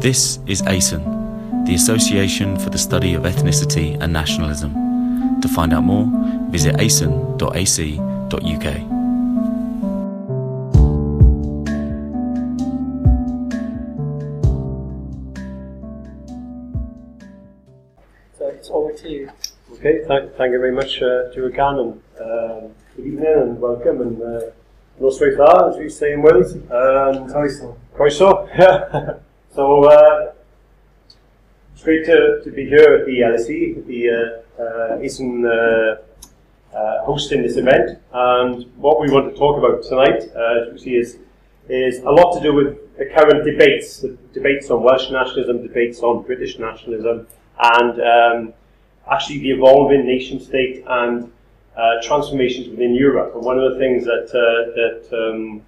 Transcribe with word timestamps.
This 0.00 0.38
is 0.46 0.62
ASEN, 0.62 1.66
the 1.66 1.74
Association 1.74 2.58
for 2.58 2.70
the 2.70 2.78
Study 2.78 3.12
of 3.12 3.24
Ethnicity 3.24 4.00
and 4.00 4.10
Nationalism. 4.10 4.72
To 5.42 5.46
find 5.46 5.74
out 5.74 5.84
more, 5.84 6.08
visit 6.48 6.76
asen.ac.uk. 6.76 7.40
So 18.38 18.48
it's 18.48 18.70
over 18.70 18.92
to 18.94 19.08
you. 19.10 19.30
Okay, 19.74 20.02
thank, 20.08 20.34
thank 20.36 20.52
you 20.52 20.60
very 20.60 20.72
much, 20.72 21.02
uh, 21.02 21.30
Stuart 21.30 21.52
Gannon. 21.52 22.02
Um, 22.18 22.70
good 22.96 23.04
evening 23.04 23.34
and 23.36 23.60
welcome, 23.60 24.00
and 24.00 24.22
uh, 24.22 24.40
noswaith 24.98 25.70
as 25.70 25.76
we 25.76 25.90
say 25.90 26.14
in 26.14 26.22
Wales. 26.22 26.54
Um, 26.54 27.28
Croeso. 27.28 27.76
Croeso. 27.94 29.20
So, 29.54 29.84
uh, 29.84 30.32
it's 31.80 31.86
great 31.86 32.04
to, 32.04 32.42
to 32.44 32.50
be 32.50 32.66
here 32.66 32.94
at 32.94 33.06
the 33.06 33.20
LSE, 33.20 33.86
the 33.86 34.10
uh, 34.10 34.62
uh, 34.62 34.98
ASEN 34.98 35.46
uh, 35.46 36.76
uh, 36.76 37.04
hosting 37.04 37.40
this 37.40 37.56
event. 37.56 37.98
And 38.12 38.66
what 38.76 39.00
we 39.00 39.10
want 39.10 39.32
to 39.32 39.38
talk 39.38 39.56
about 39.56 39.82
tonight, 39.82 40.30
uh, 40.36 40.66
as 40.66 40.72
you 40.72 40.78
see, 40.78 40.96
is, 40.96 41.18
is 41.70 42.02
a 42.02 42.10
lot 42.10 42.34
to 42.34 42.42
do 42.42 42.52
with 42.52 42.96
the 42.98 43.06
current 43.06 43.46
debates, 43.46 44.00
the 44.00 44.16
debates 44.34 44.70
on 44.70 44.82
Welsh 44.82 45.10
nationalism, 45.10 45.62
debates 45.62 46.00
on 46.00 46.22
British 46.22 46.58
nationalism, 46.58 47.26
and 47.58 48.00
um, 48.02 48.52
actually 49.10 49.38
the 49.38 49.52
evolving 49.52 50.04
nation 50.04 50.38
state 50.38 50.84
and 50.86 51.32
transformations 52.02 52.68
within 52.68 52.94
Europe. 52.94 53.34
And 53.34 53.42
one 53.42 53.58
of 53.58 53.72
the 53.72 53.78
things 53.78 54.04
that, 54.04 54.28
that 54.76 55.16
um, 55.16 55.62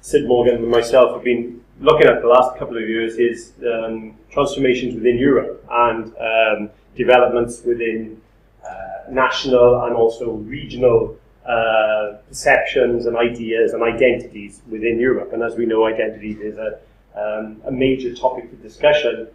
Sid 0.00 0.26
Morgan 0.26 0.54
and 0.56 0.68
myself 0.68 1.12
have 1.12 1.22
been 1.22 1.60
looking 1.80 2.06
at 2.06 2.22
the 2.22 2.28
last 2.28 2.58
couple 2.58 2.76
of 2.76 2.88
years 2.88 3.16
is 3.16 3.52
um, 3.66 4.14
transformations 4.30 4.94
within 4.94 5.18
Europe 5.18 5.64
and 5.70 6.12
um, 6.18 6.70
developments 6.96 7.62
within 7.64 8.20
uh, 8.64 9.10
national 9.10 9.84
and 9.84 9.94
also 9.94 10.32
regional 10.32 11.16
uh, 11.46 12.16
perceptions 12.28 13.06
and 13.06 13.16
ideas 13.16 13.72
and 13.72 13.82
identities 13.82 14.62
within 14.68 14.98
Europe. 14.98 15.32
And 15.32 15.42
as 15.42 15.56
we 15.56 15.66
know, 15.66 15.86
identities 15.86 16.38
is 16.38 16.58
a, 16.58 16.78
um, 17.14 17.62
a 17.66 17.70
major 17.70 18.14
topic 18.14 18.50
for 18.50 18.56
discussion 18.56 19.28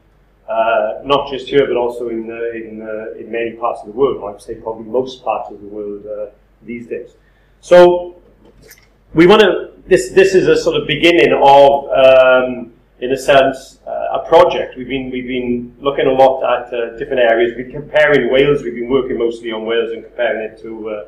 uh, 0.52 1.02
not 1.06 1.30
just 1.32 1.48
here, 1.48 1.66
but 1.66 1.78
also 1.78 2.10
in 2.10 2.30
in, 2.30 2.82
in 3.18 3.32
many 3.32 3.52
parts 3.54 3.80
of 3.82 3.88
the 3.88 3.94
world. 3.94 4.18
I 4.24 4.32
would 4.32 4.42
say 4.42 4.56
probably 4.56 4.86
most 4.86 5.24
parts 5.24 5.50
of 5.50 5.62
the 5.62 5.68
world 5.68 6.06
uh, 6.06 6.32
these 6.64 6.88
days. 6.88 7.12
So 7.62 8.16
we 9.14 9.28
want 9.28 9.42
to. 9.42 9.71
This 9.88 10.12
this 10.12 10.36
is 10.36 10.48
a 10.48 10.56
sort 10.56 10.80
of 10.80 10.88
beginning 10.88 11.34
of, 11.34 11.90
um, 11.90 12.72
in 13.00 13.12
a 13.12 13.18
sense, 13.18 13.80
uh, 13.88 14.20
a 14.20 14.26
project. 14.28 14.78
We've 14.78 14.88
been 14.88 15.10
we've 15.10 15.28
been 15.28 15.76
looking 15.80 16.08
a 16.08 16.12
lot 16.12 16.44
at 16.44 16.74
uh, 16.74 16.98
different 16.98 17.22
areas. 17.22 17.54
We've 17.56 17.68
been 17.68 17.82
comparing 17.82 18.32
Wales. 18.32 18.64
We've 18.64 18.76
been 18.76 18.90
working 18.90 19.18
mostly 19.18 19.52
on 19.52 19.66
Wales 19.66 19.92
and 19.92 20.04
comparing 20.04 20.42
it 20.42 20.62
to 20.62 21.06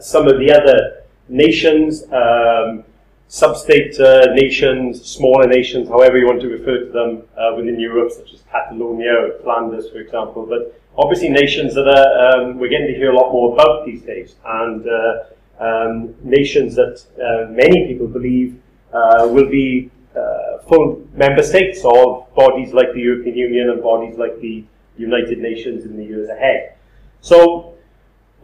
some 0.00 0.28
of 0.28 0.38
the 0.38 0.52
other 0.52 1.02
nations. 1.28 2.04
Um, 2.12 2.84
sub-state 3.30 3.98
uh, 4.00 4.26
nations, 4.34 5.04
smaller 5.04 5.46
nations, 5.46 5.88
however 5.88 6.18
you 6.18 6.26
want 6.26 6.40
to 6.40 6.48
refer 6.48 6.84
to 6.84 6.90
them 6.90 7.22
uh, 7.38 7.54
within 7.56 7.78
Europe, 7.78 8.10
such 8.10 8.34
as 8.34 8.42
Catalonia 8.50 9.12
or 9.12 9.38
Flanders, 9.44 9.88
for 9.88 9.98
example. 9.98 10.44
But 10.44 10.80
obviously 10.98 11.28
nations 11.28 11.72
that 11.76 11.86
are, 11.86 12.40
um, 12.42 12.58
we're 12.58 12.68
getting 12.68 12.88
to 12.88 12.94
hear 12.94 13.12
a 13.12 13.16
lot 13.16 13.30
more 13.32 13.52
about 13.52 13.86
these 13.86 14.02
days, 14.02 14.34
and 14.44 14.84
uh, 14.84 15.24
um, 15.60 16.14
nations 16.22 16.74
that 16.74 17.04
uh, 17.16 17.50
many 17.50 17.86
people 17.86 18.08
believe 18.08 18.60
uh, 18.92 19.28
will 19.30 19.48
be 19.48 19.90
uh, 20.16 20.58
full 20.68 21.06
member 21.14 21.42
states 21.42 21.84
of 21.84 22.34
bodies 22.34 22.72
like 22.72 22.92
the 22.94 23.00
European 23.00 23.36
Union 23.36 23.70
and 23.70 23.82
bodies 23.82 24.18
like 24.18 24.40
the 24.40 24.64
United 24.96 25.38
Nations 25.38 25.84
in 25.84 25.96
the 25.96 26.04
years 26.04 26.28
ahead. 26.28 26.74
So 27.20 27.74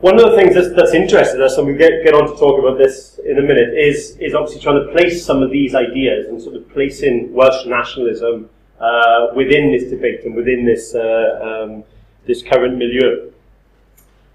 one 0.00 0.20
of 0.20 0.30
the 0.30 0.36
things 0.36 0.54
that's, 0.54 0.74
that's 0.76 0.92
interested 0.92 1.41
us, 1.41 1.56
and 1.56 1.66
we 1.66 1.74
get, 1.74 2.04
get 2.04 2.14
on 2.14 2.28
to 2.30 2.36
talk 2.36 2.58
about 2.58 2.76
this 2.76 3.18
in 3.24 3.38
a 3.38 3.42
minute, 3.42 3.72
is, 3.74 4.16
is 4.18 4.34
obviously 4.34 4.60
trying 4.60 4.84
to 4.84 4.92
place 4.92 5.24
some 5.24 5.42
of 5.42 5.50
these 5.50 5.74
ideas 5.74 6.28
and 6.28 6.41
sort 6.41 6.54
of 6.54 6.68
placing 6.70 7.32
Welsh 7.32 7.66
nationalism 7.66 8.50
uh, 8.78 9.28
within 9.34 9.72
this 9.72 9.84
debate 9.84 10.24
and 10.24 10.34
within 10.34 10.66
this, 10.66 10.94
uh, 10.94 11.64
um, 11.64 11.84
this 12.26 12.42
current 12.42 12.76
milieu. 12.76 13.32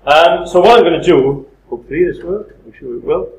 Um, 0.06 0.48
so 0.48 0.60
what 0.60 0.80
I'm 0.80 0.84
going 0.84 1.00
to 1.00 1.06
do, 1.06 1.48
hopefully 1.72 2.04
this 2.04 2.22
works, 2.24 2.54
I'm 2.64 2.74
sure 2.74 2.98
it 2.98 3.04
will. 3.04 3.32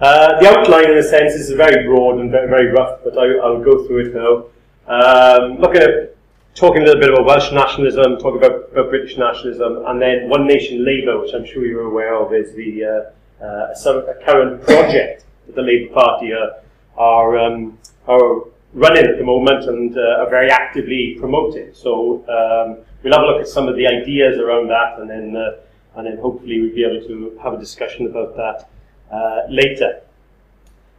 Uh, 0.00 0.40
the 0.40 0.48
outline, 0.48 0.90
in 0.90 0.98
a 0.98 1.02
sense, 1.02 1.34
is 1.34 1.50
very 1.50 1.84
broad 1.84 2.20
and 2.20 2.30
very, 2.30 2.48
very 2.48 2.66
rough, 2.72 3.00
but 3.04 3.18
I, 3.18 3.26
will 3.26 3.62
go 3.62 3.86
through 3.86 4.06
it 4.06 4.14
now. 4.14 4.46
Um, 4.86 5.58
looking 5.58 5.82
at 5.82 6.16
talking 6.54 6.82
a 6.82 6.84
little 6.84 7.00
bit 7.00 7.10
about 7.10 7.26
Welsh 7.26 7.52
nationalism, 7.52 8.16
talking 8.18 8.38
about, 8.38 8.70
about 8.72 8.90
British 8.90 9.16
nationalism, 9.18 9.84
and 9.86 10.00
then 10.00 10.28
One 10.28 10.46
Nation 10.46 10.84
Labour, 10.84 11.20
which 11.20 11.34
I'm 11.34 11.44
sure 11.44 11.66
you're 11.66 11.86
aware 11.86 12.14
of, 12.14 12.32
is 12.32 12.54
the 12.54 12.84
uh, 12.84 13.44
uh, 13.44 13.74
a 13.74 14.24
current 14.24 14.62
project 14.62 15.24
that 15.46 15.54
the 15.54 15.62
Labour 15.62 15.92
Party 15.92 16.32
are, 16.32 16.52
are, 16.96 17.38
um, 17.38 17.78
are 18.06 18.44
running 18.72 19.04
at 19.04 19.18
the 19.18 19.24
moment 19.24 19.64
and 19.64 19.96
uh, 19.96 20.22
are 20.22 20.30
very 20.30 20.50
actively 20.50 21.16
promoting. 21.18 21.72
So 21.72 22.24
um, 22.28 22.84
we'll 23.02 23.12
have 23.12 23.22
a 23.22 23.26
look 23.26 23.40
at 23.40 23.48
some 23.48 23.68
of 23.68 23.76
the 23.76 23.86
ideas 23.86 24.38
around 24.38 24.68
that, 24.68 24.98
and 24.98 25.10
then 25.10 25.36
uh, 25.36 25.60
and 25.96 26.06
then 26.06 26.18
hopefully 26.18 26.60
we'll 26.60 26.74
be 26.74 26.84
able 26.84 27.06
to 27.06 27.38
have 27.42 27.54
a 27.54 27.58
discussion 27.58 28.06
about 28.06 28.36
that 28.36 28.68
uh, 29.12 29.42
later. 29.48 30.00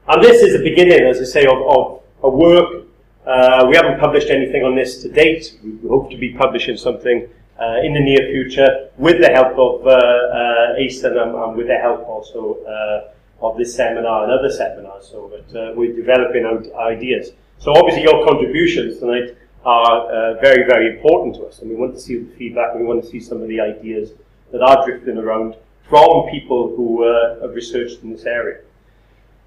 And 0.08 0.24
this 0.24 0.42
is 0.42 0.54
the 0.58 0.64
beginning, 0.64 1.02
as 1.08 1.20
I 1.20 1.24
say, 1.24 1.46
of, 1.46 1.58
of 1.68 2.02
a 2.24 2.30
work 2.30 2.86
uh, 3.26 3.66
we 3.68 3.76
haven't 3.76 4.00
published 4.00 4.30
anything 4.30 4.64
on 4.64 4.76
this 4.76 5.02
to 5.02 5.10
date. 5.10 5.58
We 5.64 5.90
hope 5.90 6.12
to 6.12 6.18
be 6.18 6.34
publishing 6.34 6.78
something 6.78 7.28
uh, 7.60 7.78
in 7.84 7.94
the 7.94 8.00
near 8.00 8.30
future 8.32 8.90
with 8.98 9.20
the 9.20 9.30
help 9.30 9.58
of 9.58 9.88
uh, 9.88 9.90
uh, 9.90 10.80
ASEN 10.80 11.18
and, 11.18 11.34
and, 11.34 11.56
with 11.56 11.68
the 11.68 11.78
help 11.78 12.02
also 12.08 12.58
uh, 12.66 13.46
of 13.46 13.58
this 13.58 13.76
seminar 13.76 14.24
and 14.24 14.32
other 14.32 14.52
seminars. 14.52 15.08
So 15.08 15.32
that 15.34 15.72
uh, 15.72 15.74
we're 15.76 15.96
developing 15.96 16.46
ideas. 16.78 17.32
So 17.58 17.74
obviously 17.74 18.04
your 18.04 18.28
contributions 18.28 19.00
tonight 19.00 19.36
are 19.66 20.12
uh, 20.12 20.34
very, 20.42 20.68
very 20.68 20.96
important 20.96 21.36
to 21.36 21.46
us, 21.46 21.60
and 21.60 21.70
we 21.72 21.76
want 21.76 21.96
to 21.96 22.00
see 22.00 22.18
the 22.20 22.32
feedback. 22.36 22.76
We 22.76 22.84
want 22.84 23.04
to 23.04 23.10
see 23.10 23.20
some 23.20 23.42
of 23.42 23.48
the 23.48 23.60
ideas 23.60 24.12
that 24.52 24.62
are 24.62 24.86
drifting 24.86 25.18
around 25.18 25.56
from 25.90 26.30
people 26.30 26.76
who 26.76 27.04
have 27.42 27.54
researched 27.54 28.02
in 28.04 28.12
this 28.12 28.26
area. 28.26 28.62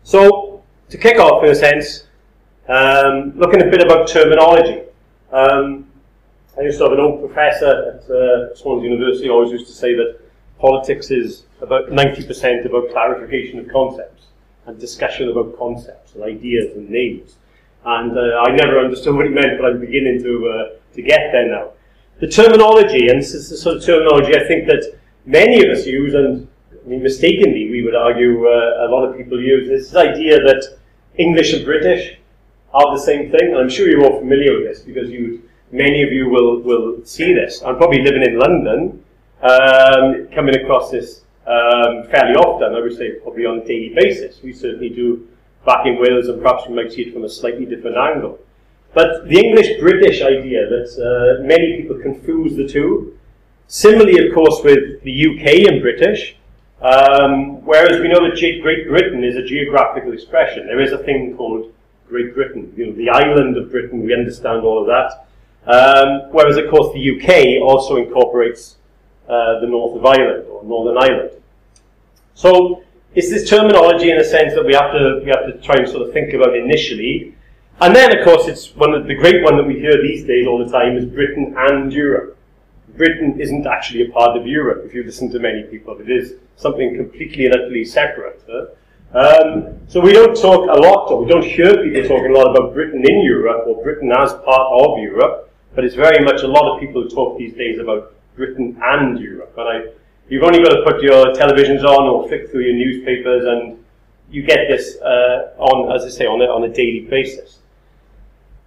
So 0.05 0.63
to 0.91 0.99
kick 0.99 1.19
off, 1.19 1.45
in 1.45 1.51
a 1.51 1.55
sense, 1.55 2.05
um, 2.69 3.33
looking 3.37 3.63
a 3.63 3.71
bit 3.71 3.83
about 3.83 4.09
terminology. 4.09 4.83
Um, 5.33 5.87
I 6.59 6.63
used 6.63 6.79
to 6.79 6.85
have 6.85 6.93
an 6.93 7.01
old 7.01 7.21
professor 7.21 7.95
at 7.95 8.11
uh, 8.11 8.55
Swansea 8.55 8.91
University 8.91 9.29
always 9.29 9.53
used 9.53 9.67
to 9.69 9.73
say 9.73 9.95
that 9.95 10.21
politics 10.59 11.11
is 11.11 11.45
about 11.61 11.89
90% 11.91 12.67
about 12.67 12.91
clarification 12.91 13.61
of 13.61 13.69
concepts 13.69 14.27
and 14.67 14.79
discussion 14.79 15.29
about 15.29 15.57
concepts 15.59 16.15
and 16.15 16.25
ideas 16.25 16.77
and 16.77 16.91
names. 16.91 17.37
And 17.85 18.19
uh, 18.19 18.43
I 18.43 18.55
never 18.55 18.81
understood 18.81 19.15
what 19.15 19.27
he 19.27 19.33
meant, 19.33 19.59
but 19.59 19.71
I'm 19.71 19.81
beginning 19.81 20.23
to, 20.23 20.49
uh, 20.49 20.95
to 20.95 21.03
get 21.03 21.31
there 21.33 21.49
now. 21.49 21.71
The 22.21 22.27
terminology, 22.27 23.09
and 23.09 23.21
this 23.21 23.33
is 23.33 23.49
the 23.49 23.57
sort 23.57 23.77
of 23.77 23.85
terminology 23.85 24.35
I 24.35 24.43
think 24.49 24.67
that 24.67 24.99
many 25.25 25.65
of 25.65 25.71
us 25.71 25.87
use, 25.87 26.15
and 26.15 26.49
I 26.73 26.89
mean, 26.89 27.01
mistakenly, 27.01 27.71
we 27.71 27.85
would 27.85 27.95
argue 27.95 28.45
uh, 28.45 28.87
a 28.87 28.91
lot 28.91 29.05
of 29.05 29.17
people 29.17 29.41
use, 29.41 29.69
this 29.69 29.95
idea 29.95 30.39
that 30.39 30.79
English 31.17 31.53
and 31.53 31.65
British 31.65 32.19
are 32.75 32.97
the 32.97 33.01
same 33.01 33.31
thing. 33.31 33.51
And 33.53 33.59
I'm 33.59 33.69
sure 33.69 33.89
you're 33.89 34.05
all 34.05 34.19
familiar 34.19 34.55
with 34.55 34.65
this 34.65 34.81
because 34.81 35.11
you, 35.11 35.49
many 35.71 36.03
of 36.03 36.13
you 36.13 36.29
will, 36.29 36.61
will 36.61 37.05
see 37.05 37.33
this. 37.33 37.63
I'm 37.63 37.77
probably 37.77 38.03
living 38.03 38.23
in 38.23 38.37
London, 38.37 39.05
um, 39.43 40.27
coming 40.35 40.57
across 40.57 40.91
this 40.91 41.23
um, 41.47 42.03
fairly 42.11 42.35
often, 42.35 42.75
I 42.75 42.81
would 42.81 42.97
say 42.97 43.13
probably 43.21 43.47
on 43.47 43.61
a 43.61 43.65
daily 43.65 43.95
basis. 43.95 44.43
We 44.43 44.53
certainly 44.53 44.89
do 44.89 45.29
back 45.65 45.87
in 45.87 46.01
Wales 46.01 46.27
and 46.27 46.43
perhaps 46.43 46.65
we 46.69 46.75
might 46.75 46.91
see 46.91 47.03
it 47.03 47.13
from 47.13 47.23
a 47.23 47.29
slightly 47.29 47.65
different 47.65 47.97
angle. 47.97 48.41
But 48.95 49.29
the 49.29 49.39
English-British 49.39 50.23
idea 50.23 50.69
that 50.69 50.89
uh, 50.99 51.43
many 51.43 51.77
people 51.77 51.99
confuse 51.99 52.57
the 52.57 52.67
two, 52.67 53.19
similarly 53.67 54.27
of 54.27 54.35
course 54.35 54.61
with 54.65 55.03
the 55.03 55.27
UK 55.29 55.71
and 55.71 55.83
British, 55.83 56.37
um, 56.81 57.65
whereas 57.65 58.01
we 58.01 58.09
know 58.09 58.29
that 58.29 58.39
Great 58.63 58.89
Britain 58.89 59.25
is 59.25 59.37
a 59.37 59.45
geographical 59.45 60.13
expression. 60.13 60.67
There 60.67 60.81
is 60.81 60.93
a 60.93 60.99
thing 60.99 61.37
called 61.37 61.73
Great 62.09 62.35
Britain, 62.35 62.73
you 62.77 62.87
know, 62.87 62.93
the 62.93 63.11
island 63.11 63.57
of 63.57 63.71
Britain, 63.71 64.03
we 64.03 64.15
understand 64.15 64.65
all 64.65 64.81
of 64.81 64.87
that. 64.87 65.27
Um, 65.67 66.31
whereas, 66.33 66.57
of 66.57 66.71
course, 66.71 66.95
the 66.95 67.19
UK 67.19 67.63
also 67.63 67.97
incorporates 67.97 68.77
uh, 69.29 69.61
the 69.61 69.67
north 69.67 69.99
of 69.99 70.07
Ireland 70.07 70.47
or 70.49 70.65
Northern 70.65 70.97
Ireland. 70.97 71.31
So 72.35 72.83
it's 73.15 73.31
this 73.31 73.51
terminology 73.51 74.11
in 74.11 74.19
a 74.19 74.25
sense 74.25 74.55
that 74.55 74.65
we 74.65 74.73
have 74.73 74.93
to 74.93 75.21
we 75.25 75.31
have 75.31 75.47
to 75.47 75.61
try 75.61 75.77
and 75.77 75.89
sort 75.89 76.07
of 76.07 76.15
think 76.15 76.33
about 76.33 76.57
initially. 76.57 77.35
And 77.81 77.95
then, 77.95 78.19
of 78.19 78.25
course, 78.25 78.49
it's 78.49 78.75
one 78.75 78.93
of 78.93 79.07
the 79.07 79.15
great 79.15 79.45
one 79.45 79.57
that 79.57 79.63
we 79.63 79.79
hear 79.79 80.03
these 80.03 80.25
days 80.25 80.49
all 80.49 80.59
the 80.59 80.71
time 80.71 80.97
is 80.97 81.05
Britain 81.05 81.55
and 81.57 81.93
Europe. 81.93 82.37
Britain 82.97 83.41
isn't 83.41 83.69
actually 83.69 84.03
a 84.03 84.11
part 84.11 84.37
of 84.37 84.49
Europe, 84.49 84.83
if 84.85 84.93
you 84.93 85.05
listen 85.05 85.31
to 85.31 85.39
many 85.39 85.63
people. 85.63 85.97
It 86.01 86.11
is 86.11 86.35
something 86.57 86.97
completely 86.97 87.47
and 87.47 87.55
utterly 87.55 87.85
separate. 87.85 88.43
Huh? 88.51 88.67
Um, 89.15 89.79
so 89.87 90.01
we 90.01 90.13
don't 90.13 90.35
talk 90.35 90.69
a 90.69 90.81
lot, 90.81 91.09
or 91.13 91.23
we 91.23 91.31
don't 91.31 91.45
hear 91.45 91.73
people 91.85 92.03
talking 92.03 92.35
a 92.35 92.37
lot 92.37 92.51
about 92.51 92.75
Britain 92.75 93.05
in 93.09 93.23
Europe, 93.23 93.63
or 93.69 93.81
Britain 93.81 94.11
as 94.11 94.33
part 94.33 94.73
of 94.83 94.99
Europe, 94.99 95.49
but 95.77 95.85
it's 95.85 95.95
very 95.95 96.25
much 96.25 96.43
a 96.43 96.49
lot 96.49 96.75
of 96.75 96.81
people 96.81 97.05
who 97.05 97.09
talk 97.09 97.39
these 97.39 97.55
days 97.55 97.79
about 97.79 98.13
Britain 98.35 98.77
and 98.83 99.21
Europe. 99.21 99.55
And 99.57 99.69
I, 99.69 99.93
you've 100.29 100.43
only 100.43 100.65
got 100.65 100.71
to 100.71 100.83
put 100.83 101.01
your 101.01 101.27
televisions 101.27 101.85
on 101.85 102.09
or 102.09 102.27
flick 102.27 102.51
through 102.51 102.63
your 102.63 102.75
newspapers, 102.75 103.45
and 103.45 103.79
you 104.31 104.43
get 104.43 104.67
this 104.69 104.97
uh, 105.01 105.55
on, 105.59 105.95
as 105.95 106.05
I 106.05 106.09
say, 106.09 106.27
on 106.27 106.43
a, 106.43 106.47
on 106.47 106.65
a 106.65 106.75
daily 106.75 107.07
basis. 107.09 107.61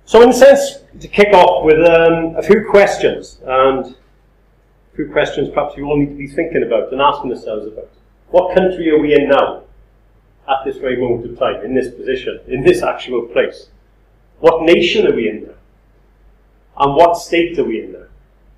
So, 0.06 0.22
in 0.22 0.30
a 0.30 0.34
sense, 0.34 0.80
to 1.00 1.08
kick 1.08 1.34
off 1.34 1.64
with 1.64 1.80
um, 1.88 2.36
a 2.36 2.44
few 2.44 2.68
questions, 2.70 3.40
and 3.46 3.86
a 3.86 4.96
few 4.96 5.10
questions 5.12 5.50
perhaps 5.54 5.78
you 5.78 5.86
all 5.86 5.98
need 5.98 6.10
to 6.10 6.16
be 6.16 6.28
thinking 6.28 6.64
about 6.64 6.92
and 6.92 7.02
asking 7.02 7.30
yourselves 7.30 7.68
about. 7.68 7.90
What 8.30 8.56
country 8.56 8.90
are 8.90 9.00
we 9.00 9.14
in 9.14 9.30
now? 9.30 9.64
at 10.52 10.66
this 10.66 10.78
very 10.78 10.98
moment 10.98 11.30
of 11.30 11.38
time, 11.38 11.64
in 11.64 11.74
this 11.74 11.94
position, 11.94 12.40
in 12.48 12.64
this 12.64 12.82
actual 12.84 13.24
place? 13.28 13.68
What 14.40 14.64
nation 14.64 15.08
are 15.08 15.16
we 15.16 15.30
in 15.30 15.44
now? 15.44 15.54
And 16.78 16.96
what 16.96 17.18
state 17.18 17.58
are 17.60 17.64
we 17.64 17.84
in 17.84 17.94
now? 17.94 18.06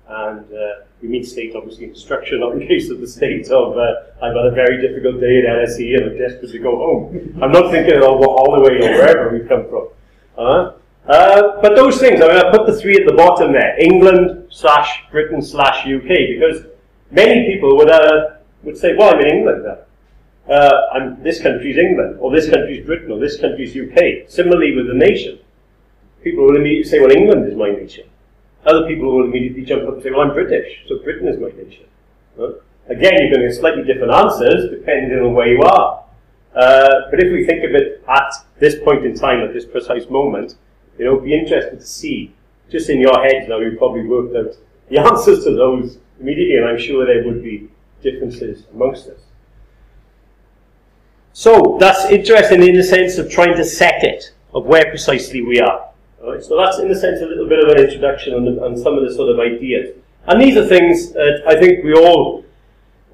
And 0.06 0.52
uh, 0.52 0.84
we 1.02 1.08
mean 1.08 1.24
state, 1.24 1.54
obviously, 1.54 1.86
instruction, 1.86 2.40
not 2.40 2.52
in 2.52 2.66
case 2.66 2.90
of 2.90 3.00
the 3.00 3.06
state 3.06 3.50
of 3.50 3.76
uh, 3.76 3.94
I've 4.22 4.34
had 4.34 4.46
a 4.46 4.50
very 4.50 4.80
difficult 4.80 5.20
day 5.20 5.38
at 5.40 5.44
LSE 5.44 5.96
and 5.96 6.10
I'm 6.10 6.18
desperate 6.18 6.52
to 6.52 6.58
go 6.58 6.76
home. 6.76 7.38
I'm 7.42 7.52
not 7.52 7.70
thinking 7.70 7.96
of 7.96 8.02
Holloway 8.02 8.76
or 8.76 8.92
wherever 8.98 9.30
we 9.30 9.46
come 9.46 9.68
from. 9.68 9.88
Uh, 10.36 10.72
uh, 11.06 11.60
but 11.60 11.76
those 11.76 11.98
things, 11.98 12.22
I 12.22 12.28
mean, 12.28 12.36
I 12.36 12.50
put 12.50 12.66
the 12.66 12.78
three 12.78 12.96
at 12.96 13.06
the 13.06 13.14
bottom 13.14 13.52
there 13.52 13.76
England 13.80 14.46
slash 14.50 15.04
Britain 15.10 15.42
slash 15.42 15.86
UK, 15.86 16.08
because 16.38 16.66
many 17.10 17.52
people 17.52 17.76
would, 17.76 17.90
uh, 17.90 18.36
would 18.62 18.76
say, 18.76 18.94
well, 18.96 19.14
I'm 19.14 19.20
in 19.20 19.28
England 19.28 19.64
now 19.64 19.78
uh, 20.48 20.88
I'm, 20.92 21.22
this 21.22 21.40
country's 21.40 21.78
England, 21.78 22.18
or 22.20 22.30
this 22.30 22.48
country's 22.48 22.84
Britain, 22.84 23.10
or 23.10 23.18
this 23.18 23.40
country's 23.40 23.76
UK. 23.76 24.28
Similarly 24.28 24.76
with 24.76 24.88
the 24.88 24.94
nation, 24.94 25.38
people 26.22 26.44
will 26.44 26.56
immediately 26.56 26.88
say, 26.88 27.00
well, 27.00 27.10
England 27.10 27.46
is 27.46 27.56
my 27.56 27.70
nation. 27.70 28.06
Other 28.66 28.86
people 28.86 29.14
will 29.14 29.24
immediately 29.24 29.64
jump 29.64 29.86
up 29.88 29.94
and 29.94 30.02
say, 30.02 30.10
well, 30.10 30.20
I'm 30.20 30.34
British, 30.34 30.84
so 30.88 30.98
Britain 30.98 31.28
is 31.28 31.38
my 31.38 31.48
nation. 31.62 31.84
Again, 32.88 33.12
you're 33.18 33.30
going 33.30 33.40
to 33.40 33.48
get 33.48 33.54
slightly 33.54 33.84
different 33.84 34.12
answers 34.12 34.70
depending 34.70 35.18
on 35.18 35.34
where 35.34 35.48
you 35.48 35.62
are. 35.62 36.04
Uh, 36.54 37.10
but 37.10 37.22
if 37.22 37.32
we 37.32 37.46
think 37.46 37.64
of 37.64 37.74
it 37.74 38.02
at 38.08 38.32
this 38.58 38.76
point 38.84 39.04
in 39.04 39.14
time, 39.14 39.40
at 39.40 39.52
this 39.52 39.64
precise 39.64 40.08
moment, 40.10 40.56
you 40.98 41.04
know, 41.04 41.12
it'd 41.12 41.24
be 41.24 41.34
interesting 41.34 41.78
to 41.78 41.86
see, 41.86 42.32
just 42.70 42.88
in 42.90 43.00
your 43.00 43.22
heads 43.22 43.48
now, 43.48 43.58
you've 43.58 43.78
probably 43.78 44.06
worked 44.06 44.34
out 44.36 44.56
the 44.88 44.98
answers 45.10 45.44
to 45.44 45.54
those 45.54 45.98
immediately, 46.20 46.56
and 46.56 46.66
I'm 46.66 46.78
sure 46.78 47.06
there 47.06 47.24
would 47.24 47.42
be 47.42 47.68
differences 48.02 48.64
amongst 48.72 49.08
us. 49.08 49.20
So 51.32 51.76
that's 51.80 52.04
interesting 52.06 52.62
in 52.62 52.76
the 52.76 52.84
sense 52.84 53.18
of 53.18 53.30
trying 53.30 53.56
to 53.56 53.64
set 53.64 54.04
it, 54.04 54.32
of 54.54 54.66
where 54.66 54.88
precisely 54.88 55.42
we 55.42 55.58
are. 55.58 55.90
So 56.40 56.56
that's 56.56 56.78
in 56.78 56.88
the 56.88 56.94
sense 56.94 57.20
a 57.20 57.26
little 57.26 57.48
bit 57.48 57.58
of 57.58 57.68
an 57.68 57.84
introduction 57.84 58.34
on, 58.34 58.44
the, 58.44 58.64
on 58.64 58.76
some 58.76 58.96
of 58.96 59.06
the 59.06 59.12
sort 59.14 59.30
of 59.30 59.40
ideas. 59.40 59.96
And 60.26 60.40
these 60.40 60.56
are 60.56 60.66
things 60.66 61.12
that 61.12 61.42
I 61.46 61.58
think 61.58 61.84
we 61.84 61.92
all, 61.92 62.43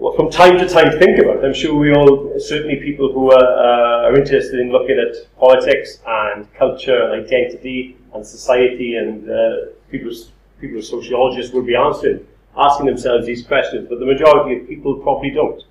well, 0.00 0.14
from 0.14 0.30
time 0.30 0.56
to 0.56 0.66
time, 0.66 0.98
think 0.98 1.18
about. 1.18 1.44
I'm 1.44 1.52
sure 1.52 1.74
we 1.74 1.92
all, 1.92 2.32
certainly 2.40 2.76
people 2.76 3.12
who 3.12 3.32
are, 3.32 3.36
uh, 3.36 4.08
are 4.08 4.16
interested 4.16 4.58
in 4.58 4.72
looking 4.72 4.98
at 4.98 5.14
politics 5.38 5.98
and 6.06 6.50
culture 6.54 7.02
and 7.02 7.26
identity 7.26 7.98
and 8.14 8.26
society 8.26 8.96
and 8.96 9.30
uh, 9.30 9.56
people, 9.90 10.10
people 10.58 10.80
sociologists 10.80 11.52
will 11.52 11.64
be 11.64 11.76
answering, 11.76 12.26
asking 12.56 12.86
themselves 12.86 13.26
these 13.26 13.44
questions, 13.44 13.88
but 13.90 14.00
the 14.00 14.06
majority 14.06 14.62
of 14.62 14.66
people 14.66 14.94
probably 15.00 15.30
don't. 15.30 15.62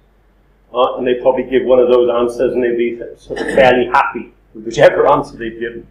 Uh, 0.71 0.97
and 0.97 1.07
they'd 1.07 1.23
probably 1.23 1.43
give 1.45 1.65
one 1.65 1.79
of 1.79 1.89
those 1.89 2.07
answers 2.11 2.53
and 2.53 2.63
they'd 2.63 2.77
be 2.77 3.01
sort 3.17 3.39
of 3.39 3.47
fairly 3.55 3.87
happy 3.87 4.31
with 4.53 4.63
whichever 4.63 5.11
answer 5.11 5.37
they've 5.37 5.59
given. 5.59 5.87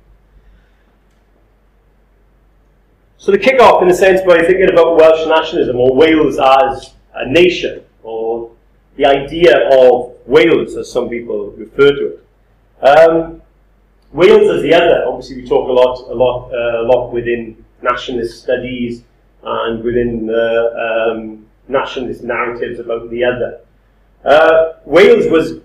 So 3.16 3.32
to 3.32 3.38
kick 3.38 3.60
off, 3.60 3.82
in 3.82 3.88
a 3.88 3.94
sense, 3.94 4.20
by 4.24 4.38
thinking 4.38 4.70
about 4.70 4.96
Welsh 4.96 5.26
nationalism 5.26 5.74
or 5.74 5.92
Wales 5.92 6.38
as 6.38 6.94
a 7.14 7.28
nation, 7.28 7.82
or 8.02 8.50
the 8.96 9.06
idea 9.06 9.68
of 9.78 10.16
Wales, 10.26 10.76
as 10.76 10.90
some 10.90 11.08
people 11.08 11.50
refer 11.52 11.90
to 11.90 12.18
it. 12.18 12.84
Um, 12.84 13.42
Wales 14.12 14.50
as 14.50 14.62
the 14.62 14.74
other. 14.74 15.04
Obviously, 15.06 15.42
we 15.42 15.48
talk 15.48 15.68
a 15.68 15.72
lot, 15.72 15.98
a 16.10 16.14
lot, 16.14 16.50
uh, 16.52 16.82
a 16.82 16.84
lot 16.84 17.12
within 17.12 17.64
nationalist 17.82 18.42
studies 18.42 19.02
and 19.42 19.84
within 19.84 20.28
uh, 20.30 21.12
um, 21.12 21.46
nationalist 21.68 22.22
narratives 22.22 22.78
about 22.78 23.08
the 23.10 23.22
other. 23.24 23.60
Uh, 24.24 24.72
Wales 24.84 25.30
was 25.30 25.60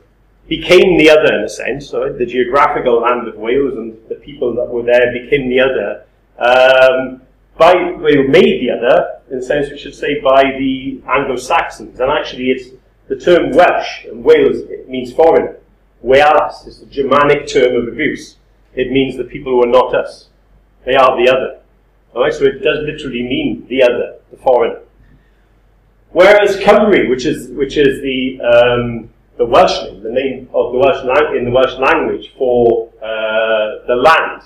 became 0.48 0.98
the 0.98 1.10
other 1.10 1.34
in 1.34 1.44
a 1.44 1.50
sense. 1.50 1.90
So 1.90 2.12
the 2.12 2.26
geographical 2.26 3.02
land 3.02 3.28
of 3.28 3.36
Wales 3.36 3.76
and 3.76 3.98
the 4.10 4.16
people 4.16 4.54
that 4.56 4.66
were 4.66 4.84
there 4.84 5.12
became 5.14 5.50
the 5.50 5.60
other. 5.60 6.06
Um, 6.38 7.22
by 7.58 7.74
well, 7.74 8.28
made 8.28 8.62
the 8.62 8.72
other 8.72 9.22
in 9.34 9.40
a 9.40 9.42
sense 9.42 9.72
we 9.72 9.78
should 9.78 9.96
say 9.96 10.22
by 10.22 10.44
the 10.44 11.02
Anglo-Saxons, 11.08 12.00
and 12.00 12.12
actually 12.12 12.52
it's 12.52 12.70
the 13.08 13.16
term 13.16 13.52
Welsh 13.52 14.06
and 14.06 14.24
Wales 14.24 14.58
it 14.70 14.88
means 14.88 15.12
foreigner. 15.12 15.58
Wales 16.02 16.68
is 16.68 16.80
the 16.80 16.86
Germanic 16.86 17.48
term 17.48 17.76
of 17.76 17.88
abuse. 17.88 18.38
It 18.76 18.92
means 18.92 19.18
the 19.18 19.24
people 19.24 19.54
who 19.54 19.64
are 19.64 19.72
not 19.72 19.96
us. 19.96 20.30
They 20.86 20.96
are 20.96 21.18
the 21.18 21.32
other. 21.32 21.60
Alright, 22.14 22.34
so 22.34 22.44
it 22.44 22.60
does 22.62 22.86
literally 22.86 23.24
mean 23.24 23.66
the 23.68 23.82
other, 23.82 24.18
the 24.30 24.38
foreigner. 24.38 24.82
Whereas 26.12 26.58
Cymru, 26.58 27.10
which 27.10 27.26
is 27.26 27.50
which 27.50 27.76
is 27.76 28.02
the 28.04 28.40
um, 28.42 29.10
the 29.38 29.46
Welsh 29.46 29.82
name, 29.84 30.04
the 30.04 30.12
name 30.12 30.50
of 30.54 30.74
the 30.74 30.78
Welsh 30.78 31.04
lang- 31.06 31.36
in 31.36 31.46
the 31.46 31.52
Welsh 31.52 31.74
language 31.80 32.34
for 32.38 32.90
uh, 33.02 33.88
the 33.88 33.96
land, 33.96 34.44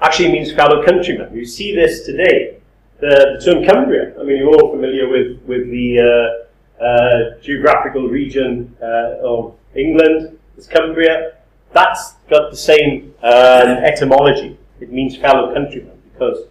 actually 0.00 0.32
means 0.32 0.52
fellow 0.52 0.84
countrymen. 0.84 1.32
You 1.36 1.46
see 1.46 1.72
this 1.72 2.04
today. 2.04 2.56
The, 3.00 3.38
the 3.38 3.44
term 3.44 3.64
Cumbria. 3.64 4.18
I 4.18 4.24
mean, 4.24 4.38
you're 4.38 4.54
all 4.54 4.72
familiar 4.72 5.08
with 5.08 5.40
with 5.46 5.70
the 5.70 6.00
uh, 6.00 6.82
uh, 6.84 7.40
geographical 7.40 8.08
region 8.08 8.76
uh, 8.82 9.18
of 9.22 9.56
England. 9.74 10.38
It's 10.56 10.66
Cumbria. 10.66 11.34
That's 11.72 12.14
got 12.28 12.50
the 12.50 12.56
same 12.56 13.14
um, 13.22 13.68
etymology. 13.84 14.58
It 14.80 14.90
means 14.90 15.16
fellow 15.16 15.52
countrymen 15.54 16.00
because 16.12 16.46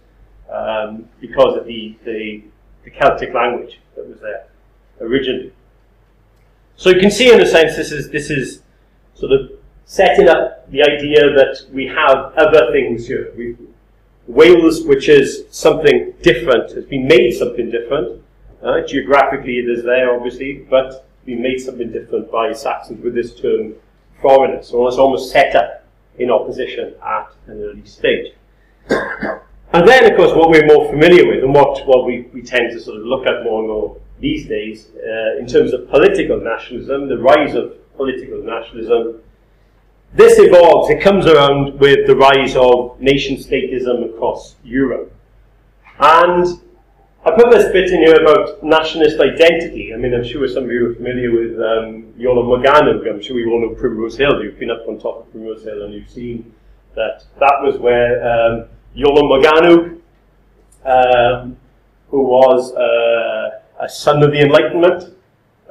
um, 0.50 1.08
because 1.20 1.58
of 1.58 1.66
the, 1.66 1.96
the 2.04 2.42
the 2.84 2.90
Celtic 2.90 3.34
language 3.34 3.80
that 3.94 4.08
was 4.08 4.20
there 4.20 4.46
originally. 5.00 5.52
So 6.76 6.90
you 6.90 7.00
can 7.00 7.10
see, 7.10 7.32
in 7.32 7.40
a 7.40 7.46
sense, 7.46 7.76
this 7.76 7.92
is 7.92 8.08
this 8.10 8.30
is 8.30 8.62
sort 9.14 9.32
of 9.32 9.50
setting 9.84 10.28
up 10.28 10.70
the 10.70 10.82
idea 10.82 11.20
that 11.34 11.66
we 11.72 11.86
have 11.86 12.32
other 12.36 12.70
things 12.72 13.06
here. 13.06 13.32
We, 13.36 13.56
Wales, 14.28 14.84
which 14.84 15.08
is 15.08 15.44
something 15.50 16.12
different, 16.22 16.70
has 16.72 16.84
been 16.84 17.08
made 17.08 17.32
something 17.32 17.70
different. 17.70 18.22
Uh, 18.62 18.82
geographically, 18.86 19.58
it 19.58 19.68
is 19.68 19.82
there, 19.84 20.14
obviously, 20.14 20.66
but 20.68 21.08
been 21.24 21.40
made 21.42 21.58
something 21.58 21.90
different 21.90 22.30
by 22.30 22.52
Saxons 22.52 23.02
with 23.02 23.14
this 23.14 23.34
term 23.34 23.74
foreigner. 24.20 24.62
So 24.62 24.86
it's 24.86 24.98
almost 24.98 25.32
set 25.32 25.56
up 25.56 25.84
in 26.18 26.30
opposition 26.30 26.94
at 27.02 27.32
an 27.46 27.62
early 27.62 27.84
stage. 27.84 28.34
And 29.70 29.86
then, 29.86 30.10
of 30.10 30.16
course, 30.16 30.34
what 30.34 30.48
we're 30.48 30.64
more 30.64 30.88
familiar 30.88 31.28
with 31.28 31.44
and 31.44 31.54
what, 31.54 31.86
what 31.86 32.06
we, 32.06 32.22
we 32.32 32.40
tend 32.40 32.72
to 32.72 32.80
sort 32.80 32.96
of 32.96 33.04
look 33.04 33.26
at 33.26 33.44
more 33.44 33.60
and 33.60 33.68
more 33.68 34.00
these 34.18 34.48
days 34.48 34.88
uh, 34.96 35.38
in 35.38 35.46
terms 35.46 35.74
of 35.74 35.90
political 35.90 36.40
nationalism, 36.40 37.06
the 37.06 37.18
rise 37.18 37.54
of 37.54 37.76
political 37.94 38.42
nationalism, 38.42 39.20
this 40.14 40.38
evolves, 40.38 40.90
it 40.90 41.00
comes 41.00 41.26
around 41.26 41.78
with 41.78 42.06
the 42.06 42.16
rise 42.16 42.56
of 42.56 43.00
nation 43.00 43.36
statism 43.36 44.14
across 44.14 44.56
Europe. 44.64 45.12
And 46.00 46.46
I 47.26 47.32
put 47.32 47.50
this 47.50 47.70
bit 47.72 47.90
in 47.90 48.02
here 48.02 48.14
about 48.14 48.62
nationalist 48.62 49.20
identity. 49.20 49.92
I 49.92 49.96
mean, 49.96 50.14
I'm 50.14 50.24
sure 50.24 50.48
some 50.48 50.64
of 50.64 50.70
you 50.70 50.90
are 50.90 50.94
familiar 50.94 51.30
with 51.30 51.56
um, 51.60 52.14
Iolo 52.18 52.42
Morgannwg. 52.44 53.08
I'm 53.08 53.20
sure 53.20 53.38
you 53.38 53.50
all 53.50 53.60
know 53.60 53.74
Primrose 53.74 54.16
Hill. 54.16 54.42
You've 54.42 54.58
been 54.58 54.70
up 54.70 54.88
on 54.88 54.98
top 54.98 55.26
of 55.26 55.32
Primrose 55.32 55.64
Hill 55.64 55.82
and 55.82 55.92
you've 55.92 56.08
seen 56.08 56.54
that 56.94 57.24
that 57.38 57.54
was 57.60 57.78
where 57.78 58.22
um, 58.22 58.68
Iolo 58.96 59.22
Morgannwg, 59.28 60.00
um, 60.86 61.56
who 62.08 62.22
was 62.22 62.72
uh, 62.72 63.60
a 63.80 63.88
son 63.88 64.22
of 64.22 64.30
the 64.30 64.40
Enlightenment. 64.40 65.14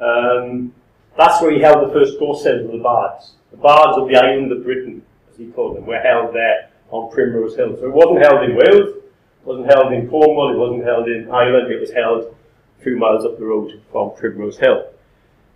Um, 0.00 0.72
that's 1.16 1.42
where 1.42 1.50
he 1.50 1.60
held 1.60 1.88
the 1.88 1.92
first 1.92 2.20
Gorsedd 2.20 2.66
of 2.66 2.72
the 2.72 2.78
bards. 2.78 3.32
The 3.50 3.56
bards 3.56 3.98
of 3.98 4.08
the 4.08 4.16
island 4.16 4.52
of 4.52 4.64
Britain, 4.64 5.02
as 5.30 5.36
he 5.36 5.46
called 5.46 5.76
them, 5.76 5.86
were 5.86 5.98
held 5.98 6.34
there 6.34 6.70
on 6.90 7.10
Primrose 7.10 7.56
Hill. 7.56 7.76
So 7.76 7.86
it 7.86 7.92
wasn't 7.92 8.22
held 8.22 8.48
in 8.48 8.56
Wales, 8.56 8.96
it 8.96 9.44
wasn't 9.44 9.66
held 9.66 9.92
in 9.92 10.08
Cornwall, 10.08 10.52
it 10.52 10.58
wasn't 10.58 10.84
held 10.84 11.08
in 11.08 11.30
Ireland, 11.30 11.72
it 11.72 11.80
was 11.80 11.92
held 11.92 12.34
a 12.78 12.82
few 12.82 12.96
miles 12.96 13.24
up 13.24 13.38
the 13.38 13.44
road 13.44 13.80
from 13.90 14.12
Primrose 14.16 14.58
Hill. 14.58 14.90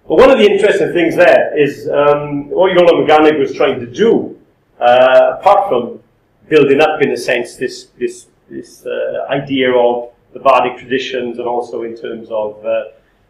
But 0.08 0.16
one 0.16 0.30
of 0.30 0.38
the 0.38 0.50
interesting 0.50 0.92
things 0.92 1.14
there 1.16 1.56
is 1.58 1.88
um, 1.88 2.48
what 2.50 2.72
Iolo 2.72 3.06
Morgannwg 3.06 3.38
was 3.38 3.54
trying 3.54 3.78
to 3.80 3.86
do, 3.86 4.38
uh, 4.80 5.36
apart 5.38 5.68
from 5.68 6.00
building 6.48 6.80
up, 6.80 7.00
in 7.02 7.12
a 7.12 7.16
sense, 7.16 7.56
this 7.56 7.86
this 7.98 8.26
this 8.50 8.84
uh, 8.84 9.26
idea 9.30 9.72
of 9.72 10.10
the 10.32 10.40
bardic 10.40 10.76
traditions, 10.78 11.38
and 11.38 11.46
also 11.46 11.82
in 11.82 11.96
terms 11.96 12.28
of 12.30 12.64
uh, 12.66 12.84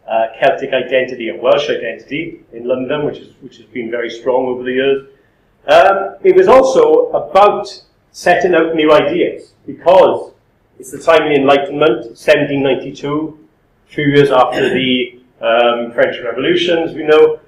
uh, 0.07 0.27
Celtic 0.39 0.73
identity 0.73 1.29
and 1.29 1.41
Welsh 1.41 1.69
identity 1.69 2.41
in 2.51 2.67
London, 2.67 3.05
which 3.05 3.17
is 3.19 3.33
which 3.41 3.57
has 3.57 3.65
been 3.67 3.89
very 3.89 4.09
strong 4.09 4.47
over 4.47 4.63
the 4.63 4.71
years. 4.71 5.07
Um, 5.67 6.15
it 6.23 6.35
was 6.35 6.47
also 6.47 7.07
about 7.11 7.83
setting 8.11 8.53
out 8.53 8.75
new 8.75 8.91
ideas 8.91 9.53
because 9.65 10.33
it's 10.77 10.91
the 10.91 10.99
time 10.99 11.23
of 11.23 11.29
the 11.29 11.35
Enlightenment, 11.35 12.05
1792, 12.05 13.39
a 13.87 13.91
few 13.91 14.05
years 14.05 14.29
after 14.29 14.73
the 14.73 15.21
um, 15.39 15.91
French 15.93 16.17
Revolution, 16.21 16.79
as 16.79 16.93
we 16.93 17.03
know, 17.03 17.39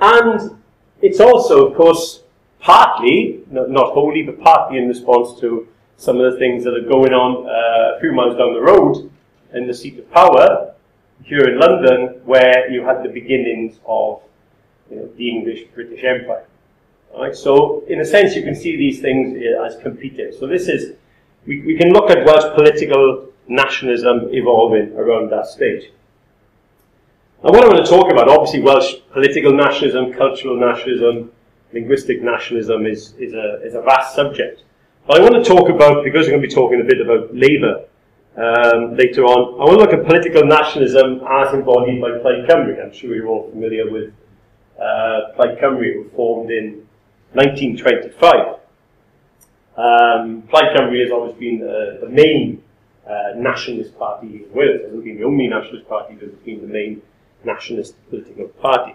and 0.00 0.58
it's 1.00 1.20
also, 1.20 1.68
of 1.68 1.76
course, 1.76 2.22
partly, 2.60 3.40
not, 3.50 3.92
wholly, 3.92 4.22
but 4.22 4.40
partly 4.40 4.78
in 4.78 4.88
response 4.88 5.38
to 5.40 5.68
some 5.96 6.20
of 6.20 6.32
the 6.32 6.38
things 6.38 6.64
that 6.64 6.74
are 6.74 6.88
going 6.88 7.12
on 7.12 7.46
uh, 7.46 7.96
a 7.96 8.00
few 8.00 8.12
miles 8.12 8.36
down 8.36 8.52
the 8.52 8.60
road 8.60 9.10
in 9.54 9.66
the 9.66 9.74
seat 9.74 9.98
of 9.98 10.10
power 10.10 10.74
here 11.24 11.44
in 11.44 11.58
London, 11.58 12.20
where 12.24 12.70
you 12.70 12.84
had 12.84 13.02
the 13.02 13.08
beginnings 13.08 13.78
of 13.86 14.22
you 14.90 14.96
know, 14.96 15.08
the 15.16 15.28
English 15.28 15.64
British 15.74 16.02
Empire. 16.04 16.46
Right? 17.16 17.34
So, 17.34 17.84
in 17.88 18.00
a 18.00 18.04
sense, 18.04 18.34
you 18.34 18.42
can 18.42 18.54
see 18.54 18.76
these 18.76 19.00
things 19.00 19.38
uh, 19.38 19.64
as 19.64 19.76
competing. 19.82 20.32
So, 20.38 20.46
this 20.46 20.68
is, 20.68 20.96
we, 21.46 21.60
we 21.62 21.76
can 21.76 21.92
look 21.92 22.10
at 22.10 22.24
Welsh 22.24 22.54
political 22.54 23.26
nationalism 23.48 24.28
evolving 24.32 24.92
around 24.96 25.30
that 25.30 25.46
stage. 25.46 25.90
And 27.42 27.54
what 27.54 27.64
I 27.64 27.68
want 27.68 27.84
to 27.84 27.90
talk 27.90 28.10
about, 28.10 28.28
obviously, 28.28 28.60
Welsh 28.60 28.96
political 29.12 29.52
nationalism, 29.52 30.12
cultural 30.12 30.58
nationalism, 30.58 31.30
linguistic 31.72 32.22
nationalism 32.22 32.86
is, 32.86 33.14
is, 33.18 33.32
a, 33.32 33.62
is 33.62 33.74
a 33.74 33.82
vast 33.82 34.14
subject. 34.14 34.62
But 35.06 35.20
I 35.20 35.22
want 35.22 35.42
to 35.42 35.48
talk 35.48 35.68
about, 35.68 36.04
because 36.04 36.26
I'm 36.26 36.32
going 36.32 36.42
to 36.42 36.48
be 36.48 36.54
talking 36.54 36.80
a 36.80 36.84
bit 36.84 37.00
about 37.00 37.34
Labour 37.34 37.84
um, 38.38 38.96
later 38.96 39.24
on, 39.24 39.60
I 39.60 39.64
want 39.64 39.80
to 39.80 39.84
look 39.84 39.92
at 39.92 40.06
political 40.06 40.46
nationalism 40.46 41.20
as 41.28 41.52
embodied 41.52 42.00
by 42.00 42.18
Plaid 42.22 42.46
Cymru. 42.46 42.80
I'm 42.80 42.92
sure 42.92 43.14
you're 43.16 43.26
all 43.26 43.50
familiar 43.50 43.90
with 43.90 44.14
uh, 44.80 45.32
Plaid 45.34 45.58
Cymru, 45.58 46.08
formed 46.14 46.52
in 46.52 46.86
1925. 47.32 48.60
Um, 49.76 50.42
Plaid 50.42 50.76
Cymru 50.76 51.02
has 51.02 51.10
always 51.10 51.34
been 51.34 51.62
uh, 51.62 52.00
the 52.00 52.08
main 52.08 52.62
uh, 53.08 53.32
nationalist 53.34 53.98
party 53.98 54.44
in 54.44 54.52
Wales. 54.52 54.82
It 54.82 54.84
hasn't 54.84 55.04
been 55.04 55.18
the 55.18 55.24
only 55.24 55.48
nationalist 55.48 55.88
party, 55.88 56.14
but 56.14 56.28
it's 56.28 56.44
been 56.44 56.60
the 56.60 56.72
main 56.72 57.02
nationalist 57.42 57.94
political 58.08 58.46
party. 58.60 58.94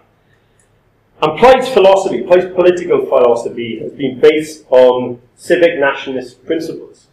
And 1.21 1.37
Plaid's 1.37 1.67
philosophy, 1.67 2.23
Plaid's 2.23 2.53
political 2.55 3.05
philosophy, 3.07 3.79
has 3.81 3.91
been 3.91 4.21
based 4.21 4.63
on 4.69 5.21
civic 5.35 5.79
nationalist 5.79 6.45
principles. 6.45 7.07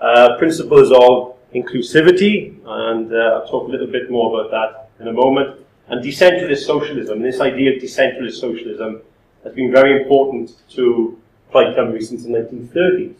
Uh, 0.00 0.36
principles 0.38 0.90
of 0.90 1.36
inclusivity, 1.54 2.56
and 2.64 3.12
uh, 3.12 3.16
I'll 3.16 3.48
talk 3.48 3.68
a 3.68 3.70
little 3.70 3.86
bit 3.86 4.10
more 4.10 4.40
about 4.40 4.50
that 4.50 4.90
in 5.00 5.08
a 5.08 5.12
moment, 5.12 5.60
and 5.88 6.04
decentralist 6.04 6.64
socialism. 6.66 7.22
This 7.22 7.40
idea 7.40 7.74
of 7.74 7.82
decentralist 7.82 8.40
socialism 8.40 9.02
has 9.44 9.54
been 9.54 9.72
very 9.72 10.00
important 10.00 10.54
to 10.70 11.18
Plaid 11.50 11.76
Cymru 11.76 12.02
since 12.02 12.24
the 12.24 12.30
1930s, 12.30 13.14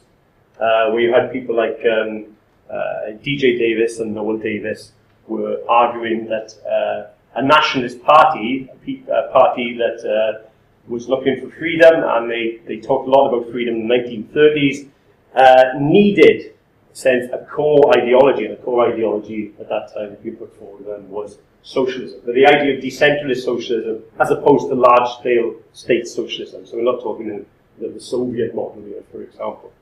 uh, 0.60 0.92
where 0.92 1.00
you 1.00 1.12
had 1.12 1.32
people 1.32 1.56
like 1.56 1.80
um, 1.84 2.26
uh, 2.70 3.16
DJ 3.24 3.58
Davies 3.58 3.98
and 3.98 4.14
Noëlle 4.14 4.42
Davies 4.42 4.92
were 5.26 5.58
arguing 5.68 6.26
that 6.26 6.54
uh, 6.64 7.10
a 7.34 7.42
nationalist 7.42 8.02
party, 8.02 8.68
a, 8.86 9.32
party 9.32 9.76
that 9.78 10.04
uh, 10.04 10.48
was 10.86 11.08
looking 11.08 11.40
for 11.40 11.48
freedom, 11.56 11.92
and 11.94 12.30
they, 12.30 12.60
they 12.66 12.80
talked 12.80 13.08
a 13.08 13.10
lot 13.10 13.28
about 13.28 13.50
freedom 13.50 13.74
in 13.76 13.88
the 13.88 13.94
1930s, 13.94 14.88
uh, 15.34 15.78
needed, 15.80 16.54
sense, 16.92 17.30
a 17.32 17.44
core 17.46 17.96
ideology, 17.96 18.44
and 18.46 18.54
a 18.54 18.56
core 18.56 18.92
ideology 18.92 19.52
at 19.60 19.68
that 19.68 19.92
time 19.94 20.10
that 20.10 20.24
we 20.24 20.30
put 20.30 20.56
forward 20.58 20.86
then 20.86 21.08
was 21.08 21.38
socialism. 21.62 22.20
But 22.24 22.34
the 22.34 22.46
idea 22.46 22.76
of 22.76 22.82
decentralist 22.82 23.44
socialism 23.44 24.02
as 24.18 24.30
opposed 24.30 24.68
to 24.68 24.74
large-scale 24.74 25.56
state 25.72 26.06
socialism. 26.06 26.66
So 26.66 26.76
we're 26.76 26.84
not 26.84 27.00
talking 27.00 27.28
in 27.28 27.46
the, 27.78 27.88
the 27.88 28.00
Soviet 28.00 28.54
model 28.54 28.82
here, 28.82 29.02
for 29.10 29.22
example. 29.22 29.72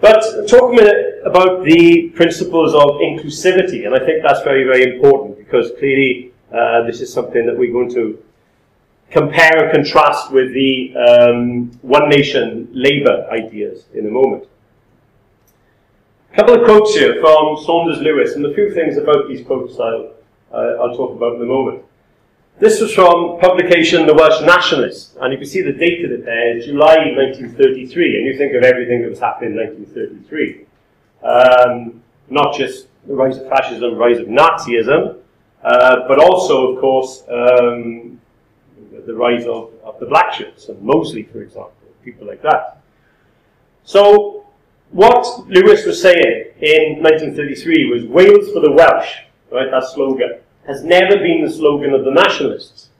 But 0.00 0.48
talk 0.48 0.72
a 0.72 0.74
minute 0.74 1.20
about 1.24 1.64
the 1.64 2.10
principles 2.14 2.74
of 2.74 3.00
inclusivity, 3.00 3.86
and 3.86 3.94
I 3.94 4.04
think 4.04 4.22
that's 4.22 4.42
very, 4.42 4.64
very 4.64 4.94
important 4.94 5.38
because 5.38 5.70
clearly 5.78 6.32
uh, 6.52 6.82
this 6.82 7.00
is 7.00 7.12
something 7.12 7.46
that 7.46 7.56
we're 7.56 7.72
going 7.72 7.92
to 7.94 8.22
compare 9.10 9.64
and 9.64 9.72
contrast 9.72 10.32
with 10.32 10.52
the 10.52 10.94
um, 10.96 11.70
one 11.82 12.08
nation 12.08 12.68
labour 12.72 13.28
ideas 13.30 13.84
in 13.94 14.06
a 14.06 14.10
moment. 14.10 14.46
Couple 16.34 16.54
of 16.54 16.64
quotes 16.64 16.92
here 16.96 17.20
from 17.20 17.56
Saunders 17.64 18.00
Lewis, 18.00 18.34
and 18.34 18.44
a 18.44 18.52
few 18.52 18.74
things 18.74 18.96
about 18.96 19.28
these 19.28 19.46
quotes 19.46 19.78
I'll, 19.78 20.14
uh, 20.52 20.82
I'll 20.82 20.96
talk 20.96 21.14
about 21.14 21.36
in 21.36 21.42
a 21.42 21.44
moment. 21.44 21.84
This 22.58 22.80
was 22.80 22.92
from 22.92 23.38
publication 23.38 24.04
The 24.04 24.14
Welsh 24.14 24.44
Nationalist, 24.44 25.16
and 25.20 25.32
you 25.32 25.38
can 25.38 25.46
see 25.46 25.62
the 25.62 25.72
date 25.72 26.04
of 26.04 26.10
it 26.10 26.24
there, 26.24 26.58
July 26.58 26.96
1933, 27.16 28.16
and 28.16 28.26
you 28.26 28.36
think 28.36 28.52
of 28.52 28.64
everything 28.64 29.02
that 29.02 29.10
was 29.10 29.20
happening 29.20 29.52
in 29.52 29.58
1933. 29.58 30.66
Um, 31.22 32.02
not 32.28 32.52
just 32.52 32.88
the 33.06 33.14
rise 33.14 33.38
of 33.38 33.48
fascism, 33.48 33.94
rise 33.94 34.18
of 34.18 34.26
Nazism, 34.26 35.18
uh, 35.62 36.08
but 36.08 36.18
also, 36.18 36.72
of 36.72 36.80
course, 36.80 37.22
um, 37.28 38.20
the 39.06 39.14
rise 39.14 39.46
of, 39.46 39.70
of 39.84 40.00
the 40.00 40.06
black 40.06 40.34
shirts, 40.34 40.68
and 40.68 40.82
Mosley, 40.82 41.22
for 41.22 41.42
example, 41.42 41.74
people 42.02 42.26
like 42.26 42.42
that. 42.42 42.82
So, 43.84 44.44
what 44.94 45.48
Lewis 45.48 45.84
was 45.84 46.00
saying 46.00 46.52
in 46.60 47.02
1933 47.02 47.90
was 47.90 48.04
Wales 48.04 48.52
for 48.52 48.60
the 48.60 48.70
Welsh, 48.70 49.16
right, 49.50 49.68
that 49.68 49.82
slogan 49.92 50.38
has 50.68 50.84
never 50.84 51.16
been 51.16 51.44
the 51.44 51.50
slogan 51.50 51.92
of 51.92 52.04
the 52.04 52.12
nationalists. 52.12 52.90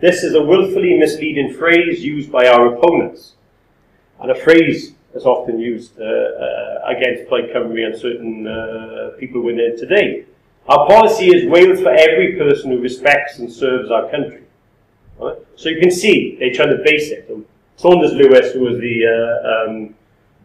This 0.00 0.22
is 0.22 0.34
a 0.34 0.42
willfully 0.42 0.96
misleading 0.96 1.52
phrase 1.52 2.04
used 2.04 2.30
by 2.30 2.46
our 2.46 2.76
opponents, 2.76 3.32
and 4.20 4.30
a 4.30 4.34
phrase 4.34 4.94
that's 5.12 5.24
often 5.24 5.58
used 5.58 5.98
uh, 5.98 6.04
uh, 6.04 6.84
against 6.86 7.28
Plaid 7.28 7.50
Cymru 7.50 7.84
and 7.84 7.98
certain 7.98 8.46
uh, 8.46 9.10
people 9.18 9.42
within 9.42 9.76
today. 9.76 10.24
Our 10.68 10.86
policy 10.86 11.34
is 11.34 11.50
Wales 11.50 11.80
for 11.80 11.90
every 11.90 12.36
person 12.36 12.70
who 12.70 12.78
respects 12.78 13.40
and 13.40 13.52
serves 13.52 13.90
our 13.90 14.08
country. 14.08 14.44
Right? 15.18 15.36
So 15.56 15.68
you 15.68 15.80
can 15.80 15.90
see 15.90 16.36
they're 16.38 16.54
trying 16.54 16.76
to 16.76 16.82
base 16.84 17.10
it. 17.10 17.28
Saunders 17.74 18.12
Lewis, 18.12 18.52
who 18.52 18.60
was 18.60 18.78
the 18.78 19.02
uh, 19.04 19.70
um, 19.70 19.94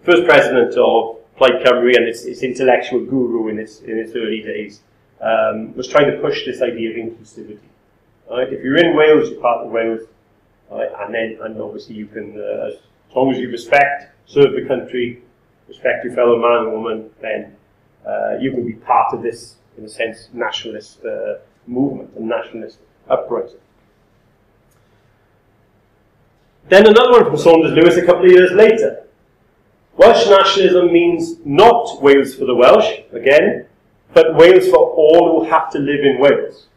first 0.10 0.26
president 0.26 0.76
of 0.78 1.18
Plaid 1.38 1.64
Cymru 1.64 1.96
and 1.96 2.08
its, 2.08 2.26
its 2.26 2.42
intellectual 2.42 3.06
guru 3.06 3.50
in 3.50 3.60
its, 3.60 3.82
in 3.82 3.98
its 4.00 4.14
early 4.16 4.42
days, 4.42 4.82
um, 5.22 5.76
was 5.76 5.88
trying 5.88 6.10
to 6.10 6.18
push 6.18 6.46
this 6.46 6.62
idea 6.62 6.90
of 6.90 6.96
inclusivity. 6.96 7.60
Right? 8.30 8.52
If 8.52 8.64
you're 8.64 8.78
in 8.78 8.96
Wales, 8.96 9.30
you're 9.30 9.42
part 9.42 9.66
of 9.66 9.72
Wales, 9.72 10.02
right? 10.72 10.90
and 11.02 11.14
then 11.14 11.38
and 11.44 11.62
obviously 11.62 11.96
you 11.96 12.08
can, 12.08 12.36
uh, 12.40 12.70
as 12.70 13.16
long 13.16 13.32
as 13.32 13.38
you 13.38 13.50
respect, 13.52 14.12
serve 14.26 14.54
the 14.54 14.66
country, 14.68 15.22
respect 15.68 16.04
your 16.04 16.14
fellow 16.16 16.40
man 16.40 16.68
and 16.68 16.72
woman, 16.72 17.10
then 17.22 17.56
uh, 18.08 18.38
you 18.40 18.52
can 18.52 18.66
be 18.66 18.74
part 18.74 19.14
of 19.14 19.22
this, 19.22 19.58
in 19.78 19.86
a 19.86 19.90
sense, 19.90 20.30
nationalist 20.34 21.06
uh, 21.06 21.36
movement 21.68 22.10
and 22.16 22.28
nationalist 22.28 22.80
uprising. 23.10 23.60
Then 26.68 26.88
another 26.88 27.12
one 27.12 27.26
from 27.26 27.38
Saunders 27.38 27.74
Lewis 27.74 27.98
a 27.98 28.06
couple 28.06 28.26
of 28.26 28.32
years 28.32 28.52
later. 28.52 29.06
Welsh 30.00 30.30
nationalism 30.30 30.94
means 30.94 31.40
not 31.44 32.02
Wales 32.02 32.34
for 32.34 32.46
the 32.46 32.56
Welsh, 32.56 33.00
again, 33.12 33.66
but 34.14 34.34
Wales 34.36 34.70
for 34.70 34.78
all 34.78 35.44
who 35.44 35.50
have 35.50 35.70
to 35.72 35.78
live 35.78 36.06
in 36.06 36.20
Wales. 36.20 36.68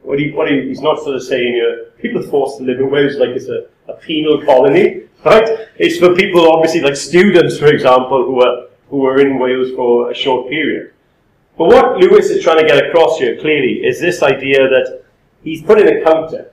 What 0.00 0.18
he, 0.18 0.30
what 0.30 0.50
he, 0.50 0.62
he's 0.62 0.80
not 0.80 0.98
sort 1.00 1.16
of 1.16 1.22
saying 1.22 1.60
uh, 1.60 1.90
people 2.00 2.24
are 2.24 2.28
forced 2.28 2.56
to 2.56 2.64
live 2.64 2.80
in 2.80 2.90
Wales 2.90 3.16
like 3.16 3.36
it's 3.36 3.48
a, 3.48 3.66
a 3.86 3.96
penal 3.98 4.42
colony, 4.46 5.02
right? 5.26 5.46
It's 5.76 5.98
for 5.98 6.14
people, 6.14 6.50
obviously, 6.50 6.80
like 6.80 6.96
students, 6.96 7.58
for 7.58 7.66
example, 7.66 8.24
who 8.24 8.40
are, 8.40 8.68
who 8.88 9.04
are 9.04 9.20
in 9.20 9.38
Wales 9.38 9.70
for 9.76 10.10
a 10.10 10.14
short 10.14 10.48
period. 10.48 10.94
But 11.58 11.68
what 11.68 11.98
Lewis 11.98 12.30
is 12.30 12.42
trying 12.42 12.60
to 12.60 12.66
get 12.66 12.82
across 12.82 13.18
here, 13.18 13.38
clearly, 13.38 13.84
is 13.84 14.00
this 14.00 14.22
idea 14.22 14.70
that 14.70 15.04
he's 15.44 15.60
putting 15.60 15.86
a 15.86 16.02
counter 16.02 16.50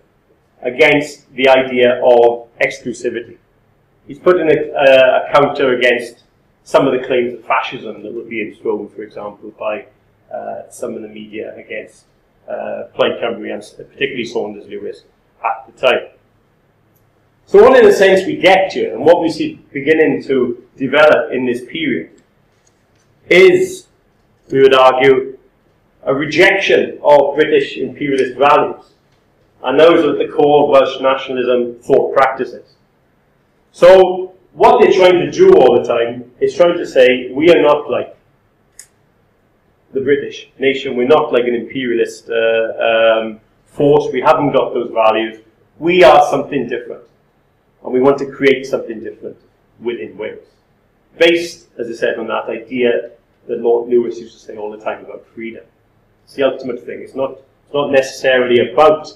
against 0.61 1.33
the 1.35 1.47
idea 1.47 2.01
of 2.03 2.49
exclusivity. 2.59 3.37
He's 4.09 4.17
putting 4.17 4.49
a, 4.49 4.71
a, 4.71 5.29
a 5.29 5.31
counter 5.31 5.77
against 5.77 6.23
some 6.63 6.87
of 6.87 6.99
the 6.99 7.05
claims 7.05 7.35
of 7.35 7.45
fascism 7.45 8.01
that 8.01 8.11
were 8.11 8.23
being 8.23 8.55
thrown, 8.55 8.89
for 8.89 9.03
example, 9.03 9.51
by 9.51 9.85
uh, 10.33 10.67
some 10.71 10.95
of 10.95 11.03
the 11.03 11.07
media 11.07 11.55
against 11.55 12.05
uh, 12.49 12.85
Plaid 12.95 13.21
Cymru 13.21 13.53
and 13.53 13.61
particularly 13.77 14.25
Saunders 14.25 14.67
Lewis 14.67 15.03
at 15.45 15.67
the 15.67 15.79
time. 15.79 16.07
So 17.45 17.61
what 17.61 17.77
in 17.77 17.85
a 17.87 17.93
sense 17.93 18.25
we 18.25 18.37
get 18.37 18.71
to, 18.71 18.91
and 18.93 19.05
what 19.05 19.21
we 19.21 19.29
see 19.29 19.63
beginning 19.71 20.23
to 20.23 20.65
develop 20.75 21.31
in 21.31 21.45
this 21.45 21.63
period, 21.65 22.09
is, 23.29 23.89
we 24.49 24.59
would 24.59 24.73
argue, 24.73 25.37
a 26.01 26.15
rejection 26.15 26.97
of 27.03 27.35
British 27.35 27.77
imperialist 27.77 28.39
values. 28.39 28.85
And 29.61 29.79
those 29.79 30.03
at 30.03 30.17
the 30.17 30.33
core 30.33 30.63
of 30.63 30.69
Welsh 30.69 30.99
nationalism 30.99 31.75
thought 31.83 32.15
practices. 32.15 32.73
So 33.71 34.35
what 34.53 34.81
they're 34.81 34.93
trying 34.93 35.19
to 35.25 35.31
do 35.31 35.53
all 35.53 35.81
the 35.81 35.87
time 35.87 36.31
is 36.39 36.55
trying 36.55 36.77
to 36.77 36.85
say 36.85 37.31
we 37.31 37.49
are 37.51 37.61
not 37.61 37.89
like 37.89 38.15
the 39.93 40.01
British 40.01 40.49
nation. 40.59 40.95
We're 40.95 41.07
not 41.07 41.31
like 41.31 41.45
an 41.45 41.55
imperialist 41.55 42.29
uh, 42.29 43.21
um, 43.23 43.39
force. 43.65 44.11
We 44.11 44.21
haven't 44.21 44.51
got 44.51 44.73
those 44.73 44.91
values. 44.91 45.41
We 45.77 46.03
are 46.03 46.29
something 46.29 46.67
different. 46.67 47.03
and 47.83 47.93
we 47.93 48.01
want 48.01 48.17
to 48.19 48.25
create 48.25 48.65
something 48.65 48.99
different 48.99 49.37
within 49.79 50.17
Wales. 50.17 50.45
Based, 51.17 51.67
as 51.79 51.89
I 51.89 51.93
said, 51.93 52.19
on 52.19 52.27
that 52.27 52.49
idea 52.49 53.11
that 53.47 53.59
Lord 53.59 53.89
Lewis 53.89 54.19
used 54.19 54.33
to 54.33 54.39
say 54.39 54.57
all 54.57 54.71
the 54.71 54.83
time 54.83 55.05
about 55.05 55.25
freedom. 55.33 55.63
It's 56.25 56.33
the 56.35 56.43
ultimate 56.43 56.85
thing. 56.85 57.01
It's 57.01 57.15
not, 57.15 57.31
it's 57.31 57.73
not 57.73 57.91
necessarily 57.91 58.71
about 58.71 59.07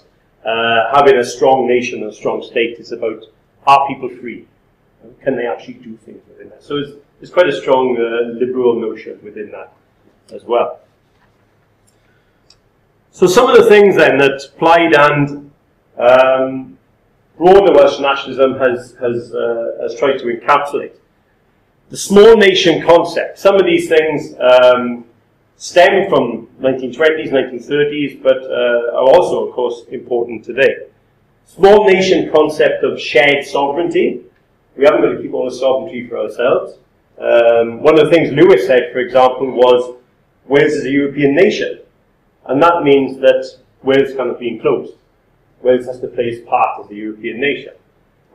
uh, 0.46 0.96
having 0.96 1.18
a 1.18 1.24
strong 1.24 1.68
nation 1.68 2.02
and 2.02 2.12
a 2.12 2.16
strong 2.16 2.42
state. 2.42 2.78
It's 2.80 2.92
about 2.92 3.24
are 3.66 3.88
people 3.88 4.10
free? 4.10 4.48
Can 5.22 5.36
they 5.36 5.48
actually 5.48 5.76
do 5.76 5.98
things 5.98 6.22
within 6.28 6.50
that? 6.50 6.64
So 6.64 6.78
it's, 6.78 6.92
it's 7.22 7.32
quite 7.32 7.48
a 7.48 7.62
strong 7.62 7.98
uh, 7.98 8.38
liberal 8.38 8.80
notion 8.80 9.20
within 9.24 9.52
that 9.52 9.74
as 10.34 10.44
well. 10.44 10.80
So 13.12 13.28
some 13.28 13.50
of 13.50 13.56
the 13.56 13.70
things 13.70 13.96
then 13.96 14.18
that 14.18 14.50
Plaid 14.58 14.96
and 14.96 15.52
um, 15.98 16.78
broader 17.38 17.74
Welsh 17.74 18.00
nationalism 18.00 18.58
has, 18.58 18.96
has, 19.00 19.34
uh, 19.34 19.78
has 19.82 19.96
tried 19.96 20.18
to 20.18 20.26
encapsulate. 20.26 20.94
The 21.90 21.98
small 21.98 22.36
nation 22.38 22.82
concept. 22.82 23.38
Some 23.38 23.56
of 23.56 23.66
these 23.66 23.88
things 23.88 24.34
um, 24.40 25.06
stem 25.58 26.10
from 26.10 26.48
1920s, 26.60 27.30
1930s, 27.30 28.24
but 28.24 28.38
uh, 28.38 28.98
are 28.98 29.16
also, 29.16 29.48
of 29.48 29.54
course, 29.54 29.84
important 29.92 30.44
today. 30.44 30.88
Small 31.46 31.86
nation 31.86 32.32
concept 32.32 32.84
of 32.84 33.00
shared 33.00 33.46
sovereignty. 33.46 34.22
We 34.76 34.86
haven't 34.86 35.02
got 35.02 35.12
to 35.12 35.22
keep 35.22 35.34
all 35.34 35.50
the 35.50 35.56
sovereignty 35.56 36.08
for 36.08 36.18
ourselves. 36.18 36.78
Um, 37.20 37.82
one 37.82 38.00
of 38.00 38.06
the 38.06 38.12
things 38.12 38.32
Lewis 38.32 38.66
said, 38.66 38.92
for 38.92 39.00
example, 39.00 39.52
was 39.52 39.98
Wales 40.48 40.74
is 40.74 40.86
a 40.86 40.92
European 40.92 41.36
nation. 41.36 41.80
And 42.46 42.62
that 42.62 42.84
means 42.84 43.20
that 43.20 43.58
Wales 43.84 44.16
cannot 44.16 44.40
be 44.40 44.50
enclosed. 44.50 44.96
Wales 45.62 45.86
has 45.86 46.00
to 46.00 46.08
play 46.08 46.26
its 46.26 46.50
part 46.50 46.84
as 46.84 46.92
a 46.92 46.96
European 46.96 47.40
nation. 47.40 47.74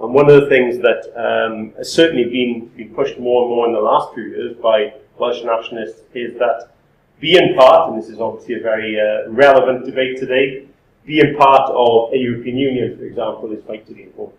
And 0.00 0.15
one 0.15 0.31
of 0.31 0.41
the 0.41 0.49
things 0.49 0.79
that 0.79 1.12
um, 1.17 1.73
has 1.77 1.93
certainly 1.93 2.25
been, 2.25 2.67
been 2.77 2.95
pushed 2.95 3.19
more 3.19 3.43
and 3.43 3.50
more 3.50 3.67
in 3.67 3.73
the 3.73 3.81
last 3.81 4.15
few 4.15 4.25
years 4.25 4.57
by 4.57 4.95
Welsh 5.19 5.43
nationalists 5.43 6.03
is 6.15 6.38
that 6.38 6.71
being 7.19 7.57
part, 7.57 7.91
and 7.91 8.00
this 8.00 8.09
is 8.09 8.21
obviously 8.21 8.55
a 8.55 8.61
very 8.61 8.99
uh, 8.99 9.29
relevant 9.31 9.85
debate 9.85 10.19
today, 10.19 10.68
being 11.09 11.35
part 11.38 11.71
of 11.71 12.12
a 12.12 12.19
European 12.19 12.59
Union, 12.59 12.99
for 12.99 13.05
example, 13.05 13.50
is 13.50 13.65
vitally 13.65 14.03
important. 14.03 14.38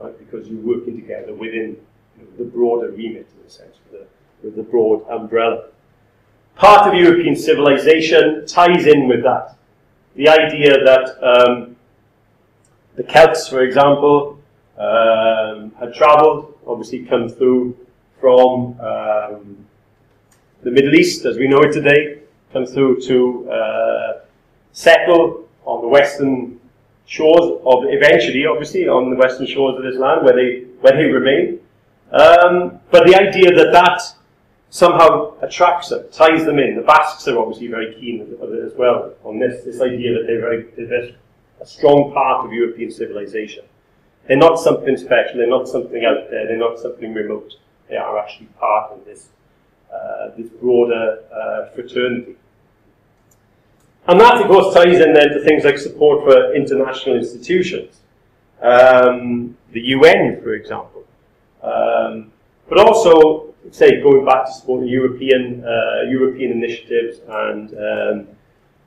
Right? 0.00 0.16
Because 0.16 0.48
you're 0.48 0.60
working 0.60 0.94
together 0.94 1.34
within 1.34 1.76
the 2.38 2.44
broader 2.44 2.90
remit, 2.92 3.26
in 3.36 3.46
a 3.46 3.50
sense, 3.50 3.76
with 3.90 4.00
the, 4.00 4.06
with 4.44 4.54
the 4.54 4.62
broad 4.62 5.04
umbrella. 5.10 5.66
Part 6.54 6.86
of 6.86 6.94
European 6.94 7.34
civilization 7.34 8.46
ties 8.46 8.86
in 8.86 9.08
with 9.08 9.24
that. 9.24 9.56
The 10.14 10.28
idea 10.28 10.84
that 10.84 11.06
um, 11.20 11.74
the 12.94 13.02
Celts, 13.02 13.48
for 13.48 13.62
example, 13.62 14.38
um, 14.78 15.72
had 15.80 15.94
travelled, 15.94 16.56
obviously 16.64 17.04
come 17.06 17.28
through 17.28 17.76
from 18.20 18.78
um, 18.80 19.56
the 20.62 20.70
Middle 20.70 20.94
East 20.94 21.24
as 21.24 21.38
we 21.38 21.48
know 21.48 21.60
it 21.62 21.72
today, 21.72 22.20
come 22.52 22.66
through 22.66 23.00
to 23.00 23.50
uh, 23.50 24.20
settle 24.72 25.48
on 25.64 25.82
the 25.82 25.88
western 25.88 26.60
shores 27.06 27.60
of 27.64 27.84
eventually, 27.88 28.46
obviously, 28.46 28.88
on 28.88 29.10
the 29.10 29.16
western 29.16 29.46
shores 29.46 29.76
of 29.76 29.82
this 29.82 29.98
land 29.98 30.24
where 30.24 30.34
they 30.34 30.64
where 30.80 30.92
they 30.92 31.06
remain. 31.06 31.60
Um, 32.10 32.80
but 32.90 33.06
the 33.06 33.14
idea 33.14 33.54
that 33.54 33.72
that 33.72 34.02
somehow 34.70 35.34
attracts 35.42 35.90
them, 35.90 36.04
ties 36.10 36.44
them 36.44 36.58
in. 36.58 36.76
The 36.76 36.82
Basques 36.82 37.28
are 37.28 37.38
obviously 37.38 37.68
very 37.68 37.94
keen 37.94 38.22
as 38.22 38.72
well 38.76 39.14
on 39.24 39.38
this 39.38 39.64
this 39.64 39.80
idea 39.80 40.14
that 40.14 40.24
they're 40.26 40.40
very 40.40 40.64
they're 40.76 41.14
a 41.60 41.66
strong 41.66 42.12
part 42.12 42.44
of 42.44 42.52
European 42.52 42.90
civilization. 42.90 43.64
They're 44.26 44.36
not 44.36 44.58
something 44.58 44.96
special. 44.96 45.36
They're 45.36 45.48
not 45.48 45.68
something 45.68 46.04
out 46.04 46.30
there. 46.30 46.46
They're 46.46 46.56
not 46.56 46.78
something 46.78 47.12
remote. 47.12 47.54
They 47.88 47.96
are 47.96 48.18
actually 48.18 48.46
part 48.58 48.92
of 48.92 49.04
this 49.04 49.28
uh, 49.92 50.30
this 50.36 50.48
broader 50.48 51.22
uh, 51.32 51.74
fraternity. 51.74 52.36
And 54.08 54.20
that, 54.20 54.42
of 54.42 54.48
course, 54.48 54.74
ties 54.74 55.00
in 55.00 55.12
then 55.12 55.28
to 55.30 55.44
things 55.44 55.64
like 55.64 55.78
support 55.78 56.24
for 56.24 56.54
international 56.54 57.16
institutions, 57.16 58.00
um, 58.60 59.56
the 59.72 59.80
UN, 59.80 60.40
for 60.42 60.54
example, 60.54 61.04
um, 61.62 62.32
but 62.68 62.78
also, 62.78 63.54
say, 63.70 64.00
going 64.02 64.24
back 64.24 64.46
to 64.46 64.52
supporting 64.52 64.88
European 64.88 65.64
uh, 65.64 66.10
European 66.10 66.52
initiatives 66.52 67.20
and 67.28 67.70
um, 67.74 68.28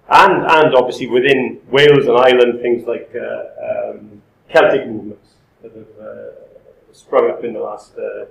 and 0.10 0.46
and 0.46 0.76
obviously 0.76 1.08
within 1.08 1.62
Wales 1.70 2.08
and 2.08 2.18
Ireland, 2.18 2.62
things 2.62 2.86
like 2.86 3.10
uh, 3.16 3.92
um, 3.92 4.22
Celtic 4.50 4.88
movements 4.88 5.30
that 5.62 5.72
have 5.74 6.00
uh, 6.00 6.32
sprung 6.92 7.32
up 7.32 7.44
in 7.44 7.54
the 7.54 7.60
last 7.60 7.94
uh, 7.98 8.26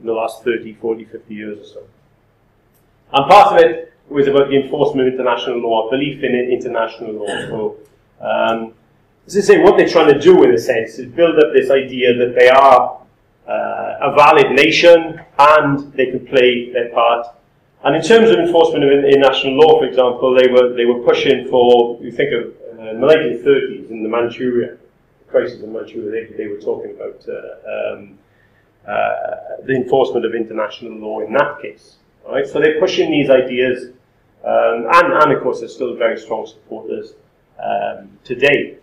in 0.00 0.06
the 0.06 0.12
last 0.12 0.44
30, 0.44 0.74
40, 0.74 1.04
50 1.04 1.34
years 1.34 1.58
or 1.58 1.64
so. 1.64 1.82
And 3.12 3.30
part 3.30 3.52
of 3.52 3.58
it 3.60 3.89
was 4.10 4.26
about 4.28 4.48
the 4.48 4.56
enforcement 4.56 5.08
of 5.08 5.14
international 5.14 5.60
law, 5.60 5.90
belief 5.90 6.22
in 6.22 6.34
international 6.34 7.12
law. 7.12 7.26
So, 7.26 7.76
um, 8.20 8.74
as 9.26 9.36
I 9.36 9.40
say, 9.40 9.62
what 9.62 9.76
they're 9.76 9.88
trying 9.88 10.12
to 10.12 10.18
do, 10.18 10.42
in 10.42 10.52
a 10.52 10.58
sense, 10.58 10.98
is 10.98 11.06
build 11.06 11.38
up 11.38 11.52
this 11.52 11.70
idea 11.70 12.14
that 12.18 12.34
they 12.34 12.48
are 12.48 13.00
uh, 13.46 14.10
a 14.10 14.14
valid 14.16 14.50
nation 14.52 15.20
and 15.38 15.92
they 15.92 16.06
can 16.06 16.26
play 16.26 16.72
their 16.72 16.90
part. 16.90 17.26
And 17.84 17.96
in 17.96 18.02
terms 18.02 18.30
of 18.30 18.38
enforcement 18.38 18.84
of 18.84 18.90
international 18.90 19.56
law, 19.56 19.78
for 19.78 19.86
example, 19.86 20.34
they 20.34 20.48
were 20.48 20.74
they 20.74 20.84
were 20.84 21.02
pushing 21.02 21.48
for. 21.48 21.98
You 22.02 22.12
think 22.12 22.32
of 22.32 22.42
uh, 22.78 22.84
the 22.92 23.06
1930s 23.06 23.90
in 23.90 24.02
the 24.02 24.08
Manchuria 24.08 24.76
crisis 25.30 25.62
in 25.62 25.72
Manchuria, 25.72 26.10
they, 26.10 26.36
they 26.36 26.46
were 26.48 26.60
talking 26.60 26.94
about 26.94 27.24
uh, 27.28 27.94
um, 27.94 28.18
uh, 28.86 29.62
the 29.64 29.74
enforcement 29.74 30.26
of 30.26 30.34
international 30.34 30.98
law 30.98 31.20
in 31.20 31.32
that 31.32 31.60
case. 31.62 31.96
Right? 32.28 32.46
So 32.46 32.60
they're 32.60 32.80
pushing 32.80 33.10
these 33.10 33.30
ideas, 33.30 33.92
um, 34.44 34.86
and, 34.92 35.12
and 35.12 35.32
of 35.32 35.42
course, 35.42 35.60
they're 35.60 35.68
still 35.68 35.96
very 35.96 36.18
strong 36.18 36.46
supporters 36.46 37.14
um, 37.62 38.10
today. 38.24 38.76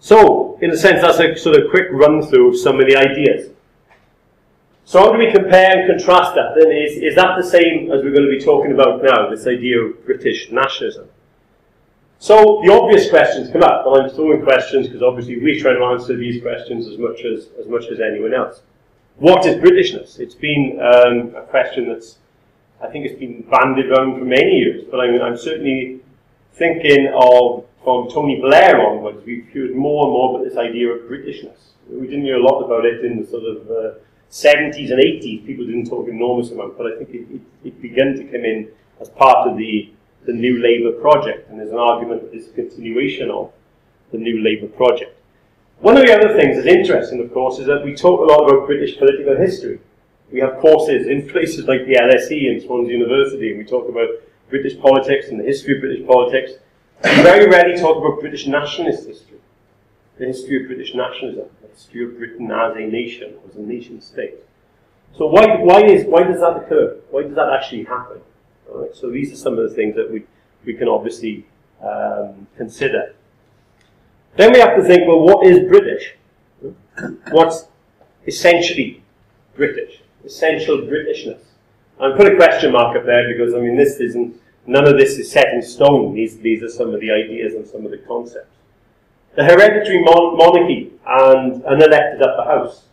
So, 0.00 0.58
in 0.60 0.70
a 0.70 0.76
sense, 0.76 1.02
that's 1.02 1.20
a 1.20 1.36
sort 1.36 1.56
of 1.56 1.70
quick 1.70 1.86
run 1.92 2.22
through 2.22 2.50
of 2.50 2.58
some 2.58 2.80
of 2.80 2.86
the 2.86 2.96
ideas. 2.96 3.50
So, 4.84 4.98
how 4.98 5.12
do 5.12 5.18
we 5.18 5.30
compare 5.30 5.78
and 5.78 5.88
contrast 5.88 6.34
that? 6.34 6.54
Then, 6.56 6.72
is, 6.72 6.96
is 6.96 7.14
that 7.14 7.36
the 7.40 7.48
same 7.48 7.92
as 7.92 8.02
we're 8.02 8.12
going 8.12 8.28
to 8.28 8.36
be 8.36 8.44
talking 8.44 8.72
about 8.72 9.02
now, 9.02 9.30
this 9.30 9.46
idea 9.46 9.80
of 9.80 10.04
British 10.04 10.50
nationalism? 10.50 11.08
So, 12.18 12.60
the 12.64 12.72
obvious 12.72 13.08
questions 13.08 13.50
come 13.50 13.62
up, 13.62 13.86
and 13.86 14.02
I'm 14.02 14.10
throwing 14.10 14.42
questions 14.42 14.88
because 14.88 15.02
obviously 15.02 15.40
we 15.40 15.60
try 15.60 15.72
to 15.72 15.84
answer 15.84 16.16
these 16.16 16.42
questions 16.42 16.88
as 16.88 16.98
much 16.98 17.24
as, 17.24 17.48
as 17.60 17.68
much 17.68 17.86
as 17.86 18.00
anyone 18.00 18.34
else. 18.34 18.62
What 19.16 19.46
is 19.46 19.56
Britishness? 19.56 20.18
It's 20.18 20.34
been 20.34 20.80
um, 20.80 21.34
a 21.36 21.42
question 21.42 21.88
that's, 21.88 22.18
I 22.82 22.88
think 22.88 23.06
it's 23.06 23.18
been 23.18 23.42
bandied 23.42 23.86
around 23.86 24.18
for 24.18 24.24
many 24.24 24.58
years, 24.58 24.82
but 24.90 24.98
I'm, 24.98 25.20
I'm 25.22 25.36
certainly 25.36 26.00
thinking 26.54 27.12
of, 27.14 27.64
from 27.84 28.10
Tony 28.10 28.40
Blair 28.40 28.80
onwards, 28.84 29.24
we've 29.24 29.48
heard 29.54 29.74
more 29.74 30.04
and 30.04 30.12
more 30.12 30.34
about 30.34 30.44
this 30.48 30.58
idea 30.58 30.88
of 30.88 31.02
Britishness. 31.02 31.58
We 31.88 32.06
didn't 32.08 32.24
hear 32.24 32.36
a 32.36 32.42
lot 32.42 32.60
about 32.64 32.84
it 32.84 33.04
in 33.04 33.20
the 33.20 33.26
sort 33.26 33.44
of 33.44 33.70
uh, 33.70 33.98
70s 34.30 34.90
and 34.90 35.00
80s. 35.00 35.46
People 35.46 35.64
didn't 35.66 35.88
talk 35.88 36.08
enormous 36.08 36.50
amount, 36.50 36.76
but 36.76 36.92
I 36.92 36.96
think 36.96 37.10
it, 37.10 37.26
it, 37.30 37.40
it 37.64 37.82
began 37.82 38.16
to 38.16 38.24
come 38.24 38.44
in 38.44 38.68
as 39.00 39.08
part 39.10 39.48
of 39.48 39.56
the, 39.56 39.92
the 40.26 40.32
New 40.32 40.60
Labour 40.60 40.92
project, 41.00 41.50
and 41.50 41.60
there's 41.60 41.70
an 41.70 41.78
argument 41.78 42.22
that 42.22 42.36
it's 42.36 42.48
a 42.48 42.52
continuation 42.52 43.30
of 43.30 43.52
the 44.10 44.18
New 44.18 44.42
Labour 44.42 44.66
project. 44.66 45.16
One 45.78 45.96
of 45.96 46.04
the 46.04 46.12
other 46.12 46.36
things 46.36 46.56
that's 46.56 46.68
interesting, 46.68 47.20
of 47.20 47.32
course, 47.32 47.58
is 47.60 47.66
that 47.66 47.84
we 47.84 47.94
talk 47.94 48.20
a 48.20 48.24
lot 48.24 48.48
about 48.48 48.66
British 48.66 48.98
political 48.98 49.36
history. 49.36 49.80
We 50.32 50.40
have 50.40 50.58
courses 50.60 51.06
in 51.06 51.28
places 51.28 51.66
like 51.66 51.86
the 51.86 51.94
LSE 51.94 52.50
and 52.50 52.62
Swansea 52.62 52.96
University, 52.96 53.50
and 53.50 53.58
we 53.58 53.64
talk 53.64 53.86
about 53.86 54.08
British 54.48 54.78
politics 54.80 55.28
and 55.28 55.38
the 55.38 55.44
history 55.44 55.74
of 55.74 55.80
British 55.80 56.06
politics. 56.06 56.52
We 57.04 57.22
very 57.22 57.46
rarely 57.48 57.78
talk 57.78 57.98
about 57.98 58.20
British 58.20 58.46
nationalist 58.46 59.06
history, 59.06 59.38
the 60.18 60.26
history 60.26 60.62
of 60.62 60.68
British 60.68 60.94
nationalism, 60.94 61.48
the 61.60 61.68
history 61.68 62.04
of 62.04 62.16
Britain 62.16 62.50
as 62.50 62.76
a 62.76 62.80
nation, 62.80 63.34
as 63.46 63.56
a 63.56 63.60
nation 63.60 64.00
state. 64.00 64.36
So 65.18 65.26
why, 65.26 65.56
why, 65.56 65.82
is, 65.82 66.06
why 66.06 66.22
does 66.22 66.40
that 66.40 66.56
occur? 66.56 66.96
Why 67.10 67.24
does 67.24 67.34
that 67.34 67.50
actually 67.50 67.84
happen? 67.84 68.20
So 68.94 69.10
these 69.10 69.32
are 69.32 69.36
some 69.36 69.58
of 69.58 69.68
the 69.68 69.74
things 69.74 69.94
that 69.96 70.10
we, 70.10 70.24
we 70.64 70.72
can 70.72 70.88
obviously 70.88 71.44
um, 71.82 72.46
consider. 72.56 73.14
Then 74.36 74.52
we 74.52 74.60
have 74.60 74.76
to 74.76 74.82
think, 74.82 75.06
well, 75.06 75.20
what 75.20 75.46
is 75.46 75.58
British? 75.68 76.14
What's 77.30 77.66
essentially 78.26 79.02
British? 79.54 80.01
Essential 80.24 80.78
Britishness. 80.78 81.40
I 82.00 82.16
put 82.16 82.32
a 82.32 82.36
question 82.36 82.72
mark 82.72 82.96
up 82.96 83.04
there 83.04 83.28
because, 83.32 83.54
I 83.54 83.58
mean, 83.58 83.76
this 83.76 84.00
isn't, 84.00 84.40
none 84.66 84.86
of 84.86 84.98
this 84.98 85.18
is 85.18 85.30
set 85.30 85.52
in 85.52 85.62
stone. 85.62 86.14
These, 86.14 86.38
these 86.38 86.62
are 86.62 86.68
some 86.68 86.94
of 86.94 87.00
the 87.00 87.10
ideas 87.10 87.54
and 87.54 87.66
some 87.66 87.84
of 87.84 87.90
the 87.90 87.98
concepts. 87.98 88.56
The 89.34 89.44
hereditary 89.44 90.02
mon- 90.02 90.36
monarchy 90.36 90.92
and 91.06 91.62
an 91.64 91.82
elected 91.82 92.22
upper 92.22 92.44
house. 92.44 92.84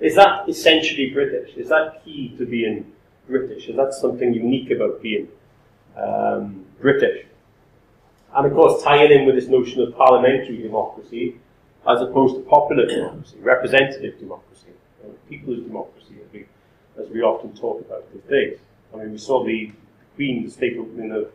Is 0.00 0.14
that 0.16 0.48
essentially 0.48 1.10
British? 1.10 1.56
Is 1.56 1.68
that 1.68 2.02
key 2.04 2.34
to 2.38 2.46
being 2.46 2.92
British? 3.28 3.68
Is 3.68 3.76
that 3.76 3.94
something 3.94 4.32
unique 4.32 4.70
about 4.70 5.02
being 5.02 5.28
um, 5.96 6.64
British? 6.80 7.26
And 8.34 8.46
of 8.46 8.52
course, 8.52 8.82
tying 8.82 9.10
in 9.10 9.26
with 9.26 9.34
this 9.34 9.48
notion 9.48 9.82
of 9.82 9.96
parliamentary 9.96 10.62
democracy, 10.62 11.36
as 11.88 12.00
opposed 12.00 12.36
to 12.36 12.42
popular 12.42 12.86
democracy, 12.86 13.36
representative 13.40 14.18
democracy, 14.18 14.68
people's 15.28 15.60
democracy, 15.60 16.16
as 16.24 16.32
we, 16.32 16.46
as 17.00 17.08
we 17.10 17.22
often 17.22 17.54
talk 17.54 17.80
about 17.80 18.04
these 18.12 18.22
days. 18.22 18.58
I 18.92 18.98
mean, 18.98 19.12
we 19.12 19.18
saw 19.18 19.44
the 19.44 19.72
Queen, 20.16 20.44
the 20.44 20.50
state 20.50 20.76
opening 20.78 21.12
of 21.12 21.32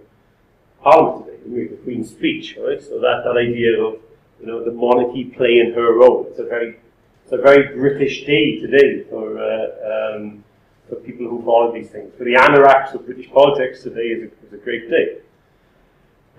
Parliament 0.81 1.25
today, 1.25 1.39
we? 1.47 1.67
the 1.67 1.77
Queen's 1.77 2.09
speech, 2.09 2.57
right? 2.57 2.81
So 2.81 2.99
that, 2.99 3.23
that 3.25 3.37
idea 3.37 3.81
of 3.81 3.99
you 4.39 4.47
know 4.47 4.63
the 4.63 4.71
monarchy 4.71 5.25
playing 5.25 5.73
her 5.73 5.93
role, 5.93 6.27
it's 6.29 6.39
a 6.39 6.43
very 6.45 6.77
it's 7.23 7.33
a 7.33 7.37
very 7.37 7.75
British 7.75 8.25
day 8.25 8.59
today 8.59 9.03
for 9.09 9.39
uh, 9.39 10.15
um, 10.17 10.43
for 10.87 10.95
people 10.97 11.27
who 11.27 11.41
follow 11.43 11.73
these 11.73 11.89
things. 11.89 12.13
For 12.17 12.25
the 12.25 12.35
anoraks 12.35 12.93
of 12.93 13.05
British 13.05 13.31
politics, 13.31 13.83
today 13.83 14.07
is 14.07 14.31
a, 14.31 14.45
is 14.45 14.53
a 14.53 14.57
great 14.57 14.89
day. 14.89 15.19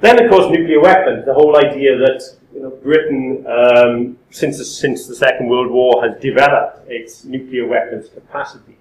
Then, 0.01 0.23
of 0.23 0.31
course, 0.31 0.51
nuclear 0.51 0.81
weapons. 0.81 1.25
The 1.25 1.33
whole 1.33 1.57
idea 1.57 1.97
that 1.97 2.23
you 2.55 2.63
know, 2.63 2.71
Britain, 2.71 3.47
um, 3.49 4.19
since, 4.31 4.59
the, 4.59 4.65
since 4.65 5.07
the 5.07 5.17
Second 5.17 5.49
World 5.49 5.71
War, 5.71 6.07
has 6.07 6.21
developed 6.21 6.89
its 6.89 7.25
nuclear 7.25 7.67
weapons 7.67 8.09
capacity. 8.11 8.77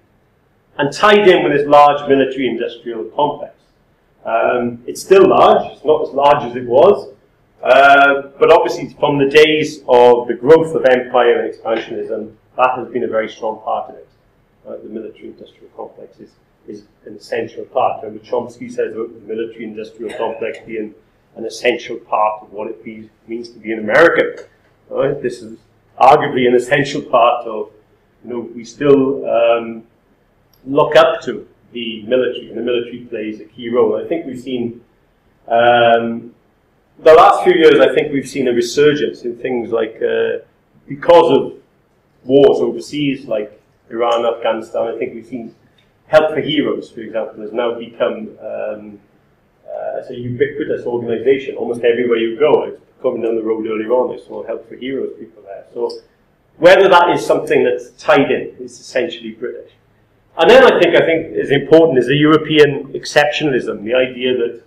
And 0.78 0.92
tied 0.92 1.26
in 1.26 1.42
with 1.42 1.52
this 1.52 1.66
large 1.66 2.06
military 2.08 2.48
industrial 2.48 3.04
complex. 3.16 3.54
Um, 4.24 4.82
it's 4.86 5.00
still 5.00 5.28
large, 5.28 5.72
it's 5.72 5.84
not 5.84 6.02
as 6.02 6.10
large 6.10 6.50
as 6.50 6.56
it 6.56 6.66
was, 6.66 7.14
uh, 7.62 8.22
but 8.38 8.52
obviously 8.52 8.94
from 9.00 9.18
the 9.18 9.26
days 9.26 9.82
of 9.88 10.28
the 10.28 10.34
growth 10.34 10.74
of 10.74 10.84
empire 10.84 11.40
and 11.40 11.54
expansionism, 11.54 12.34
that 12.56 12.74
has 12.76 12.88
been 12.88 13.04
a 13.04 13.08
very 13.08 13.28
strong 13.28 13.60
part 13.62 13.90
of 13.90 13.96
it. 13.96 14.08
Right? 14.64 14.82
The 14.82 14.88
military 14.88 15.28
industrial 15.28 15.70
complex 15.76 16.18
is, 16.18 16.30
is 16.66 16.84
an 17.06 17.16
essential 17.16 17.64
part. 17.64 18.04
And 18.04 18.20
Chomsky 18.22 18.70
says 18.70 18.94
about 18.94 19.14
the 19.14 19.34
military 19.34 19.64
industrial 19.64 20.16
complex 20.18 20.58
being 20.66 20.94
an 21.36 21.44
essential 21.44 21.96
part 21.96 22.42
of 22.42 22.52
what 22.52 22.68
it 22.68 22.84
be, 22.84 23.08
means 23.28 23.48
to 23.50 23.58
be 23.58 23.72
an 23.72 23.78
American. 23.78 24.44
Right? 24.90 25.22
This 25.22 25.40
is 25.42 25.58
arguably 26.00 26.46
an 26.46 26.54
essential 26.54 27.02
part 27.02 27.46
of, 27.46 27.70
you 28.24 28.30
know, 28.30 28.40
we 28.40 28.64
still 28.64 29.28
um, 29.28 29.84
look 30.66 30.96
up 30.96 31.20
to 31.22 31.46
the 31.72 32.02
military, 32.02 32.48
and 32.48 32.58
the 32.58 32.62
military 32.62 33.00
plays 33.08 33.40
a 33.40 33.44
key 33.44 33.68
role. 33.68 33.96
I 33.96 34.06
think 34.08 34.26
we've 34.26 34.40
seen, 34.40 34.82
um, 35.48 36.34
the 36.98 37.14
last 37.14 37.44
few 37.44 37.54
years, 37.54 37.80
I 37.80 37.94
think 37.94 38.12
we've 38.12 38.28
seen 38.28 38.48
a 38.48 38.52
resurgence 38.52 39.22
in 39.22 39.36
things 39.36 39.70
like, 39.70 40.00
uh, 40.02 40.44
because 40.88 41.30
of 41.36 41.54
wars 42.24 42.58
overseas, 42.60 43.26
like 43.26 43.60
Iraq, 43.90 44.36
Afghanistan, 44.36 44.94
I 44.94 44.98
think 44.98 45.14
we've 45.14 45.26
seen 45.26 45.54
Help 46.06 46.34
for 46.34 46.40
Heroes, 46.40 46.90
for 46.90 47.00
example, 47.00 47.42
has 47.42 47.52
now 47.52 47.78
become 47.78 48.30
um, 48.40 49.00
uh, 49.66 49.98
it's 49.98 50.10
a 50.10 50.14
ubiquitous 50.14 50.86
organization. 50.86 51.56
Almost 51.56 51.82
everywhere 51.82 52.18
you 52.18 52.38
go, 52.38 52.64
it's 52.64 52.80
coming 53.02 53.22
down 53.22 53.36
the 53.36 53.42
road 53.42 53.66
earlier 53.66 53.90
on, 53.90 54.18
I 54.18 54.22
saw 54.22 54.46
Help 54.46 54.68
for 54.68 54.76
Heroes 54.76 55.12
people 55.18 55.42
there. 55.42 55.64
So 55.74 55.90
whether 56.58 56.88
that 56.88 57.10
is 57.10 57.24
something 57.24 57.64
that's 57.64 57.90
tied 58.02 58.30
in 58.30 58.54
is 58.58 58.78
essentially 58.80 59.32
British. 59.32 59.72
And 60.38 60.50
then 60.50 60.64
I 60.64 60.78
think 60.80 60.94
I 60.94 61.06
think 61.06 61.34
is 61.34 61.50
important 61.50 61.98
is 61.98 62.06
the 62.06 62.16
European 62.16 62.92
exceptionalism, 62.92 63.84
the 63.84 63.94
idea 63.94 64.36
that 64.36 64.62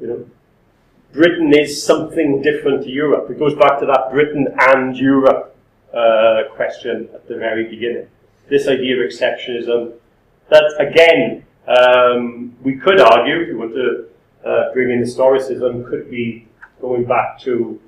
you 0.00 0.06
know 0.06 0.26
Britain 1.12 1.52
is 1.58 1.82
something 1.82 2.42
different 2.42 2.84
to 2.84 2.90
Europe. 2.90 3.30
It 3.30 3.38
goes 3.38 3.54
back 3.54 3.80
to 3.80 3.86
that 3.86 4.10
Britain 4.12 4.46
and 4.58 4.96
Europe 4.96 5.56
uh, 5.94 6.42
question 6.54 7.08
at 7.14 7.26
the 7.26 7.36
very 7.36 7.64
beginning. 7.68 8.08
This 8.48 8.68
idea 8.68 8.96
of 8.96 9.10
exceptionalism, 9.10 9.92
that 10.50 10.74
again, 10.78 11.44
um, 11.66 12.54
we 12.62 12.76
could 12.76 13.00
argue, 13.00 13.40
if 13.40 13.48
you 13.48 13.58
want 13.58 13.74
to 13.74 14.06
uh, 14.44 14.72
bringing 14.72 15.00
historicism 15.00 15.88
could 15.88 16.10
be 16.10 16.46
going 16.80 17.04
back 17.04 17.38
to 17.40 17.80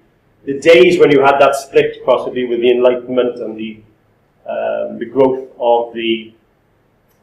the 0.44 0.58
days 0.58 0.98
when 0.98 1.10
you 1.10 1.20
had 1.20 1.38
that 1.38 1.54
split 1.54 2.04
possibly 2.04 2.46
with 2.46 2.60
the 2.60 2.70
Enlightenment 2.70 3.38
and 3.38 3.56
the, 3.56 3.80
um, 4.46 4.98
the 4.98 5.06
growth 5.06 5.48
of 5.58 5.94
the 5.94 6.34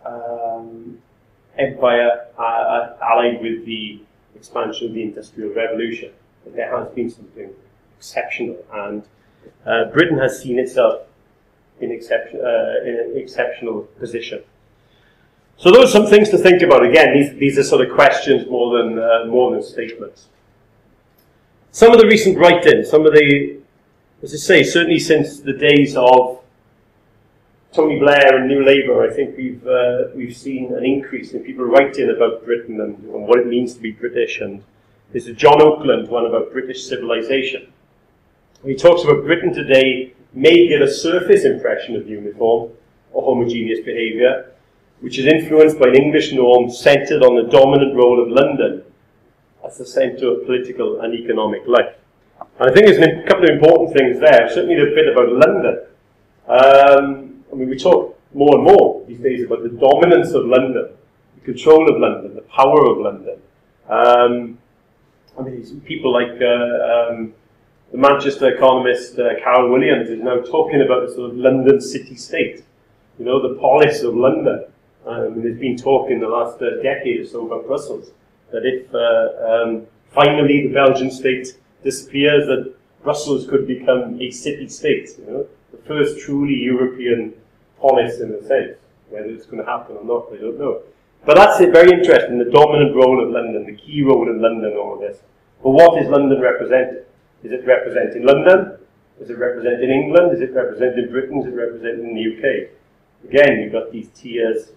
um, 0.06 1.00
empire 1.58 2.28
uh, 2.38 2.42
uh, 2.42 2.98
allied 3.02 3.42
with 3.42 3.66
the 3.66 4.02
expansion 4.36 4.88
of 4.88 4.94
the 4.94 5.04
Industrial 5.04 5.54
Revolution. 5.54 6.12
But 6.44 6.56
there 6.56 6.78
has 6.78 6.90
been 6.94 7.10
something 7.10 7.50
exceptional, 7.98 8.58
and 8.74 9.04
uh, 9.66 9.86
Britain 9.86 10.18
has 10.18 10.42
seen 10.42 10.60
itself 10.60 11.02
in, 11.82 11.92
exception, 11.92 12.40
uh, 12.42 12.86
in 12.86 12.96
an 12.96 13.14
exceptional 13.18 13.84
position. 14.00 14.42
So 15.58 15.72
those 15.72 15.90
are 15.90 15.92
some 15.92 16.08
things 16.08 16.30
to 16.30 16.38
think 16.38 16.62
about. 16.62 16.86
Again, 16.86 17.14
these, 17.14 17.34
these 17.38 17.58
are 17.58 17.64
sort 17.64 17.86
of 17.86 17.94
questions 17.94 18.50
more 18.50 18.78
than, 18.78 18.98
uh, 18.98 19.26
more 19.28 19.52
than 19.52 19.62
statements. 19.62 20.28
Some 21.72 21.92
of 21.92 22.00
the 22.00 22.08
recent 22.08 22.38
writings, 22.38 22.90
some 22.90 23.06
of 23.06 23.14
the, 23.14 23.58
as 24.24 24.34
I 24.34 24.38
say, 24.38 24.64
certainly 24.64 25.00
since 25.00 25.42
the 25.42 25.54
days 25.54 25.96
of 25.96 26.39
Tony 27.72 28.00
Blair 28.00 28.38
and 28.38 28.48
New 28.48 28.66
Labour, 28.66 29.08
I 29.08 29.14
think 29.14 29.38
we've, 29.38 29.66
uh, 29.68 30.06
we've 30.16 30.36
seen 30.36 30.74
an 30.74 30.84
increase 30.84 31.34
in 31.34 31.44
people 31.44 31.66
writing 31.66 32.10
about 32.10 32.44
Britain 32.44 32.82
and, 32.82 32.98
and 32.98 33.28
what 33.28 33.40
it 33.40 33.46
means 33.46 33.76
to 33.76 33.80
be 33.80 33.92
British. 33.92 34.40
And 34.40 34.64
there's 35.12 35.28
a 35.28 35.34
John 35.34 35.62
Oakland 35.62 36.10
one 36.10 36.26
about 36.26 36.52
British 36.52 36.88
civilization. 36.88 37.72
He 38.66 38.76
talks 38.76 39.04
about 39.04 39.24
Britain 39.24 39.54
today 39.54 40.14
may 40.34 40.68
give 40.68 40.82
a 40.82 40.92
surface 40.92 41.46
impression 41.46 41.96
of 41.96 42.08
uniform 42.08 42.72
or 43.12 43.24
homogeneous 43.24 43.80
behaviour, 43.86 44.52
which 45.02 45.20
is 45.20 45.26
influenced 45.26 45.80
by 45.80 45.90
an 45.90 45.96
English 45.96 46.34
norm 46.34 46.72
centred 46.72 47.24
on 47.24 47.36
the 47.36 47.50
dominant 47.52 47.96
role 47.96 48.22
of 48.22 48.30
London 48.30 48.84
as 49.66 49.78
the 49.78 49.86
centre 49.86 50.30
of 50.32 50.46
political 50.46 51.02
and 51.02 51.14
economic 51.14 51.62
life. 51.68 51.96
And 52.60 52.70
I 52.70 52.74
think 52.74 52.88
there's 52.88 52.98
a 52.98 53.28
couple 53.28 53.46
of 53.46 53.52
important 53.52 53.98
things 53.98 54.20
there, 54.20 54.50
certainly 54.50 54.76
the 54.76 54.94
bit 54.96 55.08
about 55.08 55.32
London. 55.32 55.86
Um, 56.48 57.29
I 57.52 57.56
mean, 57.56 57.70
we 57.70 57.78
talk 57.78 58.18
more 58.34 58.56
and 58.56 58.64
more 58.64 59.06
these 59.08 59.20
days 59.20 59.44
about 59.44 59.64
the 59.64 59.70
dominance 59.70 60.32
of 60.32 60.46
London, 60.46 60.90
the 61.36 61.42
control 61.42 61.90
of 61.90 62.00
London, 62.00 62.36
the 62.36 62.42
power 62.42 62.90
of 62.90 62.98
London. 62.98 63.40
Um, 63.90 64.58
I 65.38 65.42
mean, 65.42 65.82
people 65.82 66.12
like 66.14 66.40
uh, 66.42 67.12
um, 67.12 67.34
the 67.92 67.98
Manchester 67.98 68.54
economist 68.54 69.18
uh, 69.18 69.40
Karel 69.40 69.72
Williams 69.72 70.10
is 70.10 70.22
now 70.22 70.42
talking 70.42 70.82
about 70.82 71.08
the 71.08 71.14
sort 71.14 71.32
of 71.32 71.38
London 71.38 71.82
city-state, 71.82 72.64
you 73.18 73.26
know, 73.26 73.42
the 73.42 73.60
polis 73.60 74.04
of 74.04 74.16
London. 74.16 74.66
Um, 75.06 75.42
there's 75.42 75.58
been 75.58 75.78
talk 75.78 76.12
in 76.12 76.20
the 76.20 76.28
last 76.28 76.62
uh, 76.62 76.84
decade 76.84 77.22
or 77.22 77.26
so 77.26 77.48
about 77.48 77.66
Brussels 77.66 78.12
that 78.52 78.66
if 78.66 78.94
uh, 78.94 79.64
um, 79.64 79.88
finally 80.12 80.68
the 80.68 80.74
Belgian 80.74 81.10
state 81.10 81.56
disappears, 81.84 82.46
that 82.48 82.76
Brussels 83.02 83.48
could 83.48 83.66
become 83.66 84.20
a 84.22 84.30
city-state. 84.30 85.10
You 85.20 85.26
know, 85.26 85.48
the 85.72 85.78
first 85.88 86.20
truly 86.20 86.56
European 86.56 87.34
polis 87.80 88.20
in 88.20 88.34
a 88.34 88.42
sense. 88.46 88.78
Whether 89.10 89.30
it's 89.30 89.46
going 89.46 89.64
to 89.64 89.70
happen 89.70 89.98
or 89.98 90.06
not, 90.06 90.28
I 90.32 90.38
don't 90.38 90.60
know. 90.60 90.84
But 91.26 91.36
that's 91.36 91.60
it, 91.60 91.74
very 91.74 91.92
interesting. 91.92 92.38
The 92.38 92.52
dominant 92.52 92.96
role 92.96 93.24
of 93.24 93.32
London, 93.32 93.66
the 93.66 93.76
key 93.76 94.04
role 94.04 94.30
in 94.30 94.42
London, 94.42 94.78
all 94.78 94.94
of 94.96 95.00
this. 95.02 95.20
But 95.64 95.72
what 95.72 96.02
is 96.02 96.10
London 96.10 96.40
representing? 96.40 97.04
Is 97.44 97.52
it 97.52 97.66
representing 97.66 98.26
London? 98.26 98.78
Is 99.20 99.30
it 99.30 99.38
representing 99.38 99.90
England? 99.90 100.34
Is 100.34 100.42
it 100.42 100.54
representing 100.54 101.10
Britain? 101.10 101.40
Is 101.40 101.48
it 101.48 101.56
representing 101.56 102.16
the 102.16 102.38
UK? 102.38 102.70
Again, 103.30 103.60
you've 103.62 103.74
got 103.74 103.92
these 103.92 104.10
tiers 104.10 104.70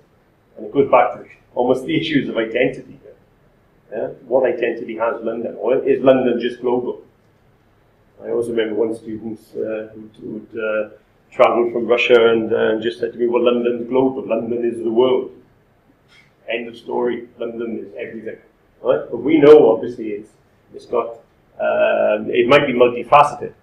and 0.56 0.66
it 0.66 0.72
goes 0.72 0.90
back 0.90 1.12
to 1.14 1.24
almost 1.54 1.84
the 1.84 1.98
issues 1.98 2.28
of 2.28 2.36
identity. 2.36 2.98
Yeah? 3.92 4.08
What 4.26 4.46
identity 4.46 4.96
has 4.96 5.22
London? 5.22 5.54
Or 5.58 5.84
is 5.84 6.02
London 6.02 6.40
just 6.40 6.60
global? 6.60 7.02
I 8.24 8.30
also 8.30 8.50
remember 8.50 8.74
one 8.74 8.94
student 8.94 9.38
uh, 9.54 9.92
who 9.92 10.08
would 10.20 10.48
uh, 10.58 10.90
travel 11.32 11.70
from 11.72 11.86
Russia 11.86 12.28
and 12.30 12.52
uh, 12.52 12.80
just 12.80 13.00
said 13.00 13.12
to 13.12 13.18
me, 13.18 13.26
well, 13.26 13.44
London's 13.44 13.88
global. 13.88 14.26
London 14.26 14.64
is 14.64 14.82
the 14.82 14.90
world. 14.90 15.32
End 16.48 16.68
of 16.68 16.76
story. 16.76 17.28
London 17.38 17.78
is 17.78 17.92
everything. 17.98 18.36
Right? 18.82 19.00
But 19.10 19.18
we 19.18 19.38
know, 19.38 19.72
obviously, 19.72 20.08
it's, 20.08 20.30
it's 20.74 20.86
got, 20.86 21.20
um, 21.58 22.30
it 22.30 22.46
might 22.48 22.66
be 22.66 22.74
multifaceted, 22.74 23.54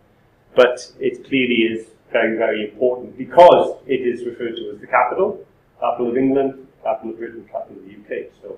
but 0.56 0.92
it 1.00 1.28
clearly 1.28 1.56
is 1.56 1.88
very, 2.12 2.38
very 2.38 2.70
important 2.70 3.18
because 3.18 3.78
it 3.86 4.02
is 4.02 4.26
referred 4.26 4.56
to 4.56 4.72
as 4.74 4.82
the 4.82 4.88
capital, 4.88 5.46
capital 5.80 6.10
of 6.10 6.18
England, 6.18 6.68
capital 6.84 7.12
of 7.12 7.18
Britain, 7.18 7.48
capital 7.52 7.78
of 7.78 7.86
the 7.86 7.92
UK. 7.92 8.32
So, 8.42 8.58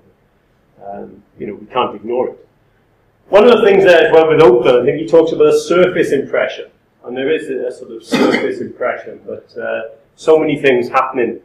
um, 0.84 1.22
you 1.38 1.46
know, 1.46 1.54
we 1.54 1.66
can't 1.66 1.94
ignore 1.94 2.30
it. 2.30 2.48
One 3.28 3.44
of 3.44 3.60
the 3.60 3.64
things 3.64 3.84
there 3.84 4.06
as 4.06 4.12
well 4.12 4.28
with 4.28 4.40
Oakland, 4.40 4.82
I 4.82 4.84
think 4.84 5.00
he 5.00 5.06
talks 5.06 5.32
about 5.32 5.48
a 5.48 5.58
surface 5.58 6.12
impression. 6.12 6.70
And 7.04 7.16
there 7.16 7.30
is 7.30 7.48
a, 7.48 7.66
a 7.66 7.72
sort 7.72 7.90
of 7.92 8.04
surface 8.04 8.60
impression, 8.60 9.20
but 9.26 9.54
uh, 9.58 9.96
so 10.16 10.38
many 10.38 10.60
things 10.60 10.88
happening 10.88 11.40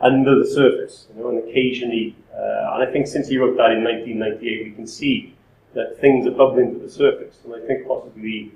under 0.00 0.38
the 0.38 0.46
surface, 0.46 1.06
you 1.14 1.22
know, 1.22 1.30
and 1.30 1.48
occasionally, 1.48 2.14
uh, 2.32 2.74
and 2.74 2.88
I 2.88 2.92
think 2.92 3.06
since 3.06 3.28
he 3.28 3.38
wrote 3.38 3.56
that 3.56 3.72
in 3.72 3.82
1998, 3.82 4.64
we 4.64 4.70
can 4.72 4.86
see 4.86 5.34
that 5.74 5.98
things 6.00 6.26
are 6.26 6.30
bubbling 6.30 6.74
to 6.74 6.78
the 6.78 6.90
surface. 6.90 7.38
And 7.44 7.54
I 7.54 7.66
think 7.66 7.86
possibly 7.86 8.52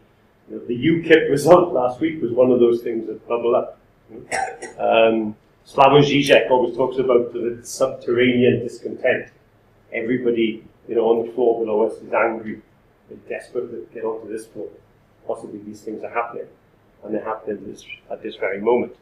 you 0.48 0.56
know, 0.56 0.64
the 0.66 0.76
UKIP 0.76 1.30
result 1.30 1.72
last 1.80 2.00
week 2.00 2.22
was 2.22 2.32
one 2.32 2.50
of 2.50 2.60
those 2.60 2.82
things 2.82 3.06
that 3.06 3.26
bubble 3.26 3.56
up. 3.56 3.78
Um, 4.78 5.36
Slavoj 5.66 6.02
Žižek 6.02 6.50
always 6.50 6.76
talks 6.76 6.98
about 6.98 7.32
the 7.32 7.60
subterranean 7.62 8.60
discontent. 8.60 9.28
Everybody, 9.92 10.64
you 10.88 10.94
know, 10.96 11.04
on 11.08 11.26
the 11.26 11.32
floor 11.32 11.64
below 11.64 11.86
us 11.86 11.94
is 12.02 12.12
angry. 12.12 12.60
They're 13.08 13.18
desperate 13.28 13.70
to 13.70 13.86
get 13.94 14.04
onto 14.04 14.30
this 14.30 14.46
floor. 14.46 14.68
Possibly 15.26 15.60
these 15.60 15.80
things 15.80 16.02
are 16.02 16.10
happening. 16.10 16.46
and 17.04 17.14
they're 17.14 17.24
happening 17.24 17.56
at 17.56 17.66
this, 17.66 17.84
at 18.10 18.22
this 18.22 18.36
very 18.36 18.60
moment. 18.60 18.94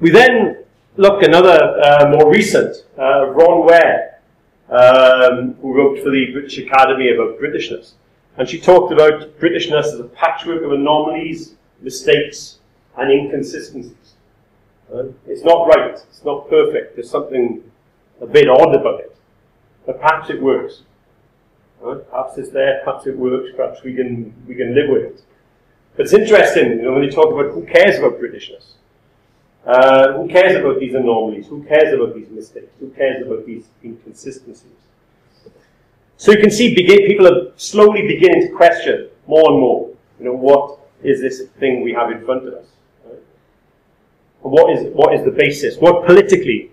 We 0.00 0.10
then 0.10 0.64
look 0.96 1.22
another 1.22 1.80
uh, 1.80 2.10
more 2.10 2.30
recent, 2.30 2.84
uh, 2.96 3.32
Vron 3.32 3.64
Ware, 3.64 4.20
um, 4.70 5.54
who 5.60 5.74
wrote 5.74 6.02
for 6.02 6.10
the 6.10 6.32
British 6.32 6.58
Academy 6.58 7.10
about 7.10 7.38
Britishness. 7.38 7.92
And 8.36 8.48
she 8.48 8.60
talked 8.60 8.92
about 8.92 9.38
Britishness 9.38 9.84
as 9.84 10.00
a 10.00 10.04
patchwork 10.04 10.62
of 10.62 10.72
anomalies, 10.72 11.54
mistakes, 11.80 12.58
and 12.96 13.10
inconsistencies. 13.10 14.14
Uh, 14.92 15.04
it's 15.26 15.44
not 15.44 15.66
right, 15.68 15.92
it's 15.92 16.24
not 16.24 16.48
perfect, 16.48 16.96
there's 16.96 17.10
something 17.10 17.62
a 18.20 18.26
bit 18.26 18.48
odd 18.48 18.74
about 18.74 19.00
it. 19.00 19.16
But 19.86 20.00
perhaps 20.00 20.30
it 20.30 20.40
works. 20.40 20.82
Uh, 21.84 21.96
perhaps 21.96 22.38
it's 22.38 22.50
there, 22.50 22.80
perhaps 22.84 23.06
it 23.06 23.16
works, 23.16 23.50
perhaps 23.54 23.82
we 23.82 23.94
can, 23.94 24.32
we 24.46 24.54
can 24.54 24.74
live 24.74 24.88
with 24.88 25.02
it. 25.02 25.22
But 25.96 26.06
it's 26.06 26.14
interesting, 26.14 26.70
you 26.70 26.82
know, 26.82 26.92
when 26.92 27.04
you 27.04 27.10
talk 27.10 27.32
about 27.32 27.52
who 27.52 27.64
cares 27.66 27.98
about 27.98 28.18
Britishness. 28.18 28.72
Uh, 29.66 30.12
who 30.14 30.28
cares 30.28 30.56
about 30.56 30.78
these 30.78 30.94
anomalies? 30.94 31.46
Who 31.46 31.62
cares 31.64 31.92
about 31.94 32.14
these 32.14 32.28
mistakes? 32.30 32.72
Who 32.80 32.90
cares 32.90 33.26
about 33.26 33.46
these 33.46 33.66
inconsistencies? 33.82 34.70
So 36.16 36.32
you 36.32 36.38
can 36.38 36.50
see 36.50 36.74
begin, 36.74 37.06
people 37.06 37.26
are 37.26 37.52
slowly 37.56 38.02
beginning 38.06 38.48
to 38.48 38.54
question 38.54 39.08
more 39.26 39.50
and 39.50 39.60
more. 39.60 39.90
You 40.18 40.26
know, 40.26 40.32
what 40.34 40.78
is 41.02 41.20
this 41.20 41.48
thing 41.58 41.82
we 41.82 41.92
have 41.92 42.10
in 42.10 42.24
front 42.24 42.46
of 42.46 42.54
us? 42.54 42.66
Right? 43.04 43.18
What 44.40 44.70
is 44.70 44.86
what 44.94 45.14
is 45.14 45.24
the 45.24 45.30
basis? 45.30 45.76
What 45.78 46.06
politically, 46.06 46.70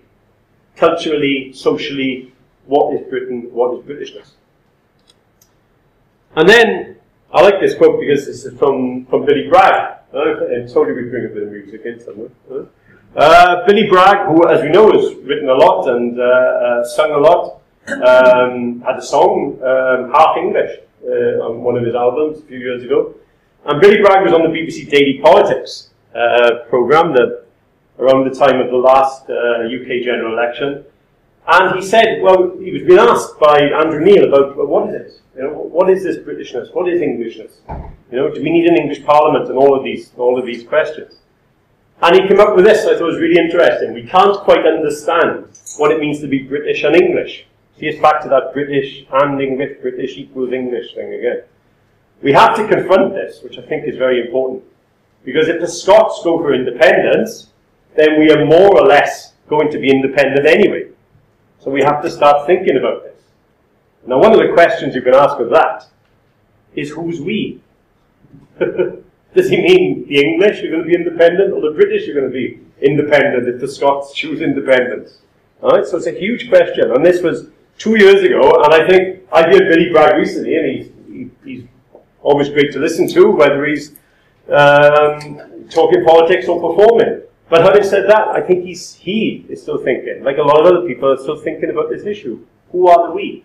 culturally, 0.76 1.52
socially, 1.52 2.32
what 2.66 2.94
is 2.94 3.06
Britain? 3.08 3.48
What 3.52 3.78
is 3.78 3.84
Britishness? 3.84 4.32
And 6.34 6.48
then 6.48 6.96
I 7.32 7.42
like 7.42 7.60
this 7.60 7.74
quote 7.74 8.00
because 8.00 8.26
this 8.26 8.44
is 8.44 8.58
from, 8.58 9.06
from 9.06 9.26
Billy 9.26 9.48
Bragg. 9.48 9.98
Uh, 10.14 10.46
and 10.46 10.68
totally 10.68 11.02
we 11.02 11.08
bring 11.08 11.26
a 11.26 11.28
bit 11.28 11.42
of 11.42 11.50
music 11.50 11.82
in 11.84 12.00
somewhere. 12.00 12.30
Uh, 12.50 12.64
uh, 13.16 13.66
Billy 13.66 13.86
Bragg, 13.88 14.26
who, 14.26 14.48
as 14.48 14.62
we 14.62 14.70
know, 14.70 14.90
has 14.92 15.14
written 15.16 15.48
a 15.50 15.54
lot 15.54 15.88
and 15.88 16.18
uh, 16.18 16.22
uh, 16.22 16.84
sung 16.84 17.10
a 17.10 17.18
lot, 17.18 17.60
um, 17.88 18.80
had 18.80 18.96
a 18.96 19.02
song, 19.02 19.58
um, 19.62 20.10
Half 20.12 20.38
English, 20.38 20.78
uh, 21.04 21.44
on 21.44 21.62
one 21.62 21.76
of 21.76 21.84
his 21.84 21.94
albums 21.94 22.38
a 22.38 22.46
few 22.46 22.58
years 22.58 22.82
ago. 22.82 23.14
And 23.66 23.80
Billy 23.80 24.00
Bragg 24.00 24.24
was 24.24 24.32
on 24.32 24.42
the 24.42 24.48
BBC 24.48 24.90
Daily 24.90 25.20
Politics 25.22 25.90
uh, 26.14 26.64
programme 26.70 27.12
that 27.12 27.44
around 27.98 28.24
the 28.30 28.34
time 28.34 28.58
of 28.58 28.70
the 28.70 28.76
last 28.76 29.24
UK 29.24 30.02
general 30.02 30.32
election. 30.32 30.84
And 31.46 31.78
he 31.78 31.86
said, 31.86 32.22
well, 32.22 32.56
he 32.58 32.70
was 32.70 32.82
being 32.82 32.98
asked 32.98 33.38
by 33.38 33.60
Andrew 33.60 34.02
Neil 34.02 34.28
about 34.28 34.56
well, 34.56 34.66
what 34.66 34.94
is 34.94 34.94
it? 34.94 35.21
You 35.36 35.42
know, 35.42 35.52
what 35.52 35.88
is 35.88 36.02
this 36.02 36.18
Britishness? 36.18 36.74
What 36.74 36.88
is 36.88 37.00
Englishness? 37.00 37.60
You 38.10 38.18
know, 38.18 38.34
do 38.34 38.42
we 38.42 38.50
need 38.50 38.66
an 38.66 38.76
English 38.76 39.04
Parliament 39.04 39.48
and 39.48 39.56
all 39.56 39.74
of 39.74 39.82
these 39.82 40.12
all 40.16 40.38
of 40.38 40.44
these 40.44 40.66
questions? 40.66 41.14
And 42.02 42.16
he 42.16 42.28
came 42.28 42.40
up 42.40 42.56
with 42.56 42.64
this, 42.64 42.84
I 42.84 42.98
thought 42.98 43.06
was 43.06 43.20
really 43.20 43.40
interesting. 43.40 43.94
We 43.94 44.02
can't 44.02 44.36
quite 44.38 44.66
understand 44.66 45.46
what 45.78 45.92
it 45.92 46.00
means 46.00 46.20
to 46.20 46.26
be 46.26 46.40
British 46.40 46.82
and 46.82 46.96
English. 46.96 47.46
See, 47.78 47.86
it's 47.86 48.02
back 48.02 48.20
to 48.22 48.28
that 48.28 48.52
British 48.52 49.06
and 49.12 49.40
English, 49.40 49.80
British 49.80 50.18
equals 50.18 50.52
English 50.52 50.94
thing 50.94 51.14
again. 51.14 51.42
We 52.20 52.32
have 52.32 52.56
to 52.56 52.68
confront 52.68 53.14
this, 53.14 53.42
which 53.42 53.56
I 53.56 53.62
think 53.62 53.86
is 53.86 53.96
very 53.96 54.20
important. 54.20 54.64
Because 55.24 55.48
if 55.48 55.60
the 55.60 55.68
Scots 55.68 56.20
go 56.24 56.38
for 56.38 56.52
independence, 56.52 57.48
then 57.94 58.18
we 58.18 58.30
are 58.30 58.44
more 58.44 58.76
or 58.76 58.86
less 58.86 59.34
going 59.48 59.70
to 59.70 59.78
be 59.78 59.90
independent 59.90 60.46
anyway. 60.46 60.88
So 61.60 61.70
we 61.70 61.82
have 61.82 62.02
to 62.02 62.10
start 62.10 62.46
thinking 62.46 62.76
about 62.76 63.04
this. 63.04 63.11
Now, 64.06 64.18
one 64.18 64.32
of 64.32 64.38
the 64.38 64.52
questions 64.52 64.94
you 64.94 65.02
can 65.02 65.14
ask 65.14 65.38
of 65.38 65.50
that 65.50 65.86
is 66.74 66.90
who's 66.90 67.20
we? 67.20 67.60
Does 68.58 69.48
he 69.48 69.56
mean 69.56 70.06
the 70.08 70.20
English 70.20 70.62
are 70.62 70.68
going 70.68 70.82
to 70.82 70.88
be 70.88 70.94
independent 70.94 71.52
or 71.52 71.60
the 71.60 71.74
British 71.74 72.08
are 72.08 72.14
going 72.14 72.30
to 72.30 72.32
be 72.32 72.60
independent 72.82 73.48
if 73.48 73.60
the 73.60 73.68
Scots 73.68 74.12
choose 74.12 74.40
independence? 74.40 75.18
Alright, 75.62 75.86
so 75.86 75.96
it's 75.96 76.06
a 76.06 76.18
huge 76.18 76.48
question. 76.48 76.90
And 76.90 77.06
this 77.06 77.22
was 77.22 77.48
two 77.78 77.96
years 77.96 78.22
ago, 78.22 78.40
and 78.64 78.74
I 78.74 78.86
think 78.86 79.20
I 79.32 79.42
heard 79.42 79.68
Billy 79.68 79.90
Bragg 79.90 80.16
recently, 80.16 80.56
and 80.56 80.66
he's, 80.66 80.90
he, 81.06 81.30
he's 81.44 81.64
always 82.22 82.48
great 82.48 82.72
to 82.72 82.78
listen 82.78 83.08
to, 83.08 83.30
whether 83.30 83.64
he's 83.64 83.94
um, 84.48 85.68
talking 85.70 86.04
politics 86.04 86.48
or 86.48 86.60
performing. 86.60 87.22
But 87.48 87.62
having 87.62 87.84
said 87.84 88.08
that, 88.08 88.28
I 88.28 88.40
think 88.40 88.64
he's, 88.64 88.94
he 88.94 89.46
is 89.48 89.62
still 89.62 89.78
thinking, 89.78 90.24
like 90.24 90.38
a 90.38 90.42
lot 90.42 90.60
of 90.60 90.66
other 90.66 90.86
people 90.86 91.12
are 91.12 91.18
still 91.18 91.38
thinking 91.38 91.70
about 91.70 91.90
this 91.90 92.04
issue. 92.04 92.44
Who 92.72 92.88
are 92.88 93.08
the 93.08 93.14
we? 93.14 93.44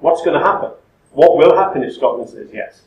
What's 0.00 0.22
going 0.24 0.38
to 0.38 0.44
happen? 0.44 0.70
What 1.12 1.36
will 1.36 1.56
happen 1.56 1.82
if 1.82 1.94
Scotland 1.94 2.30
says 2.30 2.48
yes 2.52 2.82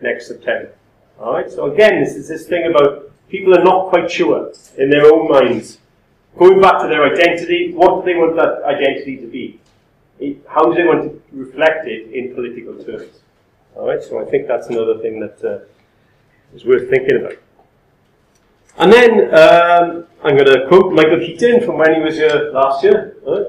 next 0.00 0.26
September? 0.28 0.72
All 1.18 1.32
right. 1.32 1.50
So 1.50 1.72
again, 1.72 2.02
this 2.02 2.14
is 2.14 2.28
this 2.28 2.46
thing 2.46 2.70
about 2.70 3.10
people 3.28 3.56
are 3.56 3.62
not 3.62 3.88
quite 3.88 4.10
sure 4.10 4.52
in 4.78 4.90
their 4.90 5.06
own 5.12 5.30
minds. 5.30 5.78
Going 6.38 6.60
back 6.60 6.80
to 6.80 6.88
their 6.88 7.04
identity, 7.04 7.72
what 7.74 8.04
do 8.04 8.12
they 8.12 8.18
want 8.18 8.36
that 8.36 8.62
identity 8.64 9.16
to 9.18 9.26
be? 9.26 9.60
How 10.48 10.64
do 10.64 10.74
they 10.74 10.84
want 10.84 11.02
to 11.04 11.22
reflect 11.32 11.86
it 11.86 12.10
in 12.12 12.34
political 12.34 12.82
terms? 12.82 13.20
All 13.74 13.86
right. 13.86 14.02
So 14.02 14.20
I 14.20 14.24
think 14.24 14.48
that's 14.48 14.68
another 14.68 14.98
thing 14.98 15.20
that 15.20 15.44
uh, 15.44 15.64
is 16.54 16.64
worth 16.64 16.88
thinking 16.90 17.16
about. 17.20 17.36
And 18.78 18.92
then 18.92 19.34
um, 19.34 20.06
I'm 20.24 20.36
going 20.36 20.46
to 20.46 20.66
quote 20.68 20.92
Michael 20.92 21.18
Keating 21.18 21.64
from 21.64 21.78
when 21.78 21.94
he 21.94 22.00
was 22.00 22.14
here 22.14 22.50
last 22.52 22.82
year, 22.82 23.16
right? 23.26 23.46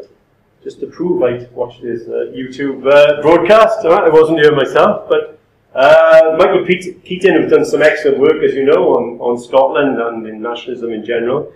Just 0.64 0.80
to 0.80 0.88
prove 0.88 1.24
I 1.24 1.48
watched 1.54 1.82
his 1.82 2.08
uh, 2.08 2.32
YouTube 2.36 2.86
uh, 2.86 3.22
broadcast. 3.22 3.84
Right? 3.84 4.04
I 4.04 4.10
wasn't 4.10 4.40
here 4.40 4.56
myself, 4.56 5.10
but 5.10 5.40
uh, 5.74 6.36
Michael 6.38 6.66
Keating, 6.66 7.34
who's 7.34 7.52
done 7.52 7.66
some 7.66 7.82
excellent 7.82 8.20
work, 8.20 8.44
as 8.44 8.54
you 8.54 8.66
know, 8.66 8.94
on, 8.96 9.20
on 9.20 9.40
Scotland 9.40 10.00
and 10.00 10.28
in 10.28 10.42
nationalism 10.42 10.92
in 10.92 11.06
general, 11.06 11.54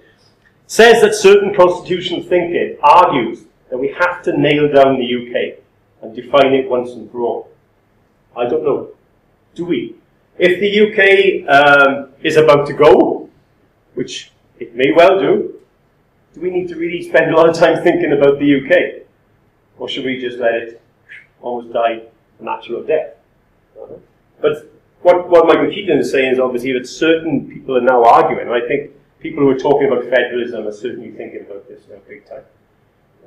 says 0.67 1.01
that 1.01 1.13
certain 1.13 1.53
constitutional 1.53 2.23
thinking 2.23 2.77
argues 2.81 3.45
that 3.69 3.77
we 3.77 3.89
have 3.99 4.23
to 4.23 4.37
nail 4.37 4.71
down 4.71 4.97
the 4.97 5.05
UK 5.05 5.59
and 6.01 6.15
define 6.15 6.53
it 6.53 6.69
once 6.69 6.91
and 6.91 7.11
for 7.11 7.21
all. 7.21 7.49
I 8.35 8.47
don't 8.47 8.63
know. 8.63 8.89
Do 9.53 9.65
we? 9.65 9.95
If 10.37 10.59
the 10.59 10.71
UK 10.85 11.49
um, 11.49 12.09
is 12.23 12.37
about 12.37 12.67
to 12.67 12.73
go, 12.73 13.29
which 13.93 14.31
it 14.59 14.75
may 14.75 14.91
well 14.95 15.19
do, 15.19 15.59
do 16.35 16.41
we 16.41 16.49
need 16.49 16.67
to 16.67 16.75
really 16.75 17.01
spend 17.01 17.31
a 17.31 17.35
lot 17.35 17.47
of 17.47 17.55
time 17.55 17.81
thinking 17.81 18.11
about 18.11 18.39
the 18.39 18.59
UK? 18.59 19.07
Or 19.77 19.87
should 19.87 20.03
we 20.03 20.19
just 20.19 20.37
let 20.37 20.53
it 20.53 20.81
almost 21.41 21.73
die 21.73 22.01
a 22.39 22.43
natural 22.43 22.83
death? 22.83 23.15
But 24.41 24.69
what, 25.01 25.29
what 25.29 25.47
Michael 25.47 25.69
Keating 25.69 25.97
is 25.97 26.11
saying 26.11 26.33
is 26.33 26.39
obviously 26.39 26.73
that 26.73 26.87
certain 26.87 27.49
people 27.49 27.77
are 27.77 27.81
now 27.81 28.03
arguing, 28.03 28.47
and 28.47 28.53
I 28.53 28.67
think 28.67 28.91
people 29.19 29.43
who 29.43 29.49
are 29.49 29.57
talking 29.57 29.87
about 29.87 30.03
federalism 30.03 30.67
are 30.67 30.73
certainly 30.73 31.11
thinking 31.11 31.45
about 31.49 31.69
this 31.69 31.83
now 31.89 31.97
big 32.07 32.27
time. 32.27 32.43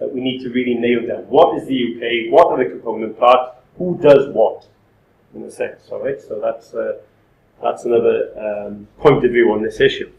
That 0.00 0.12
we 0.12 0.20
need 0.20 0.42
to 0.42 0.50
really 0.50 0.74
nail 0.74 1.06
down 1.06 1.22
what 1.28 1.56
is 1.56 1.66
the 1.66 1.76
UK, 1.76 2.32
what 2.32 2.48
are 2.48 2.62
the 2.62 2.70
component 2.70 3.18
parts, 3.18 3.56
who 3.78 3.98
does 4.02 4.28
what, 4.34 4.66
in 5.34 5.42
a 5.44 5.50
sense. 5.50 5.88
All 5.90 6.04
right, 6.04 6.20
so 6.20 6.38
that's 6.40 6.74
uh, 6.74 6.98
that's 7.62 7.84
another 7.84 8.66
um, 8.68 8.86
point 8.98 9.24
of 9.24 9.32
view 9.32 9.50
on 9.52 9.62
this 9.62 9.80
issue. 9.80 10.12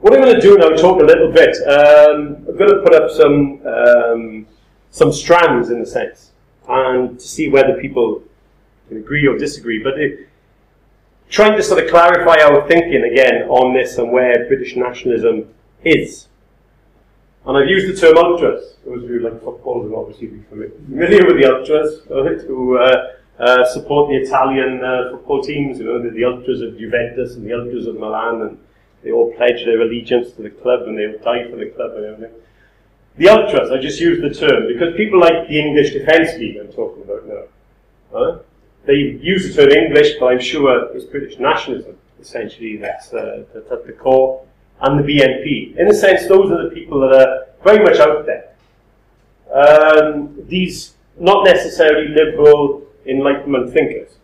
What 0.00 0.14
I'm 0.14 0.22
going 0.22 0.34
to 0.36 0.40
do 0.40 0.56
now, 0.56 0.70
talk 0.70 1.00
a 1.02 1.04
little 1.04 1.32
bit. 1.32 1.56
Um, 1.66 2.44
I'm 2.48 2.56
going 2.56 2.70
to 2.70 2.80
put 2.84 2.94
up 2.94 3.10
some 3.10 3.60
um, 3.66 4.46
some 4.90 5.12
strands, 5.12 5.70
in 5.70 5.80
a 5.80 5.86
sense, 5.86 6.30
and 6.68 7.18
to 7.18 7.26
see 7.26 7.48
whether 7.48 7.80
people 7.80 8.22
can 8.88 8.98
agree 8.98 9.26
or 9.26 9.36
disagree. 9.36 9.82
But 9.82 9.98
it, 9.98 10.28
trying 11.28 11.56
to 11.56 11.62
sort 11.62 11.82
of 11.82 11.90
clarify 11.90 12.36
our 12.42 12.66
thinking 12.68 13.04
again 13.10 13.42
on 13.48 13.74
this 13.74 13.98
and 13.98 14.12
where 14.12 14.46
British 14.46 14.76
nationalism 14.76 15.52
is. 15.84 16.28
And 17.44 17.56
I've 17.56 17.68
used 17.68 17.88
the 17.88 18.00
term 18.00 18.18
ultras. 18.18 18.76
Those 18.86 19.02
of 19.02 19.10
you 19.10 19.18
who 19.18 19.28
like 19.28 19.42
football 19.42 19.82
will 19.82 19.98
obviously 19.98 20.28
be 20.28 20.42
familiar 20.42 21.26
with 21.26 21.40
the 21.40 21.52
ultras, 21.52 22.02
right, 22.08 22.40
who 22.46 22.78
uh, 22.78 23.14
uh, 23.40 23.64
support 23.66 24.10
the 24.10 24.16
Italian 24.16 24.84
uh, 24.84 25.10
football 25.10 25.42
teams. 25.42 25.80
You 25.80 25.86
know, 25.86 26.02
the, 26.02 26.10
the 26.10 26.24
ultras 26.24 26.60
of 26.60 26.78
Juventus 26.78 27.34
and 27.34 27.44
the 27.44 27.54
ultras 27.54 27.86
of 27.86 27.96
Milan, 27.96 28.42
and 28.42 28.58
they 29.08 29.14
all 29.14 29.32
pledge 29.32 29.64
their 29.64 29.80
allegiance 29.80 30.32
to 30.32 30.42
the 30.42 30.50
club 30.50 30.82
and 30.82 30.98
they 30.98 31.06
will 31.06 31.18
die 31.20 31.48
for 31.48 31.56
the 31.56 31.70
club 31.70 31.92
and 31.96 32.04
everything. 32.04 32.34
The 33.16 33.30
ultras, 33.30 33.70
I 33.70 33.78
just 33.78 33.98
use 34.00 34.20
the 34.20 34.28
term 34.28 34.68
because 34.68 34.94
people 34.96 35.18
like 35.18 35.48
the 35.48 35.58
English 35.58 35.94
Defence 35.94 36.38
League 36.38 36.58
I'm 36.58 36.70
talking 36.70 37.04
about 37.04 37.26
now. 37.26 37.44
Right? 38.12 38.42
They 38.84 39.18
use 39.22 39.56
the 39.56 39.62
term 39.62 39.72
English, 39.72 40.16
but 40.20 40.26
I'm 40.26 40.40
sure 40.40 40.94
it's 40.94 41.06
British 41.06 41.38
nationalism, 41.38 41.96
essentially, 42.20 42.76
that's, 42.76 43.10
uh, 43.14 43.44
that's 43.54 43.70
at 43.72 43.86
the 43.86 43.92
core, 43.92 44.46
and 44.82 44.98
the 44.98 45.02
BNP. 45.02 45.78
In 45.78 45.88
a 45.88 45.94
sense, 45.94 46.28
those 46.28 46.50
are 46.52 46.68
the 46.68 46.74
people 46.74 47.00
that 47.00 47.12
are 47.18 47.46
very 47.64 47.82
much 47.82 47.98
out 47.98 48.26
there. 48.26 48.52
Um, 49.50 50.36
these 50.46 50.92
not 51.18 51.44
necessarily 51.44 52.08
liberal 52.08 52.82
Enlightenment 53.06 53.72
thinkers. 53.72 54.17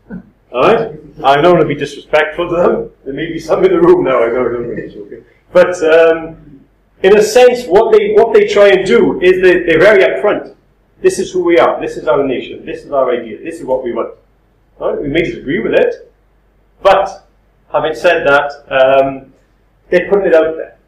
Alright? 0.54 1.00
I 1.24 1.40
don't 1.40 1.58
want 1.58 1.62
to 1.62 1.66
be 1.66 1.74
disrespectful 1.74 2.48
to 2.48 2.56
them. 2.56 2.90
There 3.04 3.12
may 3.12 3.26
be 3.26 3.40
some 3.40 3.64
in 3.64 3.72
the 3.72 3.80
room 3.80 4.04
now, 4.04 4.22
I 4.22 4.28
don't 4.28 4.52
know, 4.52 4.88
joking. 4.88 5.24
But 5.52 5.74
um, 5.82 6.60
in 7.02 7.16
a 7.16 7.22
sense, 7.22 7.66
what 7.66 7.90
they, 7.92 8.12
what 8.12 8.32
they 8.32 8.46
try 8.46 8.68
and 8.68 8.86
do 8.86 9.20
is 9.20 9.42
they, 9.42 9.64
they're 9.64 9.80
very 9.80 10.04
upfront. 10.04 10.54
This 11.00 11.18
is 11.18 11.32
who 11.32 11.42
we 11.42 11.58
are. 11.58 11.80
This 11.80 11.96
is 11.96 12.06
our 12.06 12.24
nation. 12.24 12.64
This 12.64 12.84
is 12.84 12.92
our 12.92 13.10
idea. 13.12 13.42
This 13.42 13.58
is 13.58 13.64
what 13.64 13.82
we 13.82 13.92
want. 13.92 14.14
Right? 14.78 15.00
We 15.00 15.08
may 15.08 15.22
disagree 15.22 15.58
with 15.58 15.74
it, 15.74 16.12
but 16.82 17.26
having 17.72 17.94
said 17.94 18.24
that, 18.26 18.50
um, 18.70 19.32
they're 19.90 20.08
putting 20.08 20.26
it 20.26 20.34
out 20.34 20.56
there. 20.56 20.78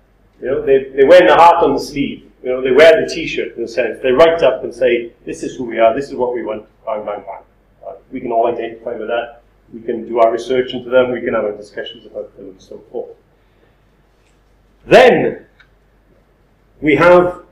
You 0.40 0.46
know, 0.46 0.66
they, 0.66 0.90
they 0.90 1.04
wear 1.04 1.26
the 1.26 1.34
heart 1.34 1.64
on 1.64 1.74
the 1.74 1.80
sleeve. 1.80 2.30
You 2.42 2.50
know, 2.50 2.62
they 2.62 2.70
wear 2.70 3.04
the 3.04 3.12
T-shirt 3.12 3.56
in 3.56 3.64
a 3.64 3.68
sense. 3.68 4.00
They 4.02 4.10
write 4.10 4.42
up 4.42 4.62
and 4.62 4.72
say, 4.72 5.12
"This 5.24 5.42
is 5.42 5.56
who 5.56 5.64
we 5.64 5.78
are. 5.78 5.94
This 5.94 6.08
is 6.08 6.14
what 6.14 6.34
we 6.34 6.44
want." 6.44 6.66
Bang, 6.84 7.04
bang, 7.04 7.22
bang. 7.26 7.42
Uh, 7.86 7.94
we 8.12 8.20
can 8.20 8.30
all 8.30 8.46
identify 8.46 8.94
with 8.96 9.08
that. 9.08 9.42
We 9.72 9.80
can 9.82 10.06
do 10.06 10.20
our 10.20 10.32
research 10.32 10.72
into 10.72 10.90
them. 10.90 11.12
We 11.12 11.20
can 11.20 11.34
have 11.34 11.44
our 11.44 11.56
discussions 11.56 12.06
about 12.06 12.36
them 12.36 12.50
and 12.50 12.60
so 12.60 12.78
forth. 12.90 13.16
Then 14.86 15.46
we 16.80 16.94
have 16.96 17.42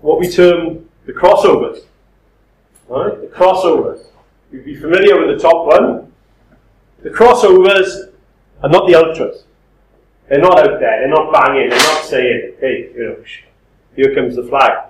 what 0.00 0.18
we 0.18 0.28
term 0.28 0.88
the 1.06 1.12
crossovers. 1.12 1.86
Right? 2.88 3.20
The 3.20 3.28
crossovers. 3.28 4.06
You'd 4.50 4.64
be 4.64 4.74
familiar 4.74 5.24
with 5.24 5.36
the 5.36 5.42
top 5.42 5.66
one. 5.66 6.12
The 7.02 7.10
crossovers 7.10 8.12
are 8.62 8.68
not 8.68 8.86
the 8.86 8.94
ultras. 8.94 9.44
They're 10.28 10.40
not 10.40 10.58
out 10.58 10.80
there. 10.80 11.00
They're 11.00 11.08
not 11.08 11.32
banging. 11.32 11.70
They're 11.70 11.78
not 11.78 12.04
saying, 12.04 12.54
"Hey, 12.60 12.90
you 12.94 13.04
know, 13.04 13.16
here 13.96 14.14
comes 14.14 14.36
the 14.36 14.44
flag. 14.44 14.88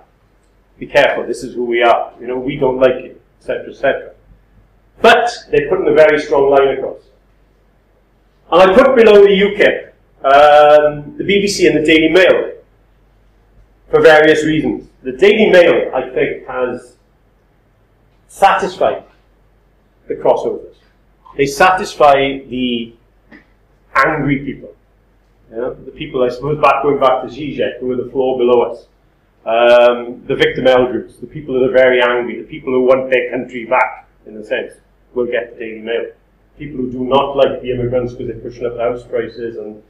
Be 0.77 0.87
careful. 0.87 1.25
This 1.25 1.43
is 1.43 1.53
who 1.53 1.65
we 1.65 1.81
are. 1.81 2.13
You 2.19 2.27
know, 2.27 2.37
we 2.37 2.57
don't 2.57 2.77
like 2.77 3.03
you, 3.03 3.19
etc., 3.39 3.69
etc." 3.69 4.11
But 5.03 5.29
they're 5.51 5.69
putting 5.69 5.87
a 5.87 5.93
very 5.93 6.19
strong 6.19 6.49
line 6.49 6.79
across. 6.79 7.01
And 8.51 8.61
I 8.61 8.73
put 8.73 8.95
below 8.95 9.21
the 9.21 9.29
UKIP 9.29 9.93
um, 10.23 11.17
the 11.17 11.23
BBC 11.25 11.67
and 11.67 11.83
the 11.83 11.85
Daily 11.85 12.09
Mail 12.09 12.53
for 13.89 14.01
various 14.01 14.45
reasons. 14.45 14.87
The 15.03 15.11
Daily 15.11 15.49
Mail, 15.49 15.91
I 15.93 16.09
think, 16.09 16.47
has 16.47 16.95
satisfied 18.29 19.03
the 20.07 20.15
crossovers. 20.15 20.75
They 21.35 21.45
satisfy 21.45 22.39
the 22.47 22.95
angry 23.93 24.45
people. 24.45 24.73
You 25.51 25.57
know, 25.57 25.73
the 25.73 25.91
people, 25.91 26.23
I 26.23 26.29
suppose, 26.29 26.61
back 26.61 26.83
going 26.83 26.99
back 26.99 27.23
to 27.23 27.27
Zizek, 27.27 27.79
who 27.79 27.91
are 27.91 28.03
the 28.03 28.09
floor 28.09 28.37
below 28.37 28.61
us. 28.61 28.87
Um, 29.45 30.25
the 30.25 30.35
victim 30.35 30.67
elders, 30.67 31.17
the 31.17 31.27
people 31.27 31.53
that 31.55 31.69
are 31.69 31.73
very 31.73 32.01
angry, 32.01 32.41
the 32.41 32.47
people 32.47 32.71
who 32.71 32.83
want 32.83 33.11
their 33.11 33.29
country 33.29 33.65
back, 33.65 34.07
in 34.25 34.37
a 34.37 34.43
sense, 34.43 34.75
will 35.13 35.25
get 35.25 35.53
the 35.53 35.59
Daily 35.59 35.81
Mail. 35.81 36.11
People 36.57 36.77
who 36.77 36.91
do 36.91 37.03
not 37.05 37.35
like 37.35 37.61
the 37.61 37.71
immigrants 37.71 38.13
because 38.13 38.27
they're 38.27 38.41
pushing 38.41 38.65
up 38.65 38.77
house 38.77 39.03
prices 39.03 39.57
and 39.57 39.81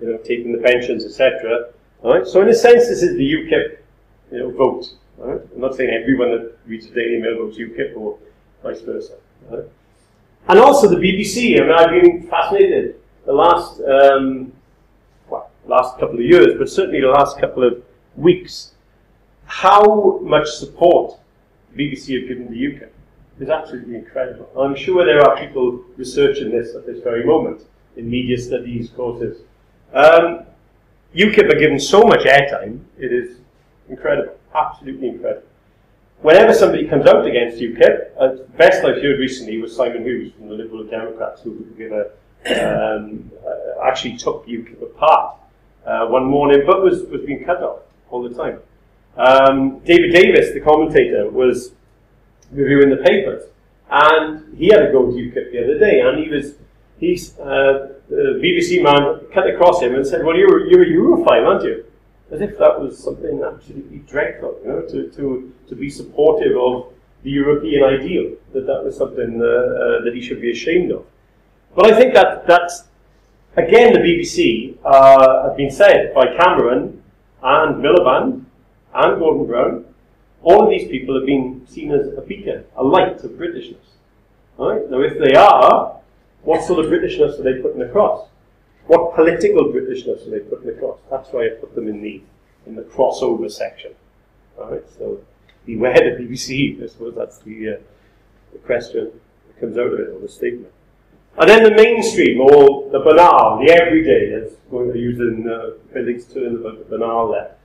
you 0.00 0.08
know, 0.08 0.18
taking 0.18 0.52
the 0.52 0.58
pensions, 0.58 1.04
etc. 1.04 1.70
So 2.02 2.40
in 2.40 2.48
a 2.48 2.54
sense, 2.54 2.88
this 2.88 3.02
is 3.02 3.16
the 3.16 3.32
UKIP 3.32 3.78
you 4.32 4.38
know, 4.38 4.50
vote. 4.50 4.86
I'm 5.22 5.40
not 5.56 5.74
saying 5.74 5.90
everyone 5.90 6.30
that 6.30 6.56
reads 6.66 6.88
the 6.88 6.94
Daily 6.94 7.20
Mail 7.20 7.36
votes 7.36 7.58
UKIP 7.58 7.96
or 7.96 8.18
vice 8.62 8.80
versa. 8.80 9.14
And 10.48 10.58
also 10.58 10.88
the 10.88 10.96
BBC. 10.96 11.60
I 11.60 11.62
mean, 11.62 11.72
I've 11.72 12.02
been 12.02 12.26
fascinated 12.28 12.96
the 13.26 13.32
last 13.32 13.80
um, 13.82 14.52
well, 15.28 15.50
last 15.66 15.98
couple 15.98 16.14
of 16.14 16.22
years, 16.22 16.54
but 16.58 16.68
certainly 16.68 17.00
the 17.00 17.08
last 17.08 17.38
couple 17.38 17.64
of 17.64 17.82
weeks, 18.16 18.72
how 19.44 20.18
much 20.22 20.48
support 20.48 21.18
the 21.74 21.84
BBC 21.84 22.18
have 22.18 22.28
given 22.28 22.50
the 22.50 22.56
UKIP 22.56 22.90
is 23.40 23.48
absolutely 23.48 23.96
incredible. 23.96 24.48
I'm 24.60 24.76
sure 24.76 25.04
there 25.04 25.22
are 25.22 25.38
people 25.38 25.84
researching 25.96 26.50
this 26.50 26.74
at 26.74 26.86
this 26.86 27.02
very 27.02 27.24
moment 27.24 27.62
in 27.96 28.08
media 28.08 28.38
studies 28.38 28.90
courses 28.90 29.42
um, 29.92 30.46
UKIP 31.14 31.52
are 31.52 31.58
given 31.58 31.80
so 31.80 32.02
much 32.02 32.20
airtime, 32.20 32.80
it 32.98 33.12
is 33.12 33.38
incredible, 33.88 34.38
absolutely 34.54 35.08
incredible. 35.08 35.46
Whenever 36.22 36.54
somebody 36.54 36.86
comes 36.86 37.06
out 37.06 37.26
against 37.26 37.58
UKIP, 37.58 38.10
uh, 38.18 38.28
the 38.34 38.46
best 38.56 38.84
I've 38.84 39.02
heard 39.02 39.18
recently 39.18 39.60
was 39.60 39.74
Simon 39.74 40.04
Hughes 40.04 40.32
from 40.34 40.48
the 40.48 40.54
Liberal 40.54 40.84
Democrats, 40.84 41.42
who 41.42 41.66
a, 41.80 42.94
um, 42.94 43.30
uh, 43.44 43.84
actually 43.84 44.16
took 44.16 44.46
UKIP 44.46 44.82
apart 44.82 45.36
uh, 45.84 46.06
one 46.06 46.26
morning, 46.26 46.62
but 46.66 46.82
was, 46.82 47.02
was 47.04 47.22
being 47.22 47.44
cut 47.44 47.62
off 47.62 47.80
all 48.10 48.22
the 48.22 48.34
time. 48.34 48.60
Um, 49.16 49.80
David 49.80 50.12
Davis, 50.12 50.52
the 50.52 50.60
commentator, 50.60 51.28
was 51.28 51.72
reviewing 52.52 52.90
the 52.90 53.02
papers, 53.02 53.44
and 53.90 54.56
he 54.56 54.68
had 54.68 54.82
a 54.82 54.92
go 54.92 55.08
at 55.08 55.14
UKIP 55.14 55.52
the 55.52 55.64
other 55.64 55.78
day, 55.78 56.00
and 56.00 56.22
he 56.22 56.30
was 56.30 56.54
he's 56.98 57.38
uh, 57.38 57.94
the 58.08 58.40
BBC 58.42 58.82
man 58.82 59.20
cut 59.32 59.48
across 59.48 59.80
him 59.80 59.94
and 59.94 60.06
said, 60.06 60.24
"Well, 60.24 60.36
you're 60.36 60.66
you're 60.66 60.82
a 60.82 60.86
Europhile, 60.86 61.46
aren't 61.46 61.64
you?" 61.64 61.84
As 62.30 62.40
if 62.40 62.58
that 62.58 62.80
was 62.80 63.02
something 63.02 63.42
absolutely 63.42 63.98
dreadful, 63.98 64.56
you 64.62 64.68
know, 64.68 64.82
to 64.82 65.10
to 65.10 65.52
to 65.68 65.74
be 65.74 65.90
supportive 65.90 66.56
of 66.56 66.92
the 67.22 67.30
European 67.30 67.84
ideal. 67.84 68.32
That 68.52 68.66
that 68.66 68.84
was 68.84 68.96
something 68.96 69.40
uh, 69.42 69.46
uh, 69.46 70.04
that 70.04 70.12
he 70.14 70.20
should 70.20 70.40
be 70.40 70.52
ashamed 70.52 70.92
of. 70.92 71.04
But 71.74 71.92
I 71.92 71.98
think 71.98 72.14
that 72.14 72.46
that's 72.46 72.84
again 73.56 73.92
the 73.92 74.00
BBC 74.00 74.76
uh, 74.84 75.48
have 75.48 75.56
been 75.56 75.70
said 75.70 76.14
by 76.14 76.26
Cameron 76.36 77.02
and 77.42 77.82
Miliband 77.82 78.44
and 78.94 79.18
Gordon 79.18 79.46
Brown. 79.46 79.84
All 80.42 80.64
of 80.64 80.70
these 80.70 80.88
people 80.88 81.14
have 81.18 81.26
been 81.26 81.66
seen 81.68 81.92
as 81.92 82.06
a 82.16 82.22
beacon, 82.22 82.64
a 82.76 82.82
light 82.82 83.22
of 83.22 83.32
Britishness. 83.32 83.76
Right? 84.56 84.90
Now, 84.90 85.00
if 85.00 85.18
they 85.18 85.34
are, 85.34 86.00
what 86.42 86.64
sort 86.64 86.84
of 86.84 86.90
Britishness 86.90 87.38
are 87.38 87.42
they 87.42 87.60
putting 87.60 87.82
across? 87.82 88.28
What 88.86 89.14
political 89.14 89.64
Britishness 89.64 90.26
are 90.26 90.30
they 90.30 90.40
putting 90.40 90.70
across? 90.70 90.98
That's 91.10 91.30
why 91.30 91.46
I 91.46 91.48
put 91.60 91.74
them 91.74 91.88
in 91.88 92.02
the 92.02 92.22
in 92.66 92.74
the 92.76 92.82
crossover 92.82 93.50
section. 93.50 93.92
Right, 94.58 94.82
so 94.98 95.20
beware 95.64 95.94
the 95.94 96.24
BBC. 96.24 96.82
I 96.82 96.86
suppose 96.86 97.14
that's 97.14 97.38
the, 97.38 97.74
uh, 97.74 97.76
the 98.52 98.58
question 98.58 99.10
that 99.46 99.60
comes 99.60 99.78
out 99.78 99.86
of 99.86 100.00
it, 100.00 100.08
or 100.08 100.20
the 100.20 100.28
statement. 100.28 100.72
And 101.38 101.48
then 101.48 101.62
the 101.62 101.70
mainstream, 101.70 102.40
or 102.40 102.90
the 102.90 102.98
banal, 102.98 103.58
the 103.64 103.72
everyday, 103.72 104.34
as 104.34 104.54
going 104.70 104.92
to 104.92 104.98
use 104.98 105.18
in 105.18 105.48
uh, 105.48 105.78
Billig's 105.94 106.26
term 106.26 106.56
about 106.56 106.78
the 106.78 106.96
banal 106.96 107.30
there. 107.32 107.56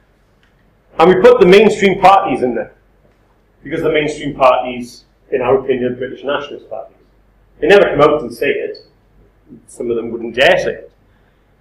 And 1.00 1.10
we 1.10 1.22
put 1.22 1.40
the 1.40 1.46
mainstream 1.46 2.00
parties 2.00 2.42
in 2.42 2.56
there. 2.56 2.74
Because 3.64 3.82
the 3.82 3.92
mainstream 3.92 4.36
parties, 4.36 5.06
in 5.32 5.42
our 5.42 5.60
opinion, 5.60 5.96
British 5.98 6.24
nationalist 6.24 6.70
parties. 6.70 6.98
They 7.60 7.68
never 7.68 7.90
come 7.90 8.02
out 8.02 8.22
and 8.22 8.34
say 8.34 8.52
it. 8.52 8.78
Some 9.68 9.90
of 9.90 9.96
them 9.96 10.12
wouldn't 10.12 10.36
dare 10.36 10.58
say 10.58 10.74
it. 10.74 10.92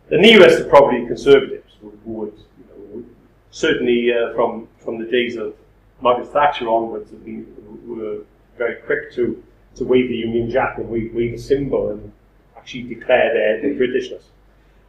The 0.08 0.18
nearest 0.18 0.60
are 0.60 0.68
probably 0.68 1.06
conservatives 1.06 1.76
who, 1.80 1.92
would, 2.04 2.34
you 2.58 2.64
know, 2.68 2.96
would 2.96 3.06
certainly 3.50 4.12
uh, 4.12 4.34
from 4.34 4.68
from 4.78 4.98
the 4.98 5.10
days 5.10 5.36
of 5.36 5.54
Margaret 6.00 6.28
Thatcher 6.28 6.68
onwards, 6.68 7.10
have 7.10 7.24
been, 7.24 7.46
were 7.86 8.24
very 8.58 8.76
quick 8.82 9.12
to, 9.14 9.42
to 9.76 9.84
wave 9.84 10.08
the 10.08 10.16
Union 10.16 10.50
Jack 10.50 10.78
and 10.78 10.88
wave, 10.88 11.14
wave 11.14 11.34
a 11.34 11.38
symbol 11.38 11.90
and 11.90 12.12
actually 12.56 12.82
declare 12.82 13.32
their, 13.32 13.62
their 13.62 13.74
Britishness. 13.74 14.24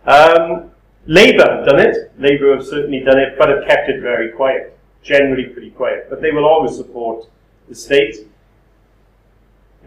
Um, 0.06 0.72
Labour 1.08 1.50
have 1.50 1.66
done 1.66 1.80
it. 1.80 2.12
Labour 2.18 2.56
have 2.56 2.66
certainly 2.66 3.02
done 3.02 3.20
it, 3.20 3.36
but 3.38 3.50
have 3.50 3.68
kept 3.68 3.90
it 3.90 4.02
very 4.02 4.32
quiet, 4.32 4.78
generally 5.04 5.46
pretty 5.46 5.72
quiet. 5.72 6.08
But 6.10 6.22
they 6.22 6.32
will 6.32 6.46
always 6.46 6.76
support 6.76 7.28
the 7.68 7.76
state 7.76 8.28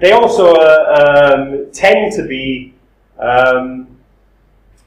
they 0.01 0.13
also 0.13 0.55
uh, 0.55 1.35
um, 1.35 1.67
tend 1.73 2.13
to 2.15 2.27
be 2.27 2.75
um, 3.19 3.89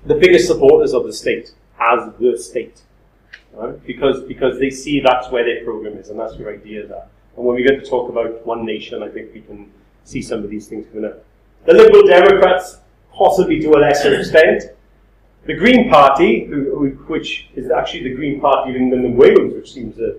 the 0.06 0.16
biggest 0.16 0.48
supporters 0.48 0.94
of 0.94 1.04
the 1.06 1.14
state 1.14 1.52
as 1.80 2.10
the 2.20 2.38
state, 2.38 2.82
right? 3.54 3.86
because 3.86 4.24
because 4.24 4.58
they 4.60 4.70
see 4.70 5.02
that's 5.02 5.30
where 5.30 5.44
their 5.44 5.64
program 5.66 5.98
is 5.98 6.10
and 6.10 6.20
that's 6.20 6.38
where 6.38 6.54
ideas 6.54 6.92
are. 6.92 7.08
And 7.36 7.46
when 7.46 7.56
we 7.56 7.64
get 7.64 7.84
to 7.84 7.90
talk 7.90 8.10
about 8.10 8.46
one 8.46 8.66
nation, 8.66 9.04
I 9.04 9.10
think 9.10 9.34
we 9.34 9.42
can 9.42 9.70
see 10.06 10.22
some 10.22 10.44
of 10.44 10.50
these 10.50 10.68
things 10.68 10.88
coming 10.88 11.06
up. 11.06 11.26
The 11.66 11.74
Liberal 11.74 12.08
Democrats 12.08 12.78
possibly 13.14 13.60
to 13.62 13.70
a 13.72 13.80
lesser 13.80 14.16
extent. 14.16 14.64
The 15.46 15.56
Green 15.56 15.90
Party, 15.90 16.46
which 17.08 17.50
is 17.56 17.72
actually 17.72 18.04
the 18.04 18.16
Green 18.16 18.40
Party 18.40 18.72
of 18.72 18.76
England 18.76 19.06
and 19.06 19.18
Wales, 19.18 19.54
which 19.54 19.74
seems 19.74 19.98
a, 19.98 20.16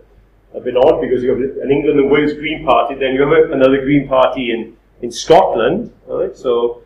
a 0.54 0.60
bit 0.60 0.76
odd 0.76 1.00
because 1.00 1.22
you 1.22 1.30
have 1.30 1.38
an 1.38 1.70
England 1.70 2.00
and 2.00 2.10
Wales 2.10 2.32
Green 2.34 2.64
Party, 2.64 2.96
then 2.96 3.14
you 3.14 3.22
have 3.22 3.50
another 3.52 3.82
Green 3.82 4.08
Party 4.08 4.50
in 4.50 4.76
in 5.00 5.12
Scotland. 5.12 5.92
Right? 6.06 6.36
So, 6.36 6.82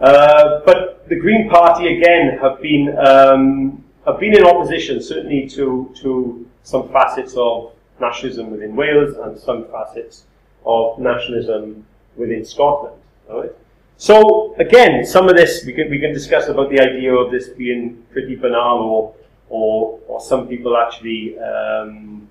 uh, 0.00 0.60
but 0.64 1.08
the 1.08 1.16
Green 1.16 1.50
Party 1.50 1.98
again 1.98 2.38
have 2.38 2.60
been 2.62 2.96
um, 2.98 3.84
have 4.06 4.18
been 4.18 4.34
in 4.34 4.46
opposition 4.46 5.02
certainly 5.02 5.46
to 5.50 5.94
to 6.00 6.48
some 6.62 6.88
facets 6.88 7.34
of 7.36 7.72
nationalism 8.00 8.50
within 8.50 8.74
Wales 8.76 9.16
and 9.16 9.38
some 9.38 9.66
facets 9.68 10.24
of 10.64 10.98
nationalism 10.98 11.84
within 12.16 12.44
Scotland. 12.44 12.96
Right? 13.28 13.52
So 13.96 14.54
again, 14.58 15.04
some 15.06 15.28
of 15.28 15.36
this 15.36 15.64
we 15.64 15.72
can 15.72 15.88
we 15.90 15.98
can 15.98 16.12
discuss 16.12 16.48
about 16.48 16.70
the 16.70 16.80
idea 16.80 17.14
of 17.14 17.30
this 17.30 17.48
being 17.48 18.04
pretty 18.12 18.36
banal 18.36 18.78
or 18.78 19.14
or, 19.48 20.00
or 20.08 20.20
some 20.20 20.48
people 20.48 20.76
actually 20.76 21.38
um, 21.38 22.28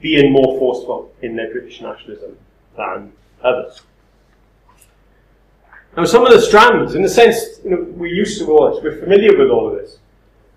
being 0.00 0.32
more 0.32 0.58
forceful 0.58 1.12
in 1.22 1.36
their 1.36 1.50
British 1.50 1.80
nationalism 1.80 2.36
than 2.76 3.12
others. 3.42 3.80
Now, 5.96 6.04
some 6.04 6.26
of 6.26 6.32
the 6.32 6.40
strands, 6.40 6.94
in 6.94 7.02
the 7.02 7.08
sense, 7.08 7.60
you 7.64 7.70
know, 7.70 7.86
we're 7.90 8.14
used 8.14 8.38
to 8.40 8.50
all 8.50 8.74
this, 8.74 8.84
we're 8.84 9.00
familiar 9.00 9.38
with 9.38 9.48
all 9.48 9.68
of 9.68 9.76
this. 9.76 9.98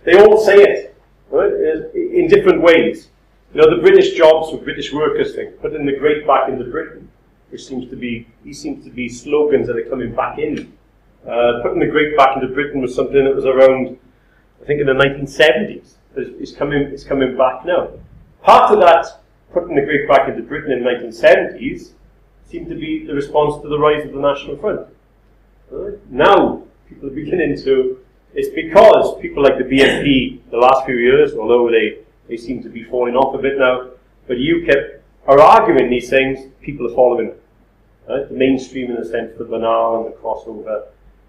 They 0.03 0.19
all 0.19 0.43
say 0.43 0.57
it, 0.57 0.97
right, 1.29 1.53
in 1.95 2.27
different 2.27 2.61
ways. 2.61 3.07
You 3.53 3.61
know, 3.61 3.75
the 3.75 3.81
British 3.81 4.15
jobs 4.15 4.51
for 4.51 4.57
British 4.57 4.91
workers 4.91 5.35
thing, 5.35 5.51
putting 5.61 5.85
the 5.85 5.97
great 5.97 6.27
back 6.27 6.49
into 6.49 6.65
Britain, 6.65 7.08
which 7.49 7.65
seems 7.65 7.89
to 7.89 7.95
be, 7.95 8.27
these 8.43 8.61
seem 8.61 8.81
to 8.83 8.89
be 8.89 9.09
slogans 9.09 9.67
that 9.67 9.75
are 9.75 9.89
coming 9.89 10.13
back 10.13 10.39
in 10.39 10.73
Uh, 11.27 11.61
putting 11.61 11.79
the 11.79 11.87
Great 11.87 12.15
back 12.15 12.37
into 12.37 12.47
Britain 12.53 12.81
was 12.81 12.95
something 12.95 13.25
that 13.25 13.35
was 13.35 13.45
around, 13.45 13.97
I 14.61 14.65
think, 14.65 14.79
in 14.79 14.87
the 14.87 14.93
1970s. 14.93 15.95
It's, 16.15 16.31
it's 16.39 16.51
coming, 16.53 16.81
it's 16.93 17.03
coming 17.03 17.37
back 17.37 17.65
now. 17.65 17.89
Part 18.41 18.71
of 18.71 18.79
that, 18.79 19.19
putting 19.51 19.75
the 19.75 19.81
Great 19.81 20.07
back 20.07 20.29
into 20.29 20.41
Britain 20.43 20.71
in 20.71 20.83
the 20.83 20.89
1970s, 20.89 21.91
seemed 22.45 22.69
to 22.69 22.75
be 22.75 23.05
the 23.05 23.13
response 23.13 23.61
to 23.61 23.67
the 23.67 23.77
rise 23.77 24.05
of 24.05 24.13
the 24.13 24.19
National 24.19 24.57
Front. 24.57 24.87
Right? 25.69 25.99
Now, 26.09 26.63
people 26.87 27.09
are 27.09 27.13
beginning 27.13 27.61
to, 27.63 27.99
it's 28.33 28.49
because 28.55 29.19
people 29.21 29.43
like 29.43 29.57
the 29.57 29.65
BNP, 29.65 30.49
the 30.49 30.57
last 30.57 30.85
few 30.85 30.95
years, 30.95 31.33
although 31.33 31.69
they, 31.69 31.99
they 32.29 32.37
seem 32.37 32.63
to 32.63 32.69
be 32.69 32.83
falling 32.85 33.15
off 33.15 33.35
a 33.35 33.41
bit 33.41 33.59
now, 33.59 33.89
but 34.25 34.37
UKIP 34.37 34.99
are 35.27 35.41
arguing 35.41 35.89
these 35.89 36.09
things, 36.09 36.39
people 36.61 36.89
are 36.89 36.95
following 36.95 37.27
them. 37.27 37.38
Right? 38.09 38.27
The 38.27 38.33
mainstream, 38.35 38.89
in 38.89 38.97
the 38.97 39.05
sense, 39.05 39.37
the 39.37 39.45
banal 39.45 40.03
and 40.03 40.13
the 40.13 40.17
crossover 40.17 40.87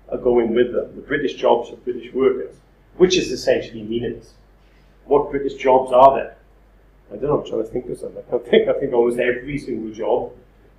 are 0.09 0.19
going 0.19 0.55
with 0.55 0.73
them. 0.73 0.97
The 0.97 1.03
British 1.03 1.35
jobs 1.35 1.71
of 1.71 1.85
British 1.85 2.13
workers, 2.15 2.57
which 2.97 3.19
is 3.19 3.31
essentially 3.31 3.83
meaningless. 3.83 4.33
What 5.05 5.31
British 5.31 5.55
jobs 5.55 5.93
are 5.93 6.17
there? 6.17 6.37
I 7.13 7.17
don't 7.17 7.25
know, 7.25 7.41
I'm 7.41 7.47
trying 7.47 7.65
to 7.65 7.69
think 7.69 7.91
of 7.91 7.99
something. 7.99 8.23
I 8.33 8.39
think, 8.39 8.69
I 8.69 8.73
think 8.81 8.95
almost 8.95 9.19
every 9.19 9.59
single 9.59 9.93
job, 9.93 10.33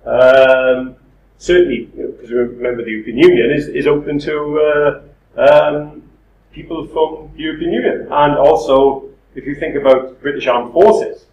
um, 0.04 0.96
certainly, 1.38 1.84
because 1.84 2.30
you 2.30 2.36
know, 2.36 2.42
remember 2.42 2.84
the 2.84 2.90
European 2.90 3.18
Union 3.18 3.50
is, 3.52 3.68
is 3.68 3.86
open 3.86 4.18
to 4.20 5.02
uh, 5.38 5.40
um, 5.40 6.02
people 6.50 6.86
from 6.88 7.30
the 7.36 7.42
European 7.42 7.72
Union. 7.72 8.08
And 8.10 8.36
also, 8.36 9.08
if 9.34 9.46
you 9.46 9.54
think 9.54 9.76
about 9.76 10.20
British 10.20 10.46
Armed 10.46 10.72
Forces, 10.72 11.26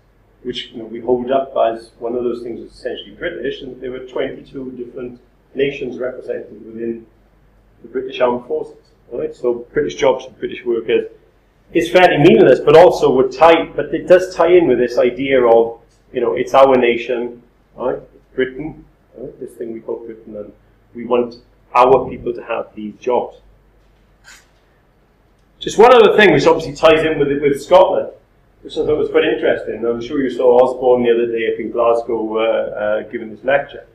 which 0.43 0.71
you 0.71 0.77
know, 0.77 0.85
we 0.85 0.99
hold 0.99 1.31
up 1.31 1.53
as 1.57 1.91
one 1.99 2.15
of 2.15 2.23
those 2.23 2.41
things 2.43 2.61
that's 2.61 2.79
essentially 2.79 3.11
British, 3.11 3.61
and 3.61 3.79
there 3.81 3.91
were 3.91 3.99
22 3.99 4.71
different 4.71 5.19
nations 5.55 5.97
represented 5.97 6.65
within 6.65 7.05
the 7.81 7.87
British 7.87 8.19
Armed 8.19 8.45
Forces. 8.47 8.77
Right? 9.11 9.35
So 9.35 9.65
British 9.73 9.95
jobs 9.95 10.25
and 10.25 10.37
British 10.37 10.63
workers 10.65 11.09
is 11.73 11.91
fairly 11.91 12.17
meaningless, 12.17 12.59
but 12.59 12.75
also 12.75 13.11
would 13.13 13.31
tie, 13.31 13.65
but 13.75 13.93
it 13.93 14.07
does 14.07 14.35
tie 14.35 14.51
in 14.51 14.67
with 14.67 14.79
this 14.79 14.97
idea 14.97 15.43
of, 15.45 15.79
you 16.13 16.21
know, 16.21 16.35
it's 16.35 16.53
our 16.53 16.75
nation, 16.75 17.41
right? 17.75 17.99
Britain, 18.33 18.85
right? 19.17 19.39
this 19.39 19.51
thing 19.53 19.73
we 19.73 19.79
call 19.79 20.03
Britain, 20.05 20.35
and 20.35 20.51
we 20.95 21.05
want 21.05 21.35
our 21.75 22.09
people 22.09 22.33
to 22.33 22.43
have 22.43 22.73
these 22.75 22.95
jobs. 22.95 23.37
Just 25.59 25.77
one 25.77 25.93
other 25.93 26.15
thing, 26.15 26.33
which 26.33 26.47
obviously 26.47 26.73
ties 26.73 27.05
in 27.05 27.19
with 27.19 27.27
with 27.41 27.61
Scotland, 27.61 28.11
which 28.61 28.73
I 28.73 28.85
thought 28.85 28.97
was 28.97 29.09
quite 29.09 29.25
interesting. 29.25 29.85
I'm 29.85 30.01
sure 30.01 30.21
you 30.21 30.29
saw 30.29 30.63
Osborne 30.63 31.03
the 31.03 31.11
other 31.11 31.27
day 31.27 31.53
up 31.53 31.59
in 31.59 31.71
Glasgow 31.71 32.37
uh, 32.37 32.41
uh, 32.41 33.09
giving 33.09 33.29
this 33.29 33.43
lecture, 33.43 33.85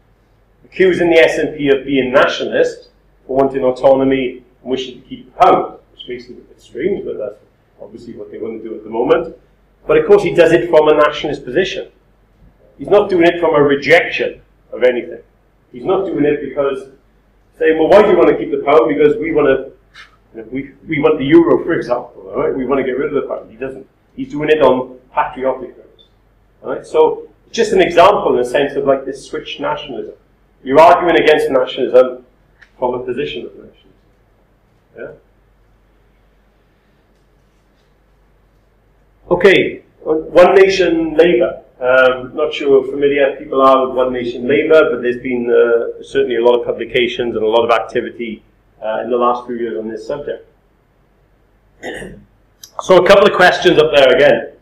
accusing 0.64 1.10
the 1.10 1.16
SNP 1.16 1.78
of 1.78 1.86
being 1.86 2.12
nationalist 2.12 2.88
for 3.26 3.36
wanting 3.36 3.62
autonomy 3.62 4.42
and 4.62 4.70
wishing 4.70 5.02
to 5.02 5.08
keep 5.08 5.26
the 5.26 5.44
pound, 5.44 5.78
which 5.92 6.08
makes 6.08 6.24
it 6.26 6.32
a 6.32 6.40
bit 6.40 6.60
strange, 6.60 7.04
but 7.04 7.18
that's 7.18 7.36
obviously 7.80 8.14
what 8.14 8.30
they 8.30 8.38
want 8.38 8.62
to 8.62 8.68
do 8.68 8.74
at 8.74 8.84
the 8.84 8.90
moment. 8.90 9.36
But 9.86 9.98
of 9.98 10.06
course, 10.06 10.22
he 10.22 10.34
does 10.34 10.52
it 10.52 10.70
from 10.70 10.88
a 10.88 10.94
nationalist 10.94 11.44
position. 11.44 11.90
He's 12.78 12.88
not 12.88 13.10
doing 13.10 13.26
it 13.26 13.38
from 13.38 13.54
a 13.54 13.62
rejection 13.62 14.40
of 14.72 14.82
anything. 14.82 15.20
He's 15.72 15.84
not 15.84 16.06
doing 16.06 16.24
it 16.24 16.40
because 16.40 16.88
saying, 17.58 17.78
well, 17.78 17.88
why 17.88 18.02
do 18.02 18.10
you 18.10 18.16
want 18.16 18.30
to 18.30 18.36
keep 18.36 18.50
the 18.50 18.64
pound? 18.64 18.88
Because 18.88 19.16
we 19.16 19.32
want 19.32 19.46
to, 19.48 19.72
you 20.34 20.42
know, 20.42 20.48
we, 20.50 20.72
we 20.88 20.98
want 21.00 21.18
the 21.18 21.24
euro, 21.24 21.62
for 21.64 21.74
example, 21.74 22.32
all 22.34 22.42
right? 22.42 22.54
We 22.54 22.66
want 22.66 22.80
to 22.80 22.84
get 22.84 22.98
rid 22.98 23.14
of 23.14 23.22
the 23.22 23.28
pound. 23.28 23.50
He 23.50 23.56
doesn't. 23.56 23.86
He's 24.16 24.30
doing 24.30 24.48
it 24.50 24.62
on 24.62 24.98
patriotic 25.12 25.74
grounds. 25.74 26.04
Right? 26.62 26.86
So, 26.86 27.28
just 27.50 27.72
an 27.72 27.80
example 27.80 28.36
in 28.36 28.42
the 28.42 28.48
sense 28.48 28.74
of 28.74 28.84
like 28.84 29.04
this 29.04 29.26
switch 29.26 29.60
nationalism. 29.60 30.14
You're 30.62 30.80
arguing 30.80 31.22
against 31.22 31.50
nationalism 31.50 32.24
from 32.78 32.94
a 32.94 33.04
position 33.04 33.46
of 33.46 33.52
nationalism. 33.52 33.90
Yeah? 34.98 35.12
Okay, 39.30 39.82
One 40.02 40.54
Nation 40.54 41.16
Labour. 41.16 41.62
Um, 41.80 42.36
not 42.36 42.54
sure 42.54 42.82
how 42.82 42.90
familiar 42.90 43.36
people 43.36 43.60
are 43.60 43.86
with 43.86 43.96
One 43.96 44.12
Nation 44.12 44.46
Labour, 44.46 44.90
but 44.90 45.02
there's 45.02 45.20
been 45.20 45.50
uh, 45.50 46.02
certainly 46.02 46.36
a 46.36 46.44
lot 46.44 46.58
of 46.60 46.66
publications 46.66 47.34
and 47.34 47.44
a 47.44 47.48
lot 47.48 47.64
of 47.64 47.70
activity 47.70 48.42
uh, 48.82 49.00
in 49.02 49.10
the 49.10 49.16
last 49.16 49.46
few 49.46 49.56
years 49.56 49.78
on 49.78 49.88
this 49.88 50.06
subject. 50.06 50.46
So 52.82 53.02
a 53.02 53.06
couple 53.06 53.26
of 53.26 53.34
questions 53.34 53.78
up 53.78 53.92
there 53.94 54.14
again. 54.14 54.52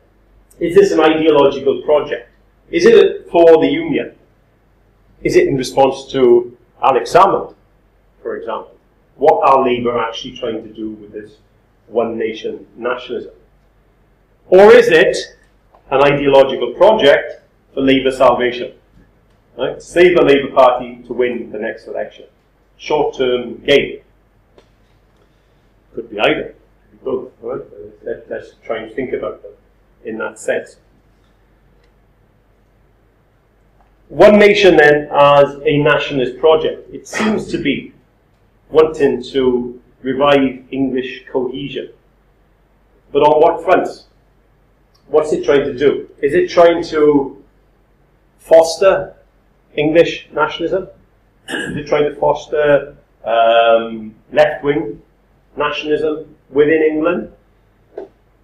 Is 0.61 0.75
this 0.75 0.93
an 0.93 1.01
ideological 1.01 1.83
project? 1.83 2.29
Is 2.71 2.85
it 2.85 3.29
for 3.31 3.61
the 3.61 3.69
Union? 3.69 4.15
Is 5.23 5.37
it 5.37 5.49
in 5.49 5.57
response 5.57 6.11
to 6.13 6.57
Alex 6.83 7.13
Salmond, 7.13 7.55
for 8.23 8.37
example? 8.37 8.77
What 9.17 9.49
are 9.49 9.65
Labour 9.65 9.99
actually 9.99 10.37
trying 10.37 10.63
to 10.63 10.69
do 10.73 10.91
with 10.91 11.13
this 11.13 11.37
one 11.87 12.19
nation 12.19 12.67
nationalism? 12.77 13.33
Or 14.49 14.73
is 14.73 14.89
it 14.89 15.17
an 15.91 16.03
ideological 16.03 16.75
project 16.75 17.43
for 17.73 17.81
Labour 17.81 18.11
salvation? 18.11 18.75
Right? 19.57 19.83
Save 19.83 20.17
the 20.17 20.23
Labour 20.23 20.55
Party 20.55 21.03
to 21.07 21.13
win 21.13 21.51
the 21.51 21.59
next 21.59 21.87
election. 21.87 22.27
Short 22.77 23.17
term 23.17 23.57
gain. 23.65 24.01
Could 25.95 26.11
be 26.11 26.21
either. 26.21 26.55
Be 27.05 27.11
both. 27.11 27.33
Right? 27.41 27.61
Let, 28.05 28.31
us 28.31 28.53
try 28.65 28.79
and 28.79 28.95
think 28.95 29.13
about 29.13 29.43
them 29.43 29.53
in 30.05 30.19
that 30.19 30.39
sense. 30.39 30.77
One 34.09 34.39
Nation, 34.39 34.77
then, 34.77 35.09
as 35.11 35.57
a 35.65 35.79
nationalist 35.79 36.39
project, 36.39 36.93
it 36.93 37.09
seems 37.09 37.51
to 37.51 37.59
be 37.59 37.95
wanting 38.69 39.23
to 39.23 39.81
revive 40.03 40.65
English 40.71 41.25
cohesion. 41.33 41.91
But 43.11 43.23
on 43.23 43.41
what 43.41 43.65
fronts? 43.65 44.07
what's 45.13 45.33
it 45.33 45.45
trying 45.45 45.65
to 45.65 45.77
do? 45.77 46.09
Is 46.23 46.35
it 46.35 46.49
trying 46.51 46.83
to 46.85 47.43
foster 48.39 49.15
English 49.77 50.29
nationalism? 50.33 50.89
Is 51.49 51.77
it 51.77 51.87
trying 51.87 52.05
to 52.05 52.17
foster 52.17 52.97
um, 53.25 54.15
left 54.33 54.65
wing 54.65 55.01
nationalism 55.57 56.35
within 56.53 56.83
England? 56.83 57.33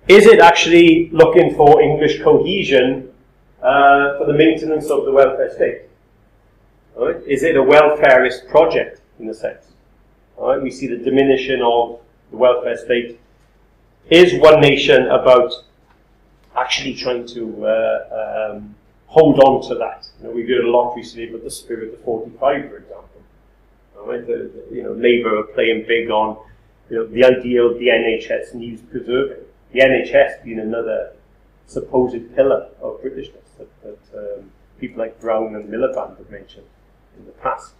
Is 0.08 0.26
it 0.26 0.40
actually 0.40 1.10
looking 1.12 1.54
for 1.54 1.82
English 1.82 2.22
cohesion 2.22 3.12
uh, 3.62 4.16
for 4.18 4.26
the 4.26 4.32
maintenance 4.32 4.90
of 4.90 5.04
the 5.04 5.12
welfare 5.12 5.54
state? 5.54 5.82
Right? 6.96 7.22
Is 7.26 7.42
it 7.42 7.56
a 7.56 7.62
welfareist 7.62 8.48
project 8.48 9.02
in 9.20 9.28
a 9.28 9.34
sense? 9.34 9.66
We 10.62 10.70
see 10.70 10.86
the 10.86 10.96
diminishing 10.96 11.62
of 11.62 12.00
the 12.30 12.36
welfare 12.36 12.76
state. 12.76 13.20
Is 14.10 14.40
one 14.40 14.60
nation 14.60 15.06
about 15.08 15.52
actually 16.56 16.94
trying 16.94 17.26
to 17.26 17.66
uh, 17.66 18.50
um, 18.52 18.74
hold 19.06 19.38
on 19.40 19.68
to 19.68 19.74
that. 19.74 20.06
You 20.18 20.28
know, 20.28 20.30
we've 20.34 20.48
heard 20.48 20.64
a 20.64 20.70
lot 20.70 20.96
recently 20.96 21.28
about 21.28 21.44
the 21.44 21.50
spirit 21.50 21.94
of 21.94 22.00
45, 22.02 22.70
for 22.70 22.76
example. 22.78 23.04
The, 24.06 24.16
the, 24.26 24.74
you 24.74 24.82
know, 24.82 24.92
Labour 24.92 25.40
are 25.40 25.42
playing 25.54 25.84
big 25.86 26.10
on 26.10 26.38
you 26.90 26.96
know, 26.96 27.06
the 27.06 27.24
idea 27.24 27.62
of 27.62 27.78
the 27.78 27.88
NHS 27.88 28.54
needs 28.54 28.80
preserving. 28.82 29.44
The 29.72 29.80
NHS 29.80 30.44
being 30.44 30.58
another 30.58 31.12
supposed 31.66 32.34
pillar 32.34 32.68
of 32.80 33.02
Britishness 33.02 33.44
that, 33.58 33.82
that 33.82 33.98
um, 34.38 34.50
people 34.80 34.98
like 34.98 35.20
Brown 35.20 35.54
and 35.54 35.68
Miliband 35.68 36.16
have 36.18 36.30
mentioned 36.30 36.66
in 37.18 37.26
the 37.26 37.32
past. 37.32 37.74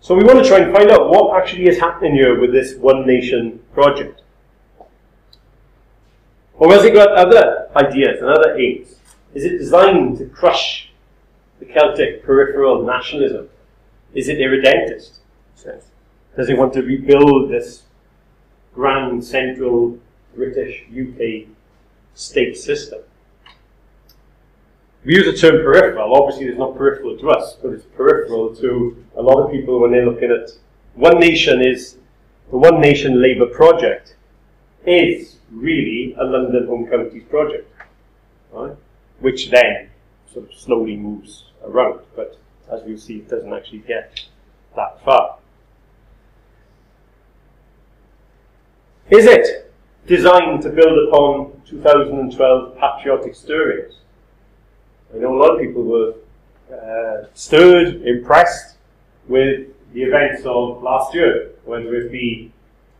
So 0.00 0.14
we 0.14 0.24
want 0.24 0.42
to 0.42 0.48
try 0.48 0.58
and 0.58 0.74
find 0.74 0.90
out 0.90 1.08
what 1.08 1.40
actually 1.40 1.66
is 1.66 1.78
happening 1.78 2.14
here 2.14 2.38
with 2.38 2.52
this 2.52 2.74
One 2.74 3.06
Nation 3.06 3.60
project. 3.72 4.22
Or 6.54 6.72
has 6.72 6.84
it 6.84 6.94
got 6.94 7.12
other 7.12 7.68
ideas 7.76 8.20
and 8.20 8.30
other 8.30 8.56
aims? 8.58 8.96
Is 9.34 9.44
it 9.44 9.58
designed 9.58 10.18
to 10.18 10.26
crush 10.26 10.90
the 11.58 11.66
Celtic 11.66 12.24
peripheral 12.24 12.84
nationalism? 12.84 13.48
Is 14.14 14.28
it 14.28 14.38
irredentist? 14.38 15.20
Does 16.36 16.48
it 16.48 16.58
want 16.58 16.72
to 16.74 16.82
rebuild 16.82 17.50
this 17.50 17.84
grand 18.74 19.24
central 19.24 19.98
British 20.34 20.84
UK 20.90 21.48
state 22.14 22.56
system? 22.56 23.00
We 25.04 25.16
use 25.16 25.26
the 25.26 25.36
term 25.36 25.62
peripheral. 25.62 26.14
Obviously, 26.14 26.46
it's 26.46 26.58
not 26.58 26.76
peripheral 26.76 27.16
to 27.18 27.30
us, 27.30 27.56
but 27.62 27.72
it's 27.72 27.84
peripheral 27.96 28.54
to 28.56 29.04
a 29.16 29.22
lot 29.22 29.44
of 29.44 29.52
people 29.52 29.80
when 29.80 29.92
they're 29.92 30.06
looking 30.06 30.30
at 30.30 30.50
One 30.94 31.20
Nation 31.20 31.60
is 31.60 31.98
the 32.50 32.56
One 32.56 32.80
Nation 32.80 33.20
Labour 33.20 33.46
project 33.46 34.16
is 34.86 35.36
really 35.52 36.14
a 36.18 36.24
London 36.24 36.66
Home 36.66 36.86
Counties 36.86 37.24
project, 37.28 37.70
right? 38.52 38.76
which 39.20 39.50
then 39.50 39.88
sort 40.32 40.50
of 40.50 40.58
slowly 40.58 40.96
moves 40.96 41.44
around, 41.64 42.00
but 42.16 42.38
as 42.72 42.82
we'll 42.84 42.98
see, 42.98 43.18
it 43.18 43.28
doesn't 43.28 43.52
actually 43.52 43.78
get 43.78 44.20
that 44.76 45.02
far. 45.04 45.38
Is 49.10 49.26
it 49.26 49.70
designed 50.06 50.62
to 50.62 50.70
build 50.70 51.08
upon 51.08 51.60
2012 51.66 52.78
patriotic 52.78 53.34
stirrings? 53.34 53.98
I 55.14 55.18
know 55.18 55.34
a 55.34 55.38
lot 55.38 55.54
of 55.54 55.60
people 55.60 55.82
were 55.82 56.14
uh, 56.72 57.26
stirred, 57.34 58.02
impressed 58.06 58.76
with 59.28 59.68
the 59.92 60.02
events 60.02 60.44
of 60.46 60.82
last 60.82 61.14
year, 61.14 61.50
whether 61.64 61.94
it 61.94 62.10
be, 62.10 62.50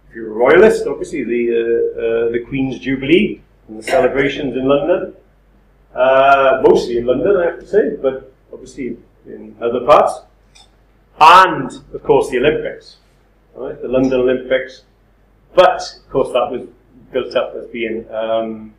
if 0.09 0.15
you're 0.15 0.31
a 0.31 0.35
royalist, 0.35 0.87
obviously 0.87 1.25
the, 1.25 1.49
uh, 1.49 2.01
uh, 2.01 2.33
the 2.33 2.41
Queen's 2.49 2.79
Jubilee 2.79 3.41
and 3.69 3.79
the 3.79 3.83
celebrations 3.83 4.55
in 4.57 4.69
London, 4.69 5.15
uh, 5.95 6.63
mostly 6.69 6.99
in 6.99 7.07
London, 7.07 7.37
I 7.39 7.45
have 7.47 7.61
to 7.61 7.67
say, 7.67 7.97
but 7.97 8.31
obviously 8.53 8.99
in 9.27 9.57
other 9.61 9.81
parts, 9.81 10.21
and 11.19 11.73
of 11.95 12.03
course 12.03 12.29
the 12.29 12.39
Olympics, 12.39 12.99
right? 13.55 13.81
the 13.81 13.89
London 13.89 14.21
Olympics. 14.21 14.83
But 15.55 15.81
of 16.05 16.11
course 16.11 16.33
that 16.33 16.51
was 16.51 16.67
built 17.13 17.35
up 17.37 17.55
as 17.55 17.67
being 17.69 18.05
um, 18.13 18.75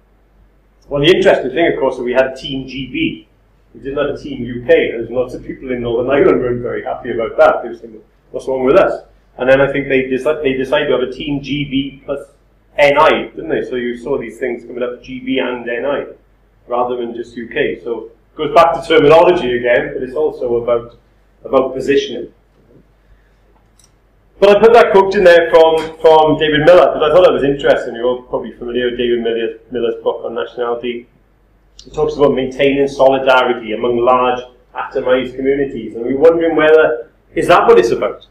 well. 0.90 1.02
The 1.02 1.16
interesting 1.16 1.52
thing, 1.52 1.74
of 1.74 1.80
course, 1.80 1.96
is 1.96 2.02
we 2.02 2.14
had 2.14 2.36
Team 2.36 2.68
GB. 2.68 3.28
We 3.74 3.80
didn't 3.82 3.98
have 3.98 4.16
a 4.16 4.22
Team 4.22 4.44
UK. 4.44 4.68
There's 4.68 5.10
lots 5.10 5.34
of 5.34 5.44
people 5.44 5.72
in 5.72 5.82
Northern 5.82 6.12
Ireland 6.12 6.42
weren't 6.42 6.62
very 6.62 6.84
happy 6.84 7.12
about 7.12 7.38
that. 7.38 7.64
They 7.64 7.70
were 7.70 7.78
saying, 7.78 8.02
"What's 8.32 8.48
wrong 8.48 8.64
with 8.66 8.76
us?" 8.76 9.04
And 9.38 9.50
then 9.50 9.62
I 9.62 9.72
think 9.72 9.88
they 9.88 10.04
decided 10.04 10.44
they 10.44 10.54
decided 10.54 10.88
to 10.88 11.00
have 11.00 11.10
a 11.10 11.12
Team 11.12 11.42
GB 11.42 12.06
plus 12.06 12.28
NI, 12.78 13.32
didn't 13.36 13.50
they? 13.50 13.64
So 13.64 13.76
you 13.76 13.98
saw 13.98 14.18
these 14.18 14.38
things 14.38 14.66
coming 14.66 14.84
up 14.84 15.02
GB 15.02 15.42
and 15.42 15.66
NI 15.66 16.16
rather 16.68 16.98
than 16.98 17.16
just 17.16 17.38
UK. 17.38 17.82
So 17.84 18.12
it 18.12 18.36
goes 18.36 18.54
back 18.54 18.74
to 18.74 18.88
terminology 18.88 19.58
again, 19.58 19.92
but 19.94 20.04
it's 20.04 20.16
also 20.16 20.58
about 20.64 20.98
about 21.44 21.74
positioning. 21.74 22.34
But 24.38 24.50
I 24.50 24.60
put 24.60 24.74
that 24.74 24.92
quote 24.92 25.16
in 25.16 25.24
there 25.24 25.50
from, 25.50 25.78
from 26.02 26.38
David 26.38 26.66
Miller 26.66 26.92
because 26.94 27.10
I 27.10 27.14
thought 27.14 27.24
that 27.24 27.34
was 27.34 27.44
interesting. 27.44 27.96
You're 27.96 28.06
all 28.06 28.24
probably 28.24 28.52
familiar 28.52 28.90
with 28.90 28.98
David 28.98 29.22
Miller's, 29.22 29.60
Miller's 29.72 30.04
book 30.04 30.26
on 30.26 30.36
nationality. 30.36 31.08
He 31.84 31.92
talks 31.92 32.16
about 32.16 32.34
maintaining 32.34 32.88
solidarity 32.90 33.74
among 33.74 33.98
large 33.98 34.42
atomized 34.76 35.36
communities, 35.36 35.96
and 35.96 36.04
we're 36.04 36.18
wondering 36.18 36.58
whether 36.58 37.12
is 37.34 37.48
that 37.48 37.66
what 37.66 37.80
it's 37.80 37.92
about? 37.92 38.28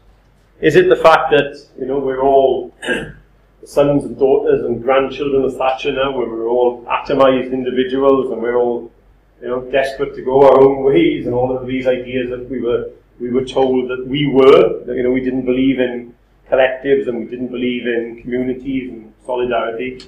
Is 0.61 0.75
it 0.75 0.89
the 0.89 0.95
fact 0.95 1.31
that 1.31 1.59
you 1.79 1.85
know 1.85 1.97
we're 1.97 2.21
all 2.21 2.73
sons 3.65 4.03
and 4.03 4.17
daughters 4.17 4.63
and 4.63 4.83
grandchildren 4.83 5.43
of 5.43 5.57
Thatcher 5.57 5.91
now, 5.91 6.15
where 6.15 6.29
we're 6.29 6.47
all 6.47 6.83
atomized 6.85 7.51
individuals 7.51 8.31
and 8.31 8.41
we're 8.41 8.57
all 8.57 8.91
you 9.41 9.47
know 9.47 9.61
desperate 9.71 10.15
to 10.15 10.21
go 10.21 10.43
our 10.43 10.61
own 10.61 10.83
ways, 10.83 11.25
and 11.25 11.33
all 11.33 11.57
of 11.57 11.65
these 11.65 11.87
ideas 11.87 12.29
that 12.29 12.47
we 12.47 12.61
were 12.61 12.91
we 13.19 13.31
were 13.31 13.45
told 13.45 13.89
that 13.89 14.05
we 14.07 14.27
were, 14.27 14.83
that, 14.85 14.95
you 14.95 15.03
know, 15.03 15.11
we 15.11 15.21
didn't 15.21 15.45
believe 15.45 15.79
in 15.79 16.13
collectives 16.49 17.07
and 17.07 17.19
we 17.19 17.25
didn't 17.25 17.47
believe 17.47 17.87
in 17.87 18.21
communities 18.21 18.89
and 18.91 19.13
solidarity. 19.25 19.99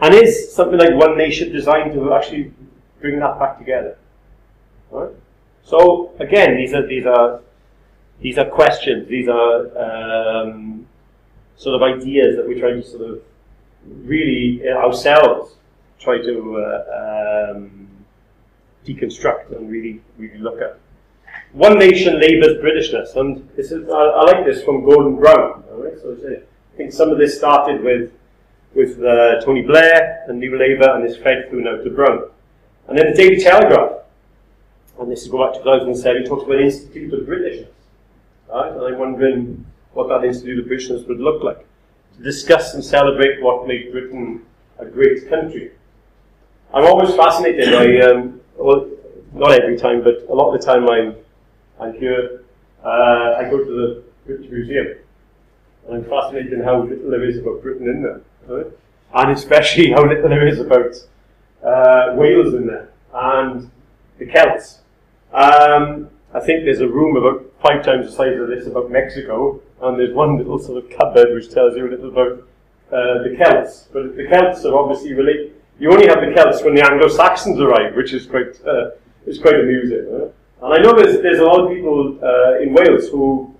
And 0.00 0.14
is 0.14 0.52
something 0.54 0.78
like 0.78 0.94
One 0.94 1.16
Nation 1.16 1.52
designed 1.52 1.92
to 1.92 2.14
actually 2.14 2.52
bring 3.00 3.20
that 3.20 3.38
back 3.38 3.58
together? 3.58 3.98
Right? 4.90 5.10
So 5.62 6.12
again, 6.18 6.56
these 6.56 6.74
are 6.74 6.86
these 6.86 7.06
are 7.06 7.40
these 8.20 8.38
are 8.38 8.46
questions. 8.46 9.08
These 9.08 9.28
are 9.28 9.78
um, 9.78 10.86
sort 11.56 11.76
of 11.76 11.82
ideas 11.82 12.36
that 12.36 12.48
we 12.48 12.58
try 12.58 12.70
to 12.70 12.82
sort 12.82 13.10
of 13.10 13.22
really 14.04 14.68
ourselves 14.68 15.54
try 16.00 16.18
to 16.18 16.56
uh, 16.58 17.52
um, 17.54 17.88
deconstruct 18.84 19.54
and 19.56 19.70
really 19.70 20.00
really 20.18 20.38
look 20.38 20.60
at. 20.60 20.78
One 21.52 21.78
nation 21.78 22.18
labours 22.18 22.56
Britishness, 22.62 23.14
and 23.16 23.46
this 23.56 23.72
is, 23.72 23.88
I, 23.88 23.92
I 23.92 24.22
like 24.24 24.46
this 24.46 24.62
from 24.64 24.84
Gordon 24.84 25.16
Brown. 25.16 25.62
Right? 25.70 25.92
So 26.00 26.16
I 26.26 26.76
think 26.76 26.92
some 26.92 27.10
of 27.10 27.18
this 27.18 27.36
started 27.36 27.82
with 27.82 28.12
with 28.74 29.02
uh, 29.02 29.38
Tony 29.42 29.60
Blair 29.60 30.24
and 30.28 30.38
New 30.38 30.56
Labour, 30.58 30.94
and 30.94 31.04
this 31.04 31.18
fed 31.18 31.50
through 31.50 31.62
now 31.62 31.76
to 31.76 31.90
Brown. 31.90 32.30
And 32.88 32.98
then 32.98 33.10
the 33.10 33.16
Daily 33.16 33.36
Telegraph, 33.38 33.98
and 34.98 35.12
this 35.12 35.22
is 35.22 35.28
going 35.28 35.46
back 35.46 35.58
to 35.58 35.62
2007, 35.62 36.24
talks 36.24 36.44
about 36.44 36.56
the 36.56 36.62
Institute 36.62 37.12
of 37.12 37.26
Britishness. 37.26 37.68
Right? 38.48 38.72
And 38.72 38.80
I'm 38.80 38.98
wondering 38.98 39.66
what 39.92 40.08
that 40.08 40.26
Institute 40.26 40.60
of 40.60 40.64
Britishness 40.64 41.06
would 41.06 41.20
look 41.20 41.42
like. 41.42 41.66
To 42.16 42.22
discuss 42.22 42.72
and 42.72 42.82
celebrate 42.82 43.42
what 43.42 43.66
made 43.66 43.92
Britain 43.92 44.46
a 44.78 44.86
great 44.86 45.28
country. 45.28 45.72
I'm 46.72 46.84
always 46.84 47.14
fascinated 47.14 47.72
by, 47.72 48.06
um, 48.06 48.40
well, 48.56 48.88
not 49.34 49.52
every 49.52 49.76
time, 49.76 50.02
but 50.02 50.26
a 50.30 50.34
lot 50.34 50.54
of 50.54 50.60
the 50.60 50.66
time 50.66 50.88
I'm 50.88 51.14
and 51.82 51.98
here 51.98 52.44
uh, 52.84 53.36
I 53.38 53.48
go 53.50 53.58
to 53.58 53.64
the 53.64 54.02
British 54.26 54.50
Museum. 54.50 54.98
And 55.86 55.96
I'm 55.96 56.04
fascinated 56.04 56.52
in 56.52 56.62
how 56.62 56.82
little 56.82 57.10
there 57.10 57.28
is 57.28 57.38
about 57.38 57.62
Britain 57.62 57.88
in 57.88 58.02
there. 58.02 58.20
Right? 58.46 58.66
And 59.14 59.36
especially 59.36 59.90
how 59.96 60.06
little 60.06 60.28
there 60.28 60.46
is 60.46 60.60
about 60.60 60.94
uh, 61.64 62.14
Wales 62.16 62.54
in 62.54 62.66
there 62.66 62.90
and 63.14 63.70
the 64.18 64.26
Celts. 64.26 64.80
Um, 65.32 66.08
I 66.34 66.40
think 66.40 66.64
there's 66.64 66.80
a 66.80 66.88
room 66.88 67.16
about 67.16 67.44
five 67.62 67.84
times 67.84 68.06
the 68.06 68.12
size 68.12 68.38
of 68.40 68.48
this 68.48 68.66
about 68.66 68.90
Mexico, 68.90 69.60
and 69.82 69.98
there's 69.98 70.14
one 70.14 70.38
little 70.38 70.58
sort 70.58 70.82
of 70.82 70.90
cupboard 70.90 71.34
which 71.34 71.50
tells 71.50 71.76
you 71.76 71.86
a 71.86 71.90
little 71.90 72.08
about 72.08 72.38
uh, 72.88 73.22
the 73.22 73.36
Celts. 73.38 73.88
But 73.92 74.16
the 74.16 74.26
Celts 74.28 74.64
are 74.64 74.76
obviously 74.76 75.12
related. 75.12 75.54
You 75.78 75.92
only 75.92 76.06
have 76.06 76.20
the 76.20 76.32
Celts 76.34 76.62
when 76.62 76.74
the 76.74 76.82
Anglo-Saxons 76.82 77.60
arrive, 77.60 77.94
which 77.96 78.12
is 78.12 78.26
quite 78.26 78.60
uh, 78.66 78.90
quite 79.40 79.60
amusing. 79.60 80.32
And 80.62 80.72
I 80.72 80.78
know 80.78 80.94
there's, 80.96 81.20
there's 81.22 81.40
a 81.40 81.44
lot 81.44 81.60
of 81.60 81.70
people 81.74 82.20
uh, 82.22 82.60
in 82.60 82.72
Wales 82.72 83.08
who, 83.08 83.52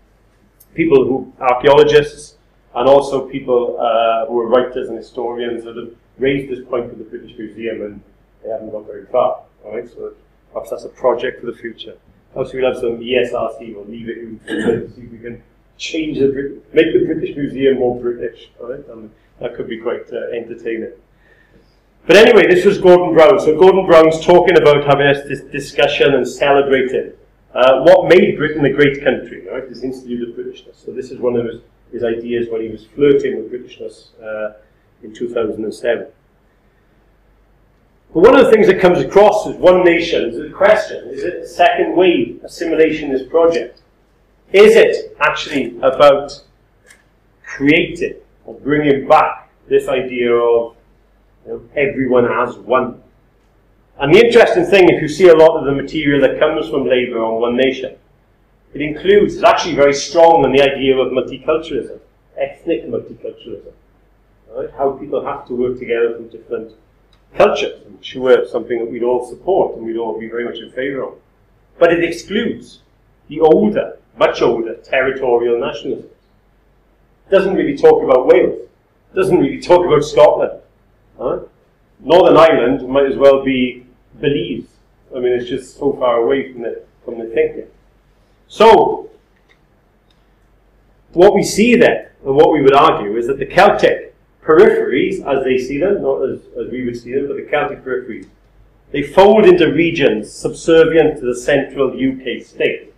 people 0.74 1.04
who, 1.04 1.32
archaeologists, 1.40 2.36
and 2.76 2.88
also 2.88 3.28
people 3.28 3.76
uh, 3.80 4.26
who 4.26 4.38
are 4.38 4.46
writers 4.46 4.88
and 4.88 4.96
historians 4.96 5.64
that 5.64 5.76
have 5.76 5.90
raised 6.18 6.50
this 6.50 6.64
point 6.64 6.86
with 6.86 6.98
the 6.98 7.04
British 7.04 7.36
Museum 7.36 7.82
and 7.82 8.00
they 8.42 8.50
haven't 8.50 8.70
got 8.70 8.86
very 8.86 9.06
far. 9.06 9.42
Right? 9.64 9.88
So 9.88 10.14
perhaps 10.52 10.70
that's 10.70 10.84
a 10.84 10.90
project 10.90 11.40
for 11.40 11.46
the 11.46 11.58
future. 11.58 11.96
Perhaps 12.32 12.54
we'll 12.54 12.72
have 12.72 12.80
some 12.80 13.00
ESRC, 13.00 13.74
we'll 13.74 13.84
leave 13.84 14.08
it 14.08 14.18
in 14.18 14.38
to 14.46 14.88
see 14.94 15.02
if 15.02 15.10
we 15.10 15.18
can 15.18 15.42
change 15.78 16.18
the, 16.18 16.60
make 16.72 16.92
the 16.92 17.04
British 17.04 17.36
Museum 17.36 17.80
more 17.80 18.00
British. 18.00 18.48
Right? 18.60 18.86
And 18.88 19.10
that 19.40 19.56
could 19.56 19.68
be 19.68 19.80
quite 19.80 20.06
uh, 20.12 20.36
entertaining. 20.36 20.92
But 22.06 22.16
anyway, 22.16 22.48
this 22.48 22.64
was 22.64 22.78
Gordon 22.78 23.14
Brown. 23.14 23.38
So 23.38 23.56
Gordon 23.58 23.86
Brown's 23.86 24.24
talking 24.24 24.56
about 24.56 24.84
having 24.84 25.06
this 25.28 25.42
discussion 25.42 26.14
and 26.14 26.26
celebrating 26.26 27.12
uh, 27.54 27.82
what 27.82 28.08
made 28.08 28.36
Britain 28.36 28.64
a 28.64 28.72
great 28.72 29.04
country, 29.04 29.46
right? 29.48 29.68
This 29.68 29.84
Institute 29.84 30.28
of 30.28 30.34
Britishness. 30.34 30.84
So 30.84 30.92
this 30.92 31.10
is 31.10 31.20
one 31.20 31.36
of 31.36 31.46
his, 31.46 31.60
his 31.92 32.02
ideas 32.02 32.48
when 32.50 32.62
he 32.62 32.68
was 32.68 32.86
flirting 32.86 33.36
with 33.36 33.52
Britishness 33.52 34.08
uh, 34.20 34.58
in 35.02 35.14
2007. 35.14 36.06
But 38.12 38.20
one 38.20 38.34
of 38.38 38.44
the 38.44 38.50
things 38.50 38.66
that 38.66 38.80
comes 38.80 38.98
across 38.98 39.46
is 39.46 39.54
one 39.56 39.84
nation 39.84 40.28
is 40.28 40.36
the 40.36 40.50
question, 40.50 41.08
is 41.08 41.22
it 41.22 41.34
a 41.34 41.46
second 41.46 41.96
wave 41.96 42.40
assimilationist 42.44 43.30
project? 43.30 43.80
Is 44.52 44.74
it 44.76 45.16
actually 45.20 45.78
about 45.78 46.42
creating 47.44 48.16
or 48.44 48.58
bringing 48.58 49.06
back 49.06 49.50
this 49.68 49.88
idea 49.88 50.34
of 50.34 50.76
know, 51.46 51.62
everyone 51.76 52.24
has 52.24 52.56
one. 52.56 53.02
And 53.98 54.14
the 54.14 54.24
interesting 54.24 54.64
thing, 54.64 54.88
if 54.88 55.02
you 55.02 55.08
see 55.08 55.28
a 55.28 55.36
lot 55.36 55.58
of 55.58 55.64
the 55.64 55.72
material 55.72 56.20
that 56.22 56.38
comes 56.38 56.68
from 56.68 56.88
Labour 56.88 57.22
on 57.22 57.40
One 57.40 57.56
Nation, 57.56 57.96
it 58.74 58.80
includes, 58.80 59.34
it's 59.34 59.44
actually 59.44 59.74
very 59.74 59.92
strong 59.92 60.44
in 60.44 60.52
the 60.52 60.62
idea 60.62 60.96
of 60.96 61.12
multiculturalism, 61.12 62.00
ethnic 62.36 62.86
multiculturalism. 62.86 63.72
Right? 64.50 64.70
How 64.76 64.92
people 64.92 65.24
have 65.24 65.46
to 65.48 65.54
work 65.54 65.78
together 65.78 66.14
from 66.16 66.28
different 66.28 66.72
cultures. 67.34 67.82
I'm 67.86 68.02
sure 68.02 68.46
something 68.46 68.78
that 68.78 68.90
we'd 68.90 69.02
all 69.02 69.28
support 69.28 69.76
and 69.76 69.84
we'd 69.84 69.98
all 69.98 70.18
be 70.18 70.28
very 70.28 70.44
much 70.44 70.58
in 70.58 70.70
favour 70.72 71.04
of. 71.04 71.14
But 71.78 71.92
it 71.92 72.04
excludes 72.04 72.80
the 73.28 73.40
older, 73.40 73.98
much 74.18 74.42
older 74.42 74.74
territorial 74.76 75.60
nationalism. 75.60 76.08
Doesn't 77.30 77.54
really 77.54 77.76
talk 77.76 78.02
about 78.02 78.26
Wales. 78.26 78.68
Doesn't 79.14 79.38
really 79.38 79.60
talk 79.60 79.86
about 79.86 80.04
Scotland. 80.04 80.61
Huh? 81.18 81.40
Northern 82.00 82.36
Ireland 82.36 82.88
might 82.88 83.06
as 83.06 83.16
well 83.16 83.44
be 83.44 83.86
Belize. 84.20 84.66
I 85.14 85.20
mean, 85.20 85.32
it's 85.32 85.48
just 85.48 85.76
so 85.78 85.92
far 85.94 86.22
away 86.22 86.52
from 86.52 86.62
the, 86.62 86.84
from 87.04 87.18
the 87.18 87.26
thinking. 87.26 87.66
So, 88.48 89.10
what 91.12 91.34
we 91.34 91.42
see 91.42 91.76
there, 91.76 92.12
and 92.24 92.34
what 92.34 92.52
we 92.52 92.62
would 92.62 92.74
argue, 92.74 93.16
is 93.16 93.26
that 93.26 93.38
the 93.38 93.46
Celtic 93.46 94.14
peripheries, 94.42 95.24
as 95.26 95.44
they 95.44 95.58
see 95.58 95.78
them, 95.78 96.02
not 96.02 96.22
as, 96.28 96.40
as 96.58 96.70
we 96.70 96.84
would 96.84 96.96
see 96.96 97.14
them, 97.14 97.28
but 97.28 97.36
the 97.36 97.48
Celtic 97.50 97.84
peripheries, 97.84 98.28
they 98.90 99.02
fold 99.02 99.46
into 99.46 99.72
regions 99.72 100.30
subservient 100.30 101.18
to 101.18 101.26
the 101.26 101.36
central 101.36 101.88
UK 101.88 102.44
state. 102.44 102.92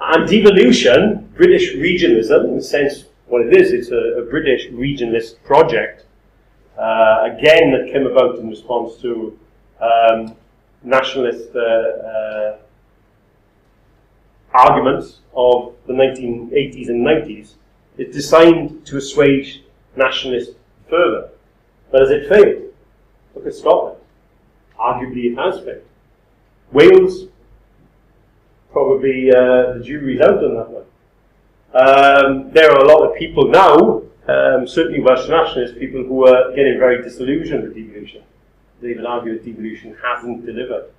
And 0.00 0.28
devolution, 0.28 1.30
British 1.34 1.74
regionalism, 1.74 2.44
in 2.44 2.56
the 2.56 2.62
sense 2.62 3.04
what 3.26 3.46
it 3.46 3.56
is, 3.56 3.72
it's 3.72 3.90
a, 3.90 4.22
a 4.22 4.22
British 4.22 4.68
regionalist 4.68 5.42
project, 5.44 6.05
uh, 6.78 7.30
again, 7.32 7.72
that 7.72 7.90
came 7.92 8.06
about 8.06 8.38
in 8.38 8.48
response 8.48 8.96
to 9.02 9.38
um, 9.80 10.36
nationalist 10.82 11.50
uh, 11.54 11.60
uh, 11.60 12.56
arguments 14.52 15.20
of 15.34 15.74
the 15.86 15.92
1980s 15.92 16.88
and 16.88 17.06
90s, 17.06 17.54
is 17.98 18.14
designed 18.14 18.84
to 18.86 18.98
assuage 18.98 19.62
nationalists 19.96 20.54
further. 20.88 21.30
But 21.90 22.02
has 22.02 22.10
it 22.10 22.28
failed? 22.28 22.72
Look 23.34 23.46
at 23.46 23.54
Scotland. 23.54 23.98
Arguably, 24.78 25.32
it 25.32 25.36
has 25.36 25.60
failed. 25.60 25.82
Wales, 26.72 27.28
probably 28.72 29.30
uh, 29.30 29.74
the 29.74 29.82
jury's 29.84 30.20
out 30.20 30.42
on 30.44 30.54
that 30.56 30.70
one. 30.70 30.84
Um, 31.74 32.50
there 32.52 32.70
are 32.70 32.84
a 32.84 32.88
lot 32.88 33.08
of 33.08 33.16
people 33.16 33.48
now, 33.48 34.02
um, 34.28 34.66
certainly 34.66 35.00
Welsh 35.00 35.28
nationalists, 35.28 35.78
people 35.78 36.02
who 36.02 36.26
are 36.26 36.50
getting 36.54 36.78
very 36.78 37.02
disillusioned 37.02 37.62
with 37.62 37.74
devolution. 37.74 38.22
They 38.80 38.94
would 38.94 39.06
argue 39.06 39.34
that 39.34 39.44
devolution 39.44 39.96
hasn't 40.02 40.44
delivered, 40.44 40.90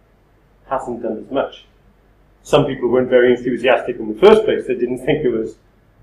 hasn't 0.70 1.04
done 1.04 1.26
as 1.26 1.32
much. 1.32 1.66
Some 2.44 2.66
people 2.66 2.88
weren't 2.88 3.10
very 3.10 3.34
enthusiastic 3.34 3.98
in 3.98 4.14
the 4.14 4.20
first 4.20 4.46
place. 4.46 4.66
They 4.68 4.76
didn't 4.76 5.06
think 5.06 5.26
it 5.26 5.30
was, 5.30 5.58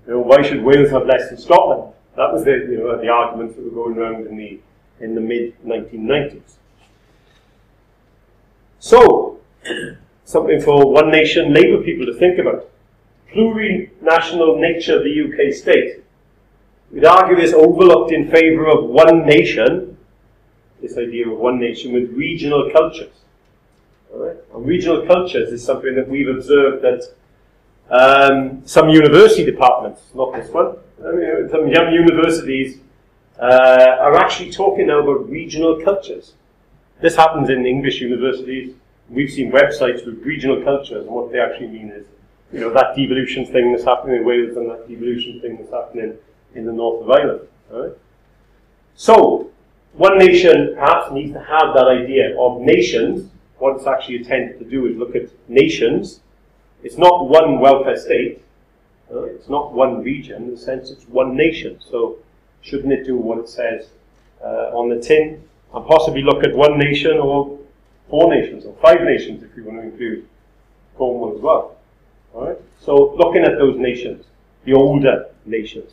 you 0.05 0.13
know, 0.13 0.19
why 0.19 0.43
should 0.43 0.63
Wales 0.63 0.91
have 0.91 1.07
less 1.07 1.29
than 1.29 1.39
Scotland? 1.39 1.93
That 2.15 2.31
was 2.31 2.45
the, 2.45 2.51
you 2.51 2.77
know, 2.77 3.01
the 3.01 3.09
arguments 3.09 3.55
that 3.55 3.65
were 3.65 3.71
going 3.71 3.97
around 3.97 4.27
in 4.27 4.37
the, 4.37 4.59
in 4.99 5.15
the 5.15 5.21
mid 5.21 5.55
1990s. 5.65 6.57
So, 8.79 9.39
something 10.25 10.61
for 10.61 10.91
One 10.91 11.09
Nation 11.09 11.51
Labour 11.51 11.83
people 11.83 12.05
to 12.05 12.13
think 12.13 12.37
about. 12.37 12.69
Plurinational 13.33 14.59
nature 14.59 14.97
of 14.97 15.03
the 15.03 15.23
UK 15.23 15.53
state. 15.53 16.04
We'd 16.95 17.03
argue 17.03 17.37
is 17.37 17.53
overlooked 17.53 18.13
in 18.13 18.31
favour 18.31 18.69
of 18.69 18.85
one 18.85 19.25
nation, 19.25 19.97
this 20.81 20.97
idea 20.97 21.29
of 21.29 21.37
one 21.37 21.59
nation 21.59 21.91
with 21.91 22.09
regional 22.11 22.71
cultures. 22.71 23.11
Right? 24.13 24.37
And 24.53 24.65
regional 24.65 25.05
cultures 25.05 25.51
is 25.51 25.61
something 25.61 25.93
that 25.95 26.07
we've 26.07 26.29
observed 26.29 26.85
that 26.85 27.03
um, 27.89 28.61
some 28.65 28.87
university 28.87 29.43
departments, 29.43 30.03
not 30.15 30.31
this 30.35 30.49
one, 30.51 30.77
some 31.51 31.67
young 31.67 31.91
universities 31.91 32.79
uh, 33.41 33.97
are 33.99 34.15
actually 34.15 34.53
talking 34.53 34.87
now 34.87 35.01
about 35.01 35.29
regional 35.29 35.81
cultures. 35.83 36.35
This 37.01 37.17
happens 37.17 37.49
in 37.49 37.65
English 37.65 37.99
universities. 37.99 38.73
We've 39.09 39.29
seen 39.29 39.51
websites 39.51 40.05
with 40.05 40.23
regional 40.23 40.63
cultures, 40.63 41.05
and 41.05 41.13
what 41.13 41.33
they 41.33 41.41
actually 41.41 41.67
mean 41.67 41.89
is, 41.89 42.05
you 42.53 42.61
know, 42.61 42.71
that 42.71 42.95
devolution 42.95 43.45
thing 43.45 43.73
that's 43.73 43.83
happening 43.83 44.15
in 44.15 44.25
Wales 44.25 44.55
and 44.55 44.71
that 44.71 44.87
devolution 44.87 45.41
thing 45.41 45.57
that's 45.57 45.73
happening 45.73 46.17
in 46.55 46.65
the 46.65 46.73
north 46.73 47.03
of 47.03 47.11
Ireland. 47.11 47.47
Right? 47.69 47.91
So, 48.95 49.51
one 49.93 50.17
nation 50.17 50.73
perhaps 50.75 51.11
needs 51.11 51.33
to 51.33 51.39
have 51.39 51.73
that 51.75 51.87
idea 51.87 52.39
of 52.39 52.61
nations. 52.61 53.29
What 53.57 53.77
it's 53.77 53.87
actually 53.87 54.17
intended 54.17 54.59
to 54.59 54.65
do 54.65 54.87
is 54.87 54.97
look 54.97 55.15
at 55.15 55.29
nations. 55.47 56.21
It's 56.83 56.97
not 56.97 57.29
one 57.29 57.59
welfare 57.59 57.97
state. 57.97 58.41
Right? 59.09 59.31
It's 59.31 59.49
not 59.49 59.73
one 59.73 60.03
region. 60.03 60.43
In 60.43 60.51
the 60.51 60.57
sense, 60.57 60.89
it's 60.89 61.05
one 61.05 61.35
nation. 61.35 61.79
So, 61.79 62.17
shouldn't 62.61 62.93
it 62.93 63.05
do 63.05 63.15
what 63.15 63.37
it 63.37 63.49
says 63.49 63.89
uh, 64.43 64.77
on 64.77 64.89
the 64.89 64.99
tin? 64.99 65.43
And 65.73 65.85
possibly 65.85 66.23
look 66.23 66.43
at 66.43 66.55
one 66.55 66.77
nation 66.77 67.17
or 67.17 67.59
four 68.09 68.33
nations 68.33 68.65
or 68.65 68.75
five 68.81 69.01
nations 69.01 69.43
if 69.43 69.55
you 69.55 69.63
want 69.63 69.79
to 69.79 69.83
include 69.83 70.27
Cornwall 70.97 71.35
as 71.35 71.41
well. 71.41 71.75
Alright? 72.33 72.57
So 72.79 73.15
looking 73.15 73.43
at 73.43 73.57
those 73.57 73.77
nations, 73.77 74.25
the 74.63 74.73
older 74.73 75.27
nations. 75.45 75.91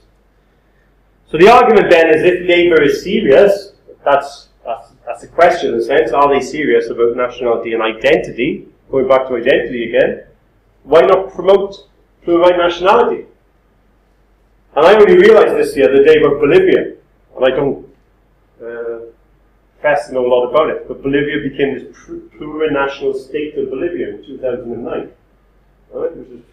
So 1.33 1.39
the 1.39 1.51
argument 1.51 1.89
then 1.89 2.11
is 2.11 2.23
if 2.25 2.47
Labour 2.47 2.83
is 2.83 3.03
serious, 3.03 3.73
that's, 4.05 4.51
that's, 4.67 4.93
that's 5.07 5.23
the 5.23 5.29
question 5.29 5.73
in 5.73 5.81
a 5.81 5.83
sense, 5.83 6.13
are 6.13 6.29
they 6.29 6.45
serious 6.45 6.91
about 6.91 7.17
nationality 7.17 7.73
and 7.73 7.83
identity? 7.83 8.69
Going 8.91 9.09
back 9.09 9.29
to 9.29 9.37
identity 9.37 9.89
again, 9.89 10.25
why 10.83 11.01
not 11.01 11.33
promote 11.33 11.89
plurality 12.23 12.59
nationality? 12.59 13.25
And 14.77 14.85
I 14.85 14.95
only 14.95 15.17
realised 15.17 15.57
this 15.57 15.73
the 15.73 15.85
other 15.85 16.05
day 16.05 16.21
about 16.21 16.39
Bolivia, 16.39 16.97
and 17.35 17.45
I 17.47 17.49
don't 17.49 17.87
uh, 18.61 19.07
to 19.83 20.13
know 20.13 20.27
a 20.27 20.29
lot 20.29 20.51
about 20.51 20.69
it, 20.69 20.87
but 20.87 21.03
Bolivia 21.03 21.49
became 21.49 21.79
this 21.79 21.97
plurinational 22.37 23.19
state 23.19 23.57
of 23.57 23.71
Bolivia 23.71 24.17
in 24.17 24.27
2009, 24.27 25.11
right? 25.95 26.15
which 26.15 26.29
is 26.29 26.45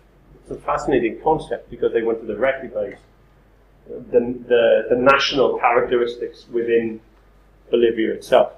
it's 0.42 0.52
a 0.52 0.56
fascinating 0.56 1.20
concept 1.22 1.70
because 1.70 1.92
they 1.92 2.02
went 2.02 2.26
to 2.26 2.38
recognise 2.38 2.96
the, 3.90 4.20
the, 4.48 4.88
the 4.90 4.96
national 4.96 5.58
characteristics 5.58 6.46
within 6.52 7.02
Bolivia 7.70 8.14
itself. 8.14 8.54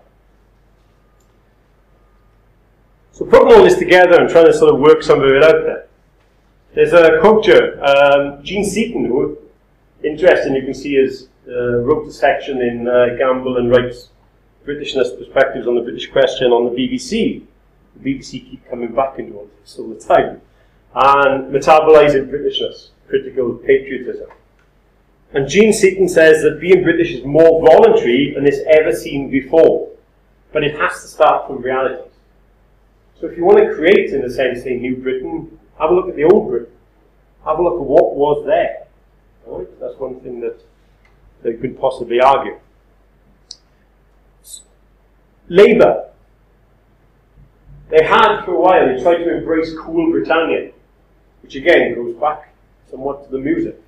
So 3.14 3.26
putting 3.26 3.54
all 3.54 3.64
this 3.64 3.78
together 3.78 4.20
and 4.20 4.30
trying 4.30 4.46
to 4.46 4.54
sort 4.54 4.74
of 4.74 4.80
work 4.80 5.04
some 5.04 5.22
of 5.22 5.30
it 5.30 5.44
out 5.44 5.64
there. 5.66 5.88
There's 6.74 6.94
a 6.94 7.20
here, 7.44 7.84
um, 7.84 8.44
Jean 8.44 8.64
Seaton, 8.64 9.06
who, 9.06 9.38
interesting, 10.04 10.56
you 10.56 10.64
can 10.64 10.74
see 10.74 10.96
his, 10.96 11.28
uh, 11.48 11.80
wrote 11.80 12.08
a 12.08 12.12
section 12.12 12.62
in 12.62 12.88
uh, 12.88 13.18
Gamble 13.18 13.58
and 13.58 13.70
Wright's 13.70 14.10
Britishness 14.66 15.18
Perspectives 15.18 15.68
on 15.68 15.76
the 15.76 15.82
British 15.82 16.10
Question 16.12 16.52
on 16.52 16.64
the 16.66 16.72
BBC. 16.72 17.44
The 17.98 18.16
BBC 18.16 18.32
keep 18.32 18.70
coming 18.70 18.94
back 18.94 19.20
into 19.20 19.36
all 19.36 19.50
this 19.62 19.78
all 19.78 19.90
the 19.90 20.00
time. 20.00 20.42
And 20.96 21.54
metabolizing 21.54 22.30
Britishness, 22.30 22.90
critical 23.10 23.56
patriotism. 23.56 24.30
And 25.34 25.48
Jean 25.48 25.72
Seaton 25.72 26.10
says 26.10 26.44
that 26.44 26.60
being 26.60 26.84
British 26.84 27.12
is 27.12 27.24
more 27.24 27.66
voluntary 27.66 28.34
than 28.36 28.46
it's 28.46 28.60
ever 28.70 28.92
seen 28.92 29.30
before. 29.30 29.90
But 30.52 30.64
it 30.64 30.76
has 30.78 31.02
to 31.02 31.08
start 31.08 31.48
from 31.48 31.62
reality. 31.62 32.10
So 33.20 33.28
if 33.28 33.38
you 33.38 33.46
want 33.46 33.60
to 33.60 33.74
create, 33.74 34.12
in 34.12 34.24
a 34.26 34.30
sense, 34.30 34.66
a 34.66 34.72
new 34.72 34.98
Britain, 34.98 35.58
have 35.80 35.92
a 35.92 35.94
look 35.94 36.10
at 36.10 36.16
the 36.16 36.26
old 36.26 36.50
Britain. 36.50 36.74
Have 37.46 37.60
a 37.60 37.64
look 37.64 37.76
at 37.76 37.86
what 37.86 38.16
was 38.16 38.46
there. 38.46 38.88
Right? 39.46 39.80
That's 39.80 39.98
one 39.98 40.20
thing 40.20 40.42
that 40.42 40.60
they 41.44 41.54
could 41.54 41.80
possibly 41.80 42.20
argue. 42.20 42.58
Labour. 45.48 46.10
They 47.90 48.06
had 48.06 48.44
for 48.44 48.54
a 48.54 48.60
while, 48.60 48.88
they 48.88 49.02
tried 49.02 49.18
to 49.18 49.38
embrace 49.38 49.74
cool 49.78 50.12
Britannia, 50.12 50.72
which 51.42 51.56
again 51.56 51.94
goes 51.94 52.16
back 52.16 52.54
somewhat 52.90 53.26
to 53.26 53.32
the 53.32 53.38
music. 53.38 53.82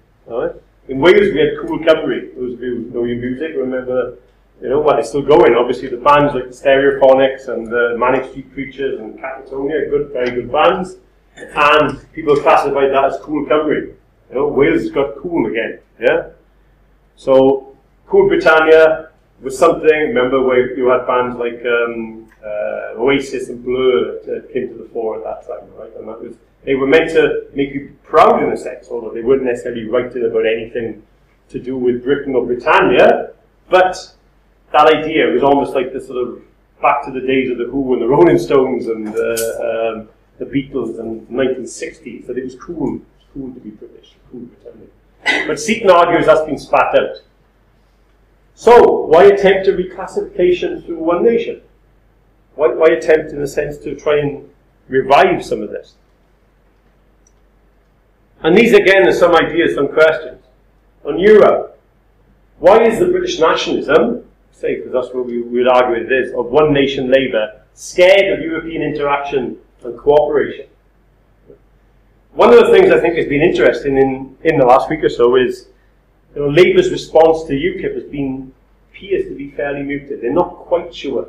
In 0.90 1.00
Wales, 1.00 1.34
we 1.34 1.40
had 1.40 1.58
Cool 1.62 1.80
Cymru. 1.80 2.36
Those 2.36 2.56
of 2.56 2.62
you 2.62 2.76
who 2.76 2.82
know 2.94 3.06
your 3.06 3.18
music 3.18 3.52
remember, 3.56 4.18
you 4.62 4.70
know, 4.70 4.82
well, 4.82 4.98
it's 4.98 5.10
still 5.10 5.22
going. 5.22 5.56
Obviously, 5.56 5.88
the 5.88 5.98
bands 5.98 6.34
like 6.34 6.50
the 6.50 6.56
Stereophonics 6.56 7.48
and 7.48 7.68
the 7.68 7.96
Manic 7.98 8.30
Street 8.30 8.52
Preachers 8.54 9.00
and 9.00 9.18
Catatonia, 9.18 9.90
good, 9.90 10.12
very 10.12 10.32
good 10.32 10.52
bands. 10.52 10.98
And 11.36 12.12
people 12.12 12.36
classified 12.36 12.92
that 12.92 13.06
as 13.06 13.18
Cool 13.22 13.46
Cymru. 13.46 13.94
You 14.30 14.36
know, 14.36 14.48
Wales 14.50 14.82
has 14.82 14.92
got 14.92 15.18
cool 15.18 15.50
again. 15.50 15.80
Yeah. 16.00 16.30
So, 17.16 17.78
Cool 18.08 18.28
Britannia 18.28 19.10
was 19.42 19.58
something. 19.58 19.90
Remember 19.90 20.44
where 20.44 20.76
you 20.76 20.90
had 20.90 21.08
bands 21.08 21.38
like 21.38 21.64
um, 21.66 22.30
uh, 22.44 23.00
Oasis 23.00 23.48
and 23.48 23.64
Blur 23.64 24.20
that 24.26 24.52
came 24.52 24.68
to 24.68 24.76
the 24.76 24.90
fore 24.90 25.18
at 25.18 25.24
that 25.24 25.48
time, 25.48 25.70
right? 25.78 25.96
And 25.96 26.08
that 26.10 26.22
was 26.22 26.36
they 26.66 26.76
were 26.76 26.88
meant 26.88 27.10
to 27.12 27.48
make 27.54 27.74
you 27.74 27.96
proud 28.04 28.42
in 28.42 28.52
a 28.52 28.58
sense, 28.58 28.88
although 28.90 29.14
they 29.14 29.22
weren't 29.22 29.44
necessarily 29.44 29.86
writing 29.86 30.26
about 30.26 30.46
anything 30.46 31.04
to 31.50 31.60
do 31.60 31.78
with 31.78 32.04
Britain 32.04 32.36
or 32.36 32.46
Britannia. 32.46 33.32
But 33.70 34.16
that 34.72 34.88
idea 34.94 35.28
was 35.28 35.44
almost 35.44 35.74
like 35.74 35.94
the 35.94 36.02
sort 36.02 36.28
of 36.28 36.42
back 36.82 37.04
to 37.06 37.12
the 37.12 37.22
days 37.22 37.50
of 37.52 37.58
the 37.58 37.66
Who 37.66 37.94
and 37.94 38.02
the 38.02 38.08
Rolling 38.08 38.38
Stones 38.38 38.88
and 38.88 39.08
uh, 39.08 39.12
um, 39.12 40.10
the 40.40 40.46
Beatles 40.46 41.00
and 41.00 41.28
the 41.28 41.34
1960s 41.34 42.28
that 42.28 42.38
it 42.38 42.44
was 42.44 42.56
cool, 42.56 43.00
cool 43.34 43.54
to 43.54 43.60
be 43.60 43.70
British, 43.70 44.14
cool 44.32 44.42
Britannia. 44.42 45.48
But 45.48 45.60
Seaton 45.60 45.90
argues 45.90 46.26
that's 46.26 46.46
been 46.46 46.58
spat 46.58 46.98
out. 47.00 47.22
So, 48.56 49.06
why 49.06 49.26
attempt 49.26 49.68
a 49.68 49.72
reclassification 49.72 50.86
through 50.86 51.00
one 51.00 51.24
nation? 51.24 51.62
Why, 52.56 52.68
why 52.68 52.90
attempt, 52.90 53.32
in 53.32 53.42
a 53.42 53.48
sense, 53.48 53.78
to 53.80 53.96
try 53.96 54.20
and 54.20 54.48
revive 54.88 55.44
some 55.44 55.62
of 55.62 55.72
this? 55.72 55.96
And 58.44 58.58
these 58.58 58.74
again 58.74 59.08
are 59.08 59.14
some 59.14 59.36
ideas, 59.36 59.76
some 59.76 59.88
questions. 59.88 60.42
On 61.06 61.18
Europe, 61.18 61.80
why 62.60 62.84
is 62.84 63.00
the 63.00 63.08
British 63.08 63.40
nationalism, 63.40 64.26
say, 64.52 64.76
because 64.76 64.92
that's 64.92 65.14
what 65.14 65.26
we 65.26 65.42
would 65.42 65.68
argue 65.68 66.04
it 66.04 66.12
is, 66.12 66.34
of 66.34 66.48
one 66.48 66.74
nation 66.74 67.10
Labour, 67.10 67.62
scared 67.74 68.38
of 68.38 68.44
European 68.44 68.82
interaction 68.82 69.58
and 69.84 69.98
cooperation? 69.98 70.68
One 72.34 72.54
of 72.54 72.66
the 72.66 72.72
things 72.72 72.92
I 72.92 73.00
think 73.00 73.16
has 73.16 73.28
been 73.28 73.42
interesting 73.42 73.98
in, 73.98 74.38
in 74.44 74.58
the 74.58 74.66
last 74.66 74.90
week 74.90 75.04
or 75.04 75.10
so 75.10 75.36
is 75.36 75.68
you 76.36 76.42
know, 76.42 76.50
Labour's 76.50 76.92
response 76.92 77.44
to 77.46 77.54
UKIP 77.54 77.94
has 77.94 78.04
been 78.06 78.54
appears 78.90 79.28
to 79.28 79.36
be 79.36 79.52
fairly 79.52 79.84
muted. 79.84 80.22
They're 80.22 80.34
not 80.34 80.56
quite 80.56 80.94
sure 80.94 81.28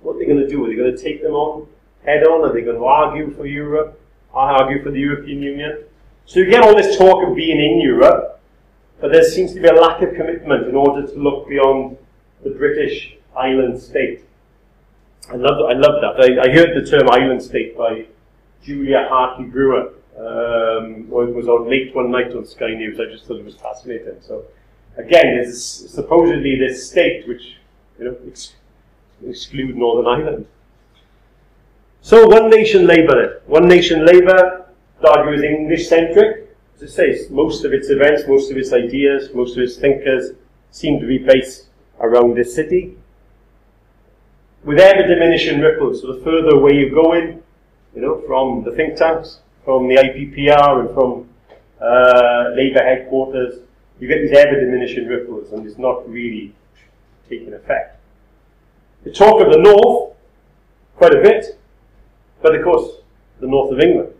what 0.00 0.16
they're 0.16 0.26
going 0.26 0.40
to 0.40 0.48
do. 0.48 0.64
Are 0.64 0.68
they 0.68 0.74
going 0.74 0.94
to 0.94 1.02
take 1.02 1.22
them 1.22 1.32
on 1.32 1.66
head 2.04 2.24
on? 2.24 2.48
Are 2.48 2.52
they 2.52 2.62
going 2.62 2.76
to 2.76 2.84
argue 2.84 3.34
for 3.34 3.46
Europe? 3.46 4.00
I 4.34 4.52
argue 4.52 4.82
for 4.82 4.90
the 4.90 5.00
European 5.00 5.42
Union? 5.42 5.84
So 6.28 6.40
you 6.40 6.50
get 6.50 6.62
all 6.62 6.76
this 6.76 6.98
talk 6.98 7.26
of 7.26 7.34
being 7.34 7.58
in 7.58 7.80
Europe, 7.80 8.38
but 9.00 9.12
there 9.12 9.24
seems 9.24 9.54
to 9.54 9.60
be 9.62 9.68
a 9.68 9.72
lack 9.72 10.02
of 10.02 10.14
commitment 10.14 10.68
in 10.68 10.76
order 10.76 11.06
to 11.06 11.14
look 11.14 11.48
beyond 11.48 11.96
the 12.44 12.50
British 12.50 13.16
island 13.34 13.80
state. 13.80 14.26
I 15.30 15.36
love, 15.36 15.64
I 15.66 15.72
love 15.72 16.02
that. 16.02 16.20
I, 16.20 16.50
I 16.50 16.54
heard 16.54 16.76
the 16.76 16.86
term 16.86 17.08
island 17.08 17.42
state 17.42 17.78
by 17.78 18.04
Julia 18.62 19.06
Hartley 19.08 19.46
Brewer. 19.46 19.94
Um, 20.18 21.06
it 21.10 21.34
was 21.34 21.48
on 21.48 21.70
late 21.70 21.94
one 21.94 22.10
night 22.10 22.34
on 22.34 22.44
Sky 22.44 22.74
News. 22.74 23.00
I 23.00 23.10
just 23.10 23.24
thought 23.24 23.38
it 23.38 23.44
was 23.46 23.56
fascinating. 23.56 24.16
So, 24.20 24.44
again, 24.98 25.36
there's 25.36 25.64
supposedly 25.64 26.56
this 26.58 26.90
state 26.90 27.26
which 27.26 27.56
you 27.98 28.04
know 28.04 28.16
ex- 28.26 28.52
exclude 29.26 29.78
Northern 29.78 30.06
Ireland. 30.06 30.46
So, 32.02 32.26
one 32.26 32.50
nation 32.50 32.86
Labour. 32.86 33.40
One 33.46 33.66
nation 33.66 34.04
Labour 34.04 34.67
argue 35.06 35.34
is 35.34 35.42
English-centric. 35.42 36.56
As 36.76 36.82
I 36.82 36.86
say, 36.86 37.26
most 37.30 37.64
of 37.64 37.72
its 37.72 37.90
events, 37.90 38.22
most 38.26 38.50
of 38.50 38.56
its 38.56 38.72
ideas, 38.72 39.30
most 39.34 39.56
of 39.56 39.62
its 39.62 39.76
thinkers 39.76 40.30
seem 40.70 41.00
to 41.00 41.06
be 41.06 41.18
based 41.18 41.66
around 42.00 42.36
this 42.36 42.54
city. 42.54 42.96
With 44.64 44.78
ever 44.78 45.06
diminishing 45.06 45.60
ripples, 45.60 46.02
so 46.02 46.12
the 46.12 46.24
further 46.24 46.56
away 46.56 46.72
you 46.74 46.90
go 46.90 47.14
in, 47.14 47.42
you 47.94 48.02
know, 48.02 48.22
from 48.26 48.64
the 48.64 48.72
think 48.72 48.96
tanks, 48.96 49.40
from 49.64 49.88
the 49.88 49.96
IPPR 49.96 50.80
and 50.80 50.94
from 50.94 51.28
uh, 51.80 52.50
Labour 52.54 52.82
headquarters, 52.82 53.60
you 54.00 54.08
get 54.08 54.20
these 54.20 54.36
ever 54.36 54.60
diminishing 54.60 55.06
ripples 55.06 55.52
and 55.52 55.66
it's 55.66 55.78
not 55.78 56.08
really 56.08 56.54
taking 57.28 57.52
effect. 57.52 57.98
The 59.04 59.12
talk 59.12 59.44
of 59.44 59.52
the 59.52 59.58
north, 59.58 60.16
quite 60.96 61.14
a 61.14 61.22
bit, 61.22 61.58
but 62.42 62.54
of 62.54 62.64
course, 62.64 63.00
the 63.40 63.46
north 63.46 63.72
of 63.72 63.80
England. 63.80 64.12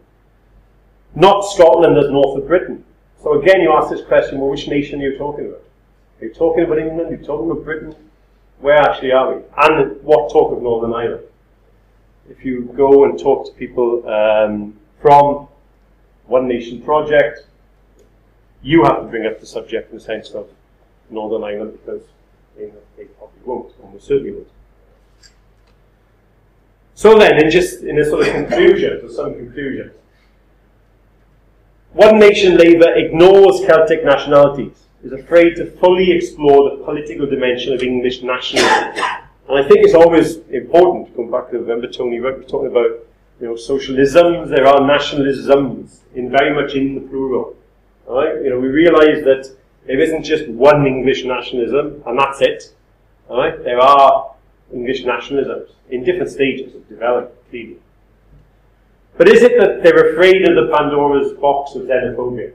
Not 1.18 1.40
Scotland 1.40 1.98
as 1.98 2.08
north 2.10 2.38
of 2.38 2.46
Britain. 2.46 2.84
So 3.20 3.42
again, 3.42 3.60
you 3.60 3.72
ask 3.72 3.90
this 3.90 4.06
question, 4.06 4.38
well, 4.38 4.50
which 4.50 4.68
nation 4.68 5.00
are 5.00 5.10
you 5.10 5.18
talking 5.18 5.46
about? 5.46 5.64
Are 6.20 6.26
you 6.26 6.32
talking 6.32 6.62
about 6.62 6.78
England? 6.78 7.12
Are 7.12 7.16
you 7.16 7.24
talking 7.24 7.50
about 7.50 7.64
Britain? 7.64 7.92
Where 8.60 8.76
actually 8.76 9.10
are 9.10 9.34
we? 9.34 9.42
And 9.56 10.00
what 10.02 10.30
talk 10.30 10.52
of 10.52 10.62
Northern 10.62 10.94
Ireland? 10.94 11.24
If 12.30 12.44
you 12.44 12.72
go 12.76 13.04
and 13.04 13.18
talk 13.18 13.46
to 13.46 13.52
people 13.54 14.08
um, 14.08 14.78
from 15.02 15.48
One 16.26 16.46
Nation 16.46 16.82
Project, 16.82 17.40
you 18.62 18.84
have 18.84 18.98
to 18.98 19.08
bring 19.08 19.26
up 19.26 19.40
the 19.40 19.46
subject 19.46 19.90
in 19.90 19.98
the 19.98 20.04
sense 20.04 20.30
of 20.30 20.48
Northern 21.10 21.42
Ireland 21.42 21.80
because 21.84 22.02
they, 22.56 22.70
they 22.96 23.06
probably 23.06 23.40
won't, 23.44 23.72
almost 23.82 24.06
certainly 24.06 24.30
won't. 24.30 24.48
So 26.94 27.18
then, 27.18 27.42
in 27.42 27.50
just 27.50 27.82
in 27.82 27.98
a 27.98 28.04
sort 28.04 28.28
of 28.28 28.32
conclusion, 28.32 29.00
or 29.02 29.10
some 29.10 29.34
conclusion, 29.34 29.90
One 31.94 32.18
Nation 32.18 32.56
Labour 32.56 32.94
ignores 32.94 33.64
Celtic 33.64 34.04
nationalities, 34.04 34.84
is 35.02 35.12
afraid 35.12 35.54
to 35.56 35.70
fully 35.78 36.10
explore 36.12 36.70
the 36.70 36.84
political 36.84 37.26
dimension 37.26 37.72
of 37.72 37.82
English 37.82 38.22
nationalism. 38.22 38.92
And 39.48 39.58
I 39.58 39.66
think 39.66 39.84
it's 39.84 39.94
always 39.94 40.36
important, 40.50 41.08
to 41.08 41.12
come 41.14 41.30
back 41.30 41.50
to 41.50 41.58
remember 41.58 41.86
Tony 41.88 42.18
Rudd 42.18 42.46
talking 42.46 42.70
about 42.70 43.06
you 43.40 43.46
know, 43.46 43.54
socialisms, 43.54 44.48
there 44.48 44.66
are 44.66 44.80
nationalisms, 44.80 46.00
in 46.14 46.30
very 46.30 46.54
much 46.54 46.74
in 46.74 46.94
the 46.94 47.00
plural. 47.00 47.56
Right? 48.06 48.42
You 48.42 48.50
know, 48.50 48.60
we 48.60 48.68
realise 48.68 49.24
that 49.24 49.50
there 49.86 50.00
isn't 50.00 50.24
just 50.24 50.48
one 50.48 50.86
English 50.86 51.24
nationalism, 51.24 52.02
and 52.06 52.18
that's 52.18 52.42
it. 52.42 52.74
Right? 53.30 53.62
There 53.64 53.80
are 53.80 54.34
English 54.74 55.04
nationalisms 55.04 55.70
in 55.90 56.04
different 56.04 56.30
stages 56.30 56.74
of 56.74 56.86
development, 56.88 57.34
clearly. 57.48 57.78
But 59.18 59.28
is 59.28 59.42
it 59.42 59.58
that 59.58 59.82
they're 59.82 60.12
afraid 60.12 60.48
of 60.48 60.54
the 60.54 60.72
Pandora's 60.72 61.32
box 61.32 61.74
of 61.74 61.82
xenophobia? 61.82 62.52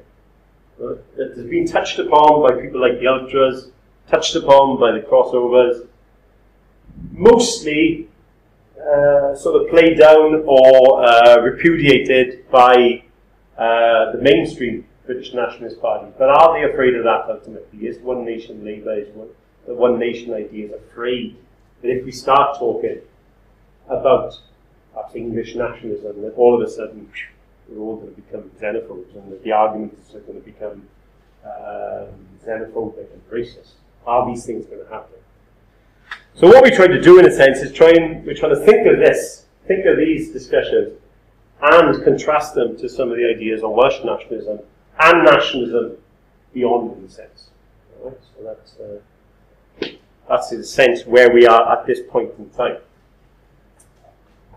Right? 0.80 0.98
That 1.18 1.34
has 1.36 1.46
been 1.46 1.68
touched 1.68 2.00
upon 2.00 2.42
by 2.42 2.60
people 2.60 2.80
like 2.80 3.00
the 3.00 3.08
Ultras, 3.08 3.70
touched 4.10 4.36
upon 4.38 4.80
by 4.80 4.94
the 4.94 5.02
crossovers, 5.02 5.86
mostly 7.12 8.08
uh, 8.80 9.36
sort 9.36 9.62
of 9.62 9.70
played 9.70 10.00
down 10.00 10.44
or 10.46 11.06
uh, 11.06 11.42
repudiated 11.42 12.50
by 12.50 13.04
uh, 13.58 14.14
the 14.14 14.20
mainstream 14.22 14.86
British 15.06 15.34
Nationalist 15.34 15.82
Party. 15.82 16.12
But 16.18 16.30
are 16.30 16.58
they 16.58 16.72
afraid 16.72 16.96
of 16.96 17.04
that 17.04 17.26
ultimately? 17.30 17.88
Is 17.88 18.00
One 18.00 18.24
Nation 18.24 18.64
Labour, 18.64 18.94
is 18.94 19.10
one, 19.14 19.28
the 19.68 19.74
One 19.74 20.00
Nation 20.00 20.34
idea 20.34 20.68
is 20.68 20.72
afraid 20.72 21.36
that 21.82 21.90
if 21.90 22.06
we 22.06 22.12
start 22.14 22.58
talking 22.58 23.02
about 23.90 24.40
perhaps 24.94 25.16
English 25.16 25.56
nationalism, 25.56 26.22
that 26.22 26.34
all 26.36 26.56
of 26.56 26.62
a 26.68 26.70
sudden 26.70 27.10
we're 27.68 27.82
all 27.82 27.98
going 27.98 28.14
to 28.14 28.22
become 28.22 28.52
xenophobes 28.60 29.16
and 29.16 29.32
that 29.32 29.44
the 29.44 29.52
arguments 29.52 30.14
are 30.14 30.20
going 30.22 30.40
to 30.40 30.46
become 30.46 30.88
um, 31.46 32.10
xenophobic 32.46 33.12
and 33.12 33.30
racist. 33.32 33.72
Are 34.06 34.26
these 34.28 34.46
things 34.46 34.66
going 34.66 34.84
to 34.84 34.90
happen? 34.90 35.16
So 36.36 36.48
what 36.48 36.64
we 36.64 36.72
try 36.72 36.88
to 36.88 37.02
do 37.02 37.20
in 37.20 37.26
a 37.26 37.32
sense 37.32 37.60
is 37.60 37.72
try 37.72 37.92
and 37.92 38.26
we're 38.26 38.36
trying 38.36 38.56
to 38.56 38.66
think 38.66 38.88
of 38.88 38.98
this, 38.98 39.46
think 39.68 39.86
of 39.86 39.98
these 39.98 40.32
discussions 40.32 41.00
and 41.62 42.04
contrast 42.04 42.56
them 42.56 42.78
to 42.78 42.90
some 42.90 43.12
of 43.12 43.18
the 43.18 43.26
ideas 43.26 43.64
on 43.64 43.76
Welsh 43.76 44.04
nationalism 44.04 44.60
and 45.00 45.24
nationalism 45.24 45.98
beyond 46.54 46.98
in 46.98 47.06
a 47.06 47.10
sense. 47.10 47.50
So 48.02 48.16
that's 48.44 48.76
uh, 48.80 49.88
that's 50.28 50.52
in 50.52 50.60
a 50.60 50.64
sense 50.64 51.06
where 51.06 51.34
we 51.34 51.46
are 51.46 51.78
at 51.78 51.86
this 51.86 52.00
point 52.10 52.32
in 52.38 52.50
time. 52.50 52.78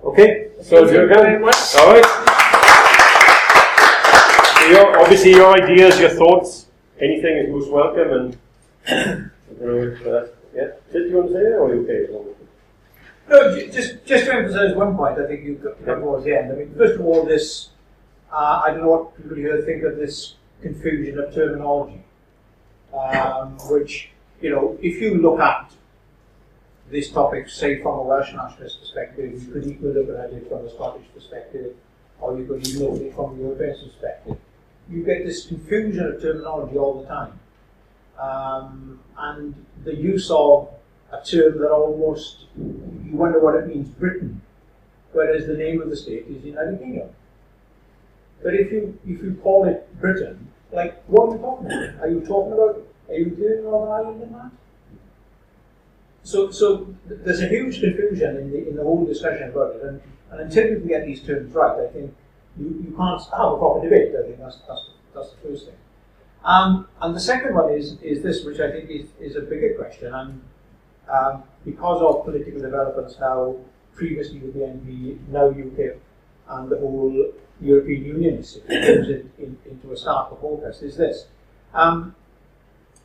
Okay, 0.06 0.50
so 0.62 0.86
Thank 0.86 0.98
you 0.98 1.08
very 1.08 1.38
much. 1.40 1.56
All 1.76 1.92
right. 1.92 2.04
So 4.60 4.66
your, 4.68 5.00
obviously, 5.00 5.32
your 5.32 5.52
ideas, 5.60 5.98
your 5.98 6.10
thoughts, 6.10 6.66
anything 7.00 7.36
is 7.38 7.50
most 7.50 7.72
welcome. 7.72 8.12
And 8.12 8.38
I 8.86 8.94
don't 9.58 9.66
know 9.66 9.82
if, 9.82 10.06
uh, 10.06 10.26
yeah, 10.54 10.68
did 10.92 11.10
you 11.10 11.16
want 11.16 11.28
to 11.28 11.32
say 11.34 11.42
that, 11.42 11.56
or 11.56 11.70
are 11.70 11.74
you 11.74 11.82
okay? 11.82 12.06
No, 13.28 13.66
just 13.72 14.06
just 14.06 14.26
to 14.26 14.34
emphasise 14.34 14.76
one 14.76 14.96
point, 14.96 15.18
I 15.18 15.26
think 15.26 15.44
you 15.44 15.56
got 15.56 15.84
got 15.84 15.96
towards 15.96 16.24
the 16.24 16.38
end. 16.38 16.52
I 16.52 16.54
mean, 16.54 16.72
first 16.76 17.00
of 17.00 17.04
all, 17.04 17.24
this 17.24 17.70
uh, 18.32 18.62
I 18.64 18.70
don't 18.70 18.82
know 18.82 18.90
what 18.90 19.16
people 19.16 19.36
here 19.36 19.60
think 19.62 19.82
of 19.82 19.96
this 19.96 20.34
confusion 20.62 21.18
of 21.18 21.34
terminology, 21.34 22.04
um, 22.94 23.58
which 23.68 24.10
you 24.40 24.50
know, 24.50 24.78
if 24.80 25.00
you 25.00 25.16
look 25.16 25.40
at 25.40 25.72
this 26.90 27.10
topic, 27.10 27.48
say 27.48 27.82
from 27.82 27.98
a 27.98 28.02
Welsh 28.02 28.32
nationalist 28.32 28.80
perspective, 28.80 29.42
you 29.42 29.52
could 29.52 29.66
equally 29.66 29.94
look 29.94 30.08
at 30.08 30.32
it 30.32 30.48
from 30.48 30.66
a 30.66 30.70
Scottish 30.70 31.06
perspective, 31.12 31.74
or 32.20 32.38
you 32.38 32.46
could 32.46 32.66
even 32.66 32.82
look 32.84 33.00
at 33.00 33.06
it 33.06 33.14
from 33.14 33.38
a 33.38 33.42
European 33.42 33.76
perspective. 33.78 34.36
You 34.88 35.02
get 35.02 35.24
this 35.24 35.46
confusion 35.46 36.06
of 36.06 36.22
terminology 36.22 36.76
all 36.76 37.00
the 37.00 37.08
time, 37.08 37.40
um, 38.18 39.00
and 39.18 39.54
the 39.84 39.94
use 39.94 40.30
of 40.30 40.68
a 41.12 41.24
term 41.24 41.58
that 41.58 41.70
almost 41.70 42.44
you 42.56 43.12
wonder 43.12 43.40
what 43.40 43.56
it 43.56 43.66
means 43.66 43.88
Britain, 43.88 44.40
whereas 45.12 45.46
the 45.46 45.54
name 45.56 45.82
of 45.82 45.90
the 45.90 45.96
state 45.96 46.26
is 46.28 46.44
United 46.44 46.78
Kingdom. 46.78 47.08
But 48.42 48.54
if 48.54 48.70
you 48.70 48.98
if 49.04 49.22
you 49.22 49.38
call 49.42 49.66
it 49.66 49.88
Britain, 50.00 50.52
like 50.72 51.02
what 51.08 51.30
are 51.30 51.34
you 51.34 51.40
talking 51.40 51.66
about? 51.66 52.04
Are 52.04 52.08
you 52.08 52.20
talking 52.20 52.52
about 52.52 52.86
are 53.08 53.14
you 53.14 53.26
including 53.26 53.64
Northern 53.64 53.92
Ireland 53.92 54.22
in 54.22 54.32
that? 54.32 54.50
So 56.26 56.50
so 56.50 56.92
there's 57.06 57.40
a 57.40 57.46
huge 57.46 57.80
confusion 57.80 58.36
in 58.36 58.50
the 58.50 58.68
in 58.68 58.74
the 58.74 58.82
whole 58.82 59.06
discussion 59.06 59.50
about 59.50 59.76
it, 59.76 59.82
and, 59.84 60.00
and 60.32 60.40
until 60.40 60.66
you 60.66 60.80
can 60.80 60.88
get 60.88 61.06
these 61.06 61.22
terms 61.22 61.54
right, 61.54 61.78
I 61.78 61.86
think 61.92 62.12
you, 62.58 62.66
you 62.84 62.96
can't 62.96 63.22
have 63.22 63.52
a 63.52 63.58
proper 63.58 63.82
debate. 63.84 64.12
I 64.18 64.22
think 64.26 64.40
that's 64.40 64.58
that's 64.66 64.90
that's 65.14 65.30
the 65.30 65.48
first 65.48 65.66
thing. 65.66 65.76
Um, 66.42 66.88
and 67.00 67.14
the 67.14 67.20
second 67.20 67.54
one 67.54 67.72
is 67.72 68.00
is 68.02 68.24
this, 68.24 68.44
which 68.44 68.58
I 68.58 68.72
think 68.72 68.90
is, 68.90 69.06
is 69.20 69.36
a 69.36 69.40
bigger 69.40 69.74
question, 69.78 70.12
and 70.12 70.42
um, 71.08 71.44
because 71.64 72.02
of 72.02 72.24
political 72.24 72.60
developments 72.60 73.16
now, 73.20 73.54
previously 73.94 74.40
with 74.40 74.54
the 74.54 74.60
NB, 74.60 75.28
now 75.28 75.46
UK, 75.50 75.94
and 76.48 76.68
the 76.68 76.78
whole 76.78 77.32
European 77.60 78.04
Union 78.04 78.34
is 78.38 78.58
comes 78.66 79.08
in, 79.10 79.30
in, 79.38 79.56
into 79.70 79.92
a 79.92 79.96
stark 79.96 80.40
focus, 80.40 80.82
is 80.82 80.96
this. 80.96 81.26
Um, 81.72 82.16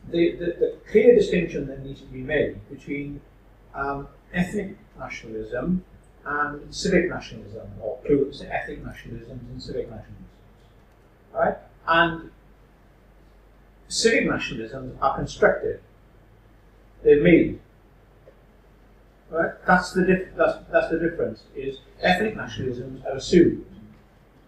the, 0.10 0.36
the, 0.36 0.46
the 0.46 0.78
clear 0.90 1.16
distinction 1.16 1.68
that 1.68 1.84
needs 1.86 2.02
to 2.02 2.08
be 2.08 2.22
made 2.22 2.58
between 2.70 3.22
um, 3.74 4.08
ethnic 4.34 4.76
nationalism 5.00 5.84
and 6.26 6.74
civic 6.74 7.10
nationalism, 7.10 7.68
or 7.82 7.98
plural, 8.06 8.30
ethnic 8.50 8.84
nationalisms 8.84 9.30
and 9.30 9.62
civic 9.62 9.90
nationalisms. 9.90 11.34
Right? 11.34 11.58
And 11.88 12.32
civic 13.88 14.26
nationalisms 14.26 14.96
are 15.02 15.16
constructed. 15.16 15.82
They're 17.04 17.24
made. 17.24 17.60
Right? 19.30 19.52
That's 19.66 19.94
the 19.94 20.06
dif- 20.06 20.36
that's, 20.36 20.60
that's 20.72 20.92
the 20.92 21.00
difference. 21.00 21.44
Is 21.56 21.80
ethnic 22.02 22.36
nationalisms 22.36 23.06
are 23.06 23.16
assumed. 23.16 23.66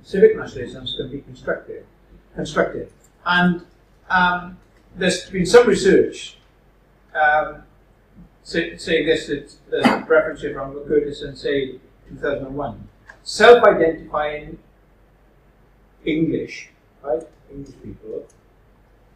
Civic 0.03 0.35
nationalisms 0.35 0.97
can 0.97 1.09
be 1.09 1.21
constructed. 1.21 1.85
Constructed. 2.35 2.91
And 3.25 3.65
um, 4.09 4.57
there's 4.95 5.29
been 5.29 5.45
some 5.45 5.67
research 5.67 6.37
um, 7.15 7.63
say, 8.43 8.77
saying 8.77 9.07
this. 9.07 9.27
There's 9.27 9.85
a 9.85 10.05
reference 10.07 10.41
here 10.41 10.53
from 10.53 10.73
Curtice 10.85 11.21
and 11.21 11.37
say 11.37 11.79
2001. 12.09 12.89
Self-identifying 13.23 14.59
English, 16.05 16.69
right? 17.01 17.23
English 17.51 17.75
people 17.81 18.25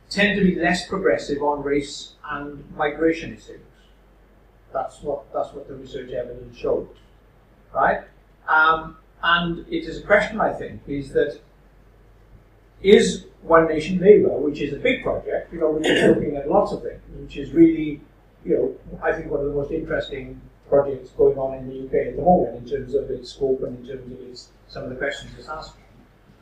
tend 0.09 0.39
to 0.39 0.43
be 0.43 0.55
less 0.55 0.87
progressive 0.87 1.43
on 1.43 1.63
race 1.63 2.13
and 2.31 2.63
migration 2.75 3.33
issues. 3.33 3.59
That's 4.71 5.01
what 5.01 5.31
that's 5.33 5.53
what 5.53 5.67
the 5.67 5.75
research 5.75 6.11
evidence 6.11 6.57
shows, 6.57 6.87
right? 7.73 8.01
Um, 8.47 8.97
and 9.23 9.65
it 9.67 9.83
is 9.83 9.99
a 9.99 10.03
question 10.03 10.39
I 10.39 10.53
think 10.53 10.81
is 10.87 11.11
that 11.13 11.39
is 12.81 13.25
One 13.47 13.67
Nation 13.67 13.99
Labour, 13.99 14.37
which 14.37 14.59
is 14.59 14.73
a 14.73 14.77
big 14.77 15.03
project, 15.03 15.53
you 15.53 15.59
know, 15.59 15.71
which 15.71 15.87
is 15.87 16.15
looking 16.15 16.35
at 16.35 16.49
lots 16.49 16.71
of 16.73 16.83
things, 16.83 17.01
which 17.15 17.37
is 17.37 17.51
really, 17.51 18.01
you 18.43 18.55
know, 18.55 18.97
I 19.01 19.13
think 19.13 19.31
one 19.31 19.39
of 19.41 19.47
the 19.47 19.53
most 19.53 19.71
interesting 19.71 20.41
projects 20.69 21.11
going 21.11 21.37
on 21.37 21.57
in 21.57 21.67
the 21.69 21.85
UK 21.85 22.07
at 22.07 22.15
the 22.17 22.21
moment 22.21 22.57
in 22.57 22.69
terms 22.69 22.93
of 22.93 23.09
its 23.09 23.31
scope 23.31 23.63
and 23.63 23.79
in 23.79 23.87
terms 23.87 24.11
of 24.11 24.19
its 24.27 24.49
some 24.67 24.83
of 24.83 24.89
the 24.89 24.95
questions 24.95 25.31
it's 25.37 25.47
asking. 25.47 25.83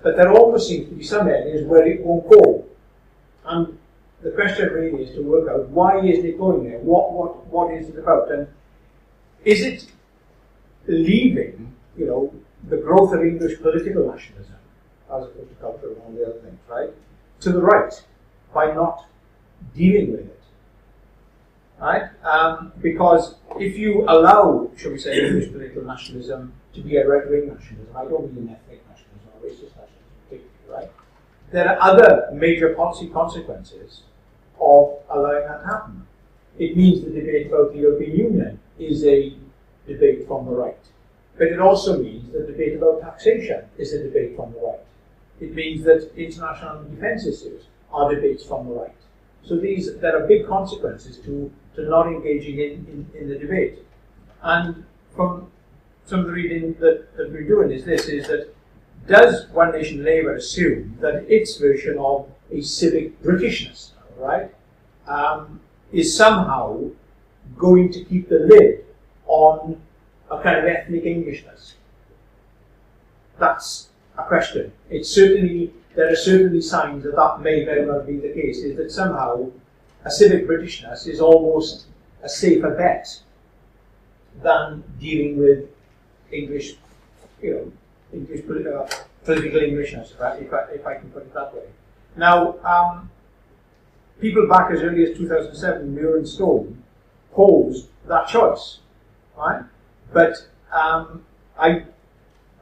but 0.02 0.18
there 0.18 0.32
almost 0.32 0.68
seems 0.68 0.90
to 0.90 0.96
be 0.96 1.04
some 1.04 1.28
areas 1.28 1.66
where 1.68 1.86
it 1.86 2.02
won't 2.04 2.28
go. 2.30 2.66
And 3.46 3.78
the 4.22 4.32
question 4.32 4.70
really 4.70 5.04
is 5.04 5.16
to 5.16 5.22
work 5.22 5.48
out 5.50 5.70
why 5.70 6.00
isn't 6.00 6.26
it 6.26 6.38
going 6.38 6.64
there? 6.68 6.80
What 6.80 7.14
what 7.14 7.46
what 7.48 7.74
is 7.74 7.90
it 7.90 8.00
about? 8.00 8.32
And 8.32 8.48
is 9.44 9.62
it 9.62 9.86
leaving, 10.88 11.74
you 11.98 12.06
know, 12.08 12.34
the 12.68 12.78
growth 12.78 13.14
of 13.14 13.22
English 13.22 13.62
political 13.62 14.12
nationalism, 14.12 14.56
as 15.14 15.24
opposed 15.26 15.50
to 15.50 15.56
culture 15.56 15.88
and 15.90 15.98
all 16.02 16.12
the 16.12 16.24
other 16.24 16.40
things, 16.40 16.60
right, 16.70 16.90
to 17.42 17.52
the 17.52 17.62
right 17.62 17.94
by 18.54 18.72
not 18.74 19.06
dealing 19.76 20.12
with 20.12 20.22
it, 20.22 20.42
right? 21.80 22.10
Um, 22.24 22.72
because 22.82 23.36
if 23.60 23.78
you 23.78 24.06
allow, 24.08 24.72
shall 24.78 24.92
we 24.92 24.98
say, 25.00 25.18
English 25.28 25.52
political 25.52 25.84
nationalism 25.84 26.54
to 26.74 26.82
be 26.82 26.98
a 26.98 27.08
right-wing 27.08 27.48
nationalism, 27.48 27.96
I 27.96 28.06
don't 28.06 28.34
mean 28.34 28.50
ethnic 28.50 28.82
nationalism 28.90 29.30
or 29.34 29.48
racist 29.48 29.76
nationalism 29.76 30.16
particularly, 30.30 30.70
right? 30.70 30.92
There 31.52 31.70
are 31.70 31.82
other 31.82 32.30
major 32.34 32.74
policy 32.74 33.08
consequences 33.10 34.02
of 34.60 34.98
allowing 35.10 35.48
that 35.48 35.62
to 35.62 35.68
happen. 35.68 36.08
It 36.58 36.76
means 36.78 37.04
the 37.04 37.12
debate 37.12 37.48
about 37.48 37.74
the 37.74 37.80
European 37.80 38.16
Union 38.16 38.60
is 38.80 39.06
a 39.06 39.34
debate 39.88 40.28
from 40.28 40.46
the 40.46 40.52
right. 40.52 40.78
But 41.38 41.48
it 41.48 41.60
also 41.60 42.02
means 42.02 42.32
the 42.32 42.40
debate 42.40 42.76
about 42.78 43.02
taxation 43.02 43.66
is 43.78 43.94
a 43.94 44.04
debate 44.04 44.36
from 44.36 44.54
the 44.54 44.60
right. 44.60 44.80
It 45.40 45.54
means 45.54 45.84
that 45.84 46.12
international 46.16 46.84
defence 46.84 47.26
issues 47.26 47.64
are 47.92 48.14
debates 48.14 48.44
from 48.46 48.68
the 48.68 48.74
right. 48.74 48.96
So 49.44 49.58
these 49.58 49.98
there 49.98 50.22
are 50.22 50.28
big 50.28 50.48
consequences 50.48 51.18
to, 51.18 51.52
to 51.76 51.90
not 51.90 52.08
engaging 52.08 52.60
in, 52.60 53.08
in, 53.14 53.22
in 53.22 53.30
the 53.30 53.38
debate. 53.38 53.80
And 54.42 54.86
from 55.16 55.52
some 56.06 56.22
of 56.22 56.26
the 56.28 56.32
reading 56.32 56.76
that, 56.80 57.16
that 57.18 57.32
we're 57.32 57.48
doing 57.48 57.72
is 57.72 57.86
this 57.86 58.08
is 58.08 58.28
that 58.28 58.54
does 59.08 59.48
One 59.50 59.72
Nation 59.72 60.04
Labour 60.04 60.36
assume 60.36 60.98
that 61.00 61.26
its 61.30 61.58
version 61.58 61.98
of 62.00 62.28
a 62.52 62.62
civic 62.62 63.22
Britishness, 63.22 63.92
right, 64.18 64.54
um, 65.08 65.60
is 65.92 66.16
somehow 66.16 66.90
going 67.56 67.92
to 67.92 68.04
keep 68.04 68.30
the 68.30 68.40
lid 68.40 68.86
on 69.28 69.80
a 70.32 70.42
kind 70.42 70.58
of 70.58 70.66
ethnic 70.66 71.06
Englishness? 71.06 71.76
That's 73.38 73.90
a 74.18 74.24
question. 74.24 74.72
It's 74.90 75.10
certainly 75.10 75.74
there 75.96 76.12
are 76.12 76.16
certainly 76.16 76.62
signs 76.62 77.04
that 77.04 77.16
that 77.16 77.42
may 77.42 77.64
very 77.64 77.86
well 77.86 78.04
be 78.04 78.18
the 78.18 78.34
case. 78.34 78.58
Is 78.60 78.78
that 78.78 78.92
somehow 78.92 79.50
a 80.04 80.12
civic 80.12 80.48
Britishness 80.48 81.08
is 81.08 81.20
almost 81.20 81.86
a 82.24 82.30
safer 82.30 82.72
bet 82.72 83.20
than 84.42 84.84
dealing 85.00 85.38
with 85.38 85.70
English, 86.32 86.76
you 87.42 87.54
know, 87.54 87.72
English 88.14 88.46
political, 88.46 88.90
political 89.24 89.60
Englishness, 89.62 90.12
if 90.12 90.22
I, 90.22 90.36
if 90.38 90.54
I, 90.54 90.60
if 90.74 90.86
I 90.86 90.96
can 90.96 91.10
put 91.12 91.24
it 91.24 91.34
that 91.34 91.54
way. 91.54 91.64
Now, 92.16 92.58
um, 92.64 93.10
people 94.20 94.48
back 94.48 94.72
as 94.72 94.82
early 94.82 95.04
as 95.10 95.18
2007, 95.18 95.94
Muir 95.94 96.18
and 96.18 96.28
Stone 96.28 96.84
posed 97.34 97.88
that 98.08 98.28
choice, 98.28 98.80
right? 99.38 99.64
But 100.14 100.48
um, 100.72 101.26
I, 101.58 101.86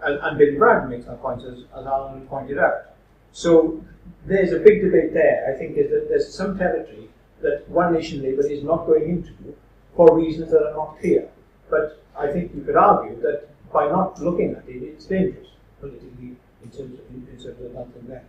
and, 0.06 0.38
Billy 0.38 0.58
Bragg 0.58 0.90
makes 0.90 1.06
that 1.06 1.22
point, 1.22 1.42
as, 1.44 1.60
as 1.78 1.86
Alan 1.86 2.28
pointed 2.28 2.58
out. 2.58 2.94
So 3.32 3.84
there's 4.26 4.52
a 4.52 4.60
big 4.60 4.82
debate 4.82 5.14
there. 5.14 5.54
I 5.54 5.58
think 5.58 5.78
is 5.78 5.90
that 5.92 6.08
there's 6.10 6.34
some 6.34 6.58
territory 6.58 7.10
that 7.42 7.68
One 7.70 7.94
Nation 7.94 8.22
Labour 8.22 8.46
is 8.48 8.64
not 8.64 8.86
going 8.86 9.10
into 9.10 9.56
for 9.96 10.16
reasons 10.16 10.52
that 10.52 10.62
are 10.62 10.74
not 10.74 11.00
clear. 11.00 11.30
But 11.70 12.04
I 12.18 12.32
think 12.32 12.54
you 12.56 12.62
could 12.62 12.76
argue 12.76 13.20
that 13.22 13.50
by 13.72 13.88
not 13.88 14.22
looking 14.22 14.56
at 14.56 14.68
it, 14.68 14.84
it's 14.84 15.06
dangerous 15.06 15.48
politically 15.80 16.36
in 16.64 16.70
terms 16.70 17.00
of, 17.00 17.06
in, 17.10 17.28
terms 17.32 17.46
of 17.46 17.74
that 17.74 17.88
and 18.00 18.10
that. 18.10 18.26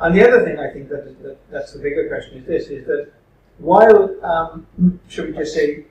And 0.00 0.16
the 0.16 0.26
other 0.26 0.44
thing 0.44 0.58
I 0.58 0.70
think 0.70 0.88
that, 0.90 1.22
that 1.22 1.38
that's 1.50 1.72
the 1.72 1.80
bigger 1.80 2.08
question 2.08 2.38
is 2.38 2.46
this: 2.46 2.68
is 2.68 2.86
that 2.86 3.10
while 3.58 4.14
um, 4.24 4.66
should 5.08 5.28
we 5.28 5.32
just 5.32 5.54
say 5.54 5.86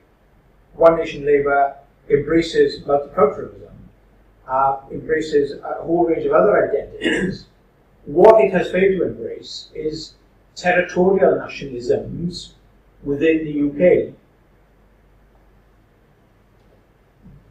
One 0.73 0.97
Nation 0.97 1.25
Labour 1.25 1.75
embraces 2.09 2.83
multiculturalism, 2.83 3.66
uh, 4.47 4.79
embraces 4.91 5.59
a 5.59 5.83
whole 5.83 6.05
range 6.05 6.25
of 6.25 6.31
other 6.33 6.69
identities. 6.69 7.45
What 8.05 8.43
it 8.43 8.53
has 8.53 8.71
failed 8.71 8.99
to 8.99 9.07
embrace 9.07 9.69
is 9.75 10.13
territorial 10.55 11.33
nationalisms 11.33 12.53
within 13.03 13.43
the 13.43 14.09
UK 14.09 14.13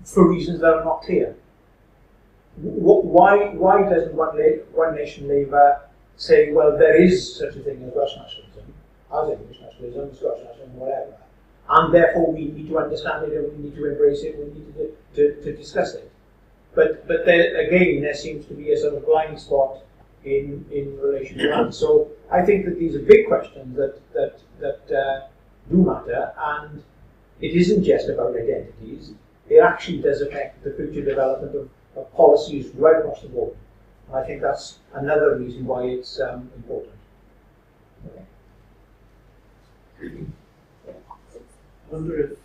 for 0.05 0.31
reasons 0.31 0.61
that 0.61 0.73
are 0.73 0.85
not 0.85 1.03
clear. 1.03 1.37
Why, 2.57 3.49
why 3.51 3.83
doesn't 3.83 4.15
One, 4.15 4.39
One 4.73 4.95
Nation 4.95 5.29
Labour 5.29 5.83
say, 6.17 6.53
well, 6.53 6.77
there 6.79 7.01
is 7.01 7.37
such 7.37 7.57
a 7.57 7.61
thing 7.61 7.83
as 7.85 7.93
Welsh 7.95 8.17
nationalism, 8.17 8.73
as 9.13 9.29
English 9.29 9.61
nationalism, 9.61 10.15
Scottish 10.15 10.45
nationalism, 10.45 10.77
whatever, 10.77 11.17
and 11.69 11.93
therefore 11.93 12.33
we 12.33 12.47
need 12.47 12.69
to 12.69 12.79
understand 12.79 13.31
it 13.31 13.37
and 13.37 13.53
we 13.53 13.65
need 13.65 13.77
to 13.77 13.91
embrace 13.91 14.23
it, 14.23 14.39
we 14.39 14.45
need 14.47 14.75
to, 14.75 14.97
to, 15.15 15.43
to 15.43 15.57
discuss 15.57 15.95
it. 15.95 16.11
But, 16.77 17.09
but 17.09 17.25
there, 17.25 17.57
again, 17.67 18.03
there 18.03 18.15
seems 18.15 18.47
to 18.47 18.55
be 18.55 18.73
a 18.73 18.77
sort 18.77 18.95
of 18.95 19.07
blind 19.07 19.41
spot 19.41 19.83
in, 20.25 20.65
in 20.71 20.97
relation 21.01 21.39
to 21.39 21.49
that. 21.49 21.75
So 21.75 22.11
I 22.31 22.43
think 22.43 22.67
that 22.67 22.79
these 22.79 22.95
are 22.95 23.01
big 23.01 23.27
questions 23.27 23.75
that, 23.77 23.99
that, 24.13 24.39
that 24.61 24.97
uh, 24.97 25.27
do 25.71 25.79
matter, 25.79 26.33
and 26.39 26.83
it 27.41 27.55
isn't 27.57 27.83
just 27.83 28.09
about 28.11 28.37
identities, 28.37 29.13
it 29.49 29.61
actually 29.61 30.03
does 30.03 30.21
affect 30.21 30.63
the 30.65 30.73
future 30.73 31.05
development 31.05 31.57
of, 31.57 31.71
of 31.97 32.13
policies 32.15 32.67
right 32.75 32.99
across 32.99 33.23
the 33.23 33.29
board. 33.29 33.57
And 34.09 34.17
I 34.17 34.27
think 34.27 34.43
that's 34.43 34.79
another 34.93 35.39
reason 35.39 35.65
why 35.65 35.85
it's 35.85 36.21
um, 36.21 36.51
important. 36.57 36.93
Okay. 38.07 38.25
I 40.89 40.93
wonder 41.91 42.21
if, 42.21 42.39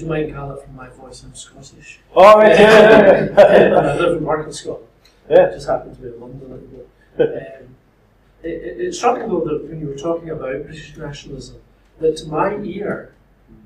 you 0.00 0.06
mind, 0.06 0.34
Carla, 0.34 0.60
from 0.62 0.76
my 0.76 0.88
voice? 0.88 1.22
I'm 1.24 1.34
Scottish. 1.34 2.00
Oh, 2.14 2.38
right, 2.38 2.58
yeah, 2.58 3.24
yeah, 3.38 3.52
and 3.66 3.74
I 3.74 3.96
live 3.96 4.16
and 4.16 4.46
in 4.46 4.52
Scotland. 4.52 4.86
Yeah. 5.28 5.46
I 5.46 5.50
just 5.52 5.66
happen 5.68 5.94
to 5.94 6.00
be 6.00 6.08
in 6.08 6.20
London 6.20 6.50
moment. 6.50 6.88
Um, 7.18 7.74
it, 8.42 8.48
it, 8.48 8.80
it 8.80 8.94
struck 8.94 9.18
me 9.18 9.26
though 9.26 9.40
that 9.40 9.68
when 9.68 9.80
you 9.80 9.88
were 9.88 9.96
talking 9.96 10.30
about 10.30 10.64
British 10.64 10.96
nationalism, 10.96 11.56
that 11.98 12.16
to 12.18 12.26
my 12.28 12.56
ear, 12.58 13.12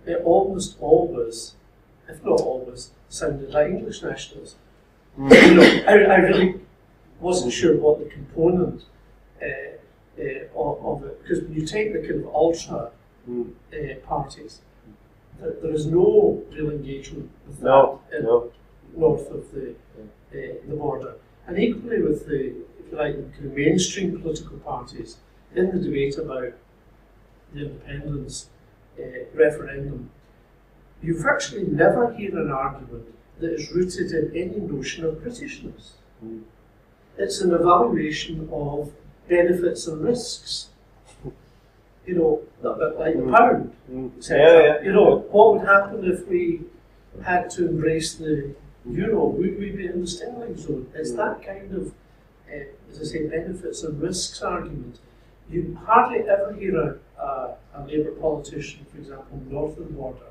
it 0.07 0.23
almost 0.25 0.77
always, 0.81 1.55
if 2.09 2.25
not 2.25 2.41
always, 2.41 2.91
sounded 3.09 3.51
like 3.51 3.67
English 3.69 4.03
nationalism. 4.03 4.59
Mm. 5.19 5.47
You 5.49 5.55
know, 5.55 5.85
I, 5.89 6.15
I 6.15 6.17
really 6.17 6.61
wasn't 7.21 7.53
sure 7.53 7.77
what 7.77 7.99
the 7.99 8.07
component 8.07 8.85
uh, 9.43 9.47
uh, 10.19 10.23
of, 10.55 11.03
of 11.03 11.05
it, 11.09 11.23
because 11.23 11.43
when 11.43 11.53
you 11.53 11.67
take 11.67 11.93
the 11.93 12.01
kind 12.01 12.25
of 12.25 12.35
ultra 12.35 12.91
Mm. 13.29 13.51
uh, 13.75 13.97
parties, 14.07 14.61
there, 15.41 15.55
there 15.63 15.73
is 15.73 15.87
no 15.87 16.43
real 16.53 16.71
engagement 16.71 17.31
with 17.47 17.63
No, 17.63 18.01
that 18.11 18.19
in 18.19 18.25
no. 18.25 18.53
north 18.97 19.31
of 19.31 19.51
the 19.53 19.71
uh, 19.71 20.05
the 20.33 20.77
border, 20.77 21.15
and 21.47 21.59
equally 21.59 22.03
with 22.03 22.27
the 22.27 22.55
if 22.79 22.93
you 22.93 22.97
like 22.99 23.17
the 23.17 23.23
kind 23.33 23.47
of 23.47 23.53
mainstream 23.57 24.21
political 24.21 24.59
parties 24.59 25.17
in 25.55 25.71
the 25.71 25.79
debate 25.83 26.17
about 26.19 26.53
the 27.53 27.61
independence 27.67 28.49
uh, 28.99 29.03
referendum, 29.35 30.11
you 31.03 31.19
virtually 31.21 31.65
never 31.65 32.13
hear 32.15 32.39
an 32.39 32.51
argument 32.51 33.07
that 33.41 33.53
is 33.55 33.73
rooted 33.73 34.13
in 34.13 34.31
any 34.37 34.61
notion 34.61 35.05
of 35.05 35.17
Britishness. 35.17 35.93
Mm. 36.25 36.43
It's 37.19 37.41
an 37.41 37.53
evaluation 37.53 38.49
of 38.53 38.93
benefits 39.29 39.87
and 39.87 40.03
risks. 40.03 40.70
You 42.11 42.17
know, 42.19 42.33
a 42.65 42.69
like 43.03 43.15
the 43.17 43.23
Mm. 43.23 43.33
pound. 43.37 43.73
Mm. 43.93 44.09
etc. 44.19 44.39
Yeah, 44.43 44.63
yeah. 44.67 44.77
You 44.87 44.93
know, 44.97 45.09
what 45.35 45.47
would 45.53 45.67
happen 45.75 45.99
if 46.15 46.21
we 46.33 46.43
had 47.31 47.45
to 47.55 47.61
embrace 47.73 48.11
the 48.15 48.33
euro? 49.03 49.23
Would 49.37 49.55
we 49.63 49.69
be 49.81 49.87
in 49.93 50.01
the 50.01 50.07
sterling 50.15 50.57
zone? 50.65 50.87
It's 50.99 51.13
Mm. 51.13 51.17
that 51.23 51.35
kind 51.51 51.69
of, 51.79 51.85
uh, 52.53 52.65
as 52.91 52.97
I 53.03 53.05
say, 53.13 53.21
benefits 53.37 53.79
and 53.85 53.95
risks 54.09 54.43
argument. 54.43 54.97
You 55.53 55.61
hardly 55.89 56.21
ever 56.35 56.49
hear 56.61 56.75
a, 56.87 56.89
a, 57.27 57.29
a 57.77 57.79
Labour 57.87 58.15
politician, 58.27 58.81
for 58.91 58.99
example, 59.03 59.37
north 59.57 59.77
of 59.79 59.85
the 59.89 59.95
border, 60.01 60.29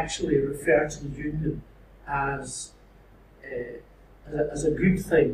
actually 0.00 0.36
refer 0.52 0.80
to 0.94 0.98
the 1.04 1.12
union 1.30 1.62
as, 2.06 2.72
uh, 3.44 3.78
as, 4.28 4.34
a, 4.40 4.42
as 4.56 4.62
a 4.64 4.70
good 4.82 4.98
thing 5.12 5.30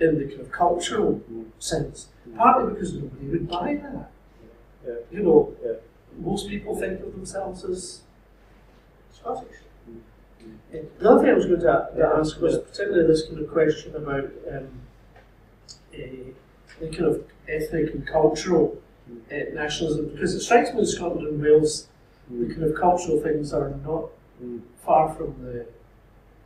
in 0.00 0.10
the 0.18 0.24
kind 0.30 0.40
of 0.46 0.50
cultural 0.64 1.10
Mm. 1.32 1.46
sense. 1.72 1.98
Partly 2.36 2.64
because 2.72 2.92
nobody 2.94 3.26
would 3.32 3.46
buy 3.48 3.70
that. 3.86 4.10
Yeah. 4.86 4.94
You 5.10 5.22
know, 5.22 5.52
Yeah. 5.64 5.72
most 6.18 6.48
people 6.48 6.76
think 6.76 7.00
of 7.00 7.12
themselves 7.12 7.64
as 7.64 8.00
Scottish. 9.12 9.58
Mm. 9.88 9.98
Uh, 10.74 10.78
The 10.98 11.10
other 11.10 11.20
thing 11.20 11.30
I 11.30 11.34
was 11.34 11.46
going 11.46 11.60
to, 11.60 11.88
to 11.96 12.06
ask 12.18 12.40
was 12.40 12.58
particularly 12.58 13.06
this 13.06 13.26
kind 13.26 13.38
of 13.40 13.50
question 13.50 13.94
about 13.96 14.30
um, 14.50 14.68
uh, 15.94 15.96
the 16.80 16.88
kind 16.88 17.06
of 17.06 17.24
ethnic 17.48 17.94
and 17.94 18.06
cultural 18.06 18.78
uh, 19.30 19.34
nationalism, 19.54 20.08
because 20.08 20.34
it 20.34 20.40
strikes 20.40 20.72
me 20.72 20.80
in 20.80 20.86
Scotland 20.86 21.26
and 21.28 21.40
Wales, 21.42 21.88
the 22.30 22.46
kind 22.46 22.64
of 22.64 22.74
cultural 22.74 23.20
things 23.20 23.52
are 23.52 23.70
not 23.84 24.10
Mm. 24.42 24.62
far 24.84 25.14
from 25.14 25.32
the 25.44 25.64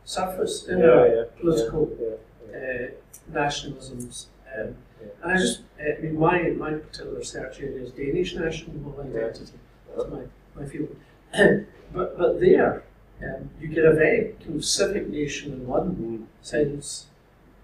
surface 0.05 0.67
in 0.67 0.77
Yeah, 0.77 0.85
our 0.91 1.07
yeah, 1.07 1.23
political 1.41 1.89
yeah, 1.99 2.55
uh, 2.55 2.87
nationalisms. 3.31 4.27
Um, 4.55 4.75
and 5.01 5.11
I 5.23 5.37
just, 5.37 5.61
I 5.79 6.01
mean, 6.01 6.19
my, 6.19 6.41
my 6.51 6.73
particular 6.73 7.17
research 7.19 7.59
area 7.61 7.81
is 7.81 7.91
Danish 7.91 8.35
national 8.35 8.95
identity. 8.99 9.53
That's 9.95 10.09
my, 10.09 10.21
my 10.55 10.65
field. 10.65 10.95
but, 11.93 12.17
but 12.17 12.39
there, 12.39 12.83
um, 13.23 13.49
you 13.59 13.67
get 13.69 13.85
a 13.85 13.93
very 13.93 14.33
kind 14.43 14.55
of 14.57 14.65
civic 14.65 15.09
nation 15.09 15.53
in 15.53 15.67
one 15.67 15.95
Mm. 15.95 16.25
sense, 16.45 17.07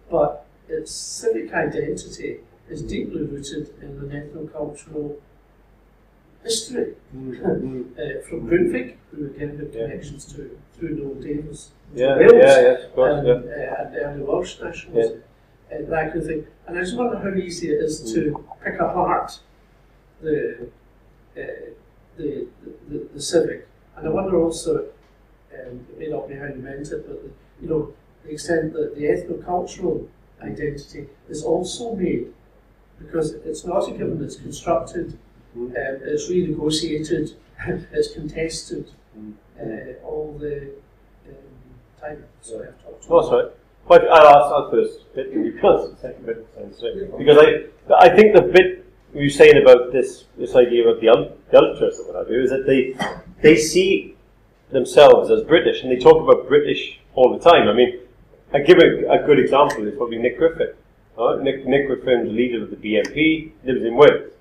but 0.10 0.46
its 0.68 0.92
civic 0.92 1.54
identity 1.54 2.40
is 2.70 2.82
deeply 2.82 3.22
rooted 3.24 3.70
in 3.82 3.90
an 4.00 4.10
ethno-cultural 4.12 5.18
history. 6.44 6.96
Mm. 7.16 7.86
Uh, 7.98 8.22
from 8.28 8.48
Grundtvig, 8.50 8.96
who 9.12 9.28
again 9.28 9.58
had 9.58 9.74
Yeah. 9.74 9.86
connections 9.88 10.26
to 10.34 10.58
through 10.74 10.98
Noëlle 10.98 11.22
Davies, 11.24 11.72
to 11.96 12.02
Yeah, 12.02 12.18
Wales, 12.18 12.34
yeah, 12.36 12.62
yeah, 12.62 12.86
of 12.86 12.94
course, 12.96 13.14
and, 13.20 13.28
yeah. 13.46 13.56
uh, 13.56 13.84
and 13.86 13.96
early 13.96 14.22
Welsh 14.24 14.60
nationalism, 14.62 15.24
and 15.72 15.88
that 15.91 16.09
kind 16.09 16.20
of 16.22 16.28
thing. 16.28 16.47
And 16.68 16.78
I 16.78 16.82
just 16.82 16.95
wonder 16.97 17.18
how 17.18 17.34
easy 17.38 17.72
it 17.72 17.82
is 17.84 18.01
to 18.13 18.20
Mm. 18.32 18.63
pick 18.63 18.76
apart 18.80 19.39
the, 20.22 20.68
uh, 21.38 21.41
the, 22.18 22.47
the, 22.89 23.07
the 23.13 23.22
civic. 23.22 23.68
And 23.95 24.07
I 24.07 24.11
wonder 24.11 24.38
also, 24.41 24.86
um, 25.53 25.86
it 25.91 25.99
may 25.99 26.07
not 26.07 26.28
be 26.28 26.36
how 26.36 26.45
you 26.47 26.55
meant 26.55 26.91
it, 26.91 27.07
but 27.07 27.24
the, 27.24 27.32
you 27.61 27.70
know, 27.70 27.93
the 28.24 28.32
extent 28.32 28.74
that 28.74 28.95
the 28.95 29.03
ethno-cultural 29.05 30.07
identity 30.41 31.07
is 31.30 31.43
also 31.43 31.95
made 31.95 32.34
because 32.99 33.34
it's 33.34 33.66
not 33.66 33.88
a 33.89 33.91
given, 33.91 34.24
it's 34.24 34.38
constructed, 34.38 35.18
Mm. 35.57 35.68
um, 35.70 36.01
it's 36.03 36.30
renegotiated, 36.30 37.34
it's 37.93 38.11
contested 38.13 38.91
Mm. 39.18 39.34
uh, 39.57 40.05
all 40.05 40.38
the 40.38 40.72
um, 41.28 41.36
time. 42.01 42.26
So 42.41 42.61
I've 42.61 42.84
talked 42.84 43.05
Oh, 43.09 43.22
sorry. 43.22 43.51
But 43.88 44.08
I'll 44.10 44.28
ask 44.28 44.52
I'll 44.52 44.72
first 44.72 45.14
bit 45.14 45.32
and 45.32 45.46
the 45.46 45.98
second 46.02 46.26
bit. 46.26 47.18
Because 47.18 47.38
I, 47.38 47.94
I 47.94 48.16
think 48.16 48.36
the 48.36 48.42
bit 48.42 48.86
you 49.14 49.24
were 49.24 49.30
saying 49.30 49.62
about 49.62 49.94
this, 49.94 50.26
this 50.38 50.56
idea 50.56 50.88
of 50.88 51.00
the, 51.00 51.36
the 51.52 51.58
ultras 51.58 52.00
or 52.00 52.14
whatever 52.14 52.42
is 52.42 52.50
that 52.50 52.66
they, 52.66 52.96
they 53.42 53.56
see 53.56 54.16
themselves 54.72 55.30
as 55.30 55.44
British 55.44 55.84
and 55.84 55.92
they 55.92 55.98
talk 55.98 56.22
about 56.22 56.48
British 56.48 57.00
all 57.14 57.38
the 57.38 57.50
time. 57.50 57.68
I 57.68 57.74
mean, 57.74 58.00
I 58.54 58.60
give 58.60 58.80
a, 58.80 59.10
a 59.12 59.26
good 59.26 59.40
example 59.40 59.88
is 59.88 59.96
probably 59.96 60.18
Nick 60.18 60.38
Griffin. 60.38 60.74
Uh, 61.18 61.38
Nick, 61.42 61.66
Nick 61.66 61.88
the 61.88 62.24
leader 62.26 62.64
of 62.64 62.72
the 62.72 62.76
BNP, 62.76 63.52
lives 63.64 63.84
in 63.84 63.96
Wales. 63.96 64.34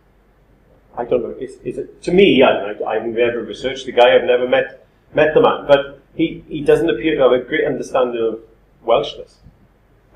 I 0.96 1.04
don't 1.04 1.22
know. 1.22 1.34
Is, 1.38 1.56
is 1.64 1.78
it 1.78 2.02
to 2.02 2.12
me? 2.12 2.42
I 2.42 2.72
I've 2.86 3.04
never 3.04 3.42
researched 3.42 3.86
the 3.86 3.92
guy. 3.92 4.14
I've 4.14 4.24
never 4.24 4.48
met 4.48 4.86
met 5.12 5.34
the 5.34 5.40
man, 5.40 5.66
but 5.68 6.00
he, 6.14 6.44
he 6.48 6.62
doesn't 6.62 6.88
appear 6.88 7.16
to 7.16 7.22
have 7.22 7.32
a 7.32 7.38
great 7.40 7.64
understanding 7.64 8.20
of 8.20 8.40
Welshness. 8.84 9.36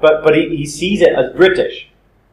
But 0.00 0.22
but 0.22 0.34
he, 0.34 0.56
he 0.56 0.66
sees 0.66 1.02
it 1.02 1.12
as 1.12 1.34
British, 1.34 1.88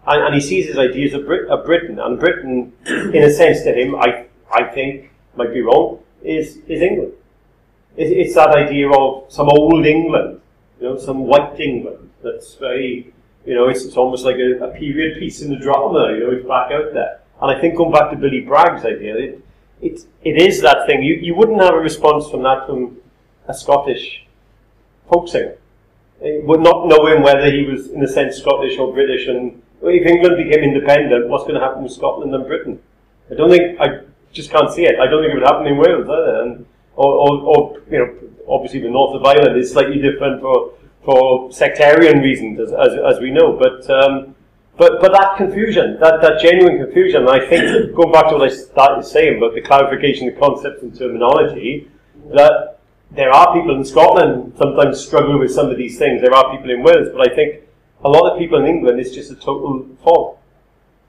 and, 0.05 0.23
and 0.23 0.35
he 0.35 0.41
sees 0.41 0.67
his 0.67 0.77
ideas 0.77 1.13
of, 1.13 1.25
Brit, 1.25 1.49
of 1.49 1.65
Britain, 1.65 1.99
and 1.99 2.19
Britain, 2.19 2.73
in 2.85 3.23
a 3.23 3.31
sense, 3.31 3.63
to 3.63 3.73
him, 3.73 3.95
I 3.95 4.25
I 4.51 4.63
think 4.65 5.11
might 5.35 5.53
be 5.53 5.61
wrong, 5.61 5.99
is 6.23 6.57
is 6.67 6.81
England. 6.81 7.13
It's, 7.97 8.35
that 8.35 8.49
idea 8.49 8.89
of 8.91 9.31
some 9.31 9.47
old 9.47 9.85
England, 9.85 10.41
you 10.81 10.89
know, 10.89 10.97
some 10.97 11.19
white 11.27 11.57
England 11.61 12.09
that's 12.21 12.55
very, 12.55 13.13
you 13.45 13.55
know, 13.55 13.69
it's, 13.69 13.85
it's 13.85 13.95
almost 13.95 14.25
like 14.25 14.35
a, 14.35 14.65
a 14.65 14.67
period 14.77 15.17
piece 15.17 15.41
in 15.41 15.49
the 15.49 15.55
drama. 15.55 16.11
You 16.11 16.19
know, 16.19 16.31
it's 16.31 16.45
back 16.45 16.71
out 16.71 16.93
there. 16.93 17.21
And 17.41 17.51
I 17.55 17.61
think 17.61 17.77
going 17.77 17.93
back 17.93 18.11
to 18.11 18.17
Billy 18.17 18.41
Bragg's 18.41 18.83
idea, 18.83 19.15
it, 19.15 19.41
it, 19.81 20.05
it 20.23 20.41
is 20.41 20.61
that 20.61 20.85
thing. 20.87 21.03
You, 21.03 21.15
you 21.15 21.35
wouldn't 21.35 21.61
have 21.61 21.73
a 21.73 21.79
response 21.79 22.29
from 22.29 22.43
that 22.43 22.65
from 22.67 22.97
a 23.47 23.53
Scottish 23.53 24.25
folk 25.09 25.29
singer. 25.29 25.55
Would 26.21 26.61
not 26.61 26.87
knowing 26.87 27.21
whether 27.21 27.51
he 27.51 27.65
was, 27.65 27.87
in 27.91 28.01
a 28.03 28.07
sense, 28.07 28.37
Scottish 28.37 28.77
or 28.79 28.93
British. 28.93 29.27
And 29.27 29.61
if 29.83 30.07
England 30.07 30.37
became 30.37 30.63
independent, 30.63 31.27
what's 31.27 31.43
going 31.43 31.55
to 31.55 31.59
happen 31.59 31.83
with 31.83 31.91
Scotland 31.91 32.33
and 32.33 32.47
Britain? 32.47 32.79
I 33.29 33.35
don't 33.35 33.49
think, 33.49 33.79
I 33.79 33.99
just 34.31 34.49
can't 34.49 34.71
see 34.71 34.85
it. 34.85 34.99
I 34.99 35.07
don't 35.07 35.21
think 35.21 35.33
it 35.33 35.39
would 35.39 35.47
happen 35.47 35.67
in 35.67 35.77
Wales 35.77 36.07
either. 36.07 36.41
And, 36.41 36.65
or, 36.95 37.11
or, 37.11 37.41
or, 37.41 37.81
you 37.91 37.99
know, 37.99 38.13
obviously 38.47 38.79
the 38.79 38.89
north 38.89 39.15
of 39.15 39.25
Ireland 39.25 39.57
is 39.57 39.71
slightly 39.71 39.99
different 40.01 40.41
for, 40.41 40.73
for 41.03 41.51
sectarian 41.51 42.19
reasons, 42.19 42.59
as, 42.59 42.71
as, 42.71 43.15
as 43.15 43.19
we 43.19 43.31
know. 43.31 43.53
But, 43.53 43.87
um, 43.89 44.35
but, 44.77 45.01
but 45.01 45.11
that 45.11 45.35
confusion, 45.37 45.97
that, 45.99 46.21
that 46.21 46.41
genuine 46.41 46.77
confusion, 46.77 47.27
I 47.27 47.45
think, 47.45 47.95
going 47.95 48.11
back 48.11 48.29
to 48.29 48.35
what 48.37 48.51
I 48.51 48.53
started 48.53 49.05
saying 49.05 49.37
about 49.37 49.53
the 49.53 49.61
clarification 49.61 50.29
of 50.29 50.39
concepts 50.39 50.81
and 50.81 50.97
terminology, 50.97 51.89
that 52.33 52.79
there 53.11 53.31
are 53.31 53.53
people 53.53 53.75
in 53.75 53.85
Scotland 53.85 54.53
sometimes 54.57 54.99
struggle 54.99 55.39
with 55.39 55.51
some 55.51 55.69
of 55.69 55.77
these 55.77 55.97
things. 55.97 56.21
There 56.21 56.33
are 56.33 56.55
people 56.55 56.71
in 56.71 56.83
Wales, 56.83 57.09
but 57.13 57.31
I 57.31 57.33
think 57.33 57.63
a 58.03 58.09
lot 58.09 58.31
of 58.31 58.39
people 58.39 58.59
in 58.59 58.65
England 58.65 58.99
it's 58.99 59.11
just 59.11 59.31
a 59.31 59.35
total 59.35 59.87
fog. 60.03 60.37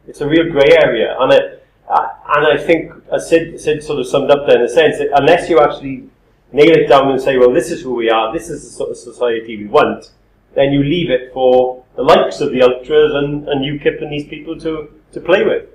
It's 0.06 0.20
a 0.20 0.28
real 0.28 0.50
grey 0.50 0.76
area, 0.82 1.16
and 1.18 1.32
it, 1.32 1.66
uh, 1.88 2.08
and 2.36 2.46
I 2.46 2.58
think, 2.58 2.92
as 3.12 3.28
Sid, 3.28 3.60
Sid 3.60 3.82
sort 3.82 3.98
of 3.98 4.06
summed 4.06 4.30
up 4.30 4.46
there 4.46 4.58
in 4.58 4.64
a 4.64 4.68
sense, 4.68 4.98
that 4.98 5.08
unless 5.14 5.48
you 5.48 5.58
actually 5.58 6.08
nail 6.52 6.70
it 6.70 6.88
down 6.88 7.10
and 7.10 7.20
say, 7.20 7.36
well, 7.38 7.52
this 7.52 7.70
is 7.70 7.82
who 7.82 7.94
we 7.94 8.10
are, 8.10 8.32
this 8.32 8.48
is 8.48 8.62
the 8.62 8.70
sort 8.70 8.90
of 8.90 8.96
society 8.96 9.56
we 9.56 9.66
want, 9.66 10.12
then 10.54 10.72
you 10.72 10.82
leave 10.82 11.10
it 11.10 11.32
for 11.32 11.84
the 11.96 12.02
likes 12.02 12.40
of 12.40 12.50
the 12.52 12.62
ultras 12.62 13.14
and, 13.14 13.48
and 13.48 13.64
UKIP 13.64 14.02
and 14.02 14.12
these 14.12 14.26
people 14.26 14.58
to, 14.60 14.88
to 15.12 15.20
play 15.20 15.44
with. 15.44 15.68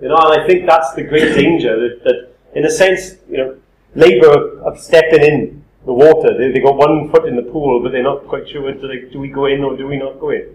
You 0.00 0.08
know, 0.08 0.16
and 0.16 0.40
I 0.40 0.46
think 0.46 0.66
that's 0.66 0.92
the 0.94 1.02
great 1.02 1.34
danger 1.34 1.78
that, 1.80 2.04
that 2.04 2.34
in 2.54 2.64
a 2.64 2.70
sense, 2.70 3.16
you 3.28 3.38
know, 3.38 3.56
Labour 3.94 4.62
are 4.64 4.76
stepping 4.76 5.22
in 5.22 5.64
the 5.84 5.92
water. 5.92 6.36
They, 6.36 6.52
they 6.52 6.60
got 6.60 6.76
one 6.76 7.10
foot 7.10 7.26
in 7.26 7.36
the 7.36 7.42
pool, 7.42 7.82
but 7.82 7.92
they're 7.92 8.02
not 8.02 8.26
quite 8.26 8.48
sure 8.48 8.62
whether 8.62 8.86
they, 8.86 9.08
do 9.10 9.18
we 9.18 9.28
go 9.28 9.46
in 9.46 9.64
or 9.64 9.76
do 9.76 9.86
we 9.86 9.96
not 9.96 10.20
go 10.20 10.30
in. 10.30 10.54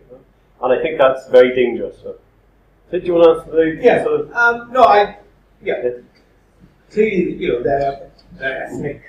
And 0.62 0.72
I 0.74 0.82
think 0.82 1.00
that's 1.00 1.28
very 1.30 1.54
dangerous. 1.56 1.98
So, 2.02 2.16
so 2.92 3.00
do 3.00 3.06
you 3.06 3.14
want 3.16 3.26
to 3.26 3.42
answer 3.44 3.76
the 3.78 3.84
Yeah. 3.84 4.04
sort 4.04 4.22
of 4.22 4.32
Um, 4.34 4.72
no, 4.72 4.84
I. 4.84 5.18
Yeah. 5.62 5.82
Clearly, 6.92 7.34
you 7.34 7.48
know, 7.54 7.64
their 7.64 8.12
their 8.38 8.64
ethnic, 8.66 9.02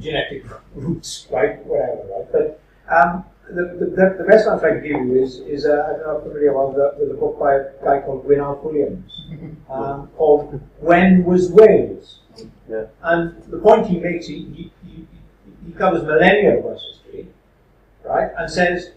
genetic 0.00 0.44
roots, 0.74 1.26
right? 1.30 1.64
Whatever, 1.66 2.02
right? 2.16 2.32
But 2.32 2.60
um, 2.94 3.24
the, 3.54 3.86
the, 3.86 4.16
the 4.18 4.24
best 4.24 4.48
answer 4.48 4.66
I 4.66 4.80
can 4.80 4.82
give 4.82 4.92
you 4.92 5.22
is 5.22 5.40
is 5.40 5.66
uh, 5.66 5.70
I 5.70 5.92
don't 5.92 6.06
know 6.06 6.18
if 6.18 6.24
you're 6.24 6.52
familiar 6.52 6.66
with 6.66 6.76
the, 6.76 6.94
with 6.98 7.10
a 7.16 7.20
book 7.20 7.38
by 7.38 7.54
a 7.54 7.84
guy 7.84 8.04
called 8.04 8.24
Gwyn 8.24 8.40
Alf 8.40 8.62
Williams, 8.62 9.24
um, 9.70 10.08
called 10.16 10.60
When 10.78 11.24
Was 11.24 11.50
Wales? 11.50 12.20
Yeah. 12.68 12.86
And 13.02 13.42
the 13.44 13.58
point 13.58 13.86
he 13.86 13.98
makes, 13.98 14.26
he, 14.26 14.44
he, 14.44 14.72
he, 14.86 15.06
he 15.66 15.72
covers 15.72 16.02
millennia 16.02 16.58
of 16.58 16.64
Welsh 16.64 16.82
history, 16.92 17.28
right? 18.04 18.30
And 18.38 18.50
says 18.50 18.92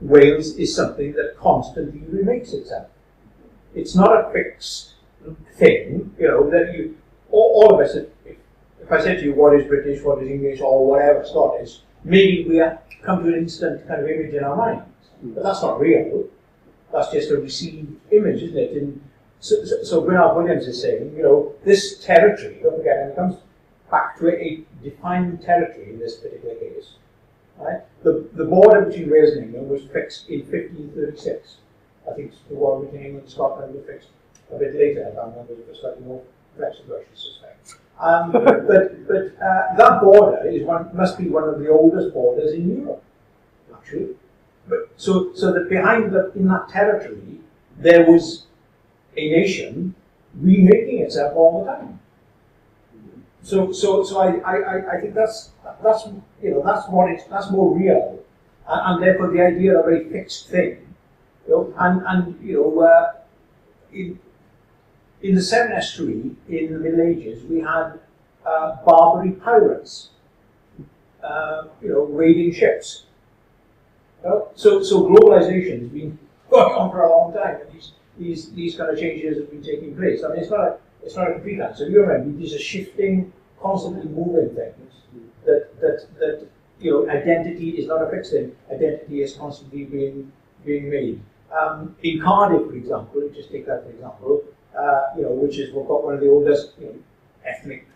Wales 0.00 0.56
is 0.56 0.74
something 0.74 1.12
that 1.12 1.36
constantly 1.38 2.02
remakes 2.08 2.52
itself. 2.52 2.88
It's 3.74 3.94
not 3.94 4.12
a 4.12 4.32
fixed 4.32 4.94
thing, 5.54 6.14
you 6.18 6.28
know, 6.28 6.48
that 6.50 6.72
you, 6.74 6.96
all, 7.30 7.62
all 7.62 7.74
of 7.74 7.86
us, 7.86 7.96
if, 7.96 8.06
if 8.80 8.92
I 8.92 9.02
said 9.02 9.18
to 9.18 9.24
you 9.24 9.34
what 9.34 9.54
is 9.58 9.66
British, 9.66 10.02
what 10.02 10.22
is 10.22 10.30
English, 10.30 10.60
or 10.60 10.86
whatever 10.86 11.24
Scottish, 11.26 11.80
maybe 12.06 12.48
we 12.48 12.62
come 13.02 13.22
to 13.24 13.28
an 13.28 13.34
instant 13.34 13.86
kind 13.86 14.02
of 14.02 14.08
image 14.08 14.32
in 14.32 14.44
our 14.44 14.56
minds. 14.56 14.86
But 15.22 15.42
that's 15.42 15.62
not 15.62 15.80
real. 15.80 16.28
That's 16.92 17.10
just 17.12 17.30
a 17.30 17.36
received 17.36 17.96
image, 18.12 18.42
isn't 18.42 18.56
it? 18.56 18.72
And 18.82 19.00
so, 19.40 19.64
so, 19.64 19.82
so 19.82 20.00
Gwyn 20.02 20.16
Alf 20.16 20.36
Williams 20.36 20.66
is 20.66 20.80
saying, 20.80 21.14
you 21.16 21.22
know, 21.22 21.54
this 21.64 22.02
territory, 22.04 22.60
don't 22.62 22.76
forget, 22.76 22.98
and 23.00 23.10
it 23.10 23.16
comes 23.16 23.36
back 23.90 24.18
to 24.18 24.28
a 24.28 24.62
defined 24.82 25.42
territory 25.42 25.90
in 25.90 25.98
this 25.98 26.16
particular 26.16 26.54
case. 26.54 26.94
Right? 27.58 27.80
The, 28.02 28.28
the 28.34 28.44
border 28.44 28.82
between 28.82 29.10
Wales 29.10 29.32
and 29.32 29.44
England 29.46 29.68
was 29.68 29.82
fixed 29.92 30.28
in 30.28 30.40
1536. 30.40 31.56
I 32.08 32.14
think 32.14 32.32
the 32.48 32.54
border 32.54 32.86
between 32.86 33.02
England 33.02 33.24
and 33.24 33.32
Scotland 33.32 33.74
was 33.74 33.84
fixed 33.86 34.08
a 34.52 34.58
bit 34.58 34.74
later. 34.74 35.08
I 35.10 35.14
can't 35.14 35.30
remember 35.32 35.54
it 35.54 35.68
was 35.68 35.80
slightly 35.80 36.04
more 36.04 36.22
flexible, 36.56 36.96
I 36.96 37.16
suspect. 37.16 37.80
Um, 37.98 38.32
but 38.32 39.06
but 39.08 39.24
uh, 39.40 39.74
that 39.76 40.00
border 40.02 40.46
is 40.48 40.62
one 40.64 40.90
must 40.94 41.16
be 41.18 41.28
one 41.28 41.48
of 41.48 41.58
the 41.58 41.68
oldest 41.68 42.12
borders 42.12 42.52
in 42.52 42.76
Europe, 42.82 43.02
actually. 43.74 44.16
But 44.68 44.90
so 44.96 45.32
so 45.34 45.52
that 45.52 45.68
behind 45.68 46.12
that 46.12 46.32
in 46.36 46.48
that 46.48 46.68
territory 46.70 47.40
there 47.78 48.04
was 48.10 48.46
a 49.16 49.30
nation 49.30 49.94
remaking 50.34 51.00
itself 51.00 51.34
all 51.36 51.64
the 51.64 51.72
time. 51.72 52.00
So 53.42 53.70
so 53.72 54.02
so 54.02 54.18
I, 54.18 54.28
I, 54.42 54.96
I- 54.96 55.00
think 55.00 55.14
that's 55.14 55.50
that's 55.82 56.06
you 56.42 56.50
know 56.50 56.62
that's 56.64 56.88
what 56.88 57.10
it's 57.10 57.24
that's 57.24 57.50
more 57.50 57.76
real, 57.76 58.18
and, 58.68 58.80
and 58.86 59.02
therefore 59.02 59.30
the 59.30 59.40
idea 59.40 59.78
of 59.78 59.86
a 59.86 60.04
fixed 60.10 60.48
thing, 60.48 60.94
you 61.46 61.52
know, 61.52 61.74
and 61.78 62.02
and 62.06 62.40
you 62.44 62.54
know 62.54 62.80
uh, 62.80 63.12
in 63.92 64.18
in 65.28 65.34
the 65.34 65.42
Severn 65.42 65.72
Estuary 65.72 66.30
in 66.48 66.72
the 66.72 66.78
Middle 66.78 67.00
Ages 67.02 67.42
we 67.44 67.60
had 67.60 67.98
uh, 68.44 68.76
Barbary 68.84 69.32
pirates, 69.32 70.10
uh, 71.22 71.64
you 71.82 71.88
know, 71.88 72.04
raiding 72.04 72.52
ships. 72.52 73.04
Know, 74.24 74.48
So 74.54 74.82
so 74.82 75.04
globalization 75.04 75.80
has 75.80 75.88
been 75.88 76.18
going 76.50 76.72
on 76.74 76.90
for 76.90 77.02
a 77.02 77.10
long 77.10 77.32
time, 77.32 77.60
and 77.60 77.72
these 77.72 77.92
these 78.18 78.50
these 78.52 78.76
kind 78.76 78.90
of 78.90 78.98
changes 78.98 79.38
have 79.38 79.50
been 79.50 79.62
taking 79.62 79.96
place. 79.96 80.22
I 80.24 80.28
mean, 80.28 80.38
it's 80.38 80.50
not 80.50 80.60
a 80.60 80.78
it's 81.02 81.16
not 81.16 81.30
a 81.30 81.34
complete 81.34 81.60
answer. 81.60 81.88
You 81.88 82.00
remember 82.02 82.36
these 82.38 82.54
are 82.54 82.58
shifting, 82.58 83.32
constantly 83.60 84.08
moving 84.08 84.54
things 84.54 84.92
that 85.44 85.80
that 85.80 86.06
that 86.18 86.46
you 86.80 86.90
know 86.90 87.10
identity 87.10 87.70
is 87.70 87.86
not 87.86 88.02
a 88.02 88.10
fixed 88.10 88.32
thing. 88.32 88.54
Identity 88.70 89.22
is 89.22 89.34
constantly 89.36 89.84
being 89.84 90.32
being 90.64 90.90
made. 90.90 91.20
Um, 91.56 91.94
in 92.02 92.20
Cardiff, 92.20 92.66
for 92.68 92.74
example, 92.74 93.30
just 93.34 93.50
take 93.50 93.66
that 93.66 93.84
for 93.84 93.90
example, 93.90 94.42
uh, 94.78 95.02
you 95.16 95.22
know, 95.22 95.30
which 95.30 95.58
is 95.58 95.72
we've 95.74 95.86
got 95.86 96.04
one 96.04 96.14
of 96.14 96.20
the 96.20 96.28
oldest 96.28 96.72
you 96.78 96.86
know, 96.86 96.94
ethnic 97.44 97.86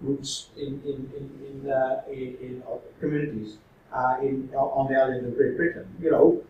roots 0.00 0.48
in 0.56 0.80
in 0.84 1.12
in, 1.16 1.26
in, 1.64 1.70
uh, 1.70 2.02
in, 2.10 2.36
in 2.40 2.62
communities 3.00 3.58
uh, 3.92 4.16
in 4.22 4.50
on 4.54 4.92
the 4.92 4.98
island 5.00 5.26
of 5.26 5.36
Great 5.36 5.56
Britain. 5.56 5.86
You 6.00 6.10
know, 6.10 6.42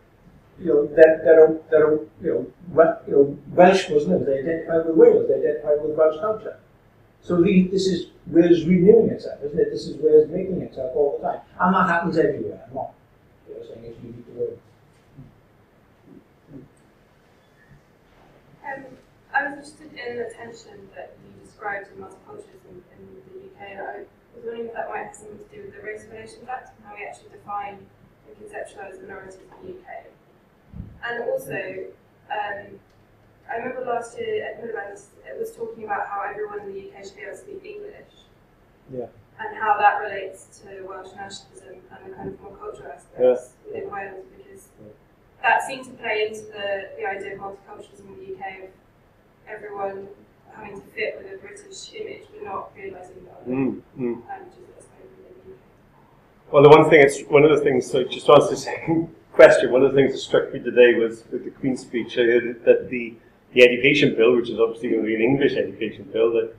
you 0.59 0.67
know 0.67 0.87
there, 0.87 1.21
there 1.23 1.45
are 1.45 1.59
there 1.69 1.87
are 1.87 1.99
you 2.21 2.31
know, 2.33 2.47
well, 2.69 3.01
you 3.07 3.13
know 3.13 3.37
Welsh 3.53 3.89
Muslims. 3.89 4.25
They 4.25 4.39
identify 4.39 4.77
with 4.77 4.95
Wales. 4.95 5.27
They 5.27 5.35
identify 5.35 5.75
with 5.81 5.97
Welsh 5.97 6.19
culture. 6.21 6.57
So 7.23 7.41
the, 7.41 7.67
this 7.71 7.87
is 7.87 8.07
Wales 8.27 8.65
renewing 8.65 9.09
itself, 9.11 9.39
isn't 9.43 9.59
it? 9.59 9.71
This 9.71 9.87
is 9.87 9.97
Wales 9.97 10.29
making 10.29 10.61
itself 10.61 10.91
all 10.95 11.19
the 11.19 11.27
time, 11.27 11.41
and 11.59 11.75
that 11.75 11.87
happens 11.89 12.17
everywhere. 12.17 12.63
I'm 12.67 12.75
not 12.75 12.93
you 13.49 13.55
know, 13.55 13.63
saying 13.63 13.85
it's 13.85 14.03
unique 14.03 14.25
to 14.27 14.33
Wales. 14.39 14.59
Um, 18.65 18.85
I 19.41 19.49
was 19.49 19.57
interested 19.57 19.89
in 19.97 20.17
the 20.21 20.29
tension 20.37 20.77
that 20.95 21.17
you 21.25 21.33
described 21.43 21.87
in 21.89 22.03
multiculturalism 22.03 22.77
in 22.93 23.01
the 23.25 23.49
UK, 23.49 23.71
and 23.73 23.79
I 23.81 23.97
was 24.37 24.45
wondering 24.45 24.67
if 24.69 24.73
that 24.73 24.87
might 24.89 25.05
have 25.09 25.15
something 25.15 25.39
to 25.39 25.49
do 25.49 25.63
with 25.65 25.73
the 25.73 25.81
Race 25.81 26.05
Relations 26.11 26.45
Act 26.47 26.77
and 26.77 26.85
how 26.85 26.93
we 26.93 27.01
actually 27.09 27.29
define 27.33 27.81
and 28.29 28.37
conceptualise 28.37 29.01
minorities 29.01 29.39
in 29.41 29.49
the 29.65 29.73
UK. 29.81 30.05
And 31.09 31.23
also, 31.25 31.57
um, 32.29 32.77
I 33.49 33.55
remember 33.57 33.81
last 33.83 34.15
year 34.19 34.45
Ed 34.45 34.61
Miliband, 34.61 35.01
it 35.25 35.39
was 35.39 35.55
talking 35.55 35.85
about 35.85 36.05
how 36.07 36.21
everyone 36.21 36.61
in 36.61 36.73
the 36.73 36.91
UK 36.93 37.03
should 37.03 37.15
be 37.15 37.23
able 37.23 37.33
to 37.33 37.41
speak 37.41 37.65
English. 37.65 38.13
Yeah. 38.93 39.07
And 39.41 39.57
how 39.57 39.75
that 39.79 40.05
relates 40.05 40.61
to 40.61 40.85
Welsh 40.85 41.15
nationalism 41.17 41.81
and 41.89 42.13
the 42.13 42.15
kind 42.15 42.29
of 42.29 42.39
more 42.41 42.55
cultural 42.61 42.91
aspects 42.93 43.17
Yeah. 43.65 43.73
within 43.73 43.89
Wales, 43.89 44.25
because 44.37 44.69
Yeah. 44.77 44.93
that 45.41 45.63
seemed 45.65 45.85
to 45.85 45.93
play 45.97 46.27
into 46.29 46.45
the, 46.53 46.93
the 46.95 47.05
idea 47.09 47.33
of 47.33 47.39
multiculturalism 47.41 48.05
in 48.05 48.17
the 48.21 48.37
UK 48.37 48.69
everyone 49.51 50.07
having 50.53 50.79
to 50.79 50.87
fit 50.87 51.17
with 51.17 51.33
a 51.33 51.37
British 51.37 51.93
image, 51.93 52.23
but 52.33 52.43
not 52.43 52.71
realising 52.75 53.25
that 53.25 53.47
Mm, 53.47 53.81
mm. 53.97 54.27
languages 54.27 54.69
are 54.77 54.81
spoken 54.81 55.09
in 55.17 55.33
the 55.47 55.53
UK. 55.53 55.57
Well, 56.51 56.63
the 56.63 56.69
one 56.69 56.89
thing, 56.89 57.01
it's 57.01 57.21
one 57.23 57.43
of 57.43 57.51
the 57.51 57.63
things, 57.63 57.89
so 57.89 58.03
just 58.03 58.25
to 58.27 58.33
answer 58.33 58.51
the 58.51 58.57
second 58.71 59.13
question, 59.33 59.71
one 59.71 59.83
of 59.83 59.91
the 59.91 59.97
things 59.97 60.11
that 60.13 60.19
struck 60.19 60.53
me 60.53 60.59
today 60.59 60.93
was 60.95 61.23
with 61.31 61.45
the 61.45 61.51
Queen's 61.51 61.81
speech, 61.81 62.17
I 62.17 62.23
heard 62.23 62.63
that 62.65 62.89
the, 62.89 63.15
the 63.53 63.63
education 63.63 64.15
bill, 64.15 64.35
which 64.35 64.49
is 64.49 64.59
obviously 64.59 64.89
going 64.89 65.01
to 65.01 65.07
be 65.07 65.15
an 65.15 65.21
English 65.21 65.53
education 65.53 66.09
bill, 66.11 66.31
that 66.33 66.53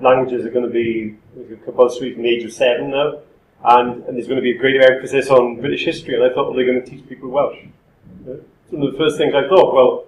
languages 0.00 0.46
are 0.46 0.50
going 0.50 0.66
to 0.66 0.70
be 0.70 1.16
compulsory 1.64 2.14
from 2.14 2.22
the 2.22 2.28
age 2.28 2.44
of 2.44 2.52
seven 2.52 2.90
now, 2.90 3.20
and, 3.64 4.04
and 4.04 4.16
there's 4.16 4.28
going 4.28 4.36
to 4.36 4.42
be 4.42 4.52
a 4.52 4.58
greater 4.58 4.80
emphasis 4.92 5.30
on 5.30 5.60
British 5.60 5.84
history, 5.84 6.14
and 6.14 6.22
I 6.22 6.32
thought, 6.32 6.46
well, 6.48 6.54
they're 6.54 6.66
going 6.66 6.82
to 6.84 6.88
teach 6.88 7.06
people 7.08 7.30
Welsh. 7.30 7.58
Yeah. 8.26 8.34
One 8.70 8.86
of 8.86 8.92
the 8.92 8.98
first 8.98 9.16
things 9.16 9.34
I 9.34 9.48
thought, 9.48 9.74
well, 9.74 10.04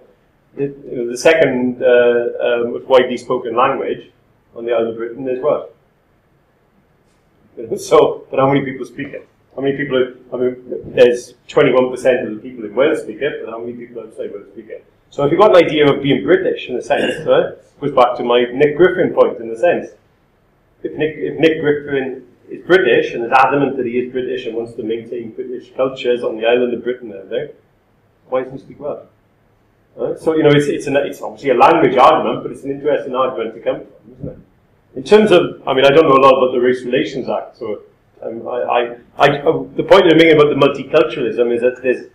the, 0.55 1.07
the 1.11 1.17
second 1.17 1.81
uh, 1.81 2.29
um, 2.43 2.87
widely 2.87 3.17
spoken 3.17 3.55
language 3.55 4.11
on 4.55 4.65
the 4.65 4.73
island 4.73 4.89
of 4.89 4.97
Britain 4.97 5.27
is 5.27 5.41
Welsh. 5.41 5.69
So, 7.77 8.25
but 8.31 8.39
how 8.39 8.47
many 8.47 8.65
people 8.65 8.85
speak 8.85 9.09
it? 9.09 9.27
How 9.55 9.61
many 9.61 9.75
people? 9.75 9.97
Are, 9.97 10.15
I 10.33 10.37
mean, 10.37 10.63
there's 10.95 11.33
21% 11.49 12.27
of 12.27 12.35
the 12.35 12.39
people 12.41 12.65
in 12.65 12.73
Wales 12.73 13.01
speak 13.01 13.21
it, 13.21 13.43
but 13.43 13.51
how 13.51 13.59
many 13.59 13.73
people 13.73 14.01
outside 14.01 14.31
Wales 14.33 14.47
speak 14.53 14.69
it? 14.69 14.85
So, 15.09 15.25
if 15.25 15.31
you've 15.31 15.39
got 15.39 15.55
an 15.55 15.63
idea 15.63 15.91
of 15.91 16.01
being 16.01 16.23
British 16.23 16.69
in 16.69 16.77
a 16.77 16.81
sense, 16.81 17.13
right, 17.27 17.53
goes 17.79 17.91
back 17.91 18.15
to 18.17 18.23
my 18.23 18.45
Nick 18.53 18.77
Griffin 18.77 19.13
point 19.13 19.39
in 19.39 19.51
a 19.51 19.57
sense. 19.57 19.89
If 20.81 20.93
Nick, 20.93 21.15
if 21.17 21.39
Nick 21.39 21.61
Griffin 21.61 22.25
is 22.49 22.65
British 22.65 23.13
and 23.13 23.25
is 23.25 23.31
adamant 23.31 23.77
that 23.77 23.85
he 23.85 23.99
is 23.99 24.11
British 24.11 24.45
and 24.45 24.55
wants 24.55 24.73
to 24.75 24.83
maintain 24.83 25.31
British 25.31 25.71
cultures 25.75 26.23
on 26.23 26.37
the 26.37 26.47
island 26.47 26.73
of 26.73 26.83
Britain 26.83 27.13
everything, 27.13 27.53
why 28.29 28.43
doesn't 28.43 28.59
he 28.59 28.63
speak 28.63 28.79
Welsh? 28.79 29.05
So, 29.95 30.35
you 30.35 30.43
know, 30.43 30.49
it's, 30.49 30.67
it's, 30.67 30.87
an, 30.87 30.95
it's 30.95 31.21
obviously 31.21 31.49
a 31.49 31.55
language 31.55 31.97
argument, 31.97 32.43
but 32.43 32.51
it's 32.51 32.63
an 32.63 32.71
interesting 32.71 33.13
argument 33.13 33.55
to 33.55 33.61
come 33.61 33.79
from, 33.81 34.13
isn't 34.13 34.29
it? 34.29 34.37
In 34.95 35.03
terms 35.03 35.31
of, 35.31 35.67
I 35.67 35.73
mean, 35.73 35.85
I 35.85 35.89
don't 35.89 36.07
know 36.07 36.15
a 36.15 36.23
lot 36.23 36.37
about 36.37 36.51
the 36.53 36.59
Race 36.59 36.83
Relations 36.83 37.29
Act, 37.29 37.57
so 37.57 37.81
um, 38.23 38.47
I, 38.47 38.51
I, 38.51 38.97
I, 39.17 39.39
uh, 39.39 39.63
the 39.75 39.83
point 39.83 40.05
you're 40.05 40.15
making 40.15 40.33
about 40.33 40.49
the 40.49 40.55
multiculturalism 40.55 41.53
is 41.53 41.61
that 41.61 41.81
there's, 41.81 42.07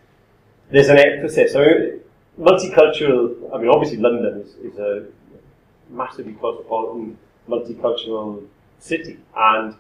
there's 0.71 0.89
an 0.89 0.99
emphasis. 0.99 1.55
I 1.55 1.61
mean, 1.61 2.01
multicultural, 2.39 3.55
I 3.55 3.59
mean, 3.59 3.69
obviously 3.69 3.99
London 3.99 4.41
is, 4.41 4.55
is 4.57 4.79
a 4.79 5.07
massively 5.91 6.33
cosmopolitan, 6.35 7.19
multicultural 7.49 8.47
city 8.79 9.19
and 9.37 9.75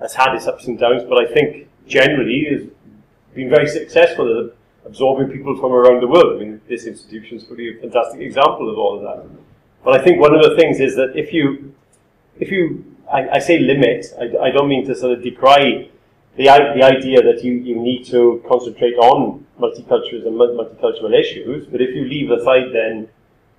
has 0.00 0.14
had 0.14 0.34
its 0.34 0.46
ups 0.46 0.66
and 0.66 0.78
downs, 0.78 1.02
but 1.08 1.18
I 1.18 1.32
think 1.32 1.68
generally 1.86 2.46
has 2.50 2.62
been 3.34 3.50
very 3.50 3.66
successful 3.66 4.50
absorbing 4.88 5.28
people 5.30 5.56
from 5.60 5.72
around 5.72 6.00
the 6.00 6.08
world. 6.08 6.36
I 6.36 6.44
mean, 6.44 6.60
this 6.68 6.84
institution 6.86 7.36
is 7.38 7.44
probably 7.44 7.76
a 7.76 7.80
fantastic 7.80 8.20
example 8.20 8.70
of 8.70 8.78
all 8.78 8.96
of 8.96 9.02
that. 9.02 9.28
But 9.84 10.00
I 10.00 10.04
think 10.04 10.20
one 10.20 10.34
of 10.34 10.42
the 10.42 10.56
things 10.56 10.80
is 10.80 10.96
that 10.96 11.12
if 11.14 11.32
you, 11.32 11.74
if 12.40 12.50
you, 12.50 12.84
I, 13.12 13.28
I 13.36 13.38
say 13.38 13.58
limit, 13.58 14.06
I, 14.18 14.48
I 14.48 14.50
don't 14.50 14.68
mean 14.68 14.86
to 14.86 14.94
sort 14.94 15.12
of 15.12 15.22
decry 15.22 15.90
the, 16.36 16.44
the 16.44 16.84
idea 16.84 17.22
that 17.22 17.42
you, 17.44 17.52
you 17.52 17.76
need 17.76 18.04
to 18.06 18.42
concentrate 18.48 18.94
on 18.94 19.44
multiculturalism, 19.60 20.32
multicultural 20.32 21.18
issues, 21.18 21.66
but 21.66 21.80
if 21.80 21.94
you 21.94 22.04
leave 22.04 22.30
aside 22.30 22.72
then 22.72 23.08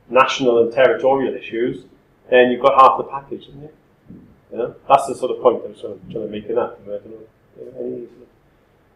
national 0.09 0.63
and 0.63 0.73
territorial 0.73 1.35
issues, 1.35 1.83
then 2.29 2.51
you've 2.51 2.61
got 2.61 2.79
half 2.79 2.97
the 2.97 3.03
package, 3.03 3.47
isn't? 3.49 3.71
You 4.51 4.57
know? 4.57 4.75
That's 4.87 5.07
the 5.07 5.15
sort 5.15 5.31
of 5.31 5.41
point 5.43 5.61
I 5.63 5.67
was 5.69 5.81
trying, 5.81 5.99
trying 6.11 6.25
to 6.25 6.31
make 6.31 6.45
in 6.45 6.55
that. 6.55 6.77
I 6.81 6.87
don't 6.87 7.05
know. 7.05 7.27
Any 7.77 8.07
sort 8.07 8.21
of 8.21 8.28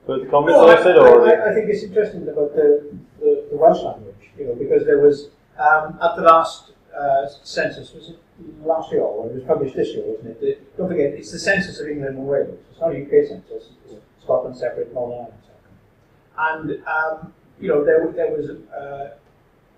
further 0.06 0.26
comments 0.28 0.58
No, 0.58 0.70
on 0.70 0.78
I 0.78 0.84
said, 0.84 0.98
or? 0.98 1.28
I, 1.28 1.32
I, 1.32 1.52
I 1.52 1.54
think 1.54 1.70
it's 1.70 1.84
interesting 1.84 2.24
about 2.24 2.54
the, 2.56 2.98
the, 3.20 3.48
the 3.52 3.58
Welsh 3.58 3.84
language, 3.84 4.30
you 4.38 4.48
know, 4.48 4.56
because 4.56 4.86
there 4.86 5.00
was, 5.00 5.30
um, 5.58 5.98
at 6.02 6.16
the 6.16 6.24
last 6.24 6.72
uh, 6.98 7.28
census, 7.44 7.94
was 7.94 8.10
it 8.10 8.20
last 8.64 8.92
year, 8.92 9.02
or 9.02 9.28
it 9.30 9.36
was 9.36 9.44
published 9.44 9.76
this 9.76 9.90
year, 9.90 10.04
wasn't 10.06 10.30
it? 10.30 10.42
The, 10.42 10.58
don't 10.78 10.90
forget, 10.90 11.14
it's 11.14 11.32
the 11.32 11.40
census 11.40 11.80
of 11.80 11.88
England 11.88 12.18
and 12.18 12.28
Wales. 12.28 12.60
It's 12.72 12.80
not 12.80 12.94
a 12.94 13.02
UK 13.02 13.28
census, 13.28 13.70
it's 13.86 13.96
Scotland 14.22 14.58
separate, 14.58 14.94
Northern 14.94 15.20
Ireland 15.20 15.44
separate. 15.46 16.82
And, 16.82 16.88
um, 16.88 17.34
you 17.60 17.70
know, 17.70 17.84
there, 17.86 18.12
there 18.12 18.32
was 18.32 18.50
uh, 18.50 19.16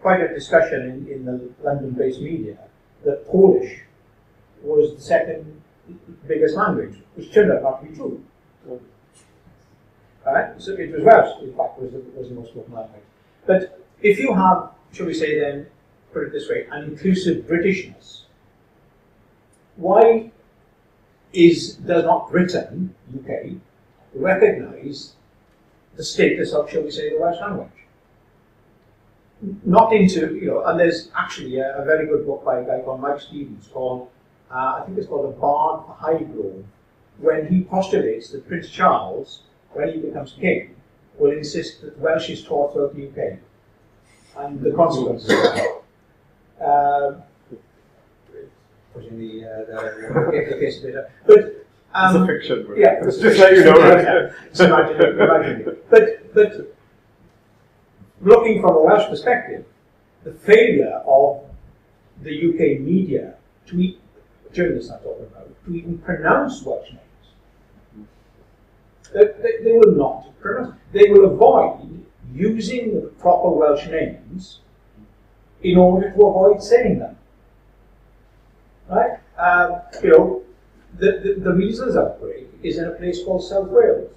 quite 0.02 0.22
a 0.22 0.34
discussion 0.34 0.82
in, 0.82 1.14
in 1.14 1.26
the 1.26 1.50
London-based 1.64 2.22
media 2.22 2.58
that 3.04 3.28
Polish 3.28 3.82
was 4.64 4.96
the 4.96 5.02
second 5.02 5.62
biggest 6.28 6.56
language, 6.56 6.98
which 7.16 7.32
turned 7.32 7.52
out 7.52 7.62
not 7.62 7.82
to 7.84 7.90
be 7.90 7.96
true. 7.96 8.24
Alright, 10.26 10.60
so 10.62 10.72
it 10.74 10.92
was 10.92 11.44
in 11.44 11.56
fact, 11.56 11.80
was 11.80 11.92
the, 11.92 12.00
was 12.16 12.30
the 12.30 12.36
most 12.36 12.50
spoken 12.50 12.74
language. 12.74 13.04
But 13.46 13.86
if 14.02 14.18
you 14.18 14.34
have, 14.34 14.72
shall 14.92 15.06
we 15.06 15.14
say 15.14 15.40
then, 15.40 15.68
put 16.14 16.24
it 16.24 16.32
this 16.32 16.50
way, 16.50 16.66
an 16.72 16.86
inclusive 16.86 17.46
Britishness, 17.46 18.22
why 19.76 20.32
is 21.34 21.76
does 21.76 22.06
not 22.06 22.32
Britain, 22.32 22.96
UK, 23.14 23.58
recognise 24.16 25.14
the 25.96 26.04
status 26.04 26.54
of, 26.54 26.70
shall 26.70 26.82
we 26.82 26.92
say, 26.92 27.10
the 27.10 27.20
Welsh 27.20 27.40
language? 27.40 27.70
Not 29.64 29.94
into, 29.94 30.36
you 30.36 30.48
know, 30.48 30.66
and 30.66 30.80
there's 30.80 31.12
actually 31.16 31.60
a, 31.60 31.78
a 31.82 31.86
very 31.86 32.08
good 32.08 32.26
book 32.26 32.44
by 32.44 32.60
a 32.60 32.66
guy 32.66 32.80
called 32.80 33.02
Mike 33.02 33.22
Stevens 33.22 33.68
called, 33.68 34.10
uh, 34.50 34.80
I 34.80 34.84
think 34.86 34.98
it's 34.98 35.08
called 35.08 35.34
A 35.34 35.38
Bard 35.38 35.86
for 35.86 35.98
Highgrove, 36.02 36.64
when 37.20 37.48
he 37.48 37.64
postulates 37.64 38.32
that 38.32 38.48
Prince 38.48 38.70
Charles, 38.70 39.42
when 39.76 39.94
he 39.94 40.00
becomes 40.00 40.34
king, 40.40 40.76
will 41.18 41.32
insist 41.32 41.82
that 41.82 41.98
Welsh 42.00 42.30
is 42.30 42.44
taught 42.44 42.74
throughout 42.74 42.96
the 42.96 43.08
UK. 43.08 43.40
And 44.38 44.60
the 44.62 44.72
consequences 44.72 45.30
of 45.30 45.38
that. 45.38 45.82
Um, 46.66 47.24
pushing 48.94 49.20
the, 49.20 49.44
uh, 49.44 49.66
the, 49.66 50.48
the, 50.50 50.58
case 50.60 50.80
a 50.80 50.88
bit 50.88 50.96
up. 50.96 51.10
But, 51.26 51.38
it's 51.38 52.16
um, 52.16 52.24
a 52.24 52.28
fiction. 52.28 52.68
yeah, 52.76 53.00
It's 53.04 53.20
just 53.20 53.40
let 53.40 53.54
you 53.54 53.64
know. 53.66 53.78
Yeah, 53.78 54.34
it's 54.50 54.60
imaginary. 54.60 55.78
But, 55.90 56.34
but 56.34 56.76
looking 58.22 58.62
from 58.62 58.76
a 58.76 58.82
Welsh 58.82 59.10
perspective, 59.10 59.66
the 60.24 60.34
failure 60.34 61.02
of 61.06 61.44
the 62.22 62.32
UK 62.32 62.82
media 62.82 63.36
to 63.68 63.96
journalists 64.52 64.92
I'm 64.92 65.00
talking 65.00 65.26
about 65.26 65.66
to 65.66 65.76
even 65.76 65.98
pronounce 66.00 66.64
Welsh 66.64 66.90
names. 66.90 67.05
They, 69.14 69.26
they, 69.42 69.64
they 69.64 69.72
will 69.74 69.96
not 69.96 70.40
pronounce. 70.40 70.76
They 70.92 71.10
will 71.10 71.26
avoid 71.26 72.06
using 72.34 72.96
the 72.96 73.08
proper 73.20 73.50
Welsh 73.50 73.88
names 73.88 74.60
in 75.62 75.78
order 75.78 76.12
to 76.12 76.16
avoid 76.16 76.62
saying 76.62 77.00
them. 77.00 77.18
Right? 78.90 79.20
Um, 79.38 79.82
you 80.04 80.10
know, 80.10 80.44
the, 80.98 81.20
the, 81.24 81.50
the 81.50 81.54
measles 81.54 81.96
outbreak 81.96 82.48
is 82.64 82.78
in 82.78 82.86
a 82.86 82.92
place 82.92 83.24
called 83.24 83.44
South 83.44 83.70
Wales, 83.70 84.12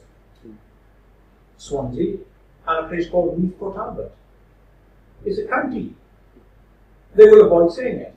Swansea, 1.56 2.18
and 2.66 2.84
a 2.84 2.88
place 2.88 3.08
called 3.08 3.38
Neath 3.38 3.58
Port 3.58 3.76
Talbot. 3.76 4.12
It's 5.24 5.38
a 5.38 5.46
county. 5.46 5.94
They 7.14 7.24
will 7.24 7.46
avoid 7.46 7.72
saying 7.72 7.98
it. 7.98 8.14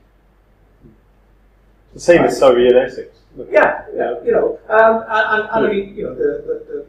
The 1.93 1.99
same 1.99 2.23
as 2.23 2.37
Surrey 2.37 2.67
and 2.67 2.77
Essex. 2.77 3.20
Yeah, 3.49 3.85
yeah, 3.95 4.21
you 4.25 4.31
know, 4.31 4.59
um, 4.67 5.05
and, 5.07 5.49
and, 5.49 5.49
I 5.67 5.71
mean, 5.71 5.95
you 5.95 6.03
know, 6.03 6.15
the, 6.15 6.43
the, 6.45 6.85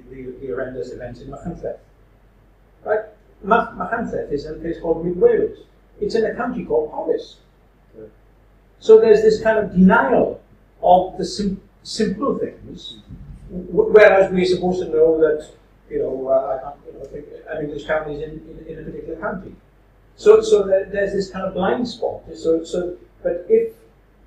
the, 0.00 0.12
the, 0.14 0.32
the 0.40 0.46
horrendous 0.46 0.92
events 0.92 1.20
in 1.20 1.28
Machynlleth, 1.28 1.78
right? 2.84 3.00
Machynlleth 3.44 4.32
is 4.32 4.46
in 4.46 4.54
a 4.54 4.58
place 4.58 4.80
called 4.80 5.04
Mid 5.04 5.20
Wales. 5.20 5.58
It's 6.00 6.14
in 6.14 6.24
a 6.24 6.34
county 6.34 6.64
called 6.64 6.90
Powys. 6.90 7.36
So 8.80 9.00
there's 9.00 9.22
this 9.22 9.42
kind 9.42 9.58
of 9.58 9.72
denial 9.72 10.42
of 10.82 11.16
the 11.18 11.24
sim- 11.24 11.60
simple 11.82 12.38
things, 12.38 12.98
w- 13.50 13.92
whereas 13.92 14.32
we're 14.32 14.46
supposed 14.46 14.82
to 14.82 14.88
know 14.88 15.18
that, 15.20 15.50
you 15.90 15.98
know, 16.00 16.28
uh, 16.28 16.56
I 16.56 16.62
can't, 16.62 16.76
you 16.86 16.98
know, 16.98 17.04
think 17.06 17.26
an 17.48 17.64
English 17.64 17.86
county 17.86 18.14
is 18.16 18.22
in, 18.22 18.66
in, 18.68 18.78
in 18.78 18.78
a 18.80 18.90
particular 18.90 19.20
county. 19.20 19.54
So, 20.16 20.40
so 20.42 20.66
there, 20.66 20.86
there's 20.86 21.12
this 21.12 21.30
kind 21.30 21.46
of 21.46 21.54
blind 21.54 21.88
spot. 21.88 22.22
So, 22.34 22.64
so, 22.64 22.96
but 23.22 23.46
if 23.48 23.74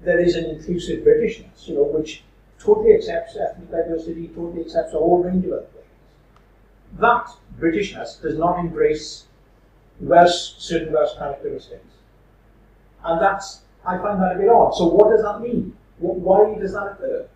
there 0.01 0.19
is 0.19 0.35
an 0.35 0.45
inclusive 0.45 1.03
Britishness, 1.03 1.67
you 1.67 1.75
know, 1.75 1.83
which 1.83 2.23
totally 2.59 2.93
accepts 2.93 3.35
ethnic 3.37 3.71
diversity, 3.71 4.27
totally 4.29 4.61
accepts 4.61 4.93
a 4.93 4.97
whole 4.97 5.23
range 5.23 5.45
of 5.45 5.53
other 5.53 5.61
things, 5.61 5.85
that 6.99 7.27
Britishness 7.59 8.21
does 8.21 8.37
not 8.37 8.59
embrace 8.59 9.25
Welsh, 9.99 10.53
certain 10.57 10.93
Welsh 10.93 11.17
characteristics. 11.17 11.83
And 13.03 13.21
that's, 13.21 13.61
I 13.85 13.97
find 13.97 14.21
that 14.21 14.35
a 14.35 14.39
bit 14.39 14.49
odd. 14.49 14.71
So 14.75 14.87
what 14.87 15.09
does 15.11 15.21
that 15.23 15.41
mean? 15.41 15.75
Wh- 15.99 16.21
Why 16.21 16.55
does 16.55 16.73
that 16.73 16.87
occur? 16.87 17.27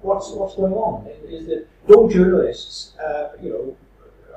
What's, 0.00 0.30
what's 0.30 0.56
going 0.56 0.72
on? 0.72 1.06
Is 1.28 1.46
that, 1.46 1.66
don't 1.86 2.10
journalists, 2.10 2.96
uh, 2.98 3.30
you 3.40 3.50
know, 3.50 3.76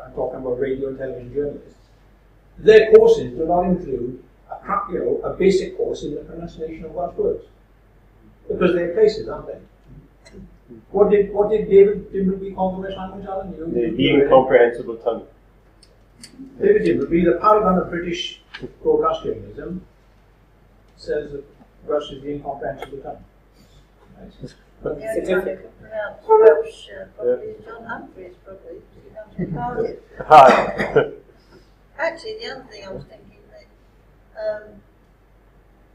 I'm 0.03 0.13
talking 0.13 0.39
about 0.39 0.59
radio 0.59 0.89
and 0.89 0.97
television 0.97 1.33
journalists, 1.33 1.73
their 2.57 2.91
courses 2.91 3.33
do 3.33 3.45
not 3.45 3.63
include 3.63 4.23
a, 4.51 4.91
you 4.91 4.99
know, 4.99 5.21
a 5.23 5.33
basic 5.33 5.77
course 5.77 6.03
in 6.03 6.15
the 6.15 6.21
pronunciation 6.21 6.85
of 6.85 6.91
Welsh 6.91 7.15
words. 7.15 7.45
Because 8.47 8.73
they're 8.75 8.93
places, 8.93 9.27
aren't 9.27 9.47
they? 9.47 9.59
What 10.91 11.09
did 11.11 11.31
what 11.33 11.49
did 11.49 11.69
David 11.69 12.11
Dimbleby 12.11 12.55
call 12.55 12.75
the 12.75 12.81
Welsh 12.81 12.95
language, 12.97 13.25
Alan? 13.27 13.53
You, 13.55 13.65
The, 13.65 13.95
the 13.95 14.09
incomprehensible 14.09 14.97
tongue. 14.97 15.27
David 16.59 16.83
Dimbleby, 16.83 17.25
the 17.25 17.39
paragon 17.39 17.77
of 17.79 17.89
British 17.89 18.41
broadcast 18.81 19.23
journalism, 19.23 19.85
says 20.97 21.31
that 21.31 21.43
Welsh 21.87 22.11
is 22.11 22.21
the 22.23 22.31
incomprehensible 22.33 22.97
tongue. 22.99 23.23
Right. 24.17 24.31
The 24.83 24.89
only 24.91 25.33
one 25.33 25.41
who 25.41 25.55
can 25.55 25.69
Welsh 26.27 26.89
uh, 26.89 27.05
properly 27.15 27.47
is 27.47 27.65
John 27.65 27.83
Humphrys, 27.83 28.33
probably, 28.43 28.75
because 28.75 29.03
he 29.03 29.09
comes 29.15 29.35
from 29.35 29.53
Cardiff. 29.53 29.99
Hi. 30.27 31.11
Actually, 31.97 32.37
the 32.39 32.45
other 32.51 32.65
thing 32.69 32.83
I 32.85 32.91
was 32.91 33.03
thinking 33.03 33.09
that 33.09 33.24
um, 34.39 34.81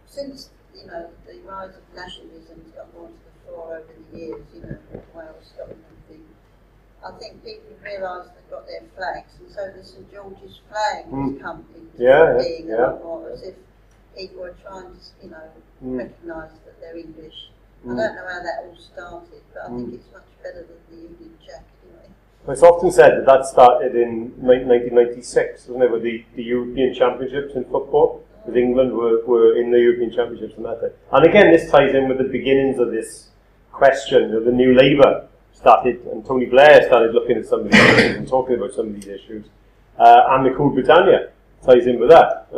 since 0.06 0.50
you 0.74 0.86
know 0.86 1.08
the 1.26 1.38
rise 1.48 1.70
of 1.70 1.82
nationalism 1.94 2.62
has 2.64 2.72
got 2.74 2.94
more 2.94 3.08
to 3.08 3.14
the 3.14 3.50
fore 3.52 3.76
over 3.76 3.92
the 4.12 4.18
years, 4.18 4.42
you 4.54 4.60
know, 4.62 4.76
Wales, 5.14 5.52
Scotland, 5.54 5.82
and 5.88 5.98
things, 6.08 6.30
I 7.04 7.10
think 7.18 7.44
people 7.44 7.70
have 7.74 7.82
realised 7.84 8.30
they've 8.30 8.50
got 8.50 8.66
their 8.66 8.82
flags, 8.96 9.32
and 9.40 9.50
so 9.50 9.70
the 9.76 9.84
St 9.84 10.10
George's 10.12 10.60
flag 10.68 11.04
has 11.04 11.12
Mm. 11.12 11.40
come 11.40 11.66
into 11.74 12.02
Yeah, 12.02 12.36
yeah, 12.36 12.42
being 12.42 12.72
a 12.72 12.76
yeah. 12.76 12.86
lot 12.86 13.04
more 13.04 13.30
as 13.30 13.42
if 13.42 13.54
people 14.16 14.44
are 14.44 14.54
trying 14.62 14.92
to, 14.94 15.00
you 15.22 15.30
know, 15.30 15.48
Mm. 15.84 15.98
recognise 15.98 16.50
that 16.64 16.80
they're 16.80 16.96
English. 16.96 17.50
Mm. 17.86 17.92
I 17.94 18.06
don't 18.06 18.14
know 18.16 18.26
how 18.28 18.42
that 18.42 18.64
all 18.66 18.76
started, 18.76 19.42
but 19.54 19.62
I 19.64 19.66
think 19.68 19.88
Mm. 19.90 19.94
it's 19.94 20.12
much 20.12 20.28
better 20.42 20.62
than 20.64 20.76
the 20.90 20.96
Union 20.96 21.38
Jack 21.46 21.64
anyway. 21.84 22.08
It's 22.48 22.62
often 22.62 22.90
said 22.90 23.12
that 23.18 23.26
that 23.26 23.46
started 23.46 23.94
in 23.96 24.34
1996, 24.38 25.68
wasn't 25.68 25.84
it, 25.84 25.90
with 25.90 26.02
the, 26.02 26.24
the 26.36 26.42
European 26.42 26.92
Championships 26.94 27.54
in 27.54 27.64
football, 27.64 28.22
with 28.46 28.56
England 28.56 28.92
were, 28.92 29.24
were 29.26 29.56
in 29.56 29.70
the 29.70 29.78
European 29.78 30.12
Championships 30.12 30.54
and 30.56 30.64
that. 30.64 30.80
day. 30.80 30.92
And 31.12 31.26
again, 31.26 31.52
this 31.52 31.70
ties 31.70 31.94
in 31.94 32.08
with 32.08 32.18
the 32.18 32.24
beginnings 32.24 32.78
of 32.78 32.90
this 32.90 33.28
question 33.72 34.34
of 34.34 34.44
the 34.44 34.52
New 34.52 34.74
Labour 34.74 35.28
started, 35.52 36.04
and 36.06 36.24
Tony 36.24 36.46
Blair 36.46 36.82
started 36.86 37.14
looking 37.14 37.36
at 37.36 37.46
some 37.46 37.60
of 37.60 37.70
these 37.70 37.80
issues 37.80 38.16
and 38.16 38.28
talking 38.28 38.56
about 38.56 38.72
some 38.72 38.88
of 38.88 38.94
these 38.94 39.06
issues, 39.06 39.46
uh, 39.98 40.24
and 40.30 40.46
the 40.46 40.50
Cool 40.56 40.70
Britannia 40.70 41.30
ties 41.64 41.86
in 41.86 41.98
with 42.00 42.08
that. 42.10 42.48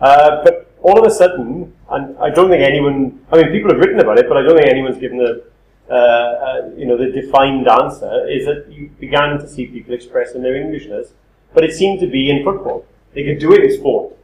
Uh, 0.00 0.42
but 0.42 0.72
all 0.82 0.98
of 0.98 1.06
a 1.06 1.10
sudden, 1.10 1.72
and 1.90 2.16
I 2.18 2.30
don't 2.30 2.48
think 2.48 2.62
anyone, 2.62 3.20
I 3.32 3.36
mean, 3.36 3.50
people 3.50 3.70
have 3.70 3.80
written 3.80 4.00
about 4.00 4.18
it, 4.18 4.28
but 4.28 4.36
I 4.36 4.42
don't 4.42 4.56
think 4.56 4.68
anyone's 4.68 4.98
given 4.98 5.20
a, 5.20 5.92
uh, 5.92 5.94
uh, 5.94 6.70
you 6.76 6.86
know, 6.86 6.96
the 6.96 7.10
defined 7.10 7.68
answer 7.68 8.28
is 8.28 8.46
that 8.46 8.66
you 8.70 8.90
began 8.98 9.38
to 9.38 9.48
see 9.48 9.66
people 9.66 9.94
expressing 9.94 10.42
their 10.42 10.56
Englishness, 10.56 11.12
but 11.54 11.64
it 11.64 11.72
seemed 11.72 12.00
to 12.00 12.06
be 12.06 12.30
in 12.30 12.42
football. 12.42 12.84
They 13.14 13.24
could 13.24 13.38
do 13.38 13.52
it 13.52 13.64
in 13.64 13.76
sport. 13.76 14.15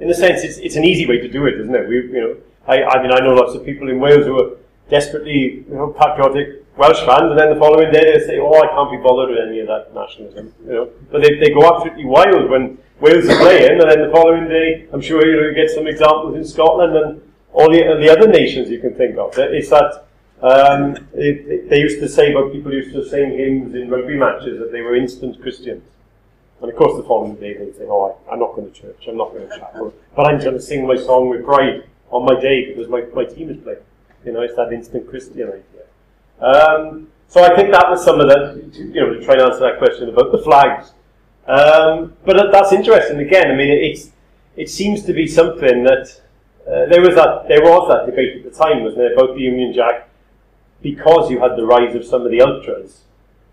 In 0.00 0.10
a 0.10 0.14
sense, 0.14 0.42
it's, 0.42 0.58
it's 0.58 0.76
an 0.76 0.84
easy 0.84 1.06
way 1.06 1.18
to 1.18 1.28
do 1.28 1.46
it, 1.46 1.60
isn't 1.60 1.74
it? 1.74 1.88
We, 1.88 1.96
you 1.96 2.20
know, 2.20 2.36
I, 2.66 2.82
I 2.82 3.02
mean, 3.02 3.12
I 3.12 3.20
know 3.20 3.34
lots 3.34 3.54
of 3.54 3.64
people 3.64 3.88
in 3.88 4.00
Wales 4.00 4.26
who 4.26 4.42
are 4.42 4.56
desperately, 4.90 5.64
you 5.68 5.74
know, 5.74 5.88
patriotic 5.88 6.64
Welsh 6.76 7.00
fans, 7.06 7.30
and 7.30 7.38
then 7.38 7.54
the 7.54 7.60
following 7.60 7.92
day 7.92 8.02
they 8.12 8.26
say, 8.26 8.38
"Oh, 8.40 8.60
I 8.60 8.66
can't 8.66 8.90
be 8.90 8.96
bothered 8.96 9.30
with 9.30 9.38
any 9.46 9.60
of 9.60 9.68
that 9.68 9.94
nationalism," 9.94 10.52
you 10.66 10.72
know. 10.72 10.90
But 11.10 11.22
they, 11.22 11.38
they 11.38 11.50
go 11.50 11.62
absolutely 11.72 12.04
wild 12.04 12.50
when 12.50 12.78
Wales 13.00 13.28
are 13.28 13.38
playing, 13.38 13.80
and 13.80 13.88
then 13.88 14.02
the 14.02 14.10
following 14.12 14.48
day, 14.48 14.88
I'm 14.92 15.00
sure 15.00 15.24
you 15.24 15.36
know, 15.36 15.48
you 15.48 15.54
get 15.54 15.70
some 15.70 15.86
examples 15.86 16.36
in 16.36 16.44
Scotland 16.44 16.96
and 16.96 17.22
all 17.52 17.70
the, 17.70 17.78
the 18.00 18.10
other 18.10 18.26
nations 18.26 18.70
you 18.70 18.80
can 18.80 18.94
think 18.94 19.16
of. 19.16 19.38
It's 19.38 19.70
that 19.70 20.06
um, 20.42 20.96
it, 21.14 21.70
they 21.70 21.78
used 21.78 22.00
to 22.00 22.08
say 22.08 22.32
about 22.32 22.52
people 22.52 22.72
used 22.72 22.92
to 22.92 23.08
sing 23.08 23.30
hymns 23.38 23.74
in 23.74 23.88
rugby 23.88 24.16
matches 24.16 24.58
that 24.58 24.72
they 24.72 24.80
were 24.80 24.96
instant 24.96 25.40
Christians. 25.40 25.84
And 26.64 26.72
of 26.72 26.78
course, 26.78 26.96
the 26.96 27.06
following 27.06 27.34
day 27.34 27.58
they'd 27.58 27.76
say, 27.76 27.84
"Oh, 27.86 28.16
I, 28.26 28.32
I'm 28.32 28.38
not 28.38 28.56
going 28.56 28.72
to 28.72 28.80
church. 28.80 29.04
I'm 29.06 29.18
not 29.18 29.32
going 29.34 29.46
to 29.46 29.58
chapel, 29.58 29.92
but 30.16 30.26
I'm 30.26 30.40
going 30.40 30.54
to 30.54 30.62
sing 30.62 30.86
my 30.86 30.96
song 30.96 31.28
with 31.28 31.44
pride 31.44 31.84
on 32.10 32.24
my 32.24 32.40
day 32.40 32.72
because 32.72 32.88
my, 32.88 33.02
my 33.14 33.26
team 33.26 33.50
is 33.50 33.58
playing." 33.58 33.80
You 34.24 34.32
know, 34.32 34.40
it's 34.40 34.56
that 34.56 34.72
instant 34.72 35.06
Christian 35.06 35.48
idea. 35.48 35.84
Um, 36.40 37.08
so 37.28 37.44
I 37.44 37.54
think 37.54 37.70
that 37.72 37.90
was 37.90 38.02
some 38.02 38.18
of 38.18 38.28
the, 38.28 38.64
you 38.78 38.98
know, 38.98 39.12
to 39.12 39.22
try 39.22 39.34
and 39.34 39.42
answer 39.42 39.60
that 39.60 39.76
question 39.76 40.08
about 40.08 40.32
the 40.32 40.38
flags. 40.38 40.92
Um, 41.46 42.14
but 42.24 42.50
that's 42.50 42.72
interesting. 42.72 43.18
Again, 43.18 43.50
I 43.50 43.54
mean, 43.54 43.68
it, 43.68 43.82
it's 43.82 44.10
it 44.56 44.70
seems 44.70 45.04
to 45.04 45.12
be 45.12 45.26
something 45.26 45.84
that 45.84 46.18
uh, 46.66 46.86
there 46.86 47.02
was 47.02 47.14
that 47.16 47.44
there 47.46 47.60
was 47.60 47.90
that 47.90 48.06
debate 48.06 48.38
at 48.38 48.50
the 48.50 48.58
time, 48.58 48.84
wasn't 48.84 49.02
there, 49.02 49.12
about 49.12 49.34
the 49.34 49.42
Union 49.42 49.74
Jack, 49.74 50.08
because 50.80 51.30
you 51.30 51.40
had 51.40 51.56
the 51.58 51.66
rise 51.66 51.94
of 51.94 52.06
some 52.06 52.22
of 52.22 52.30
the 52.30 52.40
ultras. 52.40 53.02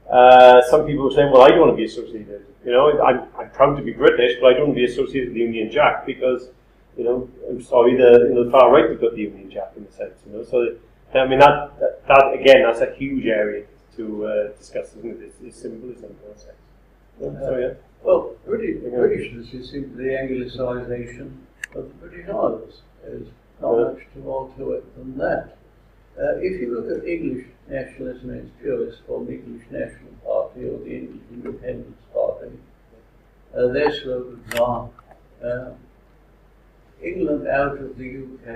Uh, 0.09 0.61
some 0.69 0.88
people 0.88 1.03
were 1.03 1.11
saying, 1.11 1.29
"Well, 1.29 1.41
I 1.41 1.49
don't 1.49 1.59
want 1.59 1.73
to 1.73 1.75
be 1.75 1.83
associated. 1.83 2.45
You 2.63 2.71
know, 2.71 3.01
I'm, 3.01 3.27
I'm 3.39 3.49
proud 3.51 3.75
to 3.77 3.83
be 3.83 3.91
British, 3.91 4.38
but 4.39 4.47
I 4.47 4.53
don't 4.53 4.67
want 4.67 4.77
to 4.77 4.85
be 4.85 4.91
associated 4.91 5.29
with 5.29 5.33
the 5.35 5.39
Union 5.41 5.71
Jack 5.71 6.05
because, 6.05 6.49
you 6.95 7.03
know, 7.03 7.27
I'm 7.49 7.61
sorry, 7.61 7.95
the 7.97 8.27
you 8.29 8.35
know, 8.35 8.43
the 8.43 8.51
far 8.51 8.71
right 8.71 8.89
have 8.89 9.01
got 9.01 9.15
the 9.15 9.21
Union 9.21 9.49
Jack 9.49 9.73
in 9.75 9.83
a 9.83 9.91
sense. 9.91 10.13
You 10.27 10.33
know, 10.38 10.43
so 10.43 10.75
I 11.13 11.27
mean 11.27 11.39
that 11.39 11.73
that, 11.79 12.07
that 12.07 12.33
again, 12.39 12.63
that's 12.63 12.81
a 12.81 12.93
huge 12.95 13.25
area 13.25 13.65
to 13.97 14.25
uh, 14.25 14.57
discuss, 14.57 14.93
isn't 14.95 15.09
it? 15.09 15.23
It's, 15.23 15.38
it's 15.43 15.57
symbolism 15.61 16.15
in 16.25 16.31
a 16.31 16.38
sense. 16.38 16.53
Yeah, 17.19 17.39
so 17.39 17.57
yeah. 17.57 17.73
Well, 18.03 18.35
British. 18.45 18.77
Britishness 18.83 19.53
is 19.53 19.69
simply 19.71 20.05
the 20.05 20.11
anglicisation 20.11 21.31
of 21.75 21.88
the 21.88 21.93
British 22.07 22.29
Isles. 22.29 22.81
There's 23.03 23.27
not 23.59 23.77
Yeah. 23.77 23.83
much 23.93 24.01
more 24.23 24.53
to 24.57 24.71
it 24.73 24.95
than 24.97 25.17
that. 25.17 25.57
Uh, 26.19 26.35
if 26.38 26.59
you 26.59 26.75
look 26.75 27.01
at 27.01 27.07
English 27.07 27.45
nationalism 27.69 28.31
its 28.31 28.49
purest 28.59 28.99
form, 29.07 29.25
the 29.25 29.33
English 29.33 29.63
National 29.71 30.11
Party 30.25 30.65
or 30.65 30.77
the 30.79 30.97
English 30.97 31.21
Independence 31.31 31.97
Party, 32.13 32.51
uh, 33.57 33.67
their 33.67 33.91
slogans 34.01 34.53
are 34.59 34.89
uh, 35.43 35.71
England 37.01 37.47
out 37.47 37.77
of 37.77 37.97
the 37.97 38.23
UK 38.23 38.47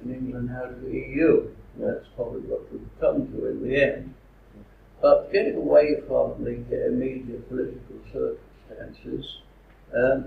and 0.00 0.10
England 0.10 0.50
out 0.50 0.70
of 0.70 0.82
the 0.82 0.90
EU. 0.90 1.48
That's 1.78 2.06
probably 2.16 2.40
what 2.42 2.70
we've 2.72 2.88
come 3.00 3.28
to 3.32 3.46
in 3.46 3.68
the 3.68 3.82
end. 3.82 4.14
But 5.00 5.32
getting 5.32 5.56
away 5.56 6.00
from 6.06 6.44
the 6.44 6.86
immediate 6.86 7.48
political 7.48 7.96
circumstances, 8.12 9.38
um, 9.96 10.26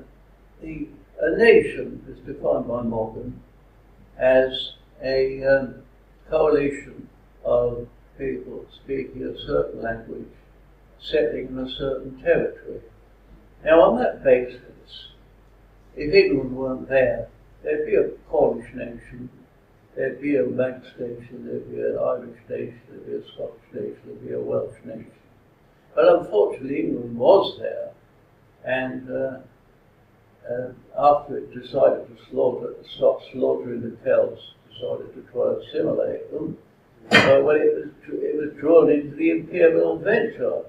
the, 0.62 0.88
a 1.22 1.38
nation 1.38 2.04
is 2.10 2.20
defined 2.26 2.68
by 2.68 2.82
Morgan 2.82 3.42
as 4.18 4.74
a 5.02 5.44
um, 5.44 5.85
coalition 6.30 7.08
of 7.44 7.88
people 8.18 8.66
speaking 8.84 9.24
a 9.24 9.48
certain 9.48 9.82
language, 9.82 10.28
settling 11.00 11.48
in 11.48 11.60
a 11.60 11.70
certain 11.78 12.22
territory. 12.22 12.82
Now, 13.64 13.82
on 13.82 14.00
that 14.00 14.24
basis, 14.24 14.62
if 15.96 16.14
England 16.14 16.56
weren't 16.56 16.90
there, 16.90 17.28
there'd 17.64 17.86
be 17.86 17.96
a 17.96 18.10
Cornish 18.30 18.74
nation, 18.74 19.30
there'd 19.96 20.22
be 20.22 20.38
a 20.38 20.46
Manx 20.46 20.86
nation, 21.00 21.46
there'd 21.46 21.72
be 21.72 21.80
an 21.80 21.98
Irish 21.98 22.40
nation, 22.50 22.82
there'd 22.90 23.06
be 23.06 23.14
a 23.14 23.34
Scottish 23.34 23.74
nation, 23.74 24.00
there'd 24.06 24.28
be 24.28 24.34
a 24.34 24.40
Welsh 24.40 24.76
nation. 24.84 25.12
But 25.96 26.20
unfortunately, 26.20 26.82
England 26.82 27.18
was 27.18 27.60
there, 27.60 27.92
and 28.66 29.10
uh, 29.10 29.38
uh, 30.52 30.72
after 30.98 31.38
it 31.38 31.54
decided 31.54 32.08
to 32.08 32.18
slaughter, 32.30 32.74
stop 32.98 33.20
slaughtering 33.32 33.82
the 33.82 33.98
Celts, 34.04 34.42
decided 34.76 35.14
to 35.14 35.22
try 35.32 35.54
and 35.54 35.64
assimilate 35.64 36.32
them, 36.32 36.58
uh, 37.12 37.40
well, 37.44 37.56
it 37.56 37.76
was, 37.76 37.90
it 38.08 38.36
was 38.36 38.60
drawn 38.60 38.92
into 38.92 39.16
the 39.16 39.32
imperial 39.32 39.98
venture, 39.98 40.64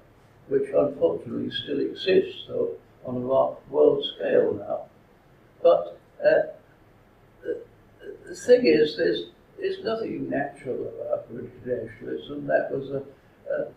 which 0.49 0.69
unfortunately 0.77 1.51
still 1.65 1.81
exists 1.81 2.45
so 2.47 2.73
on 3.05 3.16
a 3.16 3.20
world 3.20 4.05
scale 4.16 4.55
now. 4.55 4.83
But 5.62 5.99
uh, 6.20 6.53
the, 7.43 7.62
the 8.28 8.35
thing 8.35 8.66
is, 8.66 8.97
there's, 8.97 9.23
there's 9.59 9.83
nothing 9.83 10.28
natural 10.28 10.93
about 11.01 11.28
British 11.31 11.53
nationalism. 11.65 12.47
That 12.47 12.70
was 12.70 12.91
a, 12.91 13.03
a, 13.53 13.69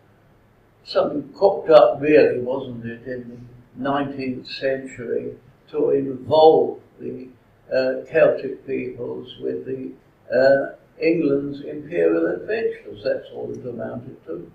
something 0.84 1.32
cooked 1.36 1.70
up, 1.70 2.00
really, 2.00 2.40
wasn't 2.40 2.84
it, 2.84 3.06
in 3.06 3.46
the 3.76 3.88
19th 3.88 4.46
century 4.46 5.34
to 5.70 5.90
involve 5.90 6.80
the 6.98 7.28
uh, 7.72 8.04
Celtic 8.10 8.66
peoples 8.66 9.32
with 9.40 9.64
the 9.64 9.92
uh, 10.34 10.72
England's 11.00 11.60
imperial 11.62 12.26
adventures. 12.26 13.02
That's 13.04 13.28
all 13.34 13.50
it 13.52 13.66
amounted 13.66 14.24
to. 14.26 14.52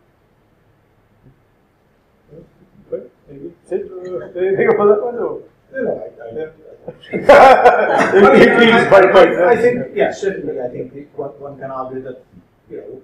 Sid, 3.67 3.89
uh, 3.91 4.39
anything 4.39 4.67
about 4.73 4.87
that 4.87 5.03
one? 5.03 5.15
No, 5.15 5.41
I, 5.73 6.31
I, 9.49 9.55
think, 9.55 9.87
yeah, 9.95 10.11
certainly, 10.11 10.61
I 10.61 10.67
think 10.69 11.17
one, 11.17 11.31
one 11.39 11.57
can 11.59 11.71
argue 11.71 12.01
that, 12.03 12.23
you 12.69 12.77
know, 12.77 13.01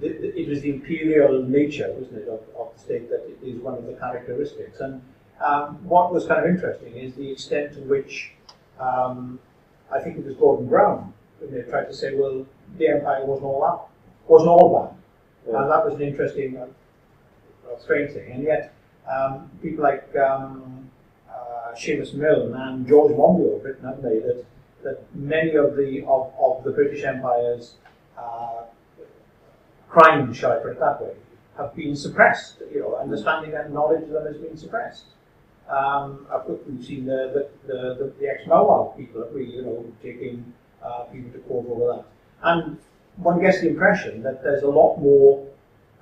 the, 0.00 0.08
the, 0.08 0.40
it 0.40 0.48
was 0.48 0.60
the 0.62 0.70
imperial 0.70 1.42
nature, 1.44 1.90
wasn't 1.96 2.18
it, 2.18 2.28
of, 2.28 2.40
of 2.58 2.74
the 2.74 2.80
state 2.80 3.08
that 3.10 3.24
is 3.42 3.60
one 3.60 3.74
of 3.74 3.86
the 3.86 3.94
characteristics. 3.94 4.80
And 4.80 5.00
um, 5.42 5.78
what 5.84 6.12
was 6.12 6.26
kind 6.26 6.44
of 6.44 6.50
interesting 6.50 6.96
is 6.96 7.14
the 7.14 7.30
extent 7.30 7.74
to 7.74 7.80
which, 7.82 8.32
um, 8.80 9.38
I 9.90 10.00
think 10.00 10.18
it 10.18 10.24
was 10.26 10.34
Gordon 10.34 10.66
Brown, 10.66 11.14
they 11.40 11.62
tried 11.62 11.84
to 11.84 11.94
say, 11.94 12.14
well, 12.14 12.46
the 12.78 12.88
empire 12.88 13.24
wasn't 13.24 13.46
all 13.46 13.60
that, 13.60 14.30
wasn't 14.30 14.50
all 14.50 14.68
bad. 14.74 15.52
Yeah. 15.52 15.62
And 15.62 15.70
that 15.70 15.84
was 15.84 15.94
an 15.94 16.02
interesting, 16.02 16.56
uh, 16.56 16.66
strange 17.78 18.12
thing. 18.12 18.32
And 18.32 18.42
yet, 18.42 18.74
um, 19.10 19.50
people 19.62 19.84
like 19.84 20.14
um, 20.16 20.90
uh, 21.30 21.74
Seamus 21.74 22.14
Milne 22.14 22.54
and 22.54 22.86
George 22.86 23.12
Monbiot 23.12 23.54
have 23.54 23.64
written, 23.64 23.84
haven't 23.84 24.02
they, 24.02 24.18
that, 24.20 24.44
that 24.82 25.14
many 25.14 25.54
of 25.54 25.76
the 25.76 26.02
of, 26.06 26.32
of 26.40 26.64
the 26.64 26.70
British 26.70 27.04
Empire's 27.04 27.74
uh, 28.18 28.62
crimes, 29.88 30.36
shall 30.36 30.52
I 30.52 30.56
put 30.56 30.72
it 30.72 30.80
that 30.80 31.00
way, 31.00 31.14
have 31.56 31.74
been 31.74 31.96
suppressed. 31.96 32.62
You 32.72 32.80
know, 32.80 32.96
understanding 32.96 33.54
and 33.54 33.72
knowledge 33.72 34.02
of 34.04 34.10
them 34.10 34.26
has 34.26 34.36
been 34.36 34.56
suppressed. 34.56 35.04
Um, 35.68 36.26
course, 36.46 36.60
we've 36.68 36.84
seen 36.84 37.06
the 37.06 37.48
the, 37.66 37.72
the, 37.72 37.94
the, 37.94 38.12
the 38.20 38.28
ex-Mau 38.28 38.66
Mau 38.66 38.94
people, 38.96 39.28
you 39.36 39.62
know, 39.62 39.84
taking 40.02 40.52
uh, 40.86 41.04
people 41.12 41.30
to 41.32 41.38
court 41.40 41.66
over 41.68 41.86
that. 41.92 42.04
And 42.42 42.78
one 43.16 43.40
gets 43.40 43.60
the 43.60 43.68
impression 43.68 44.22
that 44.22 44.42
there's 44.42 44.62
a 44.62 44.68
lot 44.68 44.98
more 44.98 45.46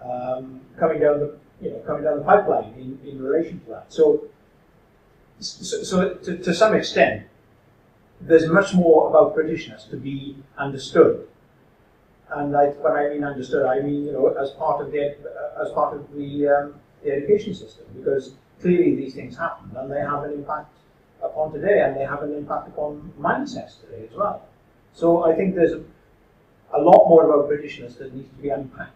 um, 0.04 0.60
coming 0.78 1.00
down 1.00 1.20
the 1.20 1.36
you 1.60 1.70
know 1.70 1.78
coming 1.86 2.04
down 2.04 2.18
the 2.18 2.24
pipeline 2.24 2.74
in, 2.74 2.98
in 3.08 3.22
relation 3.22 3.60
to 3.60 3.70
that. 3.70 3.92
So, 3.92 4.28
so, 5.38 5.82
so 5.82 6.14
to, 6.14 6.38
to 6.38 6.54
some 6.54 6.74
extent, 6.74 7.26
there's 8.20 8.48
much 8.48 8.74
more 8.74 9.08
about 9.08 9.36
Britishness 9.36 9.88
to 9.90 9.96
be 9.96 10.36
understood. 10.58 11.26
And 12.30 12.56
I, 12.56 12.66
when 12.66 12.92
I 12.94 13.08
mean 13.10 13.24
understood, 13.24 13.64
I 13.66 13.80
mean 13.80 14.04
you 14.06 14.12
know 14.12 14.28
as 14.28 14.50
part 14.52 14.84
of 14.84 14.92
the 14.92 15.16
as 15.62 15.70
part 15.72 15.94
of 15.94 16.12
the, 16.14 16.48
um, 16.48 16.74
the 17.02 17.12
education 17.12 17.54
system, 17.54 17.84
because 17.96 18.34
clearly 18.60 18.96
these 18.96 19.14
things 19.14 19.36
happen 19.36 19.70
and 19.76 19.90
they 19.90 20.00
have 20.00 20.24
an 20.24 20.32
impact 20.32 20.72
upon 21.22 21.52
today, 21.52 21.80
and 21.82 21.96
they 21.96 22.04
have 22.04 22.22
an 22.22 22.34
impact 22.34 22.68
upon 22.68 23.12
mindsets 23.20 23.80
today 23.80 24.08
as 24.10 24.16
well. 24.16 24.42
So 24.94 25.24
I 25.24 25.34
think 25.34 25.54
there's 25.54 25.72
a, 25.72 25.82
a 26.72 26.80
lot 26.80 27.08
more 27.08 27.24
about 27.24 27.50
Britishness 27.50 27.98
that 27.98 28.14
needs 28.14 28.28
to 28.28 28.42
be 28.42 28.48
unpacked 28.48 28.92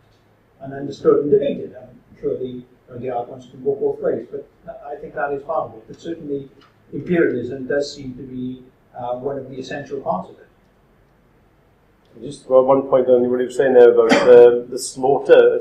and 0.61 0.73
understood 0.73 1.25
and 1.25 1.31
debated. 1.31 1.75
I'm 1.77 2.01
sure 2.21 2.39
the, 2.39 2.47
you 2.47 2.65
know, 2.89 2.99
the 2.99 3.11
arguments 3.11 3.49
can 3.51 3.63
go 3.65 3.75
both 3.75 4.01
ways, 4.01 4.27
but 4.31 4.49
I 4.87 4.97
think 4.97 5.15
that 5.15 5.33
is 5.33 5.43
part 5.43 5.71
of 5.71 5.77
it. 5.77 5.85
But 5.89 6.01
certainly, 6.01 6.49
imperialism 6.93 7.67
does 7.67 7.95
seem 7.95 8.15
to 8.15 8.23
be 8.23 8.63
uh, 8.97 9.17
one 9.17 9.39
of 9.39 9.51
the 9.51 9.57
essential 9.57 10.01
parts 10.01 10.31
of 10.31 10.39
it. 10.39 10.47
Just 12.21 12.49
one 12.49 12.83
point 12.83 13.09
on 13.09 13.29
what 13.31 13.39
you 13.39 13.47
were 13.47 13.51
saying 13.51 13.75
there 13.75 13.93
about 13.93 14.13
uh, 14.13 14.67
the 14.69 14.79
slaughter 14.79 15.61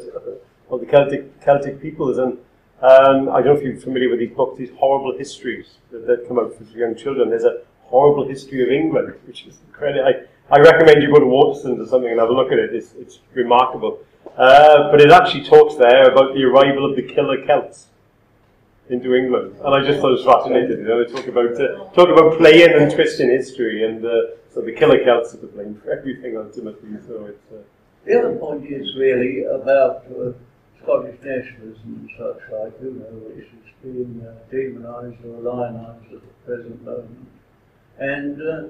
of 0.72 0.80
the 0.80 0.86
Celtic 0.88 1.40
Celtic 1.42 1.80
peoples, 1.80 2.18
and 2.18 2.40
um, 2.82 3.30
I 3.30 3.42
don't 3.42 3.54
know 3.54 3.58
if 3.58 3.64
you're 3.64 3.78
familiar 3.78 4.10
with 4.10 4.20
these 4.20 4.32
books, 4.32 4.58
these 4.58 4.72
horrible 4.76 5.16
histories 5.18 5.78
that, 5.92 6.08
that 6.08 6.28
come 6.28 6.40
out 6.40 6.56
for 6.56 6.64
young 6.76 6.96
children. 6.96 7.30
There's 7.30 7.44
a 7.44 7.62
horrible 7.88 8.28
history 8.28 8.64
of 8.64 8.70
England, 8.70 9.14
which 9.26 9.46
is 9.46 9.58
incredible. 9.68 10.06
I, 10.08 10.56
I 10.56 10.60
recommend 10.60 11.02
you 11.04 11.12
go 11.12 11.20
to 11.20 11.26
Waterstones 11.26 11.80
or 11.84 11.88
something 11.88 12.12
and 12.12 12.20
have 12.20 12.30
a 12.30 12.34
look 12.34 12.52
at 12.52 12.60
it. 12.60 12.74
It's, 12.74 12.94
it's 12.94 13.20
remarkable. 13.34 14.00
Uh, 14.38 14.92
but 14.92 15.02
it 15.02 15.12
actually 15.12 15.44
talks 15.44 15.76
there 15.76 16.12
about 16.12 16.34
the 16.36 16.44
arrival 16.44 16.90
of 16.90 16.96
the 16.96 17.02
killer 17.04 17.46
Celts 17.46 17.88
into 18.90 19.16
England, 19.16 19.56
and 19.64 19.76
I 19.76 19.84
just 19.84 20.00
thought 20.00 20.10
it 20.10 20.24
was 20.24 20.26
fascinating. 20.26 20.78
You 20.80 20.88
know, 20.88 21.04
they 21.04 21.12
talk 21.12 21.28
about 21.28 21.60
uh, 21.60 21.90
talk 21.92 22.10
about 22.10 22.38
playing 22.38 22.72
and 22.72 22.92
twisting 22.92 23.30
history, 23.30 23.84
and 23.84 24.06
uh, 24.06 24.38
so 24.54 24.62
the 24.62 24.72
killer 24.72 25.04
Celts 25.04 25.34
are 25.34 25.40
to 25.40 25.48
blame 25.48 25.82
for 25.84 25.92
everything 25.92 26.38
ultimately. 26.38 26.98
So 27.08 27.26
it's 27.26 27.52
uh, 27.52 27.64
The 28.06 28.20
other 28.20 28.36
point 28.36 28.66
is 28.72 28.96
really 28.96 29.44
about 29.44 30.06
uh, 30.08 30.32
Scottish 30.82 31.20
nationalism 31.22 32.08
and 32.08 32.10
such 32.18 32.42
like, 32.52 32.74
you 32.82 32.92
know, 32.92 33.12
which 33.36 33.46
is 33.46 33.74
being 33.84 34.26
uh, 34.26 34.36
demonised 34.50 35.20
or 35.26 35.42
lionised 35.44 36.14
at 36.14 36.22
the 36.22 36.34
present 36.46 36.86
moment. 36.86 37.28
And 38.00 38.42
uh, 38.42 38.68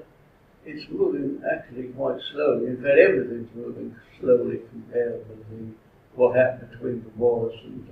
it's 0.65 0.89
moving 0.89 1.41
actually 1.51 1.87
quite 1.89 2.19
slowly. 2.31 2.67
In 2.67 2.77
fact, 2.77 2.97
everything's 2.97 3.49
moving 3.55 3.95
slowly 4.19 4.61
compared 4.69 5.27
with 5.29 5.49
the, 5.49 5.73
what 6.15 6.35
happened 6.35 6.71
between 6.71 7.03
the 7.03 7.09
wars 7.17 7.53
and, 7.63 7.87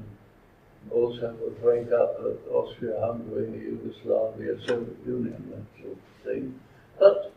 also 0.92 1.36
the 1.44 1.52
breakup 1.62 2.16
of 2.20 2.38
Austria-Hungary, 2.54 3.50
Yugoslavia, 3.60 4.56
Soviet 4.68 4.98
Union, 5.04 5.52
that 5.52 5.82
sort 5.82 5.94
of 5.94 6.24
thing. 6.24 6.60
But 7.00 7.34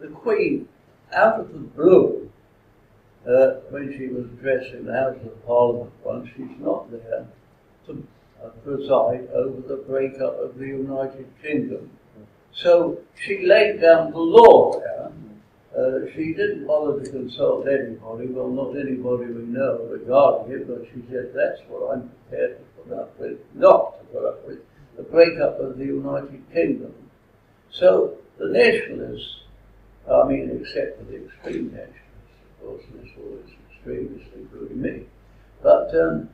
the 0.00 0.08
Queen, 0.08 0.68
out 1.12 1.40
of 1.40 1.52
the 1.52 1.58
blue, 1.58 2.30
uh, 3.28 3.60
when 3.70 3.94
she 3.96 4.08
was 4.08 4.24
addressing 4.38 4.86
the 4.86 4.94
House 4.94 5.16
of 5.24 5.46
Parliament 5.46 5.92
once, 6.02 6.28
she's 6.36 6.58
not 6.58 6.90
there 6.90 7.26
to 7.86 8.02
preside 8.64 9.28
over 9.34 9.60
the 9.66 9.82
breakup 9.86 10.38
of 10.40 10.58
the 10.58 10.66
United 10.66 11.26
Kingdom. 11.42 11.90
So 12.54 12.98
she 13.20 13.46
laid 13.46 13.80
down 13.80 14.12
the 14.12 14.18
law 14.18 14.78
there. 14.78 15.10
Uh, 15.76 16.06
she 16.14 16.32
didn't 16.34 16.66
bother 16.66 17.02
to 17.02 17.10
consult 17.10 17.66
anybody, 17.66 18.28
well, 18.28 18.48
not 18.48 18.76
anybody 18.76 19.26
we 19.26 19.42
know 19.42 19.88
regarding 19.90 20.52
it, 20.54 20.68
but 20.68 20.86
she 20.94 21.02
said, 21.10 21.32
that's 21.34 21.60
what 21.68 21.92
I'm 21.92 22.10
prepared 22.28 22.58
to 22.58 22.82
put 22.82 22.96
up 22.96 23.18
with, 23.18 23.38
not 23.54 23.98
to 23.98 24.04
put 24.06 24.24
up 24.24 24.46
with, 24.46 24.58
the 24.96 25.02
breakup 25.02 25.58
of 25.58 25.76
the 25.76 25.86
United 25.86 26.44
Kingdom. 26.52 26.94
So 27.72 28.18
the 28.38 28.46
nationalists, 28.46 29.40
I 30.08 30.22
mean, 30.28 30.60
except 30.62 30.98
for 30.98 31.04
the 31.06 31.24
extreme 31.24 31.72
nationalists, 31.72 31.98
of 32.60 32.66
course, 32.66 32.82
and 32.92 33.04
it's 33.04 33.18
always 33.18 33.50
extremists, 33.72 34.28
including 34.36 34.80
me, 34.80 35.06
but 35.60 35.92
um, 35.96 36.28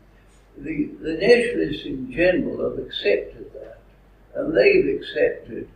the, 0.59 0.91
the 1.01 1.15
nationalists 1.15 1.87
in 1.87 2.13
general 2.13 2.69
have 2.69 2.79
accepted 2.87 3.51
that, 3.55 3.81
and 4.35 4.55
they've 4.55 5.01
accepted 5.01 5.67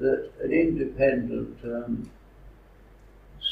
that 0.00 0.30
an 0.42 0.52
independent 0.52 1.58
um, 1.64 2.10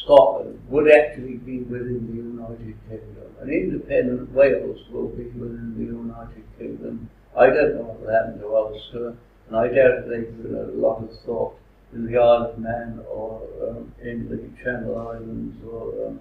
Scotland 0.05 0.61
would 0.69 0.91
actually 0.91 1.37
be 1.37 1.61
within 1.61 2.07
the 2.09 2.17
United 2.17 2.75
Kingdom. 2.89 3.35
An 3.41 3.51
independent 3.51 4.33
Wales 4.33 4.79
will 4.91 5.09
be 5.09 5.25
within 5.25 5.75
the 5.77 5.85
United 5.85 6.45
Kingdom. 6.59 7.11
I 7.37 7.47
don't 7.47 7.75
know 7.77 7.83
what 7.83 8.01
will 8.01 8.13
happen 8.13 8.41
to 8.41 8.57
Ulster, 8.57 9.17
and 9.47 9.57
I 9.57 9.69
doubt 9.69 10.09
they've 10.09 10.37
given 10.37 10.57
a 10.57 10.79
lot 10.79 11.03
of 11.03 11.11
thought 11.25 11.55
in 11.93 12.07
the 12.07 12.19
Isle 12.19 12.53
of 12.53 12.59
Man 12.59 13.01
or 13.11 13.43
um, 13.69 13.93
in 14.03 14.29
the 14.29 14.63
Channel 14.63 14.99
Islands 15.09 15.57
or 15.65 16.07
um, 16.07 16.21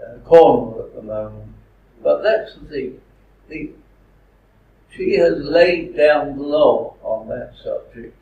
uh, 0.00 0.18
Cornwall 0.28 0.86
at 0.86 0.94
the 0.94 1.02
moment. 1.02 1.52
But 2.02 2.22
that's 2.22 2.54
the 2.54 2.68
thing. 2.68 3.00
The, 3.48 3.70
she 4.94 5.16
has 5.18 5.34
laid 5.38 5.96
down 5.96 6.38
the 6.38 6.44
law 6.44 6.96
on 7.02 7.28
that 7.28 7.52
subject, 7.62 8.16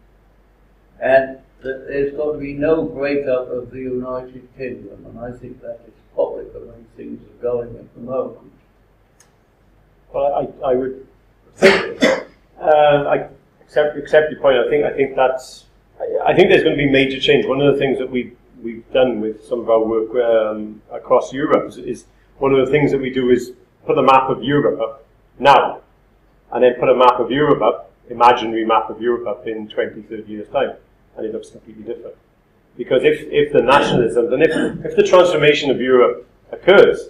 and 1.01 1.39
that 1.62 1.86
there's 1.89 2.14
got 2.14 2.32
to 2.32 2.39
be 2.39 2.52
no 2.52 2.85
breakup 2.85 3.48
of 3.51 3.70
the 3.70 3.78
United 3.78 4.48
Kingdom, 4.56 5.06
and 5.06 5.18
I 5.18 5.36
think 5.36 5.60
that 5.62 5.81
is 5.86 5.94
probably 6.14 6.44
the 6.51 6.60
way 6.60 6.74
things 6.97 7.20
are 7.23 7.43
going 7.43 7.77
at 7.77 7.94
the 7.94 8.01
moment. 8.01 8.52
well, 10.12 10.52
I, 10.64 10.70
I 10.70 10.74
would 10.74 11.06
uh, 11.62 12.23
I 12.60 13.28
accept 13.60 13.97
accept 13.97 14.31
your 14.31 14.40
point. 14.40 14.59
I 14.59 14.68
think 14.68 14.85
I 14.85 14.93
think 14.93 15.16
that's 15.16 15.64
I, 16.01 16.32
I 16.32 16.35
think 16.35 16.48
there's 16.48 16.62
going 16.62 16.77
to 16.77 16.82
be 16.82 16.90
major 16.90 17.20
change. 17.20 17.47
One 17.47 17.60
of 17.60 17.73
the 17.73 17.78
things 17.78 17.98
that 17.98 18.10
we 18.10 18.32
we've 18.62 18.90
done 18.93 19.20
with 19.20 19.44
some 19.44 19.60
of 19.60 19.70
our 19.70 19.82
work 19.82 20.14
um, 20.16 20.81
across 20.90 21.32
Europe 21.32 21.68
is, 21.68 21.78
is 21.78 22.05
one 22.39 22.52
of 22.55 22.64
the 22.64 22.70
things 22.70 22.90
that 22.90 23.01
we 23.01 23.10
do 23.10 23.31
is 23.31 23.52
put 23.86 23.98
a 23.98 24.02
map 24.02 24.28
of 24.28 24.43
Europe 24.43 24.81
up 24.81 25.06
now, 25.39 25.81
and 26.52 26.62
then 26.62 26.74
put 26.78 26.89
a 26.89 26.94
map 26.94 27.20
of 27.20 27.31
Europe 27.31 27.62
up, 27.62 27.93
imaginary 28.09 28.64
map 28.64 28.90
of 28.90 29.01
Europe 29.01 29.27
up 29.27 29.47
in 29.47 29.68
20, 29.68 30.02
30 30.02 30.23
years 30.24 30.48
time, 30.48 30.77
and 31.16 31.26
it 31.26 31.32
looks 31.32 31.51
completely 31.51 31.82
different. 31.82 32.16
Because 32.76 33.05
if, 33.05 33.20
if 33.30 33.52
the 33.52 33.62
nationalism, 33.62 34.32
and 34.32 34.43
if, 34.43 34.84
if 34.84 34.97
the 34.97 35.02
transformation 35.02 35.70
of 35.70 35.80
Europe 35.80 36.28
occurs, 36.52 37.09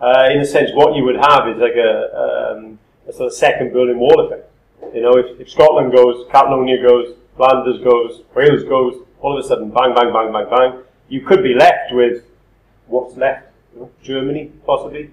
uh, 0.00 0.28
in 0.32 0.40
a 0.40 0.44
sense, 0.44 0.70
what 0.74 0.94
you 0.94 1.04
would 1.04 1.16
have 1.16 1.48
is 1.48 1.58
like 1.58 1.74
a, 1.74 2.54
um, 2.56 2.78
a 3.08 3.12
sort 3.12 3.26
of 3.26 3.34
second 3.34 3.72
Berlin 3.72 3.98
Wall 3.98 4.26
effect. 4.26 4.48
You 4.94 5.02
know, 5.02 5.12
if, 5.16 5.40
if 5.40 5.50
Scotland 5.50 5.92
goes, 5.92 6.26
Catalonia 6.30 6.80
goes, 6.80 7.16
Flanders 7.36 7.82
goes, 7.82 8.22
Wales 8.34 8.64
goes, 8.64 9.02
all 9.20 9.36
of 9.36 9.44
a 9.44 9.46
sudden, 9.46 9.70
bang, 9.70 9.94
bang, 9.94 10.12
bang, 10.12 10.32
bang, 10.32 10.46
bang, 10.48 10.82
you 11.08 11.20
could 11.20 11.42
be 11.42 11.54
left 11.54 11.92
with 11.92 12.24
what's 12.86 13.16
left. 13.16 13.48
You 13.74 13.80
know, 13.80 13.90
Germany, 14.02 14.52
possibly. 14.64 15.10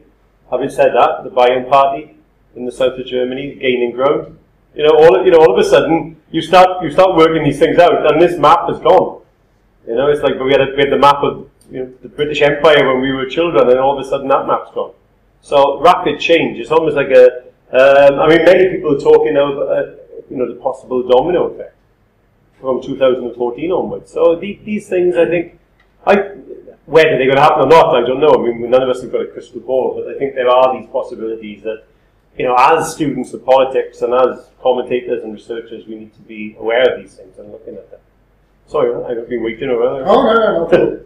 Having 0.49 0.69
said 0.69 0.91
that, 0.93 1.23
the 1.23 1.29
Bayern 1.29 1.69
party 1.69 2.15
in 2.55 2.65
the 2.65 2.71
south 2.71 2.97
of 2.97 3.05
Germany 3.05 3.55
gaining 3.55 3.91
ground. 3.91 4.37
You 4.75 4.83
know, 4.83 4.91
all 4.91 5.25
you 5.25 5.31
know, 5.31 5.39
all 5.39 5.51
of 5.51 5.65
a 5.65 5.67
sudden 5.67 6.17
you 6.31 6.41
start 6.41 6.83
you 6.83 6.91
start 6.91 7.15
working 7.15 7.43
these 7.43 7.59
things 7.59 7.77
out, 7.79 8.11
and 8.11 8.21
this 8.21 8.37
map 8.37 8.69
is 8.69 8.79
gone. 8.79 9.21
You 9.87 9.95
know, 9.95 10.09
it's 10.09 10.21
like 10.21 10.39
we 10.39 10.51
had, 10.51 10.61
a, 10.61 10.73
we 10.75 10.83
had 10.83 10.91
the 10.91 10.97
map 10.97 11.23
of 11.23 11.49
you 11.71 11.79
know, 11.79 11.93
the 12.01 12.09
British 12.09 12.41
Empire 12.41 12.87
when 12.87 13.01
we 13.01 13.11
were 13.11 13.25
children, 13.25 13.69
and 13.69 13.79
all 13.79 13.97
of 13.97 14.05
a 14.05 14.09
sudden 14.09 14.27
that 14.27 14.45
map's 14.45 14.71
gone. 14.73 14.93
So 15.41 15.79
rapid 15.81 16.19
change. 16.19 16.59
It's 16.59 16.71
almost 16.71 16.95
like 16.95 17.09
a. 17.09 17.47
Um, 17.69 18.19
I 18.19 18.29
mean, 18.29 18.45
many 18.45 18.69
people 18.69 18.95
are 18.95 18.99
talking 18.99 19.35
of 19.37 19.57
uh, 19.57 19.91
you 20.29 20.37
know 20.37 20.47
the 20.47 20.59
possible 20.59 21.07
domino 21.07 21.47
effect 21.47 21.75
from 22.59 22.81
2014 22.81 23.71
onwards. 23.71 24.11
So 24.11 24.35
the, 24.35 24.59
these 24.63 24.87
things, 24.87 25.15
I 25.15 25.25
think, 25.25 25.59
I 26.05 26.15
whether 26.85 27.17
they're 27.17 27.27
going 27.27 27.35
to 27.35 27.41
happen 27.41 27.65
or 27.65 27.67
not, 27.67 27.95
I 27.95 28.07
don't 28.07 28.21
know. 28.21 28.31
I 28.33 28.37
mean, 28.37 28.69
none 28.69 28.81
of 28.81 28.89
us 28.89 29.01
have 29.01 29.11
got 29.11 29.21
a 29.21 29.27
crystal 29.27 29.59
ball, 29.59 29.95
but 29.95 30.15
I 30.15 30.17
think 30.17 30.35
there 30.35 30.49
are 30.49 30.79
these 30.79 30.89
possibilities 30.89 31.63
that 31.63 31.83
you 32.37 32.45
know, 32.45 32.55
as 32.55 32.93
students 32.93 33.33
of 33.33 33.43
politics 33.45 34.01
and 34.01 34.13
as 34.13 34.49
commentators 34.61 35.23
and 35.23 35.33
researchers, 35.33 35.87
we 35.87 35.95
need 35.95 36.13
to 36.13 36.21
be 36.21 36.55
aware 36.59 36.93
of 36.93 37.01
these 37.01 37.15
things 37.15 37.37
and 37.39 37.51
looking 37.51 37.75
at 37.75 37.89
them. 37.89 37.99
Sorry, 38.67 38.93
I've 39.05 39.29
been 39.29 39.43
waiting 39.43 39.69
around. 39.69 40.03
Oh, 40.05 40.23
no, 40.23 40.33
no, 40.33 40.67
no. 40.67 41.03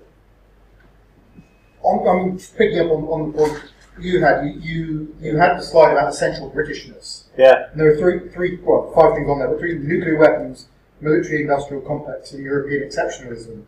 I'm, 1.84 2.08
I'm 2.08 2.38
picking 2.58 2.80
up 2.80 2.92
on, 2.92 3.04
on 3.06 3.32
the 3.32 3.38
point 3.38 3.64
you 4.00 4.24
had. 4.24 4.46
You, 4.46 4.60
you, 4.60 5.16
you 5.22 5.38
had 5.38 5.58
the 5.58 5.64
slide 5.64 5.92
about 5.92 6.10
essential 6.10 6.52
Britishness. 6.52 7.26
Yeah. 7.38 7.70
And 7.72 7.80
there 7.80 7.92
are 7.92 7.98
three, 7.98 8.30
three, 8.30 8.60
well, 8.62 8.92
five 8.96 9.14
things 9.16 9.30
on 9.30 9.40
there, 9.40 9.48
but 9.48 9.60
three 9.60 9.78
nuclear 9.78 10.18
weapons, 10.18 10.68
military 11.00 11.42
industrial 11.42 11.82
complex, 11.84 12.34
and 12.34 12.44
European 12.44 12.88
exceptionalism. 12.88 13.64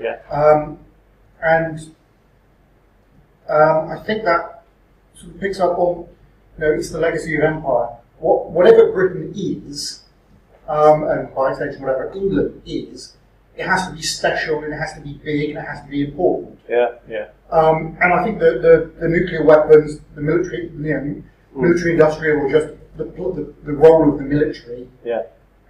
Yeah. 0.00 0.18
Um, 0.30 0.78
and 1.42 1.78
um, 3.48 3.90
I 3.90 4.02
think 4.04 4.24
that 4.24 4.64
sort 5.14 5.34
of 5.34 5.40
picks 5.40 5.60
up 5.60 5.78
on, 5.78 6.08
know, 6.58 6.72
it's 6.72 6.90
the 6.90 6.98
legacy 6.98 7.36
of 7.36 7.42
empire. 7.42 7.88
What, 8.18 8.50
whatever 8.50 8.92
Britain 8.92 9.32
is, 9.36 10.02
um, 10.68 11.04
and 11.04 11.34
by 11.34 11.50
extension, 11.50 11.82
whatever 11.82 12.12
England 12.14 12.62
is, 12.66 13.14
it 13.56 13.66
has 13.66 13.86
to 13.88 13.94
be 13.94 14.02
special 14.02 14.62
and 14.64 14.72
it 14.72 14.76
has 14.76 14.92
to 14.94 15.00
be 15.00 15.14
big 15.24 15.50
and 15.50 15.58
it 15.58 15.62
has 15.66 15.82
to 15.82 15.88
be 15.88 16.04
important. 16.04 16.58
Yeah, 16.68 16.88
yeah. 17.08 17.28
Um, 17.50 17.96
and 18.00 18.12
I 18.12 18.24
think 18.24 18.38
the, 18.38 18.58
the, 18.60 18.92
the 19.00 19.08
nuclear 19.08 19.44
weapons, 19.44 20.00
the 20.14 20.20
military, 20.20 20.68
you 20.68 20.72
know, 20.78 21.22
military 21.54 21.92
industrial, 21.92 22.38
or 22.38 22.50
just 22.50 22.74
the, 22.96 23.04
the, 23.04 23.54
the 23.64 23.72
role 23.72 24.10
of 24.12 24.18
the 24.18 24.24
military, 24.24 24.88
Yeah. 25.04 25.22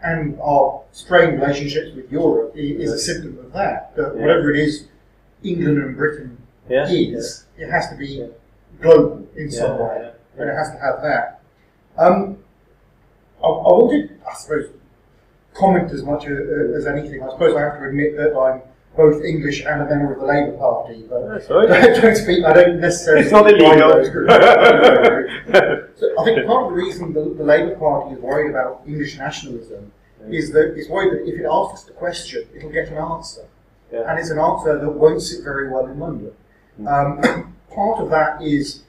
and 0.03 0.39
our 0.41 0.83
strained 0.93 1.41
relationships 1.41 1.95
with 1.95 2.11
Europe 2.11 2.53
is 2.57 2.91
a 2.93 2.99
symptom 2.99 3.39
of 3.39 3.53
that. 3.53 3.95
That 3.97 4.15
Yeah. 4.17 4.21
whatever 4.23 4.51
it 4.51 4.59
is 4.59 4.87
England 5.45 5.79
and 5.79 5.97
Britain 5.97 6.39
Yeah. 6.69 6.89
is, 6.89 7.45
it 7.57 7.71
has 7.71 7.89
to 7.91 7.97
be 7.97 8.27
global 8.81 9.29
in 9.37 9.51
some 9.51 9.79
way, 9.79 10.11
yeah, 10.37 10.43
and 10.43 10.51
it 10.51 10.55
has 10.55 10.71
to 10.73 10.79
have 10.79 11.03
that. 11.03 11.41
Um, 11.99 12.39
I, 13.43 13.47
I 13.47 13.73
wanted, 13.73 14.21
I 14.31 14.35
suppose, 14.35 14.71
comment 15.55 15.91
as 15.93 16.03
much 16.03 16.27
as, 16.27 16.39
as 16.77 16.87
anything. 16.87 17.23
I 17.23 17.31
suppose 17.31 17.57
I 17.57 17.61
have 17.61 17.79
to 17.79 17.85
admit 17.89 18.17
that 18.17 18.37
I'm 18.37 18.63
both 18.97 19.23
English 19.25 19.65
and 19.65 19.83
a 19.83 19.85
member 19.85 20.15
of 20.15 20.21
the 20.21 20.27
Labour 20.27 20.57
Party, 20.57 21.05
but 21.09 21.29
That's 21.29 21.51
right. 21.51 21.69
don't, 21.69 22.03
don't 22.03 22.17
speak. 22.17 22.45
I 22.45 22.53
don't 22.55 22.81
necessarily. 22.81 23.23
It's 23.25 23.33
not 23.33 23.49
illegal. 23.51 23.89
those 23.93 24.09
groups. 24.11 24.33
So 25.97 26.07
I 26.21 26.25
think 26.25 26.47
part 26.47 26.65
of 26.67 26.71
the 26.73 26.77
reason 26.77 27.15
the, 27.15 27.21
the 27.39 27.43
Labour 27.45 27.75
Party 27.77 28.15
is 28.15 28.21
worried 28.21 28.51
about 28.51 28.83
English 28.87 29.17
nationalism 29.17 29.91
is 30.29 30.51
that 30.53 30.75
it's 30.77 30.91
worried 30.91 31.13
that 31.15 31.27
if 31.33 31.41
it 31.41 31.47
asks 31.51 31.85
the 31.87 31.93
question, 31.95 32.47
it'll 32.55 32.71
get 32.71 32.89
an 32.89 32.99
answer, 32.99 33.47
Yeah. 33.91 34.11
and 34.11 34.19
it's 34.19 34.29
an 34.29 34.39
answer 34.39 34.79
that 34.79 34.91
won't 34.91 35.23
sit 35.23 35.43
very 35.43 35.71
well 35.71 35.87
in 35.87 35.99
London. 35.99 36.33
Um, 36.87 37.55
part 37.75 38.01
of 38.01 38.11
that 38.11 38.43
is 38.43 38.83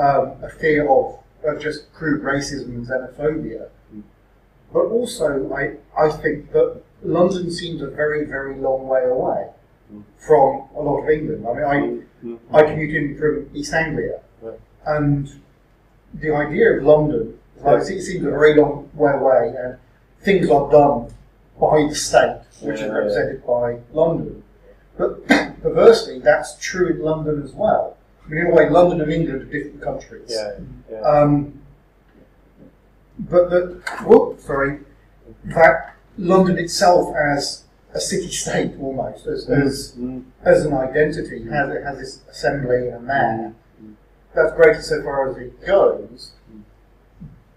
um, 0.00 0.42
a 0.42 0.48
fear 0.48 0.88
of, 0.88 1.18
of 1.44 1.60
just 1.60 1.92
crude 1.92 2.22
racism 2.22 2.66
and 2.66 2.86
xenophobia, 2.86 3.68
hmm. 3.90 4.00
but 4.72 4.86
also 4.86 5.52
I, 5.52 5.76
I 6.00 6.10
think 6.10 6.52
that 6.52 6.82
London 7.02 7.50
seems 7.50 7.82
a 7.82 7.88
very 7.88 8.24
very 8.24 8.56
long 8.56 8.88
way 8.88 9.04
away 9.04 9.48
hmm. 9.90 10.00
from 10.18 10.68
a 10.74 10.80
lot 10.80 11.02
of 11.02 11.10
England. 11.10 11.46
I 11.46 11.52
mean, 11.52 11.64
I 11.64 11.78
hmm. 12.22 12.36
I 12.56 12.62
commute 12.62 12.94
in 12.94 13.18
from 13.18 13.50
East 13.54 13.72
Anglia, 13.72 14.20
Right. 14.42 14.58
and 14.86 15.28
the 16.14 16.34
idea 16.34 16.78
of 16.78 16.84
London 16.84 17.38
like, 17.62 17.82
it 17.82 18.02
seems 18.02 18.24
a 18.24 18.30
very 18.30 18.56
long 18.56 18.88
way 18.94 19.12
away, 19.12 19.54
and 19.58 19.76
things 20.22 20.50
are 20.50 20.70
done 20.70 21.12
by 21.60 21.86
the 21.88 21.94
state, 21.94 22.40
which 22.60 22.78
Yeah, 22.78 22.86
is 22.86 22.90
yeah. 22.90 22.96
represented 22.96 23.46
by 23.46 23.80
London. 23.92 24.42
But 24.96 25.26
perversely, 25.62 26.20
that's 26.20 26.56
true 26.58 26.88
in 26.88 27.02
London 27.02 27.42
as 27.42 27.52
well. 27.52 27.96
In 28.30 28.46
a 28.46 28.50
way, 28.50 28.68
London 28.68 29.00
and 29.00 29.12
England 29.12 29.42
are 29.42 29.44
different 29.44 29.80
countries. 29.82 30.26
Yeah, 30.28 30.58
yeah. 30.90 31.00
Um, 31.00 31.60
but 33.18 33.50
the 33.50 33.82
whoop, 34.06 34.40
sorry, 34.40 34.80
that 35.44 35.94
London 36.16 36.58
itself 36.58 37.14
as 37.16 37.64
a 37.92 38.00
city-state 38.00 38.72
almost, 38.80 39.26
as, 39.26 39.48
as 39.50 39.92
Mm. 39.98 40.24
as 40.44 40.64
an 40.64 40.72
identity, 40.74 41.44
has 41.48 41.70
it 41.70 41.82
has 41.82 41.98
this 41.98 42.20
assembly 42.30 42.88
and 42.88 42.96
a 42.96 43.00
mayor. 43.00 43.52
That's 44.34 44.52
great 44.54 44.80
so 44.80 45.02
far 45.02 45.28
as 45.30 45.36
it 45.38 45.60
goes, 45.66 46.32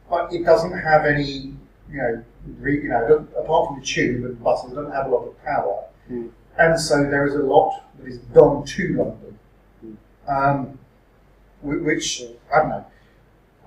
but 0.09 0.33
it 0.33 0.43
doesn't 0.43 0.71
have 0.79 1.05
any, 1.05 1.53
you 1.89 1.97
know, 1.97 2.23
re, 2.59 2.81
you 2.81 2.89
know, 2.89 3.27
apart 3.37 3.67
from 3.67 3.79
the 3.79 3.85
tube 3.85 4.25
and 4.25 4.43
buses, 4.43 4.71
it 4.71 4.75
doesn't 4.75 4.91
have 4.91 5.05
a 5.05 5.09
lot 5.09 5.27
of 5.27 5.43
power, 5.43 5.83
Mm. 6.11 6.29
and 6.57 6.79
so 6.79 7.03
there 7.03 7.27
is 7.27 7.35
a 7.35 7.43
lot 7.43 7.83
that 7.99 8.07
is 8.07 8.17
done 8.33 8.63
to 8.65 8.87
London, 8.97 9.17
Mm. 9.27 9.32
Um, 10.27 10.79
which 11.61 12.23
I 12.53 12.59
don't 12.59 12.69
know. 12.69 12.85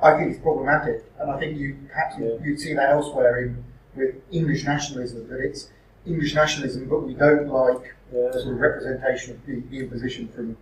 I 0.02 0.16
think 0.16 0.32
it's 0.32 0.40
problematic, 0.42 1.04
and 1.18 1.30
I 1.30 1.38
think 1.38 1.56
you 1.56 1.76
perhaps 1.88 2.16
Yeah. 2.18 2.34
you'd 2.42 2.60
see 2.60 2.74
that 2.74 2.90
elsewhere 2.90 3.38
in 3.38 3.64
with 3.94 4.14
English 4.30 4.64
nationalism 4.66 5.26
that 5.28 5.40
it's 5.40 5.70
English 6.04 6.34
nationalism, 6.34 6.86
but 6.88 7.00
we 7.00 7.14
don't 7.14 7.48
like 7.48 7.94
Yeah. 8.12 8.28
the 8.32 8.40
sort 8.40 8.54
of 8.54 8.60
representation 8.60 9.34
of 9.34 9.46
the, 9.46 9.60
the 9.70 9.78
imposition 9.80 10.28
from 10.28 10.56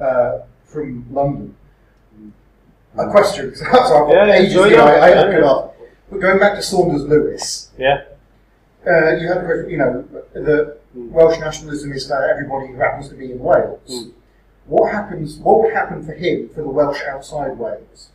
uh, 0.00 0.38
from 0.64 1.06
London. 1.12 1.54
A 2.98 3.10
question, 3.10 3.54
so 3.54 3.64
I've 3.66 3.72
got 3.72 4.10
Yeah, 4.10 4.32
ages 4.34 4.54
ago, 4.54 4.64
yeah, 4.66 4.82
I, 4.84 5.08
I 5.08 5.08
yeah, 5.10 5.44
ask. 5.50 5.68
But 6.10 6.20
going 6.20 6.38
back 6.38 6.54
to 6.54 6.62
Saunders 6.62 7.02
Lewis, 7.02 7.70
Yeah. 7.76 8.04
uh, 8.86 9.16
you 9.16 9.28
had 9.28 9.42
the 9.42 9.44
question, 9.44 9.70
you 9.70 9.76
know, 9.78 10.04
the 10.32 10.76
Mm. 10.96 11.10
Welsh 11.10 11.38
nationalism 11.38 11.92
is 11.92 12.06
for 12.08 12.26
everybody 12.26 12.68
who 12.68 12.76
happens 12.78 13.10
to 13.10 13.14
be 13.14 13.30
in 13.32 13.38
Wales. 13.38 13.80
Mm. 13.86 14.12
What 14.66 14.92
happens? 14.92 15.36
What 15.38 15.60
would 15.62 15.72
happen 15.72 16.04
for 16.04 16.12
him 16.12 16.48
for 16.48 16.62
the 16.62 16.68
Welsh 16.68 17.00
outside 17.08 17.56
Wales? 17.58 18.10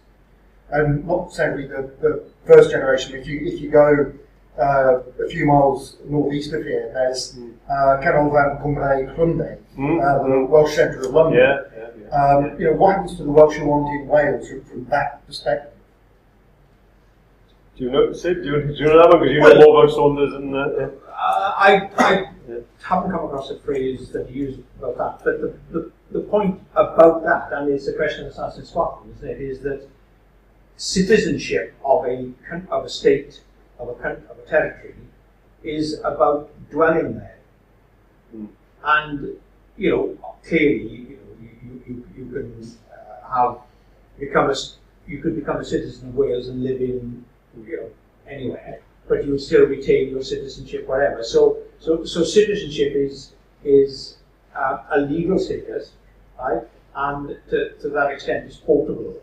And 0.69 1.05
not 1.07 1.25
necessarily 1.25 1.67
the, 1.67 1.91
the 2.01 2.23
first 2.45 2.71
generation. 2.71 3.15
If 3.15 3.27
you 3.27 3.39
if 3.43 3.61
you 3.61 3.69
go 3.71 4.13
uh, 4.57 4.99
a 5.23 5.29
few 5.29 5.45
miles 5.45 5.97
northeast 6.05 6.53
of 6.53 6.63
here, 6.63 6.89
there's 6.93 7.33
Mm. 7.37 7.53
uh, 7.69 8.01
Canolfan 8.01 8.61
Cymry 8.61 9.15
Llundain, 9.17 9.57
Mm. 9.77 9.99
uh, 10.01 10.27
the 10.27 10.45
Welsh 10.45 10.75
centre 10.75 10.99
of 11.01 11.11
London. 11.13 11.39
Yeah, 11.39 11.61
yeah, 11.77 11.87
yeah. 12.01 12.35
Um, 12.35 12.59
you 12.59 12.65
know, 12.67 12.73
what 12.73 12.95
happens 12.95 13.15
to 13.17 13.23
the 13.23 13.31
Welsh 13.31 13.55
who 13.55 13.71
aren't 13.71 14.01
in 14.01 14.07
Wales 14.07 14.47
from, 14.49 14.63
from 14.65 14.85
that 14.85 15.25
perspective? 15.27 15.71
Do 17.77 17.85
you 17.85 17.91
know, 17.91 18.11
Sid? 18.13 18.43
Do 18.43 18.49
you, 18.49 18.61
do 18.67 18.73
you 18.73 18.85
know 18.85 18.97
that 19.01 19.09
one? 19.09 19.19
Because 19.21 19.33
you 19.33 19.39
know 19.41 19.55
more 19.65 19.83
about 19.83 19.95
Saunders 19.95 20.33
and. 20.33 20.53
Uh, 20.55 20.89
Uh, 21.21 21.53
I, 21.57 21.89
I 21.97 22.11
Yeah. 22.49 22.55
haven't 22.83 23.11
come 23.11 23.25
across 23.25 23.49
a 23.51 23.59
phrase 23.59 24.09
that 24.11 24.29
you 24.31 24.45
use 24.47 24.59
about 24.79 24.97
that, 24.97 25.23
but 25.23 25.41
the, 25.41 25.49
the, 25.71 25.91
the 26.11 26.21
point 26.21 26.59
about 26.73 27.23
that, 27.23 27.51
and 27.53 27.71
it's 27.71 27.87
a 27.87 27.93
question 27.93 28.25
that's 28.25 28.39
asked 28.39 28.57
in 28.57 28.65
Scotland, 28.65 29.13
isn't 29.17 29.29
it, 29.29 29.41
is 29.41 29.59
that 29.61 29.87
citizenship 30.77 31.73
of 31.83 32.05
a, 32.05 32.31
of 32.69 32.85
a 32.85 32.89
state, 32.89 33.41
of 33.79 33.89
a, 33.89 33.91
of 33.91 34.37
a 34.43 34.49
territory, 34.49 34.95
is 35.63 35.99
about 35.99 36.49
dwelling 36.69 37.15
there. 37.15 37.37
Mm. 38.35 38.47
And, 38.83 39.35
you 39.77 39.89
know, 39.91 40.35
clearly, 40.47 40.87
you, 40.87 41.17
know, 41.17 41.49
you, 41.65 41.83
you, 41.87 42.07
you 42.17 42.25
can 42.31 42.77
uh, 42.91 43.35
have, 43.35 43.57
become 44.19 44.49
a, 44.49 44.55
you 45.07 45.21
could 45.21 45.35
become 45.35 45.57
a 45.57 45.65
citizen 45.65 46.09
of 46.09 46.15
Wales 46.15 46.47
and 46.47 46.63
live 46.63 46.81
in, 46.81 47.23
you 47.65 47.77
know, 47.77 47.89
anywhere 48.27 48.81
but 49.11 49.25
you 49.25 49.31
would 49.31 49.41
still 49.41 49.65
retain 49.65 50.09
your 50.09 50.23
citizenship 50.23 50.87
wherever. 50.87 51.21
So, 51.21 51.57
so, 51.79 52.05
so 52.05 52.23
citizenship 52.23 52.93
is 52.95 53.33
is 53.63 54.15
uh, 54.55 54.83
a 54.91 55.01
legal 55.01 55.37
status, 55.37 55.91
right? 56.41 56.63
And 56.95 57.37
to, 57.49 57.73
to 57.81 57.89
that 57.89 58.11
extent, 58.11 58.47
it's 58.47 58.57
portable, 58.57 59.21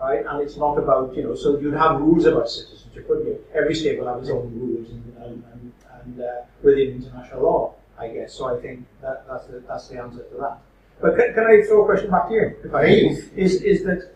right? 0.00 0.24
And 0.26 0.42
it's 0.42 0.56
not 0.56 0.78
about 0.78 1.14
you 1.16 1.22
know. 1.22 1.34
So 1.34 1.58
you'd 1.58 1.74
have 1.74 2.00
rules 2.00 2.24
about 2.24 2.48
citizenship, 2.48 3.08
wouldn't 3.08 3.26
you? 3.26 3.44
Every 3.54 3.74
state 3.74 3.98
will 3.98 4.08
have 4.08 4.22
its 4.22 4.30
own 4.30 4.58
rules 4.58 4.88
and 4.90 5.04
and, 5.24 5.72
and, 6.02 6.20
uh, 6.20 6.42
within 6.62 7.02
international 7.02 7.42
law, 7.42 7.74
I 7.98 8.08
guess. 8.08 8.34
So 8.34 8.56
I 8.56 8.60
think 8.60 8.86
that 9.02 9.26
that's 9.28 9.46
the, 9.46 9.62
that's 9.66 9.88
the 9.88 9.98
answer 10.00 10.22
to 10.22 10.36
that. 10.40 10.58
But 11.00 11.16
can, 11.16 11.34
can 11.34 11.44
I 11.44 11.62
throw 11.66 11.82
a 11.82 11.86
question 11.86 12.10
back 12.10 12.28
to 12.28 12.34
you? 12.34 12.56
If 12.64 12.74
I? 12.74 12.84
Please. 12.84 13.30
is 13.36 13.62
is 13.62 13.84
that 13.84 14.12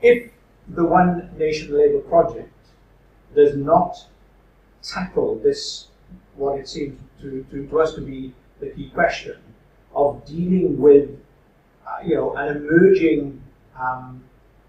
if 0.00 0.30
the 0.68 0.84
One 0.84 1.30
Nation 1.36 1.76
Labour 1.76 2.00
project 2.00 2.52
does 3.34 3.56
not 3.56 3.96
tackle 4.82 5.38
this, 5.38 5.88
what 6.36 6.58
it 6.58 6.68
seems 6.68 6.98
to, 7.20 7.44
to, 7.50 7.66
to 7.66 7.80
us 7.80 7.94
to 7.94 8.00
be 8.00 8.32
the 8.60 8.70
key 8.70 8.90
question 8.90 9.36
of 9.94 10.24
dealing 10.26 10.80
with, 10.80 11.10
uh, 11.86 12.04
you 12.04 12.14
know, 12.14 12.34
an 12.36 12.56
emerging 12.56 13.42
um, 13.78 14.22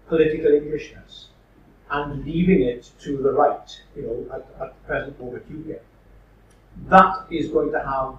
political 0.08 0.52
Englishness 0.52 1.28
and 1.90 2.24
leaving 2.24 2.62
it 2.62 2.90
to 3.00 3.18
the 3.18 3.30
right, 3.32 3.80
you 3.94 4.02
know, 4.02 4.34
at, 4.34 4.62
at 4.62 4.74
the 4.74 4.86
present 4.86 5.20
moment 5.20 5.44
you 5.50 5.58
get, 5.58 5.84
that 6.88 7.26
is 7.30 7.48
going 7.48 7.70
to 7.72 7.78
have 7.78 8.16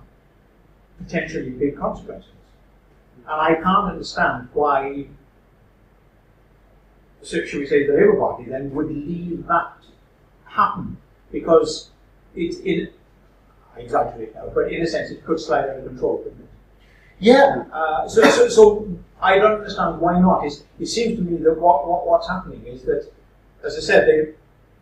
potentially 1.03 1.49
big 1.49 1.77
consequences. 1.77 2.31
And 3.27 3.41
I 3.41 3.55
can't 3.55 3.91
understand 3.91 4.49
why, 4.53 5.07
so 7.21 7.43
should 7.45 7.59
we 7.59 7.65
say, 7.65 7.85
the 7.85 7.93
Labour 7.93 8.17
Party 8.17 8.45
then 8.45 8.73
would 8.75 8.87
leave 8.87 9.45
that 9.47 9.73
happen 10.45 10.97
because 11.31 11.89
it's 12.35 12.59
in, 12.59 12.89
I 13.75 13.81
exaggerate 13.81 14.35
now, 14.35 14.51
but 14.53 14.71
in 14.71 14.81
a 14.81 14.87
sense 14.87 15.09
it 15.11 15.25
could 15.25 15.39
slide 15.39 15.69
out 15.69 15.79
of 15.79 15.85
control, 15.85 16.19
couldn't 16.19 16.39
it? 16.39 16.49
Yeah, 17.19 17.63
Uh, 17.71 18.07
so, 18.07 18.21
so, 18.29 18.49
so 18.49 18.87
I 19.21 19.37
don't 19.37 19.59
understand 19.59 19.99
why 20.01 20.19
not. 20.19 20.45
It's, 20.45 20.63
it 20.79 20.87
seems 20.87 21.17
to 21.17 21.23
me 21.23 21.37
that 21.43 21.57
what, 21.59 21.87
what, 21.87 22.05
what's 22.05 22.27
happening 22.27 22.65
is 22.65 22.83
that, 22.83 23.09
as 23.63 23.77
I 23.77 23.79
said, 23.79 24.07
they, 24.07 24.33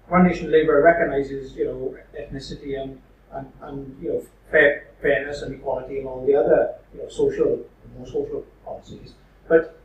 One 0.08 0.28
Nation 0.28 0.52
Labour 0.52 0.82
recognises, 0.82 1.54
you 1.54 1.66
know, 1.66 1.96
ethnicity 2.20 2.82
and, 2.82 3.00
and, 3.32 3.52
and 3.62 3.98
you 4.02 4.10
know, 4.10 4.24
fair, 4.52 4.88
fairness 5.02 5.42
and 5.44 5.56
equality 5.56 6.00
and 6.00 6.08
all 6.08 6.26
the 6.26 6.36
other, 6.36 6.76
you 6.94 7.02
know, 7.02 7.10
social, 7.10 7.60
more 7.98 8.08
social 8.08 8.46
policies, 8.66 9.14
but 9.48 9.80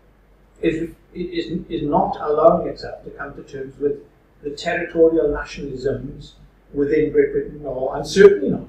is, 0.62 0.90
is, 1.14 1.60
is 1.68 1.82
not 1.82 2.16
allowing 2.20 2.68
itself 2.68 3.04
to 3.04 3.10
come 3.10 3.34
to 3.34 3.42
terms 3.42 3.78
with 3.78 3.98
the 4.42 4.50
territorial 4.50 5.28
nationalisms 5.28 6.32
within 6.72 7.12
Great 7.12 7.32
Britain, 7.32 7.60
or, 7.64 7.96
and 7.96 8.06
certainly 8.06 8.50
not 8.50 8.68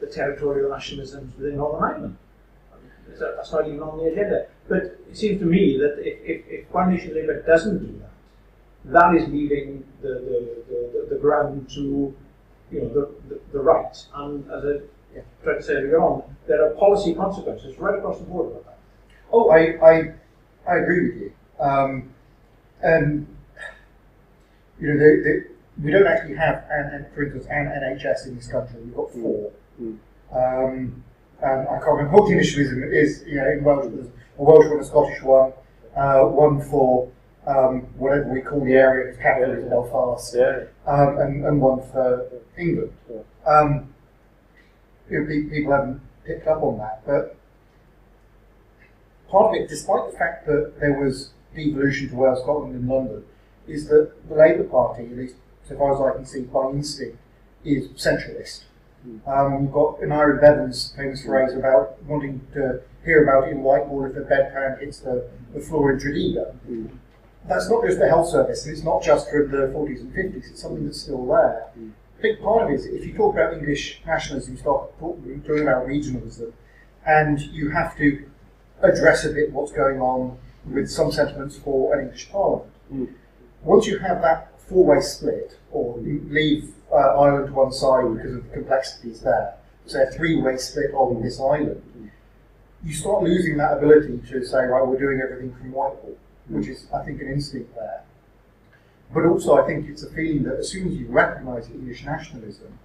the 0.00 0.06
territorial 0.06 0.70
nationalisms 0.70 1.36
within 1.36 1.56
Northern 1.56 1.82
Ireland. 1.82 2.16
That- 3.18 3.36
That's 3.36 3.52
not 3.52 3.66
even 3.66 3.80
on 3.82 3.98
the 3.98 4.04
agenda. 4.12 4.46
But 4.68 4.82
it 5.10 5.16
seems 5.16 5.40
to 5.40 5.46
me 5.46 5.78
that 5.78 5.98
if, 5.98 6.18
if, 6.24 6.46
if 6.48 6.70
One 6.72 6.90
Nation 6.90 7.14
Labour 7.14 7.42
doesn't 7.42 7.78
do 7.78 8.00
that, 8.00 8.10
that 8.92 9.14
is 9.14 9.28
leaving 9.28 9.84
the, 10.02 10.08
the, 10.08 10.64
the, 10.68 11.00
the, 11.08 11.14
the 11.14 11.20
ground 11.20 11.68
to 11.70 12.14
you 12.70 12.80
know, 12.80 12.88
the, 12.88 13.10
the, 13.28 13.40
the 13.52 13.60
right. 13.60 13.96
And 14.14 14.50
as 14.50 14.64
I 14.64 15.20
tried 15.42 15.54
to 15.56 15.62
say 15.62 15.74
earlier 15.74 16.00
on, 16.00 16.22
there 16.46 16.64
are 16.66 16.70
policy 16.74 17.14
consequences 17.14 17.78
right 17.78 17.98
across 17.98 18.18
the 18.18 18.24
board 18.24 18.50
about 18.52 18.64
that. 18.66 18.78
Oh, 19.32 19.50
I, 19.50 19.76
I, 19.84 20.14
I 20.68 20.76
agree 20.78 21.08
with 21.10 21.20
you. 21.22 21.32
Um, 21.60 22.10
and 22.82 23.26
you 24.78 24.88
know, 24.88 24.98
the, 24.98 25.22
the, 25.24 25.82
we 25.82 25.90
don't 25.90 26.06
actually 26.06 26.36
have, 26.36 26.64
an, 26.70 26.86
an, 26.94 27.06
for 27.14 27.24
instance, 27.24 27.46
an 27.48 27.66
NHS 27.66 28.26
in 28.26 28.36
this 28.36 28.46
country. 28.46 28.80
We've 28.80 28.94
got 28.94 29.10
four. 29.12 29.52
Mm. 29.80 29.98
Um, 30.32 31.04
and 31.44 31.68
I 31.68 31.78
can't 31.78 31.96
remember 31.98 32.18
what 32.18 32.28
the 32.28 32.34
initialism 32.34 32.92
is. 32.92 33.22
You 33.26 33.36
know, 33.36 33.50
in 33.50 33.64
Welsh, 33.64 33.86
there's 33.92 34.06
a 34.38 34.42
Welsh 34.42 34.66
one, 34.70 34.80
a 34.80 34.84
Scottish 34.84 35.22
one, 35.22 35.52
uh, 35.96 36.22
one 36.24 36.60
for 36.62 37.10
um, 37.46 37.82
whatever 37.98 38.32
we 38.32 38.40
call 38.40 38.64
the 38.64 38.72
area, 38.72 39.10
whose 39.12 39.20
capital 39.20 39.54
is 39.54 39.64
Belfast, 39.68 40.34
Yeah. 40.34 40.64
um, 40.86 41.18
and, 41.18 41.44
and 41.44 41.60
one 41.60 41.80
for 41.92 42.30
England. 42.56 42.92
Um, 43.46 43.92
you 45.10 45.20
know, 45.20 45.50
people 45.50 45.72
haven't 45.72 46.00
picked 46.24 46.46
up 46.46 46.62
on 46.62 46.78
that, 46.78 47.02
but 47.06 47.36
part 49.28 49.54
of 49.54 49.62
it, 49.62 49.68
despite 49.68 50.10
the 50.10 50.16
fact 50.16 50.46
that 50.46 50.80
there 50.80 50.98
was 50.98 51.30
devolution 51.54 52.08
to 52.08 52.16
Wales, 52.16 52.40
Scotland, 52.42 52.74
and 52.74 52.88
London, 52.88 53.24
is 53.68 53.88
that 53.88 54.12
the 54.28 54.34
Labour 54.34 54.64
Party, 54.64 55.04
at 55.04 55.16
least 55.16 55.34
so 55.68 55.76
far 55.76 55.94
as 55.94 56.00
I 56.00 56.16
can 56.16 56.26
see 56.26 56.40
by 56.42 56.70
instinct, 56.70 57.18
is 57.64 57.88
centralist. 57.90 58.64
Um, 59.26 59.62
you've 59.62 59.72
got 59.72 60.00
Aneurin 60.00 60.40
Bevan's 60.40 60.94
famous 60.96 61.24
phrase 61.24 61.52
about 61.52 62.02
wanting 62.04 62.40
to 62.54 62.80
hear 63.04 63.22
about 63.22 63.48
it 63.48 63.52
in 63.52 63.62
Whitehall 63.62 64.06
if 64.06 64.14
the 64.14 64.22
bedpan 64.22 64.80
hits 64.80 65.00
the, 65.00 65.28
the 65.52 65.60
floor 65.60 65.92
in 65.92 65.98
Tredegar. 65.98 66.54
That's 67.46 67.68
not 67.68 67.84
just 67.84 67.98
the 67.98 68.08
health 68.08 68.30
service, 68.30 68.64
and 68.64 68.74
it's 68.74 68.82
not 68.82 69.02
just 69.02 69.28
from 69.28 69.50
the 69.50 69.68
40s 69.68 70.00
and 70.00 70.14
50s, 70.14 70.50
it's 70.50 70.62
something 70.62 70.86
that's 70.86 71.02
still 71.02 71.26
there. 71.26 71.66
A 71.76 72.22
big 72.22 72.40
part 72.40 72.62
of 72.62 72.70
it 72.70 72.74
is 72.74 72.86
if 72.86 73.04
you 73.04 73.14
talk 73.14 73.34
about 73.34 73.52
English 73.52 74.00
nationalism, 74.06 74.54
you 74.54 74.60
start 74.60 74.98
talking, 74.98 75.42
talking 75.42 75.62
about 75.62 75.86
regionalism, 75.86 76.52
and 77.04 77.38
you 77.40 77.70
have 77.70 77.96
to 77.98 78.24
address 78.82 79.26
a 79.26 79.30
bit 79.30 79.52
what's 79.52 79.72
going 79.72 80.00
on 80.00 80.38
with 80.64 80.90
some 80.90 81.12
sentiments 81.12 81.58
for 81.58 81.94
an 81.94 82.06
English 82.06 82.30
parliament. 82.30 82.72
Mm. 82.90 83.12
Once 83.62 83.86
you 83.86 83.98
have 83.98 84.22
that 84.22 84.58
four-way 84.62 85.00
split, 85.00 85.58
or 85.70 85.98
leave 85.98 86.72
uh, 86.94 87.20
Ireland 87.20 87.48
to 87.48 87.52
one 87.52 87.72
side 87.72 88.14
because 88.14 88.36
of 88.36 88.44
the 88.44 88.50
complexities 88.50 89.20
there, 89.20 89.56
so 89.86 90.02
a 90.02 90.06
three-way 90.10 90.56
split 90.56 90.94
on 90.94 91.22
this 91.22 91.40
island, 91.40 91.82
you 92.84 92.94
start 92.94 93.22
losing 93.22 93.56
that 93.56 93.78
ability 93.78 94.20
to 94.30 94.44
say, 94.44 94.64
right, 94.64 94.86
we're 94.86 94.98
doing 94.98 95.20
everything 95.20 95.54
from 95.54 95.72
Whitehall, 95.72 96.16
which 96.48 96.68
is, 96.68 96.86
I 96.94 97.02
think, 97.04 97.20
an 97.20 97.28
instinct 97.28 97.74
there. 97.74 98.02
But 99.12 99.26
also, 99.26 99.54
I 99.62 99.66
think 99.66 99.88
it's 99.88 100.02
a 100.02 100.10
feeling 100.10 100.42
that 100.44 100.58
as 100.58 100.70
soon 100.70 100.88
as 100.88 100.94
you 100.94 101.06
recognise 101.06 101.70
English 101.70 102.04
nationalism, 102.04 102.78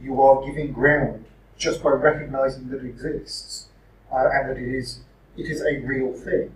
you 0.00 0.20
are 0.22 0.44
giving 0.44 0.72
ground 0.72 1.24
just 1.56 1.82
by 1.82 1.90
recognising 1.90 2.68
that 2.70 2.84
it 2.84 2.86
exists 2.86 3.66
uh, 4.12 4.28
and 4.32 4.48
that 4.48 4.56
it 4.56 4.68
is 4.68 5.00
it 5.36 5.46
is 5.46 5.60
a 5.62 5.78
real 5.80 6.12
thing. 6.12 6.52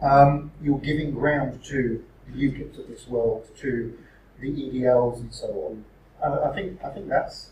Um, 0.00 0.52
you're 0.62 0.78
giving 0.78 1.12
ground 1.12 1.62
to 1.64 2.04
the 2.26 2.32
UKIPs 2.32 2.78
of 2.78 2.88
this 2.88 3.06
world, 3.06 3.46
to 3.58 3.98
the 4.40 4.48
EDLs 4.48 5.20
and 5.20 5.32
so 5.32 5.48
on. 5.48 5.84
I 6.24 6.52
think 6.54 6.82
I 6.84 6.90
think 6.90 7.08
that's 7.08 7.50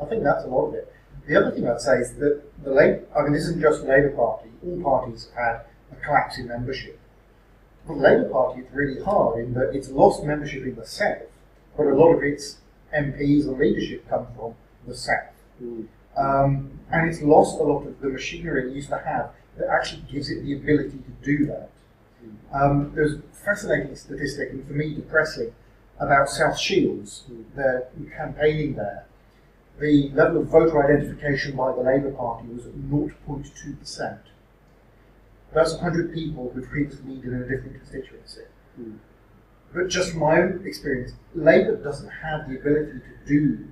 I 0.00 0.04
think 0.04 0.22
that's 0.22 0.44
a 0.44 0.48
lot 0.48 0.66
of 0.68 0.74
it. 0.74 0.92
The 1.26 1.36
other 1.36 1.50
thing 1.50 1.68
I'd 1.68 1.80
say 1.80 1.98
is 1.98 2.14
that 2.16 2.42
the 2.62 2.70
Labour, 2.70 3.04
I 3.16 3.22
mean, 3.22 3.32
this 3.32 3.44
isn't 3.44 3.60
just 3.60 3.80
the 3.82 3.88
Labour 3.88 4.10
Party. 4.10 4.50
All 4.66 4.82
parties 4.82 5.28
had 5.34 5.62
a 5.90 5.96
collapse 6.04 6.38
in 6.38 6.48
membership. 6.48 6.98
For 7.86 7.96
the 7.96 8.02
Labour 8.02 8.28
Party, 8.28 8.60
it's 8.60 8.72
really 8.74 9.02
hard 9.02 9.40
in 9.40 9.54
that 9.54 9.74
it's 9.74 9.88
lost 9.88 10.22
membership 10.22 10.64
in 10.64 10.74
the 10.74 10.86
south, 10.86 11.30
but 11.76 11.86
a 11.86 11.94
lot 11.94 12.12
of 12.14 12.22
its 12.22 12.58
MPs 12.94 13.46
and 13.46 13.58
leadership 13.58 14.08
come 14.08 14.26
from 14.36 14.54
the 14.86 14.94
south. 14.94 15.32
Um, 16.16 16.80
and 16.90 17.08
it's 17.08 17.22
lost 17.22 17.58
a 17.58 17.62
lot 17.62 17.86
of 17.86 18.00
the 18.00 18.08
machinery 18.08 18.70
it 18.70 18.74
used 18.74 18.90
to 18.90 18.98
have 18.98 19.30
that 19.56 19.68
actually 19.68 20.02
gives 20.10 20.30
it 20.30 20.42
the 20.44 20.54
ability 20.54 20.98
to 20.98 21.10
do 21.22 21.46
that. 21.46 21.70
Um, 22.52 22.92
there's 22.94 23.14
a 23.14 23.22
fascinating 23.44 23.96
statistic, 23.96 24.50
and 24.50 24.66
for 24.66 24.72
me 24.74 24.94
depressing, 24.94 25.54
about 25.98 26.28
South 26.28 26.58
Shields, 26.58 27.24
their 27.54 27.88
campaigning 28.16 28.74
there. 28.74 29.06
The 29.80 30.10
level 30.10 30.42
of 30.42 30.48
voter 30.48 30.84
identification 30.84 31.56
by 31.56 31.72
the 31.72 31.80
Labour 31.80 32.12
Party 32.12 32.48
was 32.48 32.66
at 32.66 32.74
0.2%. 32.74 34.18
That's 35.52 35.72
100 35.74 36.12
people 36.14 36.50
who 36.54 36.62
previously 36.62 37.14
lived 37.14 37.24
in 37.24 37.34
a 37.34 37.48
different 37.48 37.76
constituency. 37.76 38.42
Hmm. 38.76 38.94
But 39.72 39.88
just 39.88 40.10
from 40.10 40.20
my 40.20 40.40
own 40.40 40.62
experience, 40.64 41.12
Labour 41.34 41.76
doesn't 41.76 42.08
have 42.08 42.48
the 42.48 42.58
ability 42.58 43.00
to 43.00 43.26
do, 43.26 43.68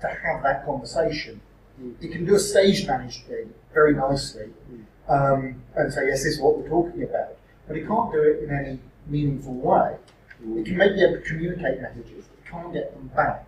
to 0.00 0.08
have 0.08 0.42
that 0.42 0.64
conversation. 0.64 1.40
Hmm. 1.78 1.92
It 2.00 2.12
can 2.12 2.24
do 2.24 2.34
a 2.34 2.38
stage 2.38 2.86
managed 2.86 3.24
thing 3.24 3.52
very 3.72 3.94
nicely 3.94 4.46
hmm. 4.46 5.12
um, 5.12 5.62
and 5.76 5.92
say, 5.92 6.06
yes, 6.06 6.24
this 6.24 6.34
is 6.34 6.40
what 6.40 6.58
we're 6.58 6.68
talking 6.68 7.02
about. 7.02 7.36
But 7.66 7.76
it 7.76 7.86
can't 7.86 8.10
do 8.12 8.22
it 8.22 8.44
in 8.44 8.50
any 8.54 8.78
meaningful 9.06 9.54
way. 9.54 9.96
It 10.40 10.66
can 10.66 10.76
maybe 10.76 10.94
be 10.94 11.02
able 11.02 11.14
to 11.14 11.22
communicate 11.22 11.80
messages, 11.80 12.26
it 12.26 12.50
can't 12.50 12.72
get 12.72 12.94
them 12.94 13.10
back. 13.14 13.46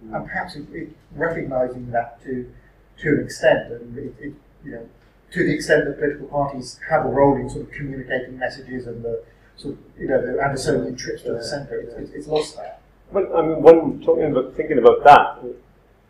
And 0.00 0.12
mm. 0.12 0.24
perhaps 0.24 0.56
it, 0.56 0.66
it 0.72 0.88
recognising 1.14 1.90
that 1.90 2.22
to 2.24 2.50
to 2.98 3.08
an 3.08 3.24
extent, 3.24 3.72
and 3.72 3.98
it, 3.98 4.14
it, 4.20 4.34
you 4.64 4.72
know, 4.72 4.88
to 5.32 5.44
the 5.44 5.54
extent 5.54 5.86
that 5.86 5.98
political 5.98 6.26
parties 6.28 6.78
have 6.88 7.04
a 7.04 7.08
role 7.08 7.36
in 7.36 7.48
sort 7.48 7.62
of 7.62 7.72
communicating 7.72 8.38
messages 8.38 8.86
and 8.86 9.04
the 9.04 9.24
sort 9.56 9.74
of, 9.74 9.80
you 9.98 10.06
know, 10.06 10.20
the 10.20 10.38
Andersonian 10.38 10.96
trips 10.96 11.22
to 11.22 11.32
the 11.32 11.42
centre, 11.42 11.80
it's, 11.80 11.94
it's, 11.94 12.10
it's 12.12 12.26
lost 12.26 12.56
that. 12.56 12.80
Well, 13.10 13.34
I 13.36 13.42
mean, 13.42 13.62
one 13.62 14.00
talking 14.02 14.24
about 14.24 14.54
thinking 14.54 14.78
about 14.78 15.04
that, 15.04 15.42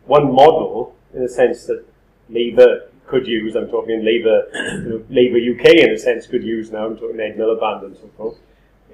one 0.07 0.32
model 0.32 0.94
in 1.15 1.23
a 1.23 1.28
sense 1.28 1.66
that 1.66 1.85
Labour 2.28 2.89
could 3.07 3.27
use. 3.27 3.55
I'm 3.55 3.69
talking 3.69 4.05
Labour, 4.05 4.44
you 4.55 4.89
know, 4.89 5.05
Labour 5.11 5.39
UK 5.39 5.74
in 5.74 5.90
a 5.90 5.99
sense 5.99 6.27
could 6.27 6.44
use 6.44 6.70
now. 6.70 6.86
I'm 6.86 6.97
talking 6.97 7.19
Ed 7.20 7.36
Miliband 7.36 7.85
and 7.85 7.97
so 7.97 8.11
forth. 8.16 8.39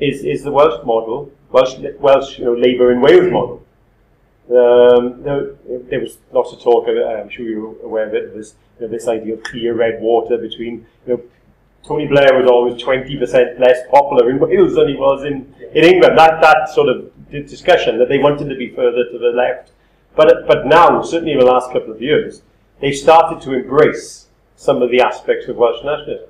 Is 0.00 0.22
is 0.22 0.44
the 0.44 0.52
Welsh 0.52 0.84
model, 0.84 1.32
Welsh 1.50 1.74
Welsh 1.98 2.38
you 2.38 2.44
know 2.44 2.54
Labour 2.54 2.92
in 2.92 3.00
Wales 3.00 3.32
model? 3.32 3.64
Um, 4.48 5.22
there, 5.22 5.56
there 5.90 6.00
was 6.00 6.18
lots 6.32 6.52
of 6.52 6.62
talk. 6.62 6.86
I'm 6.88 7.28
sure 7.28 7.44
you're 7.44 7.82
aware 7.82 8.06
of 8.06 8.14
it. 8.14 8.34
This 8.34 8.54
you 8.78 8.86
know, 8.86 8.92
this 8.92 9.08
idea 9.08 9.34
of 9.34 9.42
clear 9.42 9.74
red 9.74 10.00
water 10.00 10.38
between 10.38 10.86
you 11.06 11.14
know. 11.14 11.22
Tony 11.84 12.06
Blair 12.06 12.38
was 12.38 12.50
always 12.50 12.82
20% 12.82 13.58
less 13.60 13.78
popular 13.90 14.28
in 14.28 14.38
Wales 14.40 14.74
than 14.74 14.88
he 14.88 14.96
was 14.96 15.24
in, 15.24 15.54
in 15.72 15.84
England. 15.84 16.18
That 16.18 16.40
that 16.42 16.68
sort 16.68 16.88
of 16.88 17.10
discussion 17.30 17.98
that 17.98 18.08
they 18.08 18.18
wanted 18.18 18.48
to 18.48 18.56
be 18.56 18.68
further 18.70 19.04
to 19.10 19.18
the 19.18 19.30
left. 19.30 19.70
But 20.14 20.46
but 20.46 20.66
now, 20.66 21.02
certainly 21.02 21.32
in 21.32 21.38
the 21.38 21.46
last 21.46 21.72
couple 21.72 21.92
of 21.92 22.02
years, 22.02 22.42
they've 22.80 22.94
started 22.94 23.40
to 23.42 23.54
embrace 23.54 24.26
some 24.56 24.82
of 24.82 24.90
the 24.90 25.00
aspects 25.00 25.48
of 25.48 25.56
Welsh 25.56 25.82
nationalism. 25.84 26.28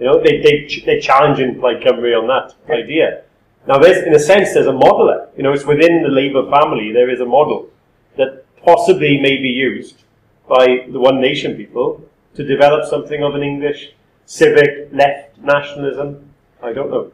You 0.00 0.06
know, 0.06 0.22
they, 0.22 0.40
they, 0.40 0.82
they're 0.84 1.00
challenging 1.00 1.58
Plaid 1.58 1.82
Cymru 1.82 2.20
on 2.20 2.26
that 2.28 2.54
idea. 2.72 3.22
Now, 3.66 3.78
there's 3.78 4.06
in 4.06 4.14
a 4.14 4.18
sense 4.18 4.54
there's 4.54 4.66
a 4.66 4.72
model. 4.72 5.28
You 5.36 5.42
know, 5.42 5.52
it's 5.52 5.64
within 5.64 6.02
the 6.02 6.08
Labour 6.08 6.48
family. 6.50 6.92
There 6.92 7.10
is 7.10 7.20
a 7.20 7.26
model 7.26 7.68
that 8.16 8.44
possibly 8.64 9.20
may 9.20 9.36
be 9.36 9.48
used 9.48 10.02
by 10.48 10.86
the 10.90 10.98
One 10.98 11.20
Nation 11.20 11.56
people 11.56 12.02
to 12.34 12.44
develop 12.44 12.88
something 12.88 13.22
of 13.22 13.34
an 13.34 13.42
English 13.42 13.92
civic 14.26 14.88
left 14.92 15.38
nationalism. 15.38 16.32
I 16.62 16.72
don't 16.72 16.90
know. 16.90 17.12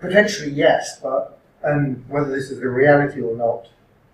Potentially, 0.00 0.50
yes, 0.50 0.98
but 1.00 1.38
and 1.62 2.04
whether 2.08 2.30
this 2.30 2.50
is 2.50 2.58
the 2.58 2.68
reality 2.68 3.20
or 3.20 3.36
not, 3.36 3.68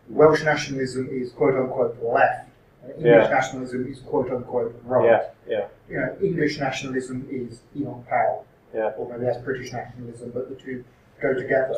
Welsh 0.09 0.45
nationalism 0.45 1.09
is 1.11 1.33
quote 1.33 1.55
unquote 1.55 1.97
left, 2.03 2.45
and 2.45 2.48
English 2.97 3.05
Yeah. 3.05 3.29
nationalism 3.29 3.87
is 3.91 4.01
quote 4.01 4.31
unquote 4.31 4.81
right. 4.85 5.05
Yeah, 5.05 5.25
yeah. 5.47 5.67
You 5.89 5.97
know, 6.01 6.17
English 6.23 6.59
nationalism 6.61 7.27
is 7.31 7.61
Enoch 7.77 8.07
Powell, 8.09 8.47
Yeah. 8.75 8.93
or 8.97 9.09
maybe 9.11 9.25
that's 9.25 9.39
British 9.39 9.73
nationalism, 9.73 10.31
but 10.31 10.49
the 10.49 10.55
two 10.57 10.85
go 11.21 11.35
together. 11.35 11.75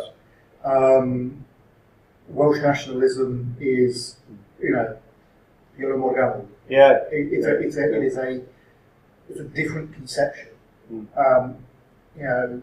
Um, 0.65 1.45
Welsh 2.29 2.61
nationalism 2.63 3.57
is, 3.61 4.17
you 4.61 4.71
know, 4.73 4.97
Iolo 5.79 5.97
Morgannwg. 5.99 6.47
Yeah, 6.69 6.93
It, 7.11 7.33
it's 7.33 7.47
a, 7.47 7.59
it's 7.59 7.77
a, 7.77 7.97
it 7.97 8.05
is 8.05 8.17
a, 8.19 8.43
it's 9.29 9.41
a 9.41 9.45
different 9.45 9.93
conception. 9.95 10.49
Mm. 10.93 11.07
Um, 11.17 11.57
you 12.17 12.23
know, 12.25 12.63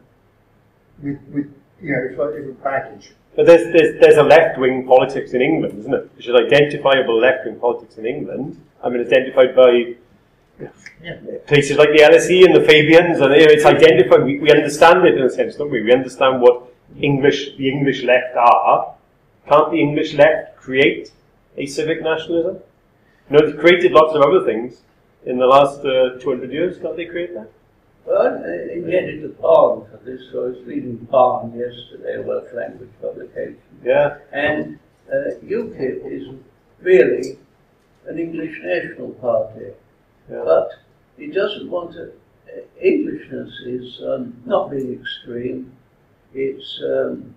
with, 1.01 1.19
with, 1.33 1.53
you 1.81 1.91
know, 1.91 2.03
it's 2.09 2.17
like 2.17 2.29
different 2.35 2.63
baggage. 2.63 3.13
But 3.37 3.45
there's, 3.45 3.71
there's, 3.71 3.99
there's 4.01 4.17
a 4.17 4.23
left 4.23 4.57
wing 4.57 4.87
politics 4.87 5.33
in 5.33 5.43
England, 5.43 5.77
isn't 5.81 5.93
it? 5.93 6.09
Which 6.17 6.27
is 6.27 6.33
identifiable 6.35 7.19
left 7.19 7.45
wing 7.45 7.59
politics 7.59 7.95
in 7.97 8.05
England. 8.07 8.59
I 8.83 8.89
mean, 8.89 8.99
it's 8.99 9.11
identified 9.13 9.55
by 9.55 9.93
Yeah. 11.03 11.17
places 11.45 11.77
like 11.77 11.89
the 11.89 12.01
LSE 12.11 12.45
and 12.47 12.55
the 12.55 12.65
Fabians, 12.71 13.21
and 13.21 13.31
you 13.35 13.45
know, 13.45 13.53
it's 13.57 13.63
identified. 13.65 14.23
We, 14.23 14.39
we 14.39 14.49
understand 14.51 15.05
it 15.05 15.15
in 15.15 15.23
a 15.23 15.29
sense, 15.29 15.55
don't 15.55 15.69
we? 15.69 15.83
We 15.83 15.93
understand 15.93 16.41
what 16.41 16.63
English, 16.99 17.55
the 17.57 17.69
English 17.69 18.01
left 18.03 18.35
are. 18.35 18.95
Can't 19.47 19.69
the 19.71 19.79
English 19.79 20.15
left 20.15 20.57
create 20.57 21.11
a 21.57 21.67
civic 21.67 22.01
nationalism? 22.01 22.55
You 23.29 23.31
know, 23.37 23.45
they've 23.45 23.59
created 23.59 23.91
lots 23.91 24.15
of 24.15 24.23
other 24.23 24.43
things 24.45 24.81
in 25.27 25.37
the 25.37 25.45
last 25.45 25.85
uh, 25.85 26.17
200 26.19 26.51
years. 26.51 26.79
Can't 26.79 26.95
they 26.97 27.05
create 27.05 27.35
that? 27.35 27.51
Well, 28.07 28.21
I 28.21 28.73
invented 28.73 29.21
the 29.23 29.35
Barn 29.41 29.85
for 29.91 29.99
this, 30.05 30.21
so 30.31 30.45
I 30.45 30.47
was 30.47 30.63
reading 30.65 30.95
Barn 31.11 31.51
yesterday, 31.51 32.15
a 32.15 32.21
Welsh 32.21 32.53
language 32.53 32.89
publication. 33.01 33.57
Yeah, 33.83 34.19
And 34.31 34.79
uh, 35.11 35.35
UKIP 35.43 36.05
is 36.09 36.29
really 36.81 37.37
an 38.07 38.17
English 38.17 38.57
national 38.63 39.09
party, 39.15 39.71
yeah, 40.31 40.41
but 40.45 40.69
it 41.17 41.33
doesn't 41.33 41.69
want 41.69 41.91
to. 41.95 42.13
Uh, 42.47 42.61
Englishness 42.81 43.51
is 43.65 43.99
um, 44.07 44.41
not 44.45 44.71
being 44.71 44.93
extreme. 45.01 45.73
It's 46.33 46.81
um, 46.85 47.35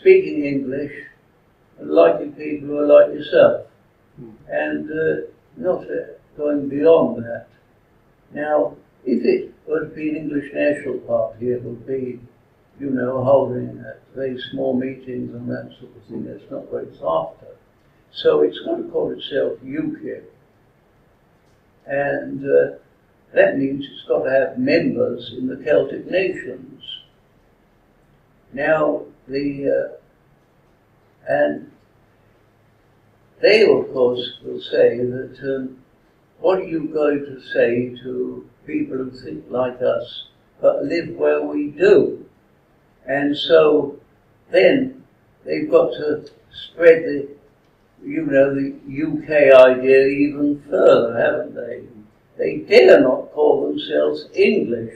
speaking 0.00 0.44
English 0.44 0.92
and 1.78 1.88
liking 1.88 2.32
people 2.32 2.66
who 2.66 2.78
are 2.78 2.86
like 2.86 3.14
yourself, 3.14 3.66
Hmm. 4.18 4.30
and 4.48 4.90
uh, 4.90 5.26
not 5.56 5.84
uh, 5.84 6.14
going 6.36 6.68
beyond 6.68 7.24
that. 7.24 7.46
Now, 8.34 8.74
if 9.04 9.24
it 9.24 9.54
to 9.66 9.86
be 9.94 10.10
an 10.10 10.16
English 10.16 10.52
national 10.52 10.98
party, 11.00 11.50
it 11.50 11.62
would 11.62 11.86
be, 11.86 12.20
you 12.78 12.90
know, 12.90 13.22
holding 13.22 13.84
very 14.14 14.40
small 14.50 14.76
meetings 14.76 15.34
and 15.34 15.48
that 15.48 15.70
sort 15.78 15.96
of 15.96 16.02
thing. 16.08 16.24
That's 16.24 16.50
not 16.50 16.70
what 16.72 16.84
it's 16.84 16.98
after. 17.02 17.56
So 18.12 18.42
it's 18.42 18.58
got 18.60 18.76
to 18.76 18.84
call 18.84 19.12
itself 19.12 19.58
UKIP. 19.64 20.24
And 21.86 22.44
uh, 22.44 22.78
that 23.32 23.58
means 23.58 23.84
it's 23.84 24.08
got 24.08 24.24
to 24.24 24.30
have 24.30 24.58
members 24.58 25.32
in 25.36 25.46
the 25.46 25.56
Celtic 25.56 26.10
nations. 26.10 26.82
Now, 28.52 29.04
the, 29.28 29.96
uh, 31.28 31.32
and 31.32 31.70
they, 33.40 33.62
of 33.62 33.92
course, 33.92 34.38
will 34.44 34.60
say 34.60 34.98
that 34.98 35.38
um, 35.42 35.78
what 36.40 36.58
are 36.58 36.64
you 36.64 36.88
going 36.88 37.20
to 37.20 37.40
say 37.54 37.94
to 38.02 38.48
people 38.70 38.96
who 38.96 39.10
think 39.10 39.44
like 39.48 39.80
us 39.82 40.24
but 40.60 40.84
live 40.84 41.16
where 41.16 41.42
we 41.42 41.68
do? 41.68 42.24
And 43.06 43.36
so 43.36 43.98
then 44.50 45.04
they've 45.44 45.70
got 45.70 45.90
to 45.92 46.28
spread 46.52 47.02
the, 47.04 47.28
you 48.04 48.26
know, 48.26 48.54
the 48.54 48.76
UK 48.86 49.54
idea 49.68 50.06
even 50.06 50.62
further, 50.68 51.18
haven't 51.18 51.54
they? 51.54 51.82
They 52.36 52.58
dare 52.58 53.00
not 53.00 53.32
call 53.32 53.68
themselves 53.68 54.28
English 54.34 54.94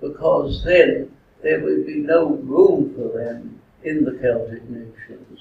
because 0.00 0.64
then 0.64 1.10
there 1.42 1.60
would 1.60 1.86
be 1.86 1.96
no 1.96 2.30
room 2.30 2.94
for 2.94 3.18
them 3.18 3.60
in 3.84 4.04
the 4.04 4.18
Celtic 4.20 4.68
nations. 4.68 5.40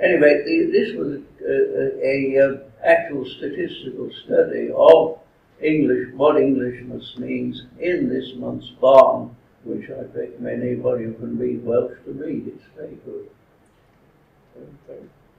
Anyway, 0.00 0.42
this 0.70 0.94
was 0.96 1.18
a, 1.18 1.22
a, 1.44 2.38
a 2.38 2.46
uh, 2.46 2.58
actual 2.84 3.24
statistical 3.24 4.10
study 4.24 4.70
of 4.74 5.18
English, 5.60 6.14
what 6.14 6.36
Englishness 6.40 7.16
means 7.18 7.64
in 7.80 8.08
this 8.08 8.34
month's 8.36 8.68
barn, 8.80 9.34
which 9.64 9.90
I 9.90 10.02
recommend 10.16 10.62
anybody 10.62 11.04
who 11.04 11.14
can 11.14 11.38
read 11.38 11.64
Welsh 11.64 11.98
to 12.04 12.12
read. 12.12 12.46
It's 12.48 12.64
very 12.76 12.96
good. 13.04 13.28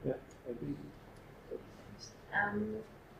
yeah. 0.06 0.12
Um, 2.32 2.76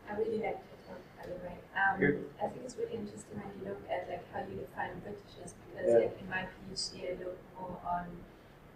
I 0.09 0.17
really 0.17 0.39
like 0.39 0.61
your 0.61 0.81
talk, 0.87 1.03
by 1.19 1.27
the 1.27 1.35
way. 1.45 1.57
Um, 1.75 2.01
Good. 2.01 2.25
I 2.43 2.49
think 2.49 2.63
it's 2.65 2.77
really 2.77 2.95
interesting 2.95 3.37
when 3.39 3.51
you 3.61 3.69
look 3.71 3.83
at 3.91 4.09
like 4.09 4.25
how 4.33 4.41
you 4.41 4.61
define 4.61 5.01
Britishness 5.03 5.53
because 5.67 5.89
Yeah. 5.89 5.99
like 6.07 6.19
in 6.21 6.29
my 6.29 6.47
PhD 6.47 7.11
I 7.11 7.25
look 7.25 7.39
more 7.59 7.79
on 7.87 8.07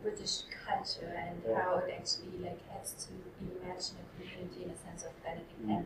British 0.05 0.43
culture 0.69 1.09
and 1.17 1.41
Yeah. 1.49 1.63
how 1.63 1.79
it 1.81 1.89
actually 1.99 2.37
like 2.45 2.61
has 2.77 2.93
to 3.05 3.13
imagine 3.41 3.97
a 4.05 4.07
community 4.15 4.61
in 4.65 4.71
a 4.71 4.79
sense 4.87 5.03
of 5.09 5.13
Benedict 5.25 5.51
Mm. 5.65 5.85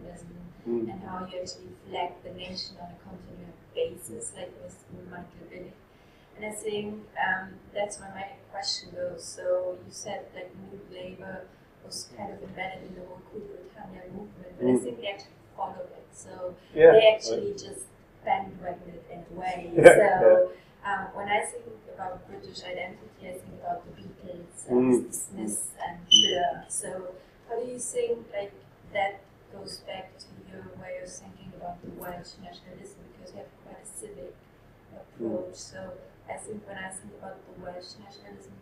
Mm. 0.66 0.90
and 0.92 1.00
how 1.08 1.24
you 1.30 1.38
actually 1.40 1.70
flag 1.88 2.12
the 2.24 2.32
nation 2.34 2.76
on 2.82 2.90
a 2.90 2.98
continuous 3.06 3.58
basis, 3.74 4.32
like 4.36 4.52
with 4.62 4.74
Michael 5.10 5.46
Billig. 5.50 5.72
And 6.36 6.44
I 6.44 6.50
think 6.50 7.06
um, 7.26 7.54
that's 7.72 7.98
where 8.00 8.10
my 8.14 8.26
question 8.52 8.90
goes. 8.94 9.22
So 9.24 9.78
you 9.86 9.92
said 9.92 10.26
that 10.34 10.50
New 10.60 10.80
Labour 10.92 11.46
was 11.84 12.08
kind 12.16 12.32
of 12.32 12.42
embedded 12.42 12.82
in 12.88 12.94
the 12.96 13.06
whole 13.06 13.22
Cool 13.30 13.40
Britannia 13.40 14.02
movement, 14.12 14.52
but 14.58 14.66
I 14.66 14.70
Mm. 14.70 14.82
think 14.82 15.00
they 15.00 15.08
actually 15.14 15.38
followed 15.56 15.90
it. 16.00 16.06
So 16.12 16.54
Yeah. 16.74 16.92
they 16.92 17.06
actually 17.14 17.52
just 17.52 17.86
bandwagon 18.24 18.88
it 18.98 19.04
in 19.12 19.24
a 19.36 19.40
way. 19.40 19.70
Yeah, 19.74 20.20
so 20.20 20.50
um, 20.88 21.04
when 21.16 21.28
I 21.28 21.40
think 21.50 21.64
about 21.94 22.26
British 22.28 22.62
identity, 22.64 23.22
I 23.22 23.32
think 23.42 23.54
about 23.60 23.80
the 23.84 23.92
Beatles 24.00 24.58
and 24.68 24.78
Mm. 24.78 25.08
the 25.08 25.12
Smiths 25.12 25.68
and 25.84 25.96
Blur. 26.08 26.64
So 26.68 26.88
how 27.48 27.54
do 27.60 27.66
you 27.72 27.78
think 27.78 28.26
like 28.32 28.52
that 28.92 29.20
goes 29.52 29.74
back 29.90 30.06
to 30.18 30.26
your 30.50 30.64
way 30.80 30.94
of 31.02 31.10
thinking 31.10 31.52
about 31.58 31.76
the 31.82 31.90
Welsh 32.00 32.32
nationalism 32.46 33.00
because 33.12 33.32
you 33.34 33.38
have 33.42 33.52
quite 33.64 33.82
a 33.82 33.86
civic 34.00 34.34
approach. 35.00 35.54
So 35.54 35.80
I 36.28 36.36
think 36.44 36.66
when 36.68 36.76
I 36.78 36.88
think 36.90 37.12
about 37.18 37.36
the 37.46 37.54
Welsh 37.64 37.92
nationalism, 38.04 38.52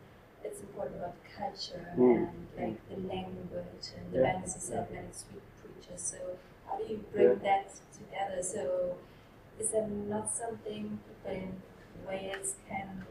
it's 0.45 0.61
important 0.61 0.97
about 0.97 1.17
culture 1.39 1.87
Mm. 1.97 2.29
and 2.29 2.47
like 2.59 2.79
the 2.91 2.99
language 3.15 3.87
and 3.97 4.05
the 4.13 4.19
Yeah. 4.19 4.23
language 4.29 4.57
is 4.57 4.63
said 4.71 4.91
many 4.91 5.13
sweet 5.13 5.43
preachers. 5.61 6.03
So 6.13 6.19
how 6.67 6.79
do 6.79 6.85
you 6.93 6.99
bring 7.13 7.39
that 7.41 7.67
together? 7.99 8.43
So 8.43 8.63
is 9.59 9.71
that 9.71 9.89
not 9.91 10.31
something 10.31 10.99
people 11.07 11.31
in 11.33 11.63
Wales 12.09 12.55
can 12.69 13.05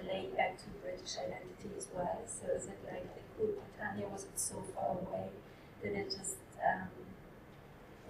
relate 0.00 0.36
back 0.36 0.58
to 0.58 0.64
British 0.82 1.16
identity 1.16 1.70
as 1.76 1.88
well? 1.94 2.20
So 2.26 2.46
is 2.54 2.66
it 2.66 2.78
like 2.90 3.02
the 3.14 3.20
cool 3.36 3.54
Britannia 3.58 4.08
was 4.08 4.26
so 4.36 4.62
far 4.74 4.90
away 4.98 5.28
that 5.82 5.92
it 5.92 6.10
just 6.10 6.36
um, 6.60 6.88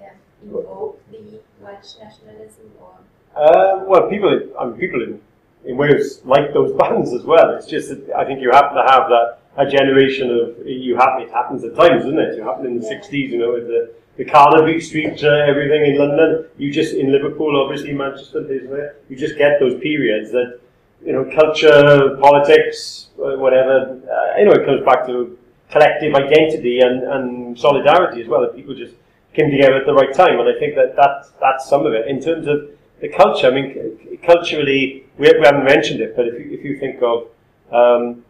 yeah 0.01 0.13
evoke 0.45 1.01
the 1.11 1.41
Welsh 1.61 1.95
nationalism 2.03 2.71
or 2.81 2.95
Uh, 3.35 3.85
well, 3.87 4.09
people, 4.11 4.29
I 4.59 4.67
mean, 4.67 4.77
people 4.79 5.03
in, 5.03 5.21
in 5.65 5.77
Wales 5.77 6.21
like 6.25 6.53
those 6.53 6.73
bands 6.73 7.13
as 7.15 7.23
well. 7.25 7.55
It's 7.57 7.67
just 7.67 7.89
that 7.91 8.11
I 8.17 8.25
think 8.25 8.41
you 8.41 8.51
happen 8.51 8.77
to 8.77 8.83
have 8.93 9.09
that 9.09 9.39
a 9.57 9.67
generation 9.67 10.31
of 10.31 10.67
you 10.67 10.97
happen. 10.97 11.23
It 11.23 11.31
happens 11.31 11.63
at 11.65 11.75
times, 11.77 12.05
doesn't 12.05 12.19
it? 12.19 12.37
You 12.37 12.43
happen 12.43 12.67
in 12.67 12.79
the 12.81 12.85
Yeah. 12.87 13.01
'60s, 13.01 13.29
you 13.31 13.39
know, 13.39 13.53
with 13.53 13.67
the 13.69 13.93
the 14.17 14.25
Carnaby 14.25 14.81
Street, 14.81 15.23
uh, 15.25 15.29
everything 15.29 15.87
in 15.87 15.99
London. 15.99 16.47
You 16.59 16.73
just 16.73 16.95
in 16.95 17.11
Liverpool, 17.11 17.61
obviously 17.61 17.93
Manchester, 17.93 18.43
there. 18.45 18.97
You 19.09 19.17
just 19.17 19.39
get 19.39 19.59
those 19.59 19.81
periods 19.81 20.31
that 20.33 20.61
you 21.05 21.13
know, 21.13 21.25
culture, 21.35 22.17
politics, 22.21 23.09
uh, 23.19 23.37
whatever. 23.37 24.01
Uh, 24.09 24.39
you 24.39 24.45
know, 24.45 24.53
it 24.53 24.65
comes 24.65 24.85
back 24.85 25.07
to 25.07 25.39
collective 25.71 26.15
identity 26.15 26.81
and, 26.81 27.03
and 27.03 27.59
solidarity 27.59 28.23
as 28.23 28.29
well. 28.29 28.43
That 28.43 28.55
people 28.55 28.75
just 28.75 28.95
came 29.35 29.51
together 29.51 29.77
at 29.77 29.87
the 29.87 29.95
right 29.95 30.13
time, 30.15 30.39
and 30.39 30.49
I 30.49 30.59
think 30.59 30.75
that 30.77 30.95
that's, 30.95 31.31
that's 31.41 31.69
some 31.69 31.87
of 31.87 31.93
it. 31.93 32.07
In 32.07 32.21
terms 32.21 32.47
of 32.47 32.71
the 33.01 33.09
culture, 33.09 33.49
I 33.49 33.51
mean, 33.51 33.99
c- 33.99 34.17
culturally, 34.19 35.07
we, 35.19 35.33
we 35.33 35.45
haven't 35.45 35.65
mentioned 35.65 36.01
it, 36.01 36.15
but 36.15 36.29
if 36.29 36.35
you, 36.35 36.53
if 36.53 36.65
you 36.65 36.79
think 36.79 37.03
of, 37.03 37.29
um, 37.73 38.25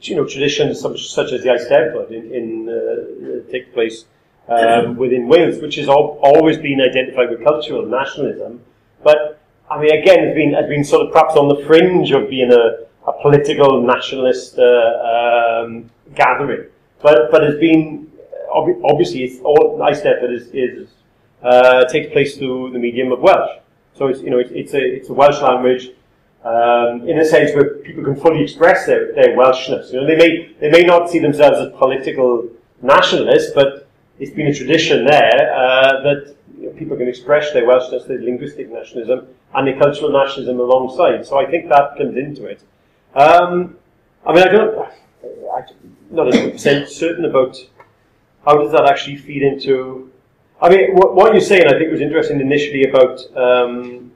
you 0.00 0.16
know, 0.16 0.26
traditions 0.26 0.80
such, 0.80 1.08
such 1.08 1.32
as 1.32 1.42
the 1.42 1.52
Ice 1.52 1.64
Eisteddfod 1.66 2.10
in, 2.10 2.32
in 2.32 2.68
uh, 2.68 3.50
take 3.50 3.72
place 3.74 4.04
um, 4.48 4.96
within 4.96 5.28
Wales, 5.28 5.60
which 5.60 5.76
has 5.76 5.88
al- 5.88 6.18
always 6.22 6.56
been 6.58 6.80
identified 6.80 7.30
with 7.30 7.42
cultural 7.44 7.84
nationalism, 7.86 8.60
but 9.02 9.40
I 9.70 9.80
mean, 9.80 9.92
again, 9.92 10.24
has 10.24 10.34
been 10.34 10.54
has 10.54 10.66
been 10.68 10.84
sort 10.84 11.06
of 11.06 11.12
perhaps 11.12 11.34
on 11.34 11.48
the 11.48 11.64
fringe 11.66 12.12
of 12.12 12.30
being 12.30 12.52
a, 12.52 12.86
a 13.06 13.12
political 13.22 13.82
nationalist 13.82 14.58
uh, 14.58 15.62
um, 15.64 15.90
gathering, 16.14 16.66
but 17.02 17.30
but 17.30 17.42
has 17.42 17.58
been 17.58 18.10
ob- 18.54 18.84
obviously 18.84 19.24
it's 19.24 19.40
all 19.40 19.78
Eisteddfod 19.80 20.32
is, 20.32 20.48
is 20.52 20.88
uh, 21.42 21.84
takes 21.86 22.12
place 22.12 22.36
through 22.36 22.70
the 22.72 22.78
medium 22.78 23.10
of 23.10 23.20
Welsh. 23.20 23.58
So 23.94 24.06
it's 24.06 24.20
you 24.20 24.30
know 24.30 24.38
it's 24.38 24.74
a 24.74 24.80
it's 24.80 25.08
a 25.08 25.14
Welsh 25.14 25.40
language 25.40 25.90
um, 26.46 27.08
in 27.08 27.18
a 27.18 27.24
sense 27.24 27.52
where 27.56 27.78
people 27.78 28.04
can 28.04 28.14
fully 28.14 28.40
express 28.40 28.86
their, 28.86 29.12
their 29.14 29.36
Welshness. 29.36 29.92
You 29.92 30.00
know, 30.00 30.06
they 30.06 30.16
may 30.16 30.54
they 30.60 30.70
may 30.70 30.82
not 30.82 31.10
see 31.10 31.18
themselves 31.18 31.58
as 31.58 31.72
political 31.76 32.48
nationalists, 32.82 33.50
but 33.52 33.88
it's 34.20 34.30
been 34.30 34.46
a 34.46 34.54
tradition 34.54 35.04
there 35.04 35.52
uh, 35.52 36.02
that 36.02 36.36
you 36.56 36.66
know, 36.66 36.72
people 36.78 36.96
can 36.96 37.08
express 37.08 37.52
their 37.52 37.66
Welshness, 37.66 38.06
their 38.06 38.22
linguistic 38.22 38.70
nationalism, 38.70 39.26
and 39.54 39.66
their 39.66 39.76
cultural 39.76 40.12
nationalism 40.12 40.60
alongside. 40.60 41.26
So 41.26 41.36
I 41.36 41.50
think 41.50 41.68
that 41.68 41.96
comes 41.98 42.16
into 42.16 42.46
it. 42.46 42.62
Um, 43.16 43.76
I 44.24 44.32
mean, 44.32 44.44
I 44.44 44.48
don't, 44.48 44.78
I'm 44.78 45.64
not 46.10 46.26
100% 46.28 46.88
certain 46.88 47.24
about 47.24 47.56
how 48.44 48.56
does 48.58 48.70
that 48.70 48.86
actually 48.86 49.16
feed 49.16 49.42
into. 49.42 50.12
I 50.62 50.68
mean, 50.68 50.94
what, 50.94 51.16
what 51.16 51.32
you're 51.32 51.40
saying, 51.40 51.66
I 51.66 51.76
think, 51.76 51.90
was 51.90 52.00
interesting 52.00 52.40
initially 52.40 52.84
about 52.84 53.20
um, 53.36 54.12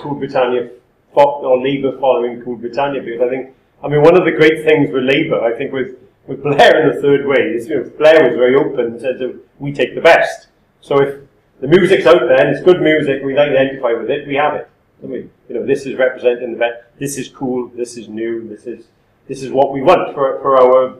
Cool 0.00 0.14
Britannia 0.14 0.70
or 1.14 1.62
Labour 1.62 1.98
following 1.98 2.42
Cool 2.42 2.56
Britannia, 2.56 3.02
because 3.02 3.20
I 3.20 3.28
think, 3.28 3.54
I 3.82 3.88
mean, 3.88 4.02
one 4.02 4.16
of 4.16 4.24
the 4.24 4.32
great 4.32 4.64
things 4.64 4.92
with 4.92 5.04
Labour, 5.04 5.40
I 5.40 5.56
think, 5.56 5.72
with 5.72 5.96
with 6.26 6.42
Blair 6.42 6.82
in 6.82 6.94
the 6.94 7.02
third 7.02 7.26
way 7.26 7.52
is, 7.54 7.68
you 7.68 7.76
know, 7.76 7.90
Blair 7.98 8.22
was 8.22 8.36
very 8.36 8.54
open 8.54 8.80
and 8.80 9.00
said 9.00 9.20
we 9.58 9.72
take 9.72 9.94
the 9.94 10.00
best. 10.00 10.48
So 10.80 11.02
if 11.02 11.20
the 11.60 11.66
music's 11.66 12.06
out 12.06 12.20
there 12.20 12.40
and 12.40 12.54
it's 12.54 12.64
good 12.64 12.80
music, 12.80 13.22
we 13.24 13.36
identify 13.36 13.92
with 13.92 14.08
it, 14.08 14.26
we 14.26 14.36
have 14.36 14.54
it. 14.54 14.68
I 15.02 15.06
mean, 15.06 15.30
you 15.48 15.56
know, 15.56 15.66
this 15.66 15.84
is 15.84 15.96
representing 15.96 16.52
the 16.52 16.58
best. 16.58 16.76
This 16.98 17.18
is 17.18 17.28
cool. 17.28 17.68
This 17.68 17.96
is 17.96 18.08
new. 18.08 18.48
This 18.48 18.66
is 18.66 18.86
this 19.26 19.42
is 19.42 19.50
what 19.50 19.72
we 19.72 19.82
want 19.82 20.14
for 20.14 20.40
for 20.40 20.62
our 20.62 20.94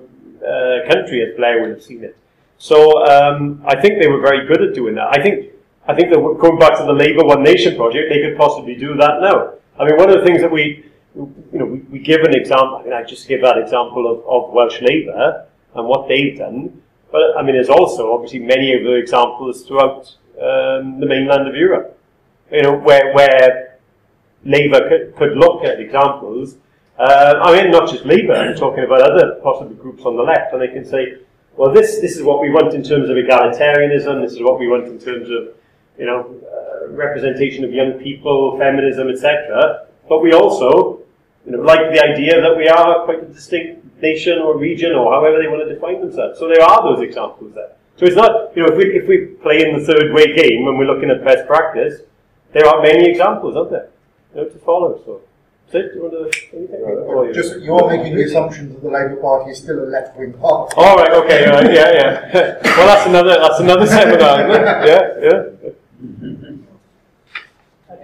uh, 0.44 0.92
country, 0.92 1.22
as 1.22 1.36
Blair 1.36 1.60
would 1.60 1.70
have 1.70 1.82
seen 1.82 2.02
it. 2.02 2.16
So 2.58 3.06
um, 3.06 3.62
I 3.64 3.80
think 3.80 4.00
they 4.00 4.08
were 4.08 4.20
very 4.20 4.46
good 4.46 4.60
at 4.62 4.74
doing 4.74 4.94
that. 4.96 5.08
I 5.16 5.22
think 5.22 5.52
I 5.86 5.94
think 5.94 6.10
that 6.10 6.18
going 6.18 6.58
back 6.58 6.78
to 6.78 6.84
the 6.84 6.92
Labour 6.92 7.24
One 7.24 7.42
Nation 7.42 7.76
project, 7.76 8.08
they 8.10 8.22
could 8.22 8.36
possibly 8.36 8.74
do 8.74 8.96
that 8.96 9.20
now. 9.20 9.54
I 9.78 9.84
mean, 9.84 9.96
one 9.96 10.10
of 10.10 10.20
the 10.20 10.26
things 10.26 10.42
that 10.42 10.50
we 10.50 10.84
you 11.14 11.34
know, 11.52 11.66
we, 11.66 11.78
we 11.80 11.98
give 11.98 12.20
an 12.22 12.34
example, 12.34 12.76
I 12.80 12.84
mean, 12.84 12.92
I 12.92 13.02
just 13.02 13.28
give 13.28 13.42
that 13.42 13.58
example 13.58 14.10
of, 14.10 14.26
of 14.26 14.52
Welsh 14.52 14.80
Labour 14.80 15.46
and 15.74 15.86
what 15.86 16.08
they've 16.08 16.36
done, 16.36 16.82
but 17.10 17.36
I 17.36 17.42
mean, 17.42 17.54
there's 17.54 17.68
also 17.68 18.12
obviously 18.12 18.38
many 18.38 18.74
of 18.74 18.82
the 18.82 18.94
examples 18.94 19.66
throughout 19.66 20.14
um, 20.40 21.00
the 21.00 21.06
mainland 21.06 21.48
of 21.48 21.54
Europe, 21.54 21.98
you 22.50 22.62
know, 22.62 22.76
where, 22.76 23.12
where 23.14 23.78
Labour 24.44 24.88
could, 24.88 25.16
could 25.16 25.36
look 25.36 25.64
at 25.64 25.80
examples. 25.80 26.56
Uh, 26.98 27.40
I 27.42 27.60
mean, 27.62 27.70
not 27.70 27.90
just 27.90 28.04
Labour, 28.06 28.34
I'm 28.34 28.56
talking 28.56 28.84
about 28.84 29.02
other 29.02 29.38
possible 29.42 29.74
groups 29.74 30.04
on 30.04 30.16
the 30.16 30.22
left, 30.22 30.52
and 30.52 30.62
they 30.62 30.68
can 30.68 30.84
say, 30.84 31.18
well, 31.56 31.72
this, 31.72 32.00
this 32.00 32.16
is 32.16 32.22
what 32.22 32.40
we 32.40 32.50
want 32.50 32.72
in 32.72 32.82
terms 32.82 33.10
of 33.10 33.16
egalitarianism, 33.16 34.22
this 34.22 34.32
is 34.32 34.40
what 34.40 34.58
we 34.58 34.68
want 34.68 34.86
in 34.86 34.98
terms 34.98 35.28
of, 35.28 35.54
you 35.98 36.06
know, 36.06 36.34
representation 36.90 37.64
of 37.64 37.72
young 37.72 37.92
people, 37.94 38.58
feminism, 38.58 39.08
etc. 39.08 39.86
But 40.08 40.20
we 40.20 40.32
also 40.32 41.02
you 41.46 41.52
know, 41.52 41.62
like 41.62 41.92
the 41.92 42.00
idea 42.02 42.40
that 42.40 42.56
we 42.56 42.68
are 42.68 43.04
quite 43.04 43.22
a 43.22 43.26
distinct 43.26 44.00
nation 44.00 44.38
or 44.38 44.56
region 44.56 44.92
or 44.92 45.12
however 45.12 45.42
they 45.42 45.48
want 45.48 45.66
to 45.66 45.74
define 45.74 46.00
themselves. 46.00 46.38
So 46.38 46.48
there 46.48 46.62
are 46.62 46.82
those 46.82 47.02
examples 47.02 47.54
there. 47.54 47.72
So 47.96 48.06
it's 48.06 48.16
not, 48.16 48.56
you 48.56 48.62
know, 48.62 48.68
if 48.72 48.78
we, 48.78 48.84
if 48.96 49.08
we 49.08 49.26
play 49.42 49.68
in 49.68 49.78
the 49.78 49.84
third 49.84 50.12
way 50.12 50.34
game 50.34 50.64
when 50.64 50.78
we're 50.78 50.86
looking 50.86 51.10
at 51.10 51.24
best 51.24 51.46
practice, 51.46 52.02
there 52.52 52.66
are 52.66 52.82
many 52.82 53.10
examples, 53.10 53.56
aren't 53.56 53.70
there? 53.70 53.88
You 54.34 54.42
know, 54.42 54.48
to 54.48 54.58
follow. 54.58 55.00
So, 55.04 55.20
Sid, 55.70 55.90
do 55.92 55.96
you 55.96 56.02
want 56.02 56.32
to 56.32 56.56
anything? 56.56 57.34
Just 57.34 57.60
you're 57.60 57.88
making 57.88 58.14
the 58.14 58.24
assumption 58.24 58.72
that 58.72 58.82
the 58.82 58.88
Labour 58.88 59.16
Party 59.16 59.50
is 59.52 59.58
still 59.58 59.82
a 59.82 59.88
left-wing 59.88 60.34
party. 60.34 60.74
All 60.76 60.96
right. 60.96 61.12
Okay. 61.12 61.46
All 61.46 61.52
right, 61.52 61.72
yeah. 61.72 61.90
Yeah. 61.92 62.58
well, 62.76 62.86
that's 62.86 63.06
another. 63.06 63.38
That's 63.40 63.60
another 63.60 63.86
seminar. 63.96 64.50
Isn't 64.50 64.62
it? 64.62 65.62
Yeah. 65.62 65.70
Yeah. 66.42 66.52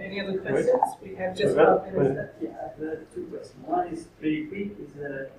Any 0.09 0.21
other 0.21 0.39
questions? 0.39 0.81
We 1.03 1.13
have 1.15 1.37
just 1.37 1.53
Okay. 1.55 1.61
about 1.61 1.93
minutes. 1.93 2.33
Yeah, 2.41 2.69
the 2.79 3.05
two 3.13 3.25
questions. 3.31 3.67
One 3.67 3.87
is 3.89 4.05
pretty 4.19 4.45
quick, 4.47 4.71
is 4.79 4.97
uh, 4.97 5.29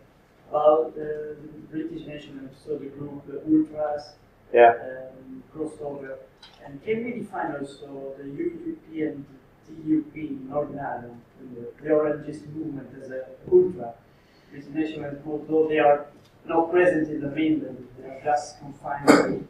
about 0.48 0.94
the 0.94 1.36
British 1.72 2.06
nationalists, 2.06 2.62
so 2.64 2.76
the 2.78 2.86
group 2.86 3.26
the 3.26 3.38
Ultras, 3.50 4.14
Yeah. 4.52 4.74
um, 4.74 5.42
crossover. 5.52 6.18
And 6.64 6.80
can 6.84 7.04
we 7.04 7.10
define 7.20 7.56
also 7.58 8.14
the 8.18 8.24
UUP 8.24 9.02
and 9.08 9.24
DUP 9.68 10.14
in 10.16 10.48
Northern 10.48 10.78
Ireland, 10.78 11.20
the, 11.54 11.62
the 11.82 11.90
Orangist 11.90 12.46
movement 12.54 12.90
as 13.02 13.10
a 13.10 13.24
ultra 13.50 13.94
British 14.52 14.68
nationalist, 14.70 15.22
although 15.26 15.66
they 15.68 15.78
are 15.80 16.06
not 16.46 16.70
present 16.70 17.08
in 17.08 17.20
the 17.20 17.28
mainland, 17.28 17.88
they 17.98 18.08
are 18.08 18.20
just 18.22 18.60
confined 18.60 19.08
to 19.08 19.48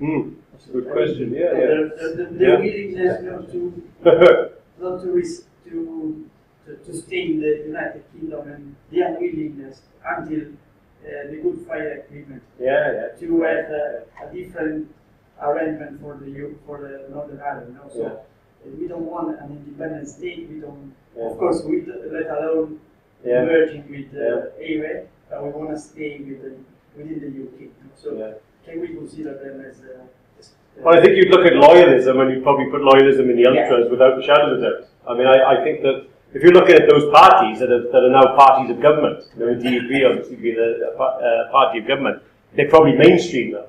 Mm, 0.00 0.34
that's 0.52 0.66
a 0.68 0.70
good 0.72 0.90
question. 0.90 1.32
Yeah. 1.34 1.52
the, 1.52 1.90
the, 2.00 2.24
the, 2.24 2.38
the 2.38 2.44
Yeah. 2.44 2.58
willingness 2.58 3.22
not 3.22 3.50
to 3.52 3.82
Yeah. 4.04 4.48
not 4.80 5.02
to, 5.02 5.12
ris- 5.12 5.44
to, 5.66 6.28
to, 6.66 6.76
to 6.76 6.96
stay 6.96 7.22
in 7.32 7.40
the 7.40 7.64
United 7.66 8.04
Kingdom 8.12 8.48
and 8.48 8.76
the 8.90 9.00
unwillingness 9.02 9.82
until 10.16 10.40
uh, 10.48 11.30
the 11.30 11.36
Good 11.42 11.66
Friday 11.66 12.00
Agreement 12.06 12.42
yeah. 12.58 12.92
Yeah. 12.92 13.08
to 13.20 13.42
have 13.42 13.70
a, 13.70 14.04
a 14.24 14.32
different 14.34 14.94
arrangement 15.40 16.00
for 16.00 16.16
the 16.16 16.30
Eu- 16.30 16.58
for 16.66 16.80
the 16.80 17.12
Northern 17.14 17.40
Ireland. 17.40 17.76
No? 17.76 17.90
So 17.92 18.06
uh, 18.06 18.70
we 18.78 18.88
don't 18.88 19.04
want 19.06 19.38
an 19.38 19.50
independent 19.52 20.08
state. 20.08 20.48
We 20.48 20.60
don't, 20.60 20.94
Yeah. 21.16 21.24
of 21.30 21.38
course, 21.38 21.62
we 21.64 21.84
let 21.84 22.26
alone 22.38 22.80
Yeah. 23.24 23.44
merging 23.44 23.84
with 23.90 24.14
uh, 24.16 24.56
AWE, 24.58 25.06
but 25.28 25.44
we 25.44 25.50
want 25.50 25.70
to 25.76 25.78
stay 25.78 26.18
with 26.20 26.40
the, 26.42 26.52
within 26.96 27.20
the 27.20 27.28
UK. 27.44 27.60
no? 27.84 27.90
So 27.96 28.16
Yeah. 28.16 28.32
Can 28.64 28.80
we 28.80 28.88
consider 28.88 29.34
them 29.34 29.60
as 29.60 29.80
a 29.80 30.06
as, 30.38 30.48
uh, 30.48 30.82
Well, 30.82 30.98
I 30.98 31.02
think 31.02 31.16
you'd 31.16 31.30
look 31.30 31.46
at 31.46 31.52
loyalism 31.54 32.20
and 32.20 32.30
you'd 32.34 32.42
probably 32.42 32.66
put 32.70 32.82
loyalism 32.82 33.30
in 33.30 33.36
the 33.36 33.46
ultras 33.46 33.90
without 33.90 34.18
a 34.18 34.22
shadow 34.22 34.54
of 34.54 34.58
a 34.58 34.62
doubt. 34.62 34.88
I 35.08 35.14
mean, 35.14 35.26
I, 35.26 35.60
I 35.60 35.64
think 35.64 35.82
that 35.82 36.06
if 36.32 36.42
you're 36.42 36.52
looking 36.52 36.76
at 36.76 36.88
those 36.88 37.10
parties 37.12 37.58
that 37.58 37.70
are, 37.72 37.82
that 37.90 38.02
are 38.04 38.10
now 38.10 38.36
parties 38.36 38.70
of 38.70 38.80
government, 38.80 39.24
you 39.36 39.46
know, 39.46 39.54
DUP 39.54 40.10
obviously 40.10 40.36
being 40.36 40.56
a, 40.58 40.86
a 40.86 41.02
uh, 41.02 41.50
party 41.50 41.80
of 41.80 41.88
government, 41.88 42.22
they're 42.54 42.68
probably 42.68 42.94
mainstream 42.94 43.52
now 43.52 43.66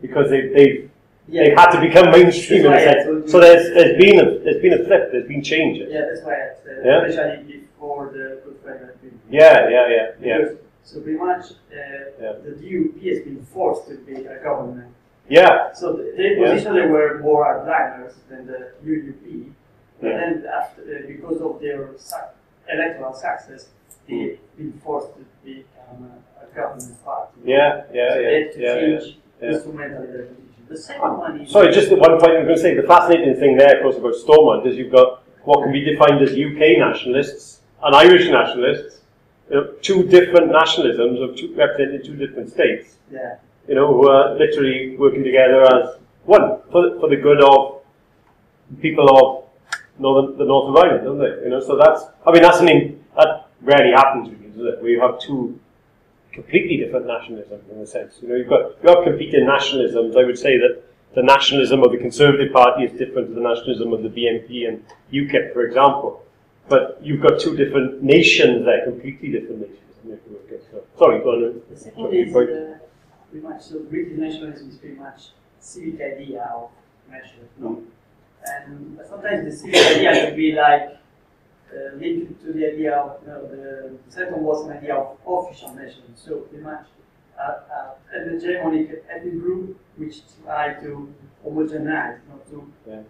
because 0.00 0.28
they, 0.28 0.48
they've, 0.48 0.90
they've 1.28 1.56
had 1.56 1.70
to 1.70 1.80
become 1.80 2.10
mainstream 2.10 2.66
in 2.66 2.72
a 2.72 2.78
sense. 2.78 3.24
yeah. 3.26 3.30
So 3.32 3.40
there's, 3.40 3.72
there's 3.74 3.98
been 3.98 4.20
a 4.20 4.38
there's 4.40 4.60
been 4.60 4.74
a 4.74 4.84
flip, 4.84 5.12
there's 5.12 5.28
been 5.28 5.42
changes. 5.42 5.88
Yeah, 5.90 6.02
that's 6.12 6.22
why 6.22 6.34
I 6.34 6.52
said, 6.62 6.82
Yeah. 6.84 7.04
especially 7.06 7.58
before 7.58 8.10
the 8.12 8.40
Good 8.44 9.18
Yeah, 9.30 9.68
yeah, 9.68 9.88
yeah, 9.88 10.06
yeah, 10.20 10.38
Because- 10.38 10.58
So 10.84 11.00
pretty 11.00 11.18
much, 11.18 11.44
uh, 11.72 11.76
Yeah. 12.20 12.32
the 12.44 12.50
DUP 12.60 13.08
has 13.10 13.20
been 13.24 13.42
forced 13.52 13.88
to 13.88 13.94
be 13.96 14.14
a 14.26 14.36
government. 14.42 14.88
yeah, 15.28 15.72
So 15.72 15.96
th- 15.96 16.14
they 16.16 16.36
Yeah. 16.36 16.86
were 16.86 17.18
more 17.20 17.44
hardliners 17.46 18.14
than 18.28 18.46
the 18.46 18.60
UUP. 18.84 19.52
But 20.00 20.08
Yeah. 20.10 20.16
then 20.18 20.46
after, 20.60 20.82
uh, 20.82 21.06
because 21.06 21.40
of 21.40 21.60
their 21.60 21.88
electoral 22.72 23.14
success, 23.14 23.68
Hmm. 24.06 24.18
they've 24.18 24.38
been 24.58 24.72
forced 24.84 25.14
to 25.16 25.22
become 25.44 26.10
a, 26.10 26.44
a 26.44 26.46
government 26.54 27.02
party. 27.04 27.32
yeah, 27.44 27.84
yeah, 27.92 28.12
So 28.12 28.18
yeah, 28.20 28.28
they 28.28 28.42
had 28.42 28.52
to 28.52 28.60
yeah, 28.60 28.74
yeah. 28.74 28.80
change 28.80 29.18
yeah. 29.40 29.48
instrumentally 29.48 30.06
their 30.08 30.22
position. 30.26 30.62
The 30.68 30.76
second 30.76 31.18
one 31.18 31.40
is. 31.40 31.50
Sorry, 31.50 31.72
just 31.72 31.88
the 31.88 31.96
one 31.96 32.10
point 32.20 32.32
I'm 32.32 32.44
going 32.44 32.56
to 32.56 32.58
say. 32.58 32.74
The 32.74 32.82
fascinating 32.82 33.34
thing 33.36 33.56
there, 33.56 33.76
of 33.76 33.82
course, 33.82 33.96
about 33.96 34.14
Stormont 34.16 34.66
is 34.66 34.76
you've 34.76 34.92
got 34.92 35.22
what 35.44 35.62
can 35.62 35.72
be 35.72 35.82
defined 35.84 36.20
as 36.22 36.32
UK 36.36 36.76
nationalists 36.78 37.62
and 37.82 37.94
Irish 37.94 38.28
nationalists, 38.30 39.00
you 39.50 39.56
know, 39.56 39.72
two 39.82 40.04
different 40.04 40.50
nationalisms 40.50 41.22
of 41.22 41.36
two, 41.36 41.54
representing 41.56 42.02
two 42.04 42.16
different 42.16 42.50
states, 42.50 42.96
Yeah. 43.12 43.36
you 43.68 43.74
know, 43.74 43.86
who 43.92 44.08
are 44.08 44.34
literally 44.36 44.96
working 44.96 45.22
together 45.24 45.62
as 45.62 45.96
one 46.24 46.60
for, 46.72 46.98
for 47.00 47.08
the 47.08 47.16
good 47.16 47.42
of 47.42 47.82
people 48.80 49.08
of 49.08 49.44
northern, 49.98 50.38
the 50.38 50.44
north 50.44 50.68
of 50.70 50.76
Ireland, 50.76 51.04
don't 51.04 51.18
they? 51.18 51.44
You 51.44 51.50
know, 51.50 51.60
so 51.60 51.76
that's, 51.76 52.04
I 52.26 52.32
mean, 52.32 52.42
that's 52.42 52.58
something 52.58 53.04
that 53.16 53.48
rarely 53.62 53.92
happens, 53.92 54.28
does 54.56 54.66
it? 54.66 54.80
Where 54.82 54.90
you 54.90 55.00
have 55.00 55.20
two 55.20 55.58
completely 56.32 56.78
different 56.78 57.06
nationalisms 57.06 57.70
in 57.70 57.78
a 57.78 57.86
sense. 57.86 58.14
You 58.22 58.28
know, 58.28 58.34
you've 58.34 58.48
got 58.48 58.72
you 58.82 58.88
have 58.88 59.04
competing 59.04 59.44
nationalisms. 59.46 60.16
I 60.20 60.24
would 60.24 60.38
say 60.38 60.58
that 60.58 60.82
the 61.14 61.22
nationalism 61.22 61.82
of 61.84 61.92
the 61.92 61.98
Conservative 61.98 62.52
Party 62.52 62.84
is 62.84 62.98
different 62.98 63.28
to 63.28 63.34
the 63.34 63.40
nationalism 63.40 63.92
of 63.92 64.02
the 64.02 64.08
BNP 64.08 64.68
and 64.68 64.84
UKIP, 65.12 65.52
for 65.52 65.64
example. 65.64 66.23
But 66.68 66.98
you've 67.02 67.20
got 67.22 67.40
two 67.40 67.56
different 67.56 68.02
nations 68.02 68.64
there, 68.64 68.84
completely 68.84 69.28
different 69.30 69.60
nations. 69.60 69.80
Okay, 70.46 70.60
so, 70.70 70.82
sorry, 70.98 71.20
go 71.22 71.30
on. 71.32 71.60
The 71.70 71.76
second 71.76 72.12
is 72.14 72.32
point. 72.32 72.50
uh, 72.50 72.54
pretty 73.30 73.46
much 73.46 73.62
so 73.62 73.80
British 73.80 74.18
nationalism 74.18 74.70
is 74.70 74.76
pretty 74.76 74.96
much 74.96 75.28
civic 75.60 76.00
idea 76.00 76.42
of 76.54 76.70
nationalism. 77.10 77.50
No? 77.58 77.82
And 78.46 78.98
sometimes 79.08 79.44
the 79.44 79.52
civic 79.56 79.76
idea 79.96 80.12
can 80.12 80.36
be 80.36 80.52
like 80.52 80.98
uh, 81.72 81.96
linked 81.96 82.40
to 82.44 82.52
the 82.52 82.66
idea 82.72 82.94
of 82.96 83.20
you 83.22 83.28
know, 83.28 83.46
the 83.48 83.92
second 84.08 84.42
was 84.42 84.66
an 84.66 84.72
idea 84.76 84.94
of 84.94 85.16
official 85.26 85.68
nationalism. 85.74 86.14
So 86.16 86.36
pretty 86.48 86.64
much 86.64 86.86
uh, 87.38 87.42
uh, 87.42 87.90
an 88.14 88.38
hegemonic 88.38 89.00
ethnic 89.10 89.38
group 89.40 89.78
which 89.96 90.20
try 90.42 90.74
to 90.74 91.12
homogenize, 91.44 92.18
not 92.28 92.46
to 92.50 92.70
Yeah. 92.88 93.00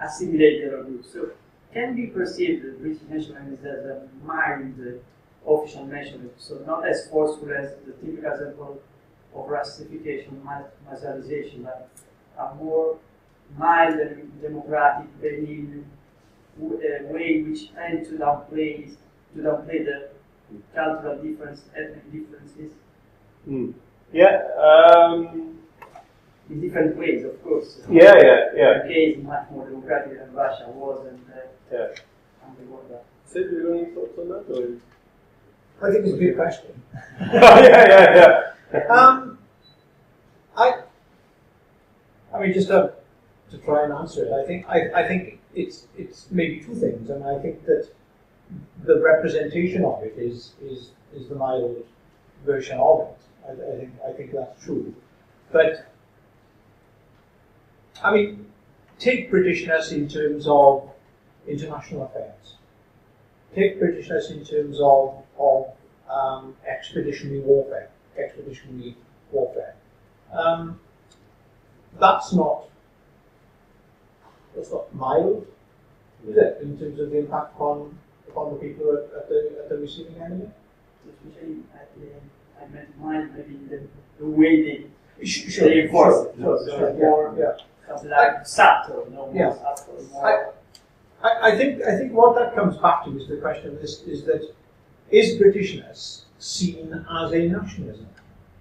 assimilate 0.00 0.62
the 0.62 0.68
other 0.74 0.84
groups. 0.84 1.12
So 1.12 1.30
can 1.74 1.94
be 1.96 2.06
perceived 2.06 2.64
the 2.64 2.72
British 2.78 3.02
nationalism 3.10 3.66
as 3.66 3.84
a 3.84 4.08
mild 4.24 4.74
uh, 4.80 5.52
official 5.52 5.84
nationalism, 5.86 6.30
so 6.38 6.58
not 6.66 6.88
as 6.88 7.08
forceful 7.08 7.52
as 7.52 7.74
the 7.86 7.92
typical 7.94 8.32
example 8.32 8.80
of 9.34 9.48
Russification, 9.48 10.40
ma- 10.44 10.62
marginalization, 10.88 11.64
but 11.64 11.90
a 12.38 12.54
more 12.54 12.96
mild 13.58 13.98
and 13.98 14.40
democratic, 14.40 15.08
benign 15.20 15.84
w- 16.58 16.78
uh, 16.80 17.12
way 17.12 17.42
which 17.42 17.74
tend 17.74 18.04
to 18.06 18.12
downplay 18.12 18.94
to 19.34 19.40
downplay 19.42 19.84
the 19.84 20.08
cultural 20.74 21.20
difference, 21.22 21.62
ethnic 21.76 22.12
differences 22.12 22.72
Hmm. 23.44 23.72
Yeah. 24.12 24.40
Um, 24.56 25.58
in 26.48 26.60
different 26.60 26.96
ways, 26.96 27.24
of 27.24 27.42
course. 27.42 27.80
yeah. 27.90 28.12
Yeah. 28.22 28.40
Yeah. 28.54 28.82
UK 28.84 28.90
is 28.90 29.22
much 29.24 29.50
more 29.50 29.68
democratic 29.68 30.18
than 30.18 30.32
Russia 30.32 30.68
was, 30.68 31.06
and 31.06 31.20
uh, 31.34 31.40
Yeah. 31.72 31.88
and 32.46 32.56
the 32.58 32.72
world. 32.72 32.90
Sid, 33.26 33.50
do 33.50 33.56
you 33.56 33.66
have 33.66 33.80
any 33.82 33.94
thoughts 33.94 34.18
on 34.18 34.28
that? 34.28 34.44
Or? 34.50 35.88
I 35.88 35.92
think 35.92 36.06
it's 36.06 36.14
a 36.14 36.18
good 36.18 36.36
question. 36.36 36.82
yeah. 37.20 37.60
Yeah. 37.60 38.52
Yeah. 38.72 38.86
Um, 38.88 39.38
I, 40.56 40.82
I 42.34 42.40
mean, 42.40 42.52
just 42.52 42.68
to, 42.68 42.92
to 43.50 43.58
try 43.58 43.84
and 43.84 43.92
answer 43.92 44.24
it, 44.24 44.32
I 44.32 44.46
think 44.46 44.66
I, 44.68 45.02
I 45.02 45.08
think 45.08 45.40
it's 45.54 45.86
it's 45.96 46.26
maybe 46.30 46.60
two 46.60 46.74
things, 46.74 47.10
and 47.10 47.24
I 47.24 47.38
think 47.40 47.64
that 47.66 47.88
the 48.84 49.00
representation 49.00 49.84
of 49.84 50.02
it 50.02 50.14
is 50.16 50.52
is 50.62 50.90
is 51.14 51.28
the 51.28 51.34
mild 51.34 51.84
version 52.44 52.78
of 52.78 53.00
it. 53.00 53.16
I, 53.48 53.52
I 53.52 53.76
think 53.78 53.92
I 54.08 54.12
think 54.12 54.32
that's 54.32 54.64
true, 54.64 54.94
but 55.52 55.86
I 58.02 58.12
mean, 58.12 58.46
take 58.98 59.30
Britishness 59.30 59.92
in 59.92 60.08
terms 60.08 60.46
of 60.48 60.90
international 61.46 62.04
affairs. 62.04 62.54
Take 63.54 63.80
Britishness 63.80 64.30
in 64.30 64.44
terms 64.44 64.78
of 64.80 65.22
of 65.38 65.66
um, 66.10 66.54
expeditionary 66.66 67.40
warfare 67.40 67.90
expeditionary 68.18 68.96
warfare. 69.30 69.74
Um, 70.32 70.80
that's 72.00 72.32
not 72.32 72.64
that's 74.54 74.70
not 74.70 74.94
mild, 74.94 75.46
is 76.28 76.36
it, 76.36 76.58
in 76.62 76.78
terms 76.78 76.98
of 77.00 77.10
the 77.10 77.18
impact 77.18 77.54
upon 77.54 77.98
upon 78.28 78.54
the 78.54 78.58
people 78.58 78.90
at, 78.92 79.16
at 79.16 79.28
the 79.28 79.56
at 79.62 79.68
the 79.68 79.76
receiving 79.78 80.20
end? 80.20 80.52
Especially 81.06 81.58
at 81.74 81.88
the, 81.96 82.06
I 82.62 82.66
meant 82.68 82.98
mine, 82.98 83.30
maybe 83.36 83.56
the, 83.68 83.82
the 84.18 84.26
way 84.26 84.62
they, 85.18 85.24
Sh- 85.26 85.58
they 85.58 85.82
enforce 85.82 86.26
it. 86.28 86.34
sure, 86.40 86.58
sure, 86.66 86.88
it's 86.88 86.98
yeah, 86.98 87.04
more 87.04 87.34
yeah. 87.38 87.56
something 87.86 88.10
like 88.10 88.46
subtle, 88.46 89.06
no 89.10 89.26
more 89.26 89.34
Yeah. 89.34 89.52
subtle, 89.54 90.02
more. 90.12 90.54
I, 91.24 91.52
I 91.52 91.56
think 91.56 91.82
I 91.82 91.96
think 91.96 92.12
what 92.12 92.36
that 92.36 92.54
comes 92.54 92.76
back 92.76 93.04
to 93.04 93.16
is 93.18 93.26
the 93.28 93.38
question 93.38 93.76
is 93.82 94.02
is 94.02 94.24
that 94.24 94.42
is 95.10 95.40
Britishness 95.40 96.22
seen 96.38 96.92
as 97.10 97.32
a 97.32 97.48
nationalism? 97.48 98.08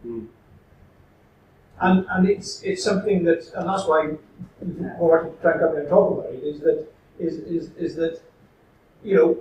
Hmm. 0.01 0.25
And 1.81 2.05
and 2.09 2.29
it's 2.29 2.63
it's 2.63 2.83
something 2.83 3.23
that 3.25 3.51
and 3.55 3.67
that's 3.67 3.85
why 3.87 4.01
what 4.97 5.19
I'm 5.19 5.37
trying 5.41 5.59
to 5.59 5.65
come 5.65 5.71
here 5.73 5.81
and 5.81 5.89
talk 5.89 6.11
about 6.13 6.33
it 6.33 6.43
is 6.43 6.61
that 6.61 6.87
is 7.19 7.35
is, 7.39 7.71
is 7.77 7.95
that 7.95 8.21
you 9.03 9.15
know 9.17 9.37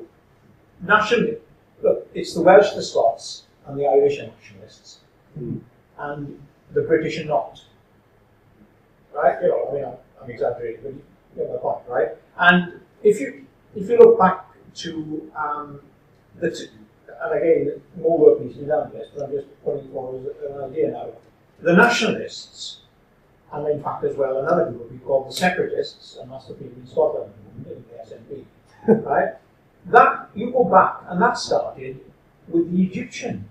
nationally 0.82 1.38
look 1.82 2.08
it's 2.14 2.34
the 2.34 2.42
Welsh, 2.42 2.72
the 2.74 2.82
Scots, 2.82 3.44
and 3.66 3.78
the 3.78 3.86
Irish 3.86 4.18
are 4.18 4.26
nationalists, 4.26 4.98
Hmm. 5.34 5.58
and 5.98 6.40
the 6.72 6.82
British 6.82 7.18
are 7.20 7.24
not. 7.24 7.60
Right? 9.14 9.42
You 9.42 9.48
know, 9.48 9.68
I 9.70 9.74
mean, 9.74 9.84
I'm, 9.84 9.96
I'm 10.22 10.30
exaggerating, 10.30 10.82
but 10.82 10.92
you 10.94 11.02
get 11.36 11.50
my 11.50 11.58
point, 11.58 11.84
right? 11.86 12.08
And 12.38 12.80
if 13.02 13.20
you 13.20 13.46
if 13.74 13.88
you 13.88 13.98
look 13.98 14.18
back 14.18 14.46
to 14.74 15.30
um, 15.36 15.80
the 16.38 16.50
t- 16.50 16.68
and 17.22 17.38
again 17.38 17.80
more 17.96 18.18
work 18.18 18.40
needs 18.40 18.54
to 18.54 18.60
be 18.62 18.66
done 18.66 18.86
on 18.88 18.92
this, 18.92 19.08
but 19.14 19.24
I'm 19.24 19.32
just 19.32 19.64
putting 19.64 19.84
it 19.84 19.92
forward 19.92 20.34
as 20.44 20.50
an 20.50 20.64
idea 20.70 20.90
now. 20.90 21.08
The 21.60 21.74
nationalists, 21.74 22.80
and 23.52 23.66
in 23.68 23.82
fact 23.82 24.04
as 24.04 24.16
well 24.16 24.38
another 24.38 24.70
group 24.70 24.90
we 24.90 24.98
call 24.98 25.24
the 25.24 25.32
separatists, 25.32 26.16
and 26.20 26.30
that's 26.30 26.46
the 26.46 26.54
people 26.54 26.80
in 26.80 26.86
Scotland 26.86 27.32
in 27.66 27.84
the 27.90 28.14
SNP, 28.14 29.04
right? 29.04 29.34
That 29.86 30.30
you 30.34 30.52
go 30.52 30.64
back, 30.64 31.02
and 31.08 31.20
that 31.22 31.38
started 31.38 32.00
with 32.48 32.70
the 32.72 32.82
Egyptians. 32.82 33.48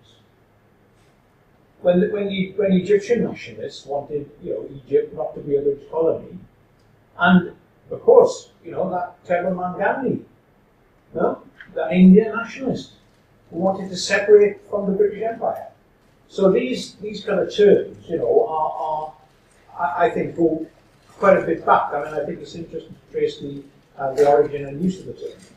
When 1.81 1.99
the, 1.99 2.09
when 2.09 2.27
the 2.27 2.53
when 2.57 2.73
Egyptian 2.73 3.23
nationalists 3.23 3.85
wanted 3.85 4.29
you 4.43 4.53
know 4.53 4.69
Egypt 4.71 5.13
not 5.15 5.33
to 5.35 5.41
be 5.41 5.55
a 5.57 5.61
British 5.61 5.89
colony, 5.89 6.37
and 7.17 7.53
of 7.89 8.01
course 8.03 8.50
you 8.63 8.71
know 8.71 8.89
that 8.89 9.23
terrible 9.25 9.55
man 9.55 9.77
Gandhi, 9.77 10.25
no, 11.13 11.41
the 11.73 11.91
Indian 11.91 12.35
nationalist 12.35 12.93
who 13.49 13.59
wanted 13.59 13.89
to 13.89 13.97
separate 13.97 14.57
from 14.69 14.91
the 14.91 14.97
British 14.97 15.21
Empire. 15.23 15.67
So 16.27 16.51
these 16.51 16.95
these 16.95 17.23
kind 17.25 17.39
of 17.39 17.53
terms, 17.53 17.97
you 18.07 18.17
know, 18.17 18.45
are, 18.47 18.71
are 18.71 19.13
I, 19.77 20.05
I 20.05 20.09
think 20.09 20.35
go 20.35 20.65
quite 21.19 21.37
a 21.37 21.45
bit 21.45 21.65
back. 21.65 21.93
I 21.93 22.03
mean, 22.03 22.13
I 22.13 22.25
think 22.25 22.39
it's 22.39 22.55
interesting 22.55 22.95
to 22.95 23.11
trace 23.11 23.39
the 23.39 23.63
uh, 23.97 24.13
the 24.13 24.27
origin 24.27 24.65
and 24.65 24.81
use 24.81 24.99
of 24.99 25.07
the 25.07 25.13
terms. 25.13 25.49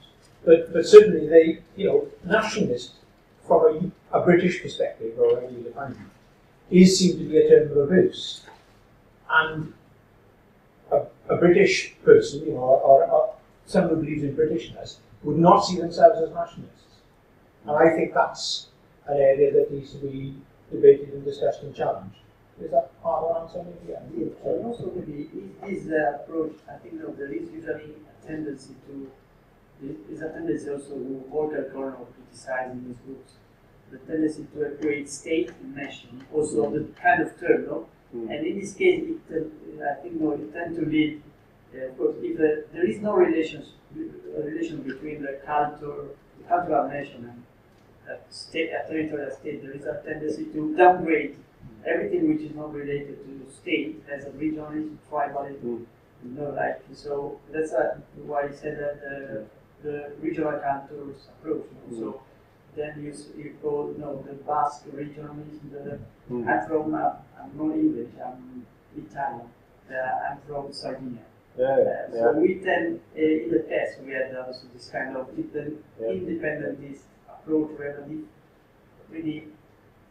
But 0.44 0.72
but 0.72 0.86
certainly 0.86 1.28
they, 1.28 1.60
you 1.76 1.86
know, 1.86 2.08
nationalist 2.24 2.92
from 3.46 3.92
a, 4.12 4.18
a 4.18 4.24
British 4.24 4.62
perspective, 4.62 5.18
or 5.18 5.34
whatever 5.34 5.52
you 5.52 5.62
define 5.62 5.92
it, 5.92 6.76
is 6.82 6.98
seen 6.98 7.18
to 7.18 7.24
be 7.24 7.38
a 7.38 7.48
term 7.48 7.70
of 7.70 7.90
abuse. 7.90 8.42
And 9.30 9.72
a, 10.90 11.02
a 11.28 11.36
British 11.36 11.94
person, 12.04 12.44
you 12.46 12.52
know, 12.52 12.60
or, 12.60 13.04
or 13.04 13.34
someone 13.66 13.94
who 13.94 14.00
believes 14.02 14.22
in 14.22 14.36
Britishness, 14.36 14.96
would 15.22 15.38
not 15.38 15.60
see 15.60 15.78
themselves 15.78 16.20
as 16.20 16.34
nationalists. 16.34 17.00
And 17.66 17.76
I 17.76 17.94
think 17.94 18.12
that's 18.14 18.68
an 19.06 19.16
area 19.16 19.52
that 19.52 19.72
needs 19.72 19.92
to 19.92 19.98
be 19.98 20.34
debated 20.70 21.14
and 21.14 21.24
discussed 21.24 21.62
and 21.62 21.74
challenged. 21.74 22.18
Is 22.62 22.70
that 22.70 23.02
part 23.02 23.24
of 23.24 23.42
answer 23.42 23.64
maybe? 23.64 23.92
Yeah. 23.92 24.00
Yeah, 24.16 24.50
and 24.52 24.66
also 24.66 24.92
maybe 24.94 25.28
is 25.66 25.90
uh, 25.90 26.20
approach, 26.22 26.56
I 26.70 26.76
think 26.78 26.94
no, 26.94 27.12
there 27.12 27.32
is 27.32 27.50
usually 27.50 27.94
a 28.12 28.26
tendency 28.26 28.74
to, 28.86 29.10
is 30.12 30.20
a 30.22 30.28
tendency 30.28 30.70
also 30.70 30.90
to 30.90 31.24
Walker 31.28 31.70
Connor 31.72 31.96
criticizing 32.14 32.84
these 32.86 32.96
groups, 33.04 33.32
the 33.90 33.98
tendency 33.98 34.46
to 34.54 34.62
equate 34.62 35.08
state 35.10 35.50
and 35.62 35.74
nation, 35.74 36.24
also 36.32 36.70
the 36.70 36.84
kind 37.00 37.22
of 37.22 37.40
term, 37.40 37.66
no? 37.66 37.86
Mm. 38.14 38.30
And 38.30 38.46
in 38.46 38.60
this 38.60 38.74
case, 38.74 39.04
it, 39.30 39.42
uh, 39.80 39.90
I 39.90 39.94
think 40.02 40.20
no, 40.20 40.32
it 40.32 40.52
tend 40.52 40.76
to 40.76 40.86
lead, 40.86 41.22
uh, 41.74 41.86
of 41.88 41.98
course, 41.98 42.16
if 42.20 42.38
uh, 42.38 42.66
there 42.72 42.86
is 42.88 43.00
no 43.00 43.14
relations, 43.14 43.72
a 43.96 44.42
relation 44.42 44.82
between 44.82 45.22
the 45.22 45.40
culture, 45.44 46.08
the 46.38 46.44
cultural 46.48 46.88
nation 46.88 47.24
and 47.30 47.42
a 48.08 48.32
state, 48.32 48.70
a 48.70 48.88
territorial 48.88 49.30
state, 49.30 49.62
there 49.62 49.72
is 49.72 49.84
a 49.84 50.00
tendency 50.04 50.44
to 50.46 50.76
downgrade 50.76 51.36
everything 51.86 52.28
which 52.28 52.42
is 52.42 52.54
not 52.54 52.72
related 52.72 53.18
to 53.24 53.44
the 53.44 53.52
state 53.52 54.02
as 54.12 54.24
a 54.26 54.30
regionalism, 54.30 54.96
tribalism, 55.10 55.60
Mm. 55.62 55.86
you 56.24 56.30
know, 56.40 56.50
like 56.50 56.82
so. 56.94 57.38
That's 57.52 57.72
uh, 57.72 57.98
why 58.26 58.44
I 58.48 58.50
said 58.52 58.78
that 58.78 58.96
uh, 59.12 59.44
the 59.82 60.12
regional 60.20 60.58
counters 60.60 61.16
approach. 61.28 61.66
You 61.90 61.96
know? 61.96 62.12
So 62.12 62.22
then 62.76 63.02
you 63.04 63.12
you 63.42 63.54
call 63.62 63.92
you 63.92 63.98
know 63.98 64.22
the 64.26 64.34
Basque 64.34 64.86
regionalism. 64.94 65.70
The, 65.72 65.98
Mm. 66.30 66.48
I'm 66.48 66.68
from 66.68 66.94
uh, 66.94 67.12
I'm 67.40 67.50
not 67.56 67.74
English. 67.76 68.10
I'm 68.24 68.66
Italian. 68.96 69.48
Uh, 69.90 70.30
I'm 70.30 70.38
from 70.46 70.72
Sardinia. 70.72 71.22
Yeah. 71.58 71.66
Uh, 71.66 71.76
Yeah. 71.78 72.20
So 72.22 72.32
we 72.40 72.54
tend 72.64 73.00
uh, 73.16 73.20
in 73.20 73.50
the 73.52 73.60
past 73.68 74.00
we 74.04 74.12
had 74.12 74.34
also 74.36 74.66
this 74.72 74.88
kind 74.88 75.16
of 75.16 75.28
Yeah. 75.36 76.08
independentist 76.08 77.04
approach, 77.28 77.70
relative, 77.78 78.24
really 79.10 79.48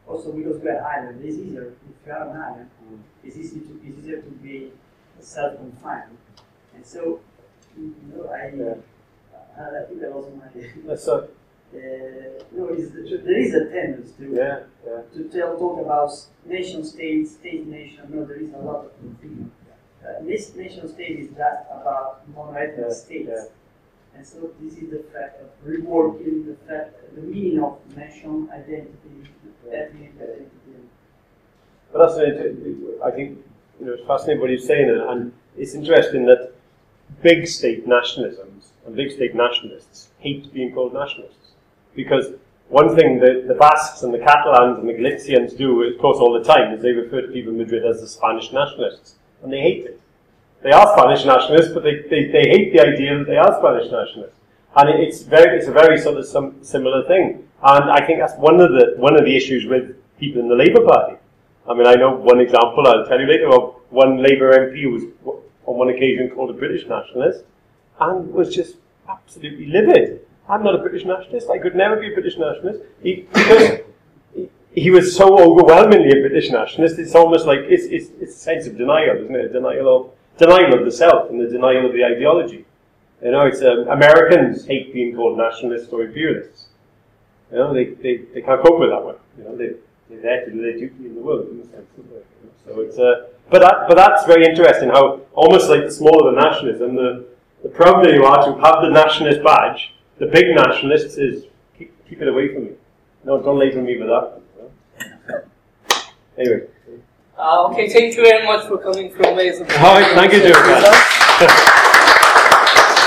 also 0.08 0.32
because 0.34 0.62
we 0.62 0.70
are 0.70 0.84
island, 0.86 1.24
it's 1.24 1.38
easier 1.38 1.74
if 1.90 2.06
you 2.06 2.12
are 2.14 2.30
an 2.30 2.38
island, 2.38 2.70
Mm. 2.84 3.00
it's 3.24 3.38
easy 3.38 3.60
to 3.62 3.80
it's 3.84 3.98
easier 4.00 4.22
to 4.22 4.30
be 4.44 4.72
self-confined. 5.20 6.18
And 6.76 6.86
so, 6.86 7.20
you 7.78 7.96
know, 8.14 8.28
I, 8.30 8.52
Yeah. 8.56 8.76
uh, 9.58 9.80
I 9.82 9.86
think 9.88 10.02
that 10.02 10.14
was 10.14 10.28
my. 10.36 10.50
Uh, 10.94 10.96
no, 11.74 12.70
is 12.70 12.92
there 12.92 13.38
is 13.38 13.54
a 13.54 13.66
tendency 13.66 14.14
to 14.20 14.36
yeah. 14.36 14.60
Yeah. 14.86 15.02
to 15.14 15.30
tell 15.30 15.58
talk 15.58 15.80
about 15.80 16.12
nation 16.46 16.84
state, 16.84 17.28
state 17.28 17.66
nation. 17.68 18.04
No, 18.10 18.26
there 18.26 18.38
is 18.38 18.54
a 18.54 18.58
lot 18.58 18.86
of 18.86 19.00
confusion. 19.00 19.52
Uh, 20.04 20.22
this 20.22 20.54
nation 20.56 20.88
state 20.88 21.20
is 21.20 21.28
just 21.30 21.62
about 21.72 22.22
non-ethnic 22.36 22.92
states. 22.92 23.50
And 24.16 24.26
so 24.26 24.52
this 24.62 24.74
is 24.74 24.92
the 24.92 25.04
fact 25.12 25.42
of 25.42 25.50
reworking 25.66 26.46
the 26.46 26.56
fact, 26.68 27.16
the 27.16 27.22
meaning 27.22 27.64
of 27.64 27.80
nation 27.98 28.50
identity, 28.54 29.30
ethnic 29.72 30.12
identity. 30.22 30.50
But 31.92 32.08
that's 32.08 32.20
I 33.04 33.12
think 33.12 33.40
you 33.80 33.86
know 33.86 33.94
it's 33.94 34.08
fascinating 34.08 34.42
what 34.42 34.50
he's 34.50 34.68
saying, 34.68 34.90
and, 34.90 35.02
and 35.02 35.34
it's 35.58 35.74
interesting 35.74 36.26
that 36.26 36.54
big 37.22 37.48
state 37.48 37.88
nationalisms 37.88 38.68
and 38.86 38.96
big 38.96 39.12
state 39.12 39.36
nationalists 39.36 40.10
hate 40.20 40.52
being 40.54 40.74
called 40.74 40.94
nationalists 40.94 41.43
because 41.96 42.34
one 42.70 42.96
thing 42.96 43.20
that 43.20 43.48
the 43.48 43.54
Basques 43.54 44.04
and 44.04 44.14
the 44.14 44.20
Catalans 44.20 44.80
and 44.80 44.90
the 44.90 44.94
Galicians 44.94 45.54
do, 45.54 45.84
of 45.84 46.00
course, 46.00 46.18
all 46.18 46.34
the 46.34 46.44
time 46.44 46.74
is 46.74 46.82
they 46.82 46.92
refer 46.92 47.22
to 47.22 47.28
people 47.28 47.52
in 47.52 47.60
Madrid 47.60 47.86
as 47.86 48.02
the 48.02 48.08
Spanish 48.08 48.52
nationalists, 48.52 49.16
and 49.44 49.52
they 49.52 49.60
hate 49.62 49.86
it. 49.86 50.00
They 50.64 50.72
are 50.72 50.98
Spanish 50.98 51.26
nationalists, 51.26 51.74
but 51.74 51.84
they, 51.84 52.02
they, 52.10 52.28
they 52.32 52.48
hate 52.48 52.74
the 52.74 52.82
idea 52.82 53.18
that 53.18 53.28
they 53.28 53.38
are 53.38 53.60
Spanish 53.60 53.92
nationalists. 53.92 54.40
And 54.76 54.90
it's 54.90 55.22
very 55.22 55.58
it's 55.60 55.68
a 55.68 55.72
very 55.72 56.00
sort 56.00 56.18
of 56.18 56.26
some 56.26 56.64
similar 56.64 57.06
thing. 57.06 57.48
And 57.62 57.92
I 57.92 58.06
think 58.06 58.20
that's 58.20 58.36
one 58.38 58.60
of 58.60 58.72
the 58.72 58.96
one 58.98 59.16
of 59.16 59.26
the 59.26 59.36
issues 59.36 59.66
with 59.66 59.96
people 60.20 60.42
in 60.42 60.48
the 60.50 60.56
Labour 60.56 60.84
Party. 60.84 61.18
I 61.70 61.74
mean, 61.74 61.86
I 61.86 61.94
know 61.94 62.16
one 62.16 62.40
example. 62.40 62.88
I'll 62.88 63.06
tell 63.06 63.20
you 63.20 63.28
later 63.28 63.54
of 63.54 63.76
one 63.90 64.24
Labour 64.24 64.52
MP 64.52 64.82
who 64.82 64.92
was 64.92 65.04
on 65.66 65.78
one 65.78 65.90
occasion 65.90 66.30
called 66.32 66.50
a 66.50 66.54
British 66.54 66.88
nationalist, 66.88 67.44
and 68.00 68.34
was 68.34 68.54
just 68.54 68.78
absolutely 69.08 69.68
livid. 69.68 70.26
I'm 70.50 70.64
not 70.64 70.76
a 70.76 70.80
British 70.80 71.06
nationalist. 71.06 71.50
I 71.50 71.58
could 71.58 71.76
never 71.76 71.96
be 71.96 72.12
a 72.12 72.14
British 72.14 72.38
nationalist. 72.38 72.84
He, 73.02 73.28
because 73.34 73.80
he, 74.74 74.92
was 74.92 75.16
so 75.16 75.38
overwhelmingly 75.40 76.20
a 76.20 76.22
British 76.22 76.50
nationalist. 76.52 77.00
It's 77.00 77.16
almost 77.16 77.46
like 77.46 77.60
it's, 77.60 77.86
it's, 77.86 78.10
it's 78.20 78.36
a 78.36 78.40
sense 78.40 78.68
of 78.68 78.78
denial, 78.78 79.18
isn't 79.24 79.36
it? 79.36 79.46
A 79.46 79.54
denial 79.54 79.96
of 79.96 80.12
denial 80.38 80.78
of 80.78 80.86
the 80.86 80.92
self 80.92 81.30
and 81.30 81.40
the 81.40 81.48
denial 81.48 81.86
of 81.86 81.94
the 81.94 82.04
ideology. 82.04 82.66
You 83.24 83.32
know, 83.32 83.46
it's 83.46 83.62
um, 83.62 83.88
Americans 83.88 84.66
hate 84.66 84.94
being 84.94 85.16
called 85.16 85.38
nationalists 85.38 85.94
or 85.94 86.04
imperialists. 86.04 86.68
You 87.52 87.58
know, 87.58 87.74
they, 87.74 87.86
they, 87.86 88.18
they 88.34 88.42
can't 88.42 88.62
cope 88.62 88.80
with 88.80 88.90
that 88.90 89.04
one. 89.04 89.16
You 89.38 89.44
know, 89.46 89.56
they, 89.56 89.74
they're 90.10 90.22
there 90.22 90.46
to 90.46 90.52
do 90.52 90.62
their 90.62 90.74
duty 90.74 91.06
in 91.06 91.16
the 91.16 91.22
world, 91.22 91.48
in 91.50 91.62
the 91.62 91.68
sense. 91.68 91.88
So 92.66 92.82
it's 92.82 92.98
uh, 92.98 93.28
but 93.50 93.60
that, 93.60 93.86
but 93.88 93.96
that's 93.96 94.26
very 94.26 94.46
interesting. 94.46 94.90
How 94.90 95.22
almost 95.34 95.70
like 95.70 95.84
the 95.84 95.92
smaller 95.92 96.32
the 96.32 96.42
nationalism, 96.42 96.96
the 96.96 97.26
the 97.62 97.70
prouder 97.70 98.14
you 98.14 98.26
are 98.26 98.46
to 98.46 98.62
have 98.62 98.82
the 98.82 98.90
nationalist 98.90 99.44
badge. 99.44 99.94
The 100.20 100.28
big 100.28 100.56
nationalists 100.56 101.18
is 101.18 101.46
keep, 101.78 101.92
keep 102.08 102.22
it 102.22 102.28
away 102.28 102.54
from 102.54 102.66
me. 102.66 102.72
No, 103.24 103.42
don't 103.42 103.58
label 103.58 103.82
me 103.82 103.98
with 103.98 104.08
that. 104.08 104.42
Anyway. 106.38 106.68
Uh, 107.38 107.68
okay, 107.68 107.90
thank 107.90 108.16
you 108.16 108.24
very 108.24 108.46
much 108.46 108.68
for 108.68 108.78
coming 108.78 109.12
from 109.12 109.36
Wales. 109.36 109.60
All 109.60 109.68
right, 109.68 110.14
thank 110.14 110.34
you, 110.34 110.40
Joe. 110.40 110.54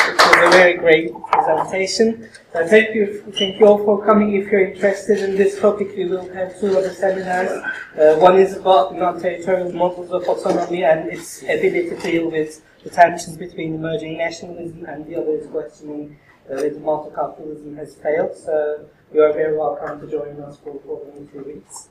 It 0.08 0.42
was 0.42 0.48
a 0.48 0.50
very 0.50 0.76
great 0.76 1.12
presentation. 1.30 2.28
Uh, 2.54 2.66
thank 2.66 2.94
you, 2.94 3.22
thank 3.38 3.60
you 3.60 3.66
all 3.66 3.78
for 3.78 4.04
coming. 4.04 4.34
If 4.34 4.50
you're 4.50 4.66
interested 4.66 5.20
in 5.20 5.36
this 5.36 5.60
topic, 5.60 5.94
we 5.96 6.06
will 6.06 6.28
have 6.34 6.58
two 6.58 6.76
other 6.76 6.90
seminars. 6.90 7.50
Uh, 7.98 8.16
one 8.16 8.38
is 8.38 8.56
about 8.56 8.96
non-territorial 8.96 9.72
models 9.72 10.10
of 10.10 10.24
autonomy 10.24 10.82
and 10.84 11.08
its 11.10 11.42
ability 11.42 11.90
to 11.90 11.96
deal 11.96 12.30
with 12.30 12.62
the 12.82 12.90
tensions 12.90 13.36
between 13.36 13.76
emerging 13.76 14.18
nationalism, 14.18 14.84
and 14.86 15.06
the 15.06 15.14
other 15.16 15.32
is 15.32 15.46
questioning 15.46 16.18
uh, 16.50 16.54
whether 16.54 16.80
multiculturalism 16.80 17.76
has 17.76 17.96
failed. 17.96 18.36
So 18.36 18.88
you 19.12 19.22
are 19.22 19.32
very 19.32 19.56
welcome 19.56 20.00
to 20.00 20.06
join 20.10 20.40
us 20.40 20.58
for, 20.58 20.80
for 20.84 21.04
the 21.04 21.20
next 21.20 21.32
two 21.32 21.42
weeks. 21.44 21.88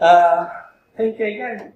Uh, 0.00 0.48
thank 0.96 1.18
you 1.18 1.26
again. 1.26 1.72